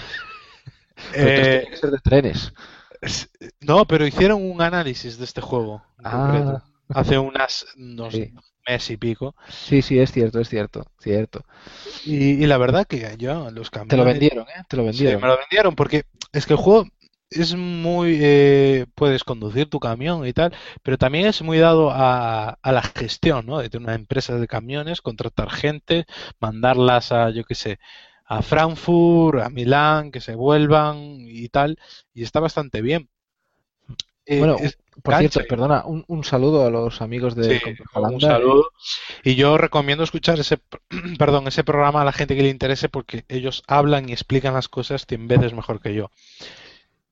[1.14, 2.54] Eh, que ser de trenes.
[3.02, 3.30] es-
[3.60, 6.12] no, pero hicieron un análisis de este juego en Ah.
[6.12, 8.34] concreto, hace unas unos Sí.
[8.68, 9.36] mes y pico.
[9.48, 11.46] Sí, sí, es cierto, es cierto, cierto.
[12.04, 13.90] Y, y la verdad que yo los camiones...
[13.90, 14.64] Te lo vendieron, ¿eh?
[14.68, 15.22] Te lo Sí, vendieron.
[15.22, 16.04] me lo vendieron porque
[16.34, 16.86] es que el juego
[17.30, 18.20] es muy...
[18.22, 20.54] eh, puedes conducir tu camión y tal,
[20.84, 23.60] pero también es muy dado a, a la gestión, ¿no?
[23.60, 26.06] De tener una empresa de camiones, contratar gente,
[26.40, 27.80] mandarlas a, yo qué sé,
[28.26, 31.78] a Frankfurt, a Milán, que se vuelvan y tal,
[32.14, 33.10] y está bastante bien.
[34.26, 34.56] Eh, Bueno,
[35.02, 37.60] Por cierto, perdona, un, un saludo a los amigos de Sí,
[37.96, 38.70] un saludo.
[39.24, 40.60] Y yo recomiendo escuchar ese,
[41.20, 44.70] perdón, ese programa a la gente que le interese porque ellos hablan y explican las
[44.70, 46.10] cosas 100 veces mejor que yo.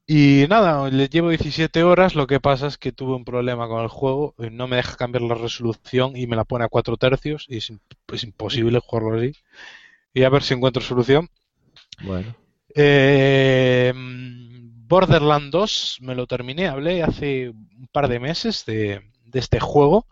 [0.08, 3.82] Y nada, le llevo 17 horas, lo que pasa es que tuve un problema con
[3.82, 6.98] el juego, eh, no me deja cambiar la resolución y me la pone a 4
[6.98, 7.72] tercios y es,
[8.12, 9.32] es imposible jugarlo así.
[10.14, 11.30] Y a ver si encuentro solución.
[12.00, 12.36] Bueno,
[12.76, 13.94] Eh,
[14.92, 20.06] Borderland 2 me lo terminé, hablé hace un par de meses de, de este juego,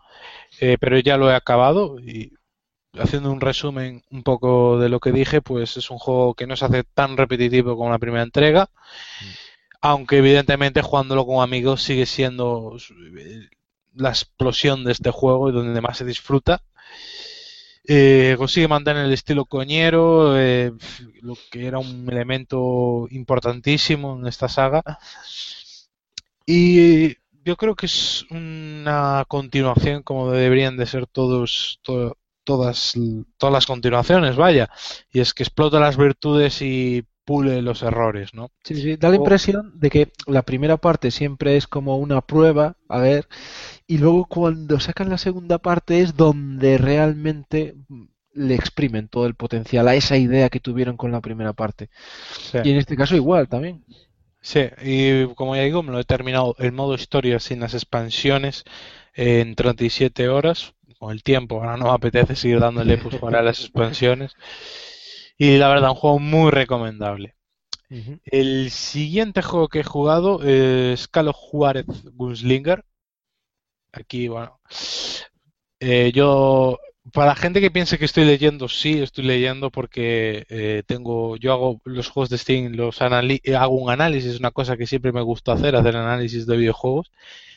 [0.58, 2.32] eh, pero ya lo he acabado y
[2.98, 6.56] haciendo un resumen un poco de lo que dije, pues es un juego que no
[6.56, 8.70] se hace tan repetitivo como la primera entrega,
[9.82, 12.78] aunque evidentemente jugándolo con amigos sigue siendo
[13.18, 13.50] eh,
[13.92, 16.62] la explosión de este juego y donde más se disfruta.
[17.92, 20.70] Eh, consigue mantener el estilo coñero, eh,
[21.22, 24.82] lo que era un elemento importantísimo en esta saga.
[26.46, 32.94] Y yo creo que es una continuación como deberían de ser todos, to- todas,
[33.38, 34.70] todas las continuaciones, vaya.
[35.12, 38.50] Y es que explota las virtudes y pule los errores, ¿no?
[38.64, 42.74] Sí, sí, da la impresión de que la primera parte siempre es como una prueba,
[42.88, 43.28] a ver,
[43.86, 47.76] y luego cuando sacan la segunda parte es donde realmente
[48.32, 51.88] le exprimen todo el potencial a esa idea que tuvieron con la primera parte.
[52.50, 52.58] Sí.
[52.64, 53.84] Y en este caso igual también.
[54.40, 58.64] Sí, y como ya digo, me lo he terminado el modo historia sin las expansiones
[59.14, 60.74] en 37 horas.
[60.98, 64.34] Con el tiempo, ahora no me apetece seguir dándole pues para las expansiones.
[65.40, 67.34] Y la verdad, un juego muy recomendable.
[68.24, 72.84] El siguiente juego que he jugado es Calo Juárez Gunslinger.
[73.92, 74.58] Aquí, bueno.
[75.80, 76.78] eh, yo,
[77.12, 81.52] para la gente que piense que estoy leyendo, sí, estoy leyendo porque eh, tengo, yo
[81.52, 85.12] hago los juegos de Steam, los anali- eh, hago un análisis, una cosa que siempre
[85.12, 87.10] me gusta hacer, hacer análisis de videojuegos,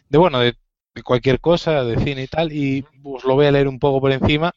[0.09, 0.55] de bueno, de,
[0.95, 4.01] de cualquier cosa, de cine y tal, y os lo voy a leer un poco
[4.01, 4.53] por encima.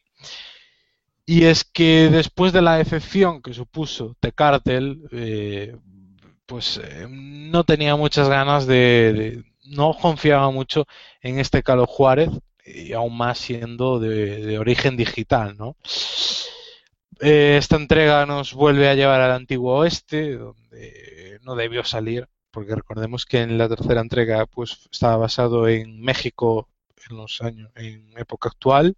[1.26, 5.76] Y es que después de la decepción que supuso The Cartel, eh,
[6.46, 10.86] pues eh, no tenía muchas ganas de, no confiaba mucho
[11.20, 12.30] en este Calo Juárez,
[12.64, 15.76] y aún más siendo de, de origen digital, ¿no?
[17.20, 22.74] Eh, esta entrega nos vuelve a llevar al antiguo oeste, donde no debió salir, porque
[22.76, 26.68] recordemos que en la tercera entrega pues estaba basado en México
[27.10, 28.96] en los años, en época actual.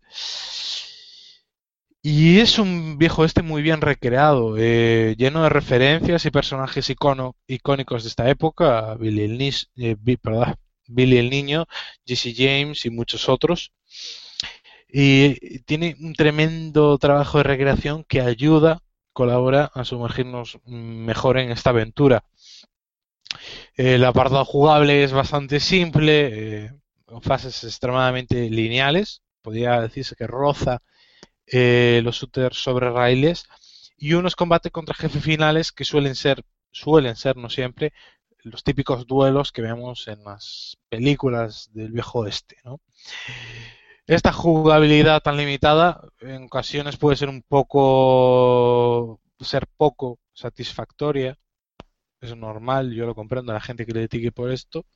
[2.02, 8.02] Y es un viejo este muy bien recreado, eh, lleno de referencias y personajes icónicos
[8.04, 9.96] de esta época, Billy el, Nis- eh,
[10.88, 11.66] Billy el Niño,
[12.06, 13.72] Jesse James y muchos otros.
[14.90, 18.80] Y tiene un tremendo trabajo de recreación que ayuda,
[19.12, 22.24] colabora a sumergirnos mejor en esta aventura.
[23.76, 26.72] El apartado jugable es bastante simple, eh,
[27.06, 30.82] con fases extremadamente lineales, podría decirse que roza
[31.50, 33.48] eh, los shooters sobre raíles
[33.96, 37.92] y unos combates contra jefes finales que suelen ser, suelen ser, no siempre,
[38.42, 42.80] los típicos duelos que vemos en las películas del viejo oeste, ¿no?
[44.06, 51.36] Esta jugabilidad tan limitada en ocasiones puede ser un poco, ser poco satisfactoria,
[52.20, 54.86] es normal, yo lo comprendo la gente que le critique por esto.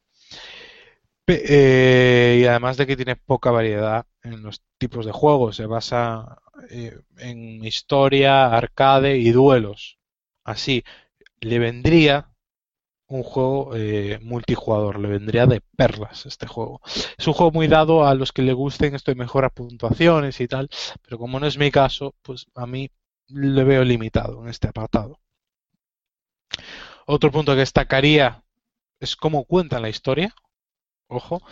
[1.27, 6.42] Eh, y además de que tiene poca variedad en los tipos de juegos, se basa
[6.71, 9.99] eh, en historia, arcade y duelos.
[10.45, 10.85] Así,
[11.41, 12.33] le vendría
[13.13, 16.81] un juego eh, multijugador, le vendría de perlas este juego.
[17.19, 20.49] Es un juego muy dado a los que le gusten esto de mejorar puntuaciones y
[20.49, 20.69] tal,
[21.03, 22.91] pero como no es mi caso, pues a mí
[23.29, 25.19] le veo limitado en este apartado.
[27.07, 28.43] Otro punto que destacaría
[29.01, 30.35] es cómo cuentan la historia.
[31.09, 31.43] Ojo,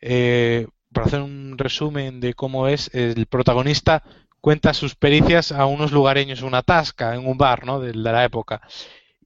[0.00, 4.02] eh, para hacer un resumen de cómo es, el protagonista
[4.40, 7.80] cuenta sus pericias a unos lugareños, una tasca en un bar, ¿no?
[7.80, 8.60] De, de la época.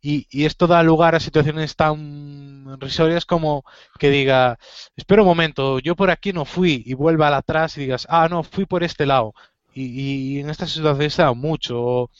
[0.02, 3.64] Y, y esto da lugar a situaciones tan risorias como
[3.98, 4.58] que diga,
[4.96, 8.28] espera un momento, yo por aquí no fui, y vuelva al atrás y digas, ah,
[8.28, 9.32] no, fui por este lado.
[9.72, 12.10] Y, y en esta situación se da mucho.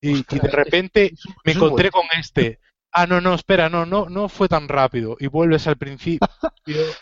[0.00, 2.58] Y, y de repente me encontré con este.
[2.92, 5.16] Ah, no, no, espera, no, no, no fue tan rápido.
[5.20, 6.28] Y vuelves al principio.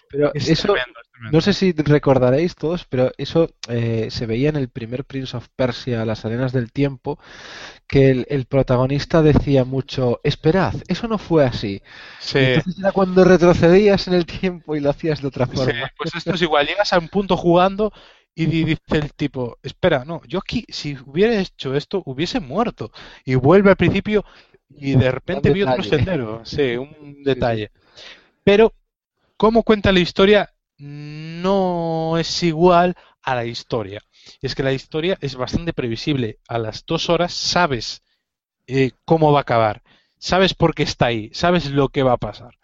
[0.09, 1.33] Pero Es eso, tremendo, es tremendo.
[1.33, 5.49] no sé si recordaréis todos, pero eso eh, se veía en el primer Prince of
[5.57, 7.19] Persia, Las Arenas del Tiempo,
[7.89, 11.83] que el, el protagonista decía mucho, esperad, eso no fue así.
[12.19, 12.39] Sí.
[12.41, 15.91] Entonces era cuando retrocedías en el tiempo y lo hacías de otra Sí, forma.
[15.97, 17.93] pues esto es igual, llegas a un punto jugando
[18.35, 22.91] y di- dice el tipo, espera, no, yo aquí, si hubiera hecho esto, hubiese muerto.
[23.25, 24.25] Y vuelve al principio
[24.69, 26.45] y de repente vi otro sendero.
[26.45, 27.71] Sí, un detalle.
[28.45, 28.73] Pero,
[29.37, 34.03] cómo cuenta la historia no es igual a la historia.
[34.41, 36.39] Es que la historia es bastante previsible.
[36.49, 38.03] A las dos horas sabes
[38.67, 39.83] eh, cómo va a acabar.
[40.19, 41.31] Sabes por qué está ahí.
[41.33, 42.55] Sabes lo que va a pasar.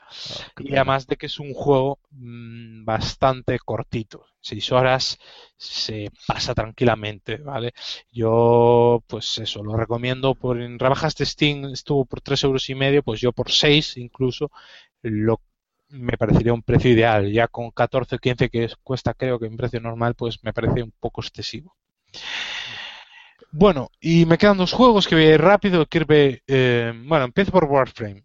[0.58, 4.24] Y además de que es un juego mm, bastante cortito.
[4.40, 5.18] Seis horas
[5.56, 7.72] se pasa tranquilamente, ¿vale?
[8.10, 12.74] Yo, pues eso, lo recomiendo por en rebajas de Steam estuvo por tres euros y
[12.74, 14.50] medio, pues yo por seis incluso
[15.02, 15.40] lo
[15.90, 17.30] me parecería un precio ideal.
[17.32, 20.52] Ya con 14 o 15 que es- cuesta creo que en precio normal, pues me
[20.54, 21.76] parece un poco excesivo.
[23.52, 25.86] Bueno, y me quedan dos juegos que voy a ir rápido.
[25.86, 28.24] Kirby, eh, bueno, empiezo por Warframe.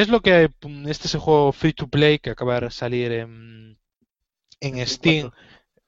[0.00, 3.12] Es lo que mm, este es el juego free to play que acaba de salir
[3.12, 3.78] en,
[4.60, 5.30] en Steam.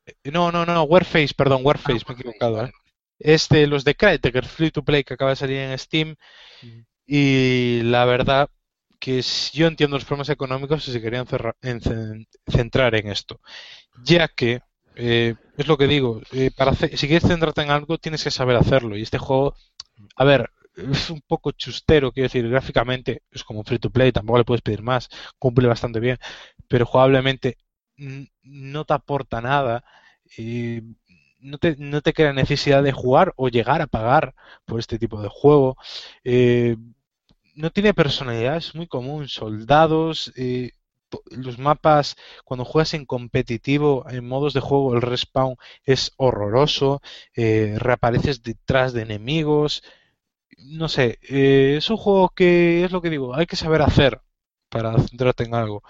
[0.07, 2.67] Eh, No, no, no, Warface, perdón, Warface, me he equivocado.
[2.67, 2.73] ¿eh?
[3.19, 6.17] Este, los de Crytek, free to play que acaba de salir en Steam.
[7.07, 8.51] Y la verdad
[9.01, 11.27] que si yo entiendo los problemas económicos y se querían
[12.49, 13.41] centrar en esto.
[14.05, 14.61] Ya que,
[14.97, 18.31] eh, es lo que digo, eh, para hacer- si quieres centrarte en algo tienes que
[18.31, 18.97] saber hacerlo.
[18.97, 19.55] Y este juego,
[20.17, 24.13] a ver, es un poco chustero, quiero decir, gráficamente es como un free to play,
[24.13, 26.19] tampoco le puedes pedir más, cumple bastante bien,
[26.69, 27.59] pero jugablemente
[28.43, 29.85] no te aporta nada.
[31.41, 35.21] no te, no te crea necesidad de jugar o llegar a pagar por este tipo
[35.23, 35.77] de juego.
[36.25, 36.77] Eh,
[37.55, 39.29] no tiene personalidad, es muy común.
[39.29, 40.73] Soldados, eh,
[41.31, 47.01] los mapas, cuando juegas en competitivo, en modos de juego, el respawn es horroroso.
[47.37, 49.83] eh, reapareces detrás de enemigos.
[50.59, 54.21] No sé, eh, es un juego que es lo que digo, hay que saber hacer
[54.71, 55.83] para centrarte en algo.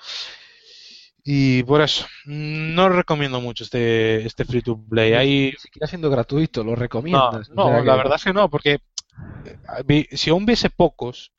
[1.25, 5.12] Y por eso, no recomiendo mucho este, este free to play.
[5.15, 7.49] Hay, Ni siquiera siendo gratuito, lo recomiendas.
[7.49, 8.78] no, O sea no, la que- verdad es que no, porque
[9.89, 11.33] eh, si aún viese pocos,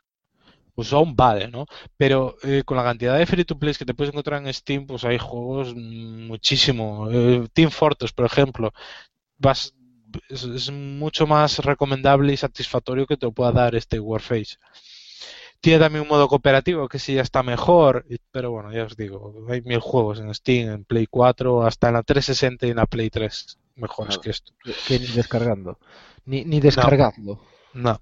[0.76, 1.66] pues aún vale, ¿no?
[1.98, 4.88] Pero eh, con la cantidad de free to plays que te puedes encontrar en Steam,
[4.88, 7.10] pues hay juegos mm, muchísimo.
[7.12, 8.74] Eh, Team Fortress, por ejemplo,
[9.40, 9.76] vas,
[10.30, 14.58] es, es mucho más recomendable y satisfactorio que te lo pueda dar este Warface.
[15.60, 19.34] Tiene también un modo cooperativo que sí ya está mejor, pero bueno, ya os digo,
[19.50, 22.86] hay mil juegos en Steam, en Play 4, hasta en la 360 y en la
[22.86, 24.54] Play 3 mejores que esto.
[24.88, 25.80] que ni descargando.
[26.26, 27.40] Ni, ni descargadlo.
[27.74, 28.00] No.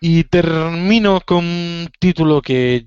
[0.00, 2.86] Y termino con un título que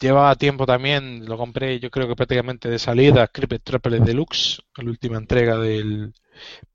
[0.00, 4.90] llevaba tiempo también, lo compré yo creo que prácticamente de salida, Creepy Triple Deluxe, la
[4.90, 6.12] última entrega del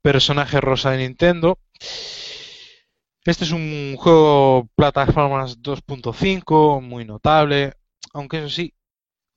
[0.02, 1.58] personaje rosa de Nintendo.
[3.24, 7.74] Este es un juego plataformas 2.5, muy notable,
[8.12, 8.74] aunque eso sí,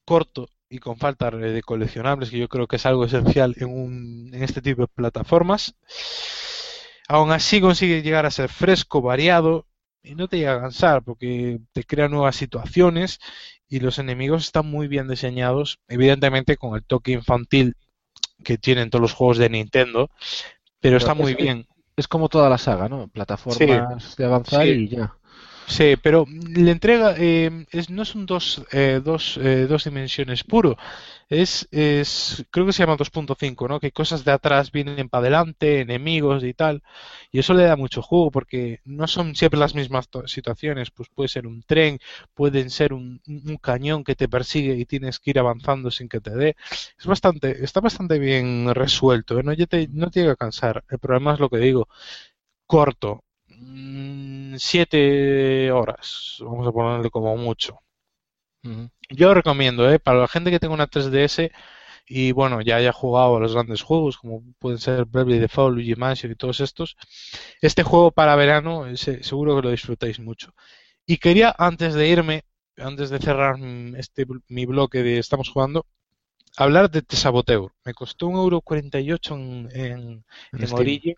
[0.06, 4.32] corto y con falta de coleccionables, que yo creo que es algo esencial en, un,
[4.34, 5.76] en este tipo de plataformas.
[7.08, 9.68] Aún así consigue llegar a ser fresco, variado
[10.02, 13.20] y no te llega a cansar porque te crea nuevas situaciones
[13.68, 17.76] y los enemigos están muy bien diseñados, evidentemente con el toque infantil
[18.46, 20.10] que tienen todos los juegos de Nintendo,
[20.80, 21.68] pero está es muy bien.
[21.98, 23.08] Es como toda la saga, ¿no?
[23.08, 24.70] Plataformas de avanzar sí.
[24.70, 25.14] y ya.
[25.68, 26.26] Sí, pero
[26.56, 30.78] la entrega eh, es, no es un dos, eh, dos, eh, dos dimensiones puro.
[31.28, 33.80] Es, es, creo que se llama 2.5, ¿no?
[33.80, 36.84] Que cosas de atrás vienen para adelante, enemigos y tal.
[37.32, 40.92] Y eso le da mucho juego porque no son siempre las mismas situaciones.
[40.92, 42.00] Pues puede ser un tren,
[42.36, 46.22] pueden ser un, un cañón que te persigue y tienes que ir avanzando sin que
[46.22, 46.56] te dé.
[47.00, 49.44] Es bastante, está bastante bien resuelto, ¿eh?
[49.44, 50.84] No, te, no te llega a cansar.
[50.90, 51.88] El problema es lo que digo,
[52.68, 53.24] corto.
[53.50, 57.80] Mm, Siete horas, vamos a ponerle como mucho.
[59.10, 60.00] Yo recomiendo, ¿eh?
[60.00, 61.52] Para la gente que tenga una 3DS
[62.08, 65.96] y bueno, ya haya jugado a los grandes juegos, como pueden ser Bravely Default, Luigi
[65.96, 66.96] Mansion y todos estos,
[67.62, 70.54] este juego para verano se- seguro que lo disfrutáis mucho.
[71.06, 72.44] Y quería, antes de irme,
[72.78, 73.58] antes de cerrar
[73.98, 75.86] este mi bloque de Estamos jugando,
[76.58, 77.72] hablar de Tesaboteur.
[77.86, 80.74] Me costó un euro 48 en, en, En en.
[80.74, 81.16] Origin.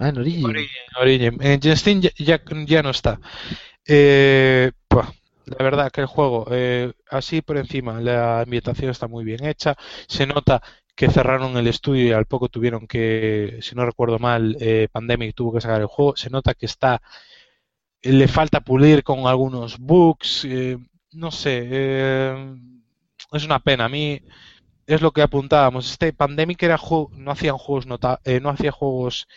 [0.00, 0.46] Ah, en Origin.
[0.46, 0.68] Origin,
[1.00, 1.38] Origin.
[1.42, 3.20] En Steam ya, ya, ya no está.
[3.86, 4.72] Eh,
[5.58, 9.76] la verdad que el juego, eh, así por encima, la ambientación está muy bien hecha.
[10.06, 10.62] Se nota
[10.94, 15.34] que cerraron el estudio y al poco tuvieron que, si no recuerdo mal, eh, Pandemic
[15.34, 16.16] tuvo que sacar el juego.
[16.16, 17.00] Se nota que está,
[18.02, 20.44] le falta pulir con algunos bugs.
[20.44, 20.78] eh,
[21.12, 22.54] no sé, eh,
[23.32, 23.86] es una pena.
[23.86, 24.20] A mí
[24.86, 25.90] es lo que apuntábamos.
[25.90, 29.28] Este Pandemic era juego, no hacían juegos nota, eh, no hacía juegos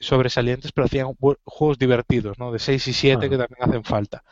[0.00, 1.14] sobresalientes, pero hacían
[1.44, 2.52] juegos divertidos, ¿no?
[2.52, 3.30] De 6 y 7 Claro.
[3.30, 4.24] que también hacen falta.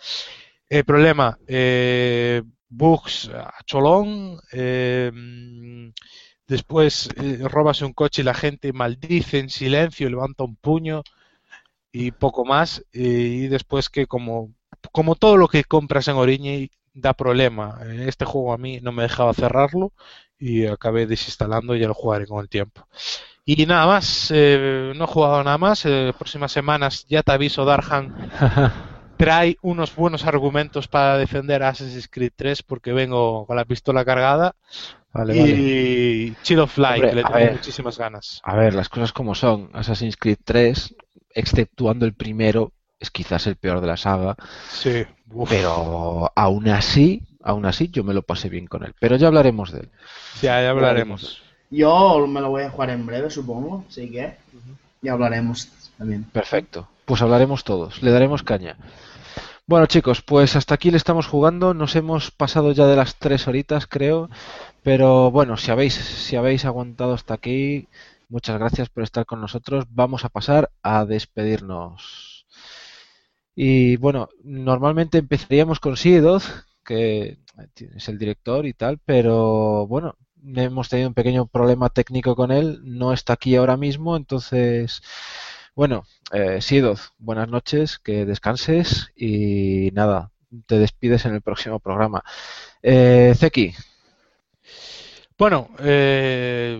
[0.68, 5.90] El problema, eh, bugs a cholón, eh, mm,
[6.48, 11.02] después eh, robas un coche y la gente maldice en silencio, levanta un puño
[11.92, 14.54] y poco más, eh, y después que como,
[14.92, 17.78] como todo lo que compras en Oriñi da problema.
[18.06, 19.92] Este juego a mí no me dejaba cerrarlo
[20.38, 22.88] y acabé desinstalando y ya lo jugaré con el tiempo.
[23.44, 25.84] Y nada más, eh, no he jugado nada más.
[25.86, 28.14] eh, próximas semanas ya te aviso, Darhan
[29.16, 34.04] trae unos buenos argumentos para defender a Assassin's Creed 3 porque vengo con la pistola
[34.04, 34.54] cargada
[35.12, 36.36] Vale, y vale.
[36.42, 37.52] Chill of Light, Hombre, que le tengo ver.
[37.52, 38.40] muchísimas ganas.
[38.44, 39.70] A ver, las cosas como son.
[39.72, 40.94] Assassin's Creed 3,
[41.30, 44.36] exceptuando el primero, es quizás el peor de la saga.
[44.68, 48.94] Sí, uf, Pero aún así, aún así yo me lo pasé bien con él.
[49.00, 49.90] Pero ya hablaremos de él.
[50.42, 51.42] ya, ya hablaremos.
[51.70, 54.36] Yo me lo voy a jugar en breve, supongo, así que
[55.02, 56.24] y hablaremos también.
[56.24, 56.88] Perfecto.
[57.06, 58.76] Pues hablaremos todos, le daremos caña.
[59.68, 61.72] Bueno, chicos, pues hasta aquí le estamos jugando.
[61.72, 64.28] Nos hemos pasado ya de las tres horitas, creo.
[64.82, 67.88] Pero bueno, si habéis, si habéis aguantado hasta aquí,
[68.28, 69.84] muchas gracias por estar con nosotros.
[69.90, 72.46] Vamos a pasar a despedirnos.
[73.54, 76.44] Y bueno, normalmente empezaríamos con Sidoth,
[76.84, 77.38] que
[77.96, 80.16] es el director y tal, pero bueno,
[80.56, 82.80] hemos tenido un pequeño problema técnico con él.
[82.84, 85.02] No está aquí ahora mismo, entonces.
[85.76, 90.32] Bueno, eh, Sidoth, buenas noches, que descanses y nada,
[90.66, 92.24] te despides en el próximo programa.
[92.82, 93.74] Eh, Zeki,
[95.38, 96.78] Bueno, eh,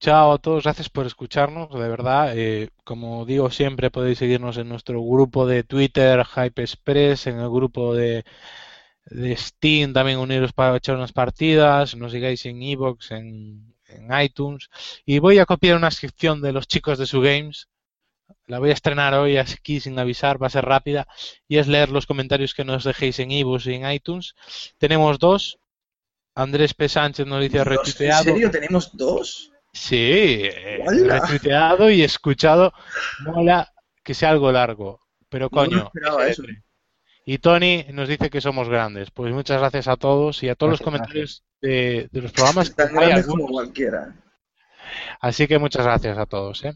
[0.00, 2.32] chao a todos, gracias por escucharnos, de verdad.
[2.36, 7.48] eh, como digo siempre, podéis seguirnos en nuestro grupo de Twitter, Hype Express, en el
[7.50, 8.24] grupo de,
[9.06, 14.70] de Steam, también uniros para echar unas partidas, nos sigáis en Evox, en, en iTunes.
[15.06, 17.68] Y voy a copiar una sección de los chicos de su Games.
[18.46, 21.06] La voy a estrenar hoy aquí sin avisar, va a ser rápida.
[21.48, 24.34] Y es leer los comentarios que nos dejéis en Evox y en iTunes.
[24.78, 25.58] Tenemos dos.
[26.34, 26.88] Andrés P.
[26.88, 28.24] Sánchez nos dice Dos, ¿En retuiteado.
[28.24, 29.50] serio tenemos dos?
[29.72, 32.72] Sí, eh, retuiteado y escuchado.
[33.20, 33.72] Mola
[34.02, 35.90] que sea algo largo, pero coño.
[36.26, 36.42] eso.
[37.26, 39.10] Y Tony nos dice que somos grandes.
[39.10, 42.74] Pues muchas gracias a todos y a todos los comentarios de, de los programas.
[42.74, 44.14] Tan grandes como cualquiera.
[45.20, 46.64] Así que muchas gracias a todos.
[46.64, 46.74] ¿eh?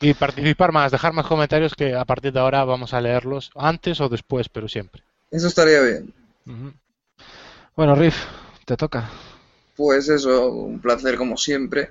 [0.00, 4.00] Y participar más, dejar más comentarios que a partir de ahora vamos a leerlos antes
[4.00, 5.02] o después, pero siempre.
[5.30, 6.12] Eso estaría bien.
[7.74, 8.16] Bueno, Riff,
[8.64, 9.10] te toca.
[9.74, 11.90] Pues eso, un placer como siempre.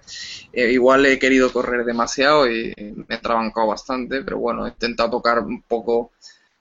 [0.51, 2.73] Eh, igual he querido correr demasiado y
[3.07, 6.11] me he trabancado bastante, pero bueno, he intentado tocar un poco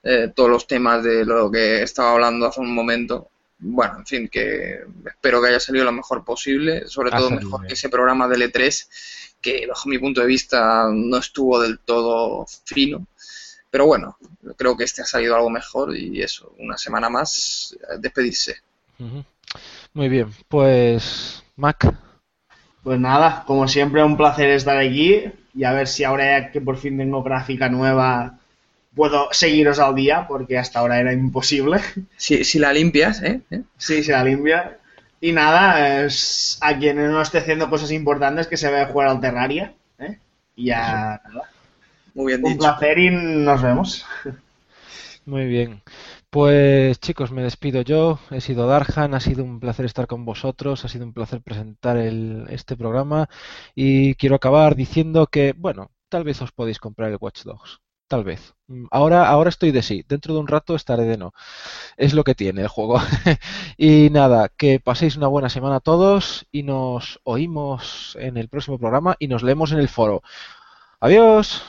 [0.02, 3.30] eh, todos los temas de lo que estaba hablando hace un momento.
[3.58, 7.44] Bueno, en fin, que espero que haya salido lo mejor posible, sobre Ha todo salido
[7.46, 7.68] mejor bien.
[7.68, 8.88] que ese programa de L3,
[9.40, 13.06] que bajo mi punto de vista no estuvo del todo fino.
[13.70, 14.16] Pero bueno,
[14.56, 18.56] creo que este ha salido algo mejor y eso, una semana más, eh, despedirse.
[19.92, 21.92] Muy bien, pues Mac,
[22.82, 25.24] Pues nada, como siempre, un placer estar aquí
[25.54, 28.38] y a ver si ahora que por fin tengo gráfica nueva
[28.94, 31.80] puedo seguiros al día, porque hasta ahora era imposible.
[32.16, 33.40] Si, si la limpias, ¿eh?
[33.50, 33.62] ¿Eh?
[33.76, 34.78] Sí, se la limpia.
[35.20, 39.08] Y nada, es a quienes no esté haciendo cosas importantes que se vaya a jugar
[39.08, 39.74] al Terraria.
[39.98, 40.18] ¿eh?
[40.56, 41.50] Y ya, nada.
[42.14, 42.58] Muy bien Un dicho.
[42.60, 44.04] placer y nos vemos.
[45.26, 45.82] muy bien.
[46.30, 48.18] Pues chicos, me despido yo.
[48.30, 51.96] He sido Darhan, ha sido un placer estar con vosotros, ha sido un placer presentar
[51.96, 53.28] el- este programa
[53.74, 57.80] y quiero acabar diciendo que, bueno, tal vez os podéis comprar el Watch Dogs.
[58.08, 58.54] Tal vez.
[58.68, 60.04] Mm, Ahora, ahora estoy de sí.
[60.08, 61.32] Dentro de un rato estaré de no.
[61.96, 62.98] Es lo que tiene el juego.
[63.78, 68.78] y nada, que paséis una buena semana a todos y nos oímos en el próximo
[68.78, 70.22] programa y nos leemos en el foro.
[71.00, 71.62] Adiós.